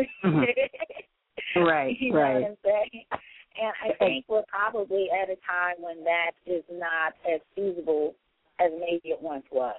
Right, 1.56 1.96
you 2.00 2.14
know 2.14 2.20
right. 2.20 2.42
what 2.42 2.52
I'm 2.52 2.58
saying? 2.64 3.06
And 3.12 3.74
I 3.84 3.98
think 3.98 4.26
we're 4.28 4.44
probably 4.48 5.08
at 5.12 5.30
a 5.30 5.36
time 5.48 5.76
when 5.80 6.04
that 6.04 6.32
is 6.46 6.64
not 6.72 7.14
as 7.28 7.42
feasible 7.56 8.14
as 8.60 8.72
maybe 8.80 9.10
it 9.10 9.22
once 9.22 9.46
was. 9.52 9.76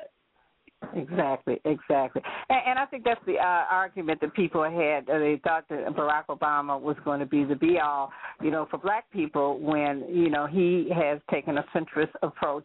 Exactly, 0.94 1.60
exactly. 1.64 2.22
And, 2.48 2.60
and 2.66 2.78
I 2.78 2.86
think 2.86 3.04
that's 3.04 3.20
the 3.26 3.34
uh, 3.34 3.64
argument 3.70 4.20
that 4.22 4.34
people 4.34 4.62
had. 4.64 5.08
Uh, 5.08 5.18
they 5.18 5.40
thought 5.44 5.64
that 5.68 5.86
Barack 5.88 6.26
Obama 6.28 6.80
was 6.80 6.96
going 7.04 7.20
to 7.20 7.26
be 7.26 7.44
the 7.44 7.54
be 7.54 7.78
all, 7.78 8.10
you 8.42 8.50
know, 8.50 8.66
for 8.70 8.78
black 8.78 9.10
people 9.12 9.60
when, 9.60 10.04
you 10.08 10.30
know, 10.30 10.46
he 10.46 10.90
has 10.94 11.20
taken 11.30 11.58
a 11.58 11.64
centrist 11.74 12.12
approach 12.22 12.64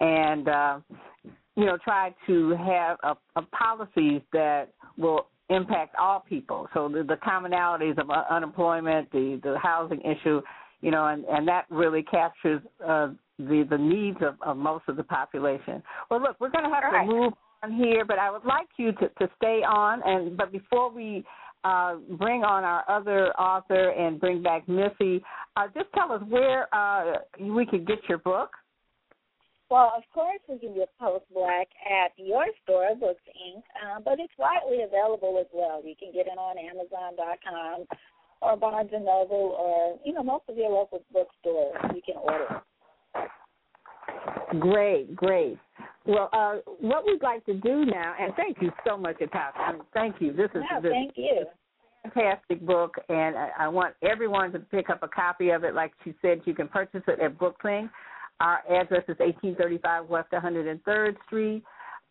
and, 0.00 0.48
uh, 0.48 0.78
you 1.56 1.64
know, 1.64 1.78
tried 1.82 2.14
to 2.26 2.50
have 2.50 2.98
a, 3.02 3.16
a 3.36 3.42
policies 3.46 4.20
that 4.32 4.68
will 4.98 5.26
impact 5.50 5.94
all 5.98 6.20
people. 6.20 6.68
So 6.74 6.88
the, 6.88 7.02
the 7.02 7.16
commonalities 7.16 7.98
of 7.98 8.10
uh, 8.10 8.24
unemployment, 8.30 9.10
the, 9.12 9.40
the 9.42 9.58
housing 9.62 10.00
issue, 10.00 10.40
you 10.80 10.90
know, 10.90 11.06
and, 11.06 11.24
and 11.26 11.46
that 11.48 11.66
really 11.70 12.02
captures 12.02 12.62
uh, 12.86 13.08
the 13.38 13.66
the 13.68 13.78
needs 13.78 14.18
of, 14.22 14.36
of 14.42 14.56
most 14.56 14.84
of 14.88 14.96
the 14.96 15.02
population. 15.02 15.82
Well, 16.10 16.20
look, 16.22 16.36
we're 16.40 16.50
going 16.50 16.64
to 16.64 16.70
have 16.70 16.84
Right. 16.92 17.06
to 17.06 17.12
move 17.12 17.32
on 17.62 17.72
here, 17.72 18.04
but 18.04 18.18
I 18.18 18.30
would 18.30 18.44
like 18.44 18.68
you 18.76 18.92
to, 18.92 19.08
to 19.08 19.28
stay 19.36 19.62
on. 19.66 20.02
And 20.04 20.36
but 20.36 20.52
before 20.52 20.90
we 20.90 21.24
uh, 21.64 21.96
bring 22.18 22.44
on 22.44 22.64
our 22.64 22.84
other 22.88 23.32
author 23.38 23.90
and 23.90 24.20
bring 24.20 24.42
back 24.42 24.68
Missy, 24.68 25.22
uh, 25.56 25.66
just 25.74 25.86
tell 25.94 26.12
us 26.12 26.22
where 26.28 26.68
uh, 26.74 27.18
we 27.40 27.66
could 27.66 27.86
get 27.86 27.98
your 28.08 28.18
book. 28.18 28.50
Well, 29.70 29.92
of 29.96 30.02
course, 30.12 30.40
we 30.48 30.58
can 30.58 30.74
get 30.74 30.90
Post 31.00 31.24
Black 31.32 31.68
at 31.90 32.12
your 32.16 32.44
store, 32.62 32.94
Books 32.94 33.22
Ink., 33.26 33.64
uh, 33.82 34.00
but 34.04 34.20
it's 34.20 34.32
widely 34.38 34.82
available 34.82 35.38
as 35.40 35.46
well. 35.52 35.82
You 35.84 35.94
can 35.98 36.12
get 36.12 36.26
it 36.26 36.38
on 36.38 36.58
Amazon.com 36.58 37.86
or 38.42 38.56
Barnes 38.56 38.90
and 38.92 39.04
Noble 39.06 39.56
or 39.58 39.98
you 40.04 40.12
know 40.12 40.22
most 40.22 40.44
of 40.48 40.56
your 40.56 40.70
local 40.70 41.02
bookstores. 41.12 41.74
You 41.94 42.02
can 42.04 42.16
order. 42.16 42.62
it. 43.16 44.60
Great, 44.60 45.16
great. 45.16 45.58
Well, 46.06 46.28
uh, 46.32 46.56
what 46.80 47.06
we'd 47.06 47.22
like 47.22 47.44
to 47.46 47.54
do 47.54 47.86
now, 47.86 48.14
and 48.20 48.34
thank 48.36 48.58
you 48.60 48.70
so 48.86 48.96
much, 48.96 49.16
Ytasha. 49.18 49.56
I 49.56 49.72
mean, 49.72 49.82
thank 49.94 50.16
you. 50.20 50.32
This 50.32 50.50
is 50.54 50.62
No, 50.70 50.80
this 50.82 50.92
thank 50.92 51.12
you. 51.16 51.46
fantastic 52.02 52.60
book, 52.64 52.96
and 53.08 53.36
I, 53.36 53.50
I 53.60 53.68
want 53.68 53.94
everyone 54.02 54.52
to 54.52 54.58
pick 54.58 54.90
up 54.90 55.02
a 55.02 55.08
copy 55.08 55.48
of 55.50 55.64
it. 55.64 55.74
Like 55.74 55.92
she 56.04 56.14
said, 56.20 56.42
you 56.44 56.54
can 56.54 56.68
purchase 56.68 57.02
it 57.08 57.20
at 57.20 57.38
Books 57.38 57.64
Ink. 57.64 57.90
Our 58.40 58.62
address 58.68 59.04
is 59.08 59.18
1835 59.18 60.08
West 60.08 60.30
103rd 60.32 61.16
Street. 61.26 61.62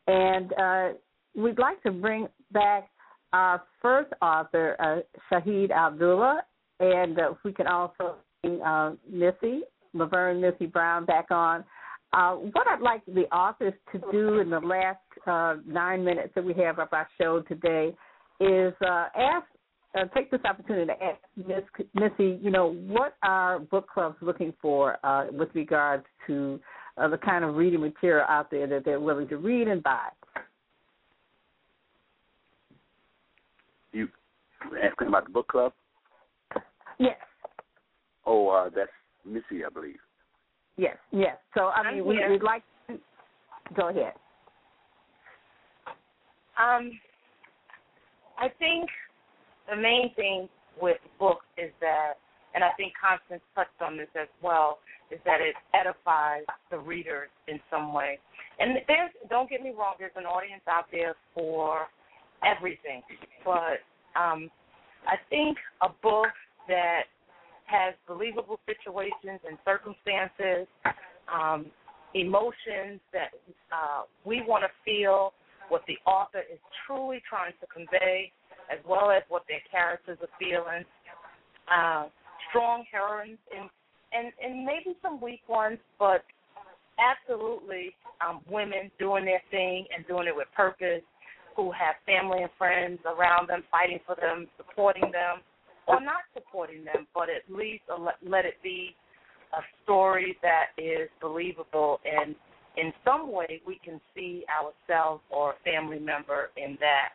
And 0.10 0.54
uh, 0.54 0.90
we'd 1.36 1.60
like 1.60 1.84
to 1.84 1.92
bring 1.92 2.28
back 2.52 2.90
our 3.32 3.62
first 3.80 4.12
author, 4.24 4.76
uh, 4.80 5.02
Shahid 5.32 5.70
Abdullah, 5.70 6.42
and 6.80 7.20
uh, 7.20 7.34
we 7.44 7.54
can 7.54 7.68
also 7.68 8.16
bring 8.42 8.60
uh, 8.62 8.96
Missy, 9.08 9.62
Lavern 9.94 10.42
Missy 10.42 10.66
Brown 10.66 11.06
back 11.06 11.30
on. 11.30 11.64
Uh, 12.12 12.34
what 12.34 12.68
I'd 12.68 12.82
like 12.82 13.06
the 13.06 13.26
authors 13.34 13.74
to 13.92 14.00
do 14.12 14.40
in 14.40 14.50
the 14.50 14.60
last 14.60 14.98
uh, 15.28 15.62
nine 15.68 16.04
minutes 16.04 16.30
that 16.36 16.44
we 16.44 16.54
have 16.56 16.80
of 16.80 16.88
our 16.92 17.08
show 17.20 17.42
today 17.42 17.96
is 18.40 18.74
uh, 18.82 19.08
ask, 19.16 19.46
uh, 19.96 20.06
take 20.16 20.32
this 20.32 20.40
opportunity 20.44 20.88
to 20.88 21.04
ask 21.04 21.20
Miss, 21.36 21.88
Missy, 21.94 22.40
you 22.42 22.50
know, 22.50 22.74
what 22.88 23.16
are 23.22 23.60
book 23.60 23.88
clubs 23.94 24.16
looking 24.22 24.54
for 24.60 24.98
uh, 25.06 25.28
with 25.32 25.50
regards 25.54 26.06
to 26.26 26.60
uh, 26.98 27.08
the 27.08 27.18
kind 27.18 27.46
of 27.46 27.56
reading 27.56 27.82
material 27.82 28.26
out 28.28 28.50
there 28.50 28.66
that 28.66 28.86
they're 28.86 29.00
willing 29.00 29.28
to 29.28 29.38
read 29.38 29.68
and 29.68 29.84
buy? 29.84 30.08
You 33.92 34.08
asking 34.84 35.10
about 35.10 35.26
the 35.26 35.32
book 35.32 35.48
club? 35.48 35.74
Yes. 36.98 37.18
Oh, 38.26 38.50
uh, 38.50 38.70
that's 38.76 38.90
Missy, 39.26 39.64
I 39.64 39.70
believe. 39.70 39.98
Yes, 40.80 40.96
yes. 41.12 41.36
So 41.56 41.66
I 41.66 41.82
I'm 41.82 41.96
mean, 41.96 42.06
we, 42.06 42.16
here. 42.16 42.32
we'd 42.32 42.42
like. 42.42 42.64
To, 42.88 42.98
go 43.76 43.90
ahead. 43.90 44.14
Um, 46.58 46.92
I 48.38 48.48
think 48.60 48.90
the 49.70 49.76
main 49.76 50.14
thing 50.16 50.48
with 50.82 50.98
books 51.20 51.46
is 51.58 51.72
that, 51.82 52.14
and 52.56 52.64
I 52.64 52.70
think 52.78 52.94
Constance 52.96 53.42
touched 53.56 53.82
on 53.82 53.98
this 53.98 54.08
as 54.20 54.30
well, 54.42 54.80
is 55.12 55.20
that 55.26 55.42
it 55.42 55.56
edifies 55.74 56.46
the 56.72 56.80
readers 56.80 57.28
in 57.50 57.60
some 57.70 57.94
way. 57.94 58.18
And 58.60 58.78
there's, 58.88 59.12
don't 59.30 59.50
get 59.50 59.62
me 59.62 59.72
wrong, 59.78 59.96
there's 60.00 60.16
an 60.16 60.26
audience 60.26 60.64
out 60.70 60.86
there 60.92 61.16
for 61.34 61.88
everything, 62.46 63.02
but 63.44 63.84
um, 64.16 64.50
I 65.08 65.16
think 65.30 65.58
a 65.82 65.90
book 66.02 66.28
that 66.70 67.04
has 67.70 67.94
believable 68.08 68.60
situations 68.66 69.40
and 69.48 69.58
circumstances, 69.64 70.68
um, 71.32 71.68
emotions 72.16 73.00
that 73.14 73.30
uh, 73.72 74.04
we 74.26 74.42
want 74.42 74.64
to 74.64 74.70
feel, 74.84 75.34
what 75.70 75.84
the 75.88 75.98
author 76.10 76.42
is 76.52 76.60
truly 76.86 77.22
trying 77.30 77.54
to 77.62 77.68
convey, 77.68 78.32
as 78.72 78.80
well 78.88 79.12
as 79.12 79.22
what 79.30 79.44
their 79.48 79.62
characters 79.70 80.18
are 80.22 80.34
feeling. 80.40 80.84
Uh, 81.70 82.10
strong 82.50 82.84
heroines 82.92 83.38
and, 83.56 83.70
and 84.12 84.34
and 84.42 84.66
maybe 84.66 84.98
some 85.04 85.22
weak 85.22 85.42
ones, 85.48 85.78
but 86.00 86.24
absolutely 86.98 87.94
um, 88.28 88.42
women 88.50 88.90
doing 88.98 89.26
their 89.26 89.42
thing 89.52 89.86
and 89.96 90.06
doing 90.08 90.28
it 90.28 90.36
with 90.36 90.48
purpose, 90.56 91.04
who 91.56 91.72
have 91.72 91.96
family 92.06 92.42
and 92.42 92.50
friends 92.58 93.00
around 93.06 93.50
them, 93.50 93.64
fighting 93.70 94.00
for 94.06 94.16
them, 94.16 94.48
supporting 94.58 95.12
them, 95.12 95.42
or 95.90 96.00
not 96.00 96.22
supporting 96.34 96.86
them, 96.86 97.08
but 97.14 97.28
at 97.30 97.44
least 97.54 97.84
let, 98.22 98.46
it 98.46 98.56
be 98.64 98.96
a 99.54 99.62
story 99.84 100.38
that 100.42 100.68
is 100.78 101.10
believable 101.22 102.00
and 102.06 102.36
in 102.78 102.94
some 103.04 103.32
way 103.32 103.62
we 103.66 103.80
can 103.84 104.00
see 104.16 104.46
ourselves 104.48 105.22
or 105.30 105.54
a 105.54 105.56
family 105.64 106.00
member 106.00 106.52
in 106.56 106.78
that. 106.80 107.10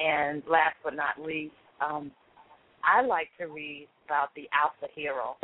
And 0.00 0.42
last 0.48 0.76
but 0.84 0.94
not 0.94 1.18
least, 1.18 1.54
um, 1.80 2.10
I 2.84 3.02
like 3.02 3.28
to 3.40 3.46
read 3.46 3.88
about 4.06 4.28
the 4.36 4.48
alpha 4.52 4.92
hero. 4.94 5.36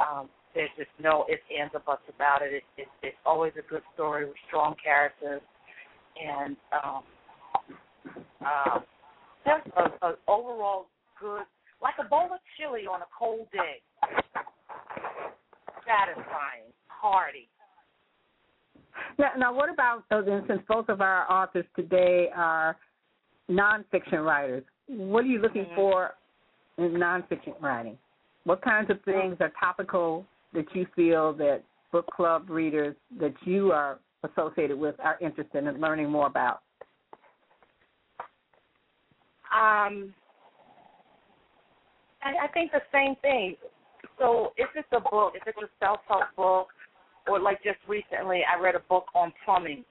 Um, 0.00 0.28
there's 0.54 0.70
just 0.76 0.88
no 0.98 1.26
ifs, 1.30 1.42
ands, 1.56 1.72
or 1.74 1.80
buts 1.80 2.02
about 2.08 2.40
it. 2.42 2.54
it, 2.54 2.62
it 2.78 2.88
it's 3.02 3.16
always 3.26 3.52
a 3.58 3.70
good 3.70 3.82
story 3.94 4.24
with 4.24 4.34
strong 4.48 4.74
characters 4.82 5.42
and 6.18 6.56
um, 6.72 7.02
uh, 8.44 8.80
just 9.44 9.68
a, 9.76 10.06
a 10.06 10.14
overall 10.26 10.86
good, 11.20 11.44
like 11.82 11.94
a 12.00 12.08
bowl 12.08 12.28
of 12.32 12.40
chili 12.56 12.86
on 12.86 13.02
a 13.02 13.06
cold 13.16 13.48
day. 13.52 13.80
Satisfying, 15.86 16.72
hearty. 16.86 17.48
Now, 19.18 19.30
now 19.38 19.54
what 19.54 19.70
about 19.70 20.04
then, 20.10 20.44
since 20.48 20.60
both 20.68 20.88
of 20.88 21.00
our 21.00 21.30
authors 21.30 21.64
today 21.76 22.28
are 22.34 22.76
nonfiction 23.50 24.24
writers? 24.24 24.64
What 24.86 25.24
are 25.24 25.28
you 25.28 25.38
looking 25.38 25.66
Mhm. 25.66 25.74
for 25.74 26.14
in 26.78 26.92
nonfiction 26.92 27.60
writing? 27.60 27.98
What 28.44 28.62
kinds 28.62 28.90
of 28.90 29.02
things 29.02 29.40
are 29.40 29.50
topical 29.50 30.26
that 30.52 30.74
you 30.74 30.86
feel 30.86 31.32
that 31.34 31.62
book 31.90 32.06
club 32.14 32.50
readers 32.50 32.96
that 33.12 33.34
you 33.46 33.72
are 33.72 33.98
associated 34.24 34.78
with 34.78 34.98
are 35.00 35.16
interested 35.20 35.64
in 35.64 35.80
learning 35.80 36.10
more 36.10 36.26
about? 36.26 36.62
Um, 39.50 40.14
I, 42.22 42.46
I 42.46 42.48
think 42.48 42.72
the 42.72 42.82
same 42.92 43.16
thing. 43.22 43.56
So 44.18 44.52
if 44.56 44.68
it's 44.74 44.88
a 44.92 45.00
book, 45.00 45.34
if 45.34 45.46
it's 45.46 45.58
a 45.58 45.70
self-help 45.78 46.34
book, 46.36 46.68
or 47.28 47.40
like 47.40 47.62
just 47.62 47.78
recently, 47.86 48.42
I 48.42 48.60
read 48.60 48.74
a 48.74 48.82
book 48.88 49.06
on 49.14 49.32
plumbing, 49.44 49.84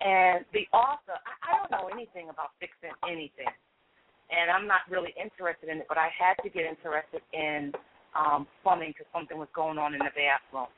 and 0.00 0.44
the 0.52 0.66
author, 0.76 1.16
I, 1.16 1.32
I 1.48 1.58
don't 1.58 1.70
know 1.70 1.88
anything 1.88 2.28
about 2.28 2.52
fixing 2.60 2.94
anything, 3.08 3.50
and 4.30 4.50
I'm 4.50 4.66
not 4.66 4.82
really 4.90 5.14
interested 5.16 5.68
in 5.70 5.78
it, 5.78 5.86
but 5.88 5.98
I 5.98 6.10
had 6.12 6.34
to 6.42 6.50
get 6.50 6.66
interested 6.66 7.22
in 7.32 7.72
um, 8.14 8.46
plumbing 8.62 8.92
because 8.92 9.06
something 9.12 9.38
was 9.38 9.48
going 9.54 9.78
on 9.78 9.94
in 9.94 10.00
the 10.00 10.12
bathroom. 10.14 10.68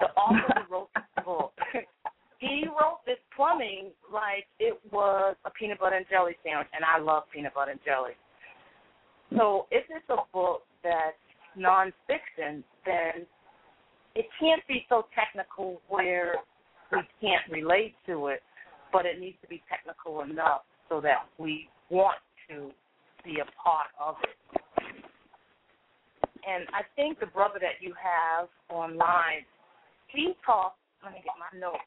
The 0.00 0.10
author 0.16 0.64
who 0.66 0.74
wrote 0.74 0.90
the 0.94 1.22
book 1.24 1.52
he 2.40 2.64
wrote 2.66 3.04
this 3.06 3.20
plumbing 3.36 3.92
like 4.12 4.48
it 4.58 4.80
was 4.90 5.36
a 5.44 5.50
peanut 5.50 5.78
butter 5.78 5.96
and 5.96 6.06
jelly 6.10 6.36
sandwich, 6.42 6.68
and 6.72 6.82
I 6.84 6.98
love 6.98 7.24
peanut 7.32 7.54
butter 7.54 7.72
and 7.72 7.80
jelly. 7.84 8.16
So 9.36 9.66
if 9.70 9.84
it's 9.88 10.08
a 10.08 10.16
book 10.32 10.62
that's 10.82 11.16
nonfiction, 11.58 12.62
then 12.84 13.26
it 14.14 14.26
can't 14.40 14.66
be 14.66 14.84
so 14.88 15.06
technical 15.14 15.80
where 15.88 16.36
we 16.92 16.98
can't 17.20 17.50
relate 17.50 17.94
to 18.06 18.28
it, 18.28 18.42
but 18.92 19.06
it 19.06 19.20
needs 19.20 19.36
to 19.42 19.48
be 19.48 19.62
technical 19.68 20.22
enough 20.22 20.62
so 20.88 21.00
that 21.00 21.28
we 21.38 21.68
want 21.90 22.18
to 22.48 22.70
be 23.24 23.38
a 23.40 23.46
part 23.62 23.88
of 24.00 24.16
it. 24.22 24.36
And 26.46 26.66
I 26.72 26.82
think 26.96 27.20
the 27.20 27.26
brother 27.26 27.60
that 27.60 27.78
you 27.80 27.94
have 28.00 28.48
online, 28.68 29.44
he 30.08 30.34
talks, 30.44 30.76
let 31.04 31.12
me 31.12 31.22
get 31.22 31.34
my 31.38 31.58
notes. 31.58 31.78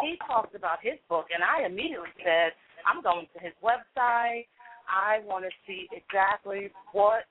He 0.00 0.16
talks 0.26 0.54
about 0.54 0.78
his 0.82 0.94
book, 1.08 1.26
and 1.34 1.42
I 1.42 1.66
immediately 1.66 2.12
said, 2.24 2.52
I'm 2.86 3.02
going 3.02 3.26
to 3.34 3.42
his 3.42 3.52
website. 3.64 4.46
I 4.88 5.20
want 5.26 5.44
to 5.44 5.50
see 5.66 5.88
exactly 5.92 6.70
what, 6.92 7.24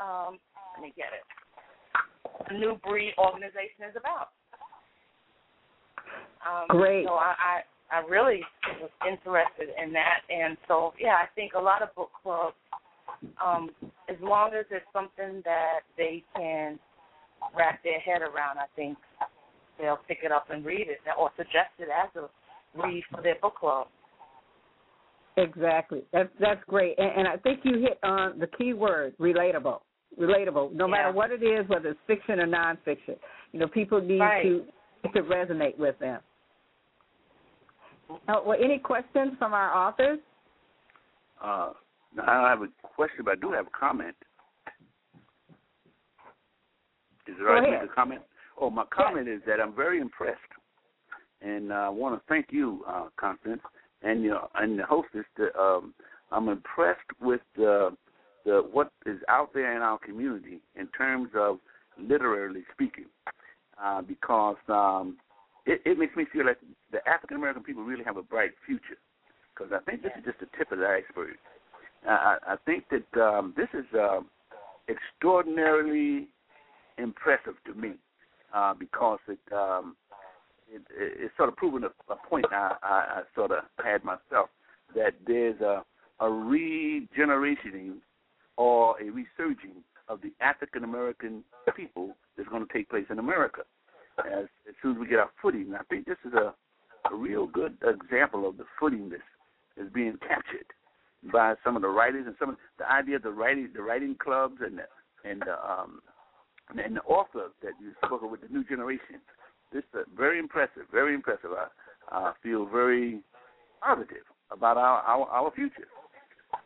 um, 0.00 0.38
let 0.76 0.82
me 0.82 0.92
get 0.96 1.08
it, 1.12 1.24
new 2.58 2.78
breed 2.86 3.12
organization 3.18 3.88
is 3.88 3.96
about. 3.98 4.28
Um, 6.40 6.66
Great. 6.68 7.06
So 7.06 7.12
I, 7.14 7.34
I 7.38 7.60
I 7.92 8.06
really 8.08 8.40
was 8.80 8.90
interested 9.06 9.74
in 9.82 9.92
that, 9.92 10.20
and 10.30 10.56
so 10.68 10.94
yeah, 10.98 11.16
I 11.22 11.26
think 11.34 11.54
a 11.54 11.60
lot 11.60 11.82
of 11.82 11.92
book 11.96 12.10
clubs, 12.22 12.54
um, 13.44 13.70
as 14.08 14.16
long 14.22 14.52
as 14.54 14.64
it's 14.70 14.86
something 14.92 15.42
that 15.44 15.80
they 15.96 16.22
can 16.36 16.78
wrap 17.56 17.82
their 17.82 17.98
head 17.98 18.22
around, 18.22 18.58
I 18.58 18.66
think 18.76 18.96
they'll 19.78 19.98
pick 20.06 20.18
it 20.22 20.30
up 20.30 20.50
and 20.50 20.64
read 20.64 20.86
it, 20.88 20.98
or 21.18 21.30
suggest 21.36 21.70
it 21.78 21.88
as 21.90 22.10
a 22.14 22.28
read 22.80 23.02
for 23.10 23.22
their 23.22 23.36
book 23.42 23.56
club. 23.56 23.88
Exactly. 25.36 26.02
That's 26.12 26.28
that's 26.40 26.60
great, 26.66 26.98
and, 26.98 27.10
and 27.20 27.28
I 27.28 27.36
think 27.36 27.60
you 27.62 27.78
hit 27.80 27.98
on 28.02 28.38
the 28.38 28.46
key 28.46 28.72
word: 28.72 29.14
relatable. 29.18 29.78
Relatable. 30.18 30.72
No 30.72 30.88
matter 30.88 31.12
what 31.12 31.30
it 31.30 31.42
is, 31.42 31.68
whether 31.68 31.90
it's 31.90 32.00
fiction 32.06 32.40
or 32.40 32.46
nonfiction, 32.46 33.16
you 33.52 33.60
know, 33.60 33.68
people 33.68 34.00
need 34.00 34.18
Right. 34.18 34.42
to 34.42 34.64
to 35.14 35.22
resonate 35.22 35.78
with 35.78 35.98
them. 35.98 36.20
Uh, 38.10 38.40
well, 38.44 38.58
any 38.62 38.78
questions 38.78 39.32
from 39.38 39.54
our 39.54 39.74
authors? 39.74 40.18
Uh, 41.42 41.72
I 42.20 42.26
don't 42.26 42.26
have 42.26 42.62
a 42.62 42.68
question, 42.82 43.24
but 43.24 43.32
I 43.32 43.40
do 43.40 43.52
have 43.52 43.66
a 43.66 43.70
comment. 43.70 44.16
Is 47.26 47.36
it 47.36 47.38
Go 47.38 47.46
all 47.46 47.54
right 47.54 47.64
to 47.64 47.70
make 47.70 47.82
a 47.82 47.94
comment? 47.94 48.20
Oh, 48.60 48.68
my 48.68 48.84
comment 48.92 49.28
is 49.28 49.40
that 49.46 49.60
I'm 49.60 49.74
very 49.74 50.00
impressed, 50.00 50.40
and 51.40 51.72
uh, 51.72 51.76
I 51.76 51.88
want 51.88 52.20
to 52.20 52.22
thank 52.28 52.46
you, 52.50 52.84
uh, 52.86 53.06
Constance, 53.18 53.62
and 54.02 54.22
your 54.22 54.48
and 54.54 54.78
the 54.78 54.84
hostess. 54.84 55.24
To, 55.36 55.56
um, 55.58 55.94
I'm 56.32 56.48
impressed 56.48 57.00
with 57.20 57.40
the 57.56 57.96
the 58.44 58.62
what 58.70 58.90
is 59.06 59.18
out 59.28 59.52
there 59.52 59.74
in 59.76 59.82
our 59.82 59.98
community 59.98 60.60
in 60.76 60.86
terms 60.88 61.30
of 61.34 61.58
literally 61.98 62.62
speaking, 62.72 63.06
uh, 63.82 64.02
because 64.02 64.56
um, 64.68 65.18
it, 65.66 65.82
it 65.84 65.98
makes 65.98 66.16
me 66.16 66.24
feel 66.32 66.46
like 66.46 66.58
the 66.92 67.06
African 67.08 67.36
American 67.36 67.62
people 67.62 67.84
really 67.84 68.04
have 68.04 68.16
a 68.16 68.22
bright 68.22 68.52
future. 68.66 68.98
Because 69.54 69.72
I 69.74 69.90
think 69.90 70.02
this 70.02 70.12
is 70.18 70.24
just 70.24 70.40
the 70.40 70.46
tip 70.56 70.72
of 70.72 70.78
the 70.78 70.86
iceberg. 70.86 71.36
I, 72.08 72.36
I 72.46 72.52
I 72.54 72.56
think 72.64 72.84
that 72.90 73.20
um, 73.20 73.54
this 73.56 73.68
is 73.74 73.84
uh, 73.94 74.20
extraordinarily 74.88 76.28
impressive 76.98 77.54
to 77.66 77.74
me 77.74 77.92
uh, 78.54 78.74
because 78.74 79.18
it, 79.28 79.38
um, 79.52 79.96
it 80.72 80.82
it 80.90 81.18
it's 81.18 81.36
sort 81.36 81.48
of 81.48 81.56
proven 81.56 81.84
a, 81.84 82.12
a 82.12 82.16
point 82.28 82.46
I, 82.50 82.76
I, 82.82 82.88
I 82.88 83.22
sort 83.34 83.50
of 83.50 83.64
had 83.84 84.04
myself 84.04 84.50
that 84.94 85.14
there's 85.26 85.60
a 85.60 85.82
a 86.20 86.24
regenerationing 86.24 87.96
or 88.56 89.00
a 89.00 89.04
resurging 89.04 89.82
of 90.08 90.20
the 90.20 90.32
African 90.40 90.84
American 90.84 91.44
people 91.76 92.16
that's 92.36 92.48
going 92.48 92.66
to 92.66 92.72
take 92.72 92.88
place 92.90 93.06
in 93.10 93.18
America 93.18 93.62
as 94.18 94.46
as 94.68 94.74
soon 94.82 94.92
as 94.92 94.98
we 94.98 95.06
get 95.06 95.18
our 95.18 95.30
footing. 95.40 95.74
I 95.74 95.82
think 95.84 96.06
this 96.06 96.18
is 96.26 96.34
a 96.34 96.54
a 97.10 97.14
real 97.14 97.46
good 97.46 97.76
example 97.82 98.48
of 98.48 98.56
the 98.56 98.64
footing 98.78 99.08
this 99.08 99.20
is 99.76 99.90
being 99.92 100.18
captured 100.26 100.66
by 101.32 101.54
some 101.64 101.76
of 101.76 101.82
the 101.82 101.88
writers 101.88 102.24
and 102.26 102.34
some 102.38 102.50
of 102.50 102.56
the 102.78 102.90
idea 102.90 103.16
of 103.16 103.22
the 103.22 103.30
writing 103.30 103.70
the 103.74 103.82
writing 103.82 104.16
clubs 104.22 104.56
and 104.60 104.78
the, 104.78 105.28
and 105.28 105.42
the, 105.42 105.52
um 105.64 106.00
and 106.76 106.96
the 106.96 107.02
author 107.02 107.48
that 107.62 107.72
you 107.80 107.92
spoke 108.04 108.22
of 108.22 108.30
with 108.30 108.42
the 108.42 108.48
new 108.48 108.64
generation. 108.64 109.16
This 109.72 109.84
is 109.94 110.06
very 110.16 110.38
impressive, 110.38 110.82
very 110.90 111.14
impressive. 111.14 111.50
I, 111.52 111.68
I 112.10 112.32
feel 112.42 112.66
very 112.66 113.22
positive 113.82 114.24
about 114.50 114.76
our 114.76 115.00
our, 115.02 115.26
our 115.28 115.52
future. 115.52 115.88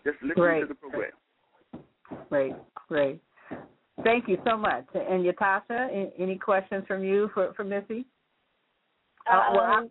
Just 0.05 0.17
listening 0.23 0.35
Great. 0.37 0.61
to 0.61 0.67
the 0.67 0.75
program. 0.75 1.11
Great, 2.31 2.55
great. 2.89 3.21
Thank 4.03 4.29
you 4.29 4.39
so 4.47 4.57
much. 4.57 4.87
And 4.95 5.25
Ytasha, 5.25 6.11
any 6.19 6.37
questions 6.37 6.85
from 6.89 7.05
you 7.05 7.31
for 7.35 7.53
for 7.55 7.65
Missy? 7.65 8.07
Uh, 9.31 9.41
well, 9.53 9.61
I, 9.63 9.87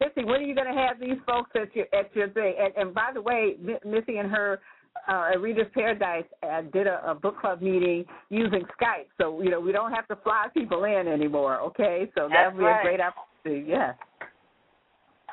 Missy, 0.00 0.24
when 0.24 0.40
are 0.40 0.44
you 0.44 0.54
going 0.54 0.72
to 0.72 0.80
have 0.80 0.98
these 0.98 1.18
folks 1.26 1.50
at 1.54 1.74
your 1.74 1.86
at 1.92 2.14
your 2.14 2.28
thing? 2.30 2.54
And, 2.58 2.72
and 2.76 2.94
by 2.94 3.10
the 3.12 3.20
way, 3.20 3.56
Missy 3.84 4.16
and 4.18 4.30
her 4.30 4.60
uh, 5.08 5.30
at 5.34 5.40
Reader's 5.40 5.66
Paradise 5.74 6.24
uh, 6.42 6.62
did 6.72 6.86
a, 6.86 7.02
a 7.10 7.14
book 7.14 7.40
club 7.40 7.60
meeting 7.60 8.04
using 8.30 8.62
Skype, 8.80 9.10
so 9.18 9.40
you 9.42 9.50
know 9.50 9.60
we 9.60 9.72
don't 9.72 9.92
have 9.92 10.06
to 10.08 10.16
fly 10.16 10.46
people 10.54 10.84
in 10.84 11.08
anymore. 11.08 11.60
Okay, 11.60 12.10
so 12.16 12.28
that 12.28 12.52
would 12.52 12.58
be 12.58 12.64
right. 12.64 12.80
a 12.80 12.82
great 12.82 13.00
opportunity. 13.00 13.68
Yes. 13.68 13.94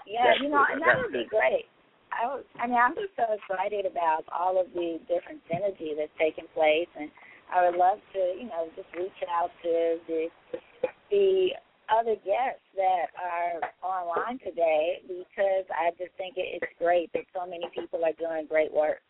Yeah, 0.08 0.34
That's 0.34 0.42
you 0.42 0.50
know, 0.50 0.66
good. 0.66 0.74
and 0.74 0.82
that 0.82 0.98
would 0.98 1.14
be 1.14 1.28
great. 1.30 1.70
I 2.10 2.26
was, 2.26 2.44
I 2.58 2.66
mean, 2.66 2.82
I'm 2.82 2.96
just 2.96 3.14
so 3.14 3.30
excited 3.30 3.86
about 3.86 4.26
all 4.34 4.60
of 4.60 4.74
the 4.74 4.98
different 5.06 5.38
synergy 5.46 5.94
that's 5.94 6.12
taking 6.18 6.50
place, 6.58 6.90
and 6.98 7.12
I 7.54 7.70
would 7.70 7.78
love 7.78 8.00
to, 8.14 8.20
you 8.34 8.50
know, 8.50 8.66
just 8.76 8.90
reach 8.98 9.14
out 9.30 9.52
to 9.62 9.98
the 10.08 10.28
the 11.12 11.50
other 11.90 12.16
guests 12.22 12.66
that 12.78 13.10
are 13.18 13.62
online 13.82 14.38
today 14.40 15.02
because 15.08 15.66
I 15.74 15.90
just 15.98 16.14
think 16.18 16.38
it, 16.38 16.62
it's 16.62 16.74
great 16.78 17.12
that 17.14 17.26
so 17.34 17.46
many 17.50 17.66
people 17.74 18.06
are 18.06 18.14
doing 18.18 18.46
great 18.48 18.74
work. 18.74 19.02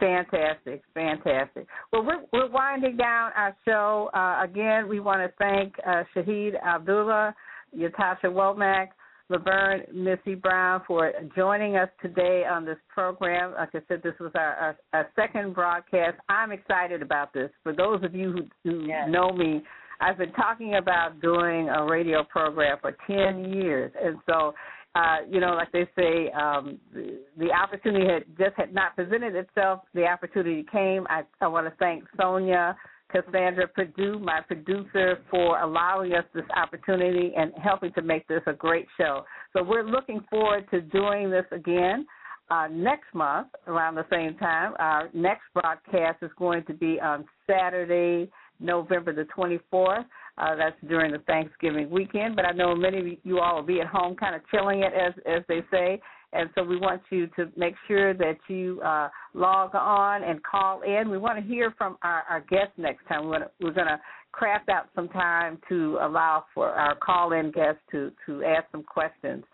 Fantastic, 0.00 0.82
fantastic. 0.94 1.66
Well, 1.92 2.04
we're 2.04 2.22
we're 2.32 2.50
winding 2.50 2.96
down 2.96 3.32
our 3.36 3.54
show. 3.66 4.10
Uh, 4.14 4.42
again, 4.42 4.88
we 4.88 4.98
want 4.98 5.20
to 5.20 5.32
thank 5.38 5.74
uh, 5.86 6.04
Shahid 6.16 6.60
Abdullah, 6.62 7.34
Ytasha 7.78 8.24
Womack, 8.24 8.88
Lavern, 9.30 9.82
Missy 9.92 10.34
Brown 10.34 10.82
for 10.86 11.12
joining 11.36 11.76
us 11.76 11.88
today 12.02 12.44
on 12.50 12.64
this 12.64 12.78
program. 12.88 13.52
Like 13.52 13.68
I 13.74 13.80
said, 13.88 14.02
this 14.02 14.14
was 14.18 14.32
our, 14.34 14.54
our, 14.54 14.76
our 14.92 15.08
second 15.14 15.54
broadcast. 15.54 16.16
I'm 16.28 16.50
excited 16.50 17.02
about 17.02 17.32
this. 17.32 17.50
For 17.62 17.72
those 17.72 18.02
of 18.02 18.14
you 18.14 18.32
who, 18.32 18.70
who 18.70 18.86
know 19.08 19.32
me, 19.32 19.62
I've 20.00 20.18
been 20.18 20.32
talking 20.32 20.76
about 20.76 21.20
doing 21.20 21.68
a 21.68 21.84
radio 21.84 22.24
program 22.24 22.78
for 22.80 22.96
10 23.06 23.52
years. 23.52 23.92
And 24.02 24.16
so, 24.26 24.54
uh, 24.94 25.18
you 25.28 25.40
know, 25.40 25.54
like 25.54 25.70
they 25.72 25.88
say, 25.96 26.30
um, 26.32 26.78
the, 26.92 27.20
the 27.38 27.52
opportunity 27.52 28.06
had 28.06 28.24
just 28.36 28.56
had 28.56 28.74
not 28.74 28.96
presented 28.96 29.36
itself. 29.36 29.82
The 29.94 30.04
opportunity 30.04 30.66
came. 30.70 31.06
I, 31.08 31.22
I 31.40 31.46
want 31.46 31.66
to 31.66 31.72
thank 31.78 32.04
Sonja 32.18 32.74
Cassandra 33.10 33.68
Perdue, 33.68 34.18
my 34.18 34.40
producer, 34.40 35.18
for 35.30 35.60
allowing 35.60 36.12
us 36.12 36.24
this 36.34 36.44
opportunity 36.56 37.32
and 37.36 37.52
helping 37.62 37.92
to 37.94 38.02
make 38.02 38.26
this 38.28 38.42
a 38.46 38.52
great 38.52 38.86
show. 38.96 39.24
So 39.52 39.62
we're 39.62 39.86
looking 39.86 40.24
forward 40.30 40.66
to 40.70 40.80
doing 40.80 41.30
this 41.30 41.46
again 41.52 42.06
uh, 42.50 42.66
next 42.70 43.14
month 43.14 43.48
around 43.66 43.94
the 43.94 44.06
same 44.10 44.36
time. 44.38 44.74
Our 44.78 45.08
next 45.12 45.42
broadcast 45.54 46.22
is 46.22 46.30
going 46.38 46.64
to 46.64 46.74
be 46.74 47.00
on 47.00 47.24
Saturday, 47.48 48.30
November 48.58 49.12
the 49.14 49.26
24th. 49.36 50.04
Uh, 50.40 50.56
that's 50.56 50.76
during 50.88 51.12
the 51.12 51.18
Thanksgiving 51.26 51.90
weekend, 51.90 52.34
but 52.34 52.46
I 52.46 52.52
know 52.52 52.74
many 52.74 52.98
of 52.98 53.06
you 53.24 53.40
all 53.40 53.56
will 53.56 53.62
be 53.62 53.80
at 53.82 53.86
home 53.86 54.16
kind 54.16 54.34
of 54.34 54.40
chilling 54.50 54.80
it, 54.80 54.92
as 54.94 55.12
as 55.26 55.42
they 55.48 55.60
say. 55.70 56.00
And 56.32 56.48
so 56.54 56.62
we 56.62 56.78
want 56.78 57.02
you 57.10 57.26
to 57.36 57.50
make 57.56 57.74
sure 57.88 58.14
that 58.14 58.38
you 58.48 58.80
uh, 58.82 59.08
log 59.34 59.74
on 59.74 60.22
and 60.22 60.40
call 60.42 60.82
in. 60.82 61.10
We 61.10 61.18
want 61.18 61.38
to 61.40 61.44
hear 61.44 61.74
from 61.76 61.98
our, 62.02 62.22
our 62.30 62.40
guests 62.48 62.72
next 62.78 63.06
time. 63.08 63.24
We 63.24 63.30
want 63.30 63.44
to, 63.44 63.50
we're 63.60 63.72
going 63.72 63.88
to 63.88 64.00
craft 64.32 64.68
out 64.68 64.88
some 64.94 65.08
time 65.08 65.58
to 65.68 65.98
allow 66.00 66.44
for 66.54 66.68
our 66.68 66.94
call-in 66.94 67.50
guests 67.50 67.80
to, 67.90 68.12
to 68.26 68.44
ask 68.44 68.64
some 68.70 68.84
questions. 68.84 69.44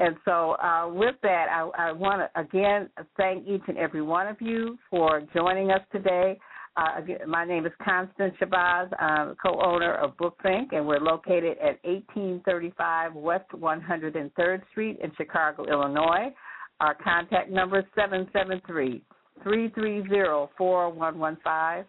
And 0.00 0.16
so, 0.24 0.52
uh, 0.52 0.88
with 0.88 1.16
that, 1.22 1.46
I, 1.52 1.68
I 1.78 1.92
want 1.92 2.22
to 2.22 2.40
again 2.40 2.88
thank 3.16 3.46
each 3.46 3.62
and 3.68 3.76
every 3.76 4.02
one 4.02 4.26
of 4.26 4.40
you 4.40 4.78
for 4.90 5.22
joining 5.34 5.70
us 5.70 5.82
today. 5.92 6.38
Uh, 6.76 6.92
again, 6.96 7.18
my 7.28 7.44
name 7.44 7.66
is 7.66 7.72
Constance 7.84 8.34
Shabazz. 8.40 8.88
I'm 9.00 9.34
co-owner 9.44 9.96
of 9.96 10.16
Books 10.16 10.42
Ink, 10.46 10.70
and 10.72 10.86
we're 10.86 11.00
located 11.00 11.58
at 11.58 11.84
1835 11.84 13.14
West 13.14 13.50
103rd 13.52 14.62
Street 14.70 14.98
in 15.02 15.12
Chicago, 15.16 15.66
Illinois. 15.70 16.32
Our 16.80 16.94
contact 16.94 17.50
number 17.50 17.80
is 17.80 17.84
773 17.94 19.02
330 19.42 20.48
4115. 20.56 21.84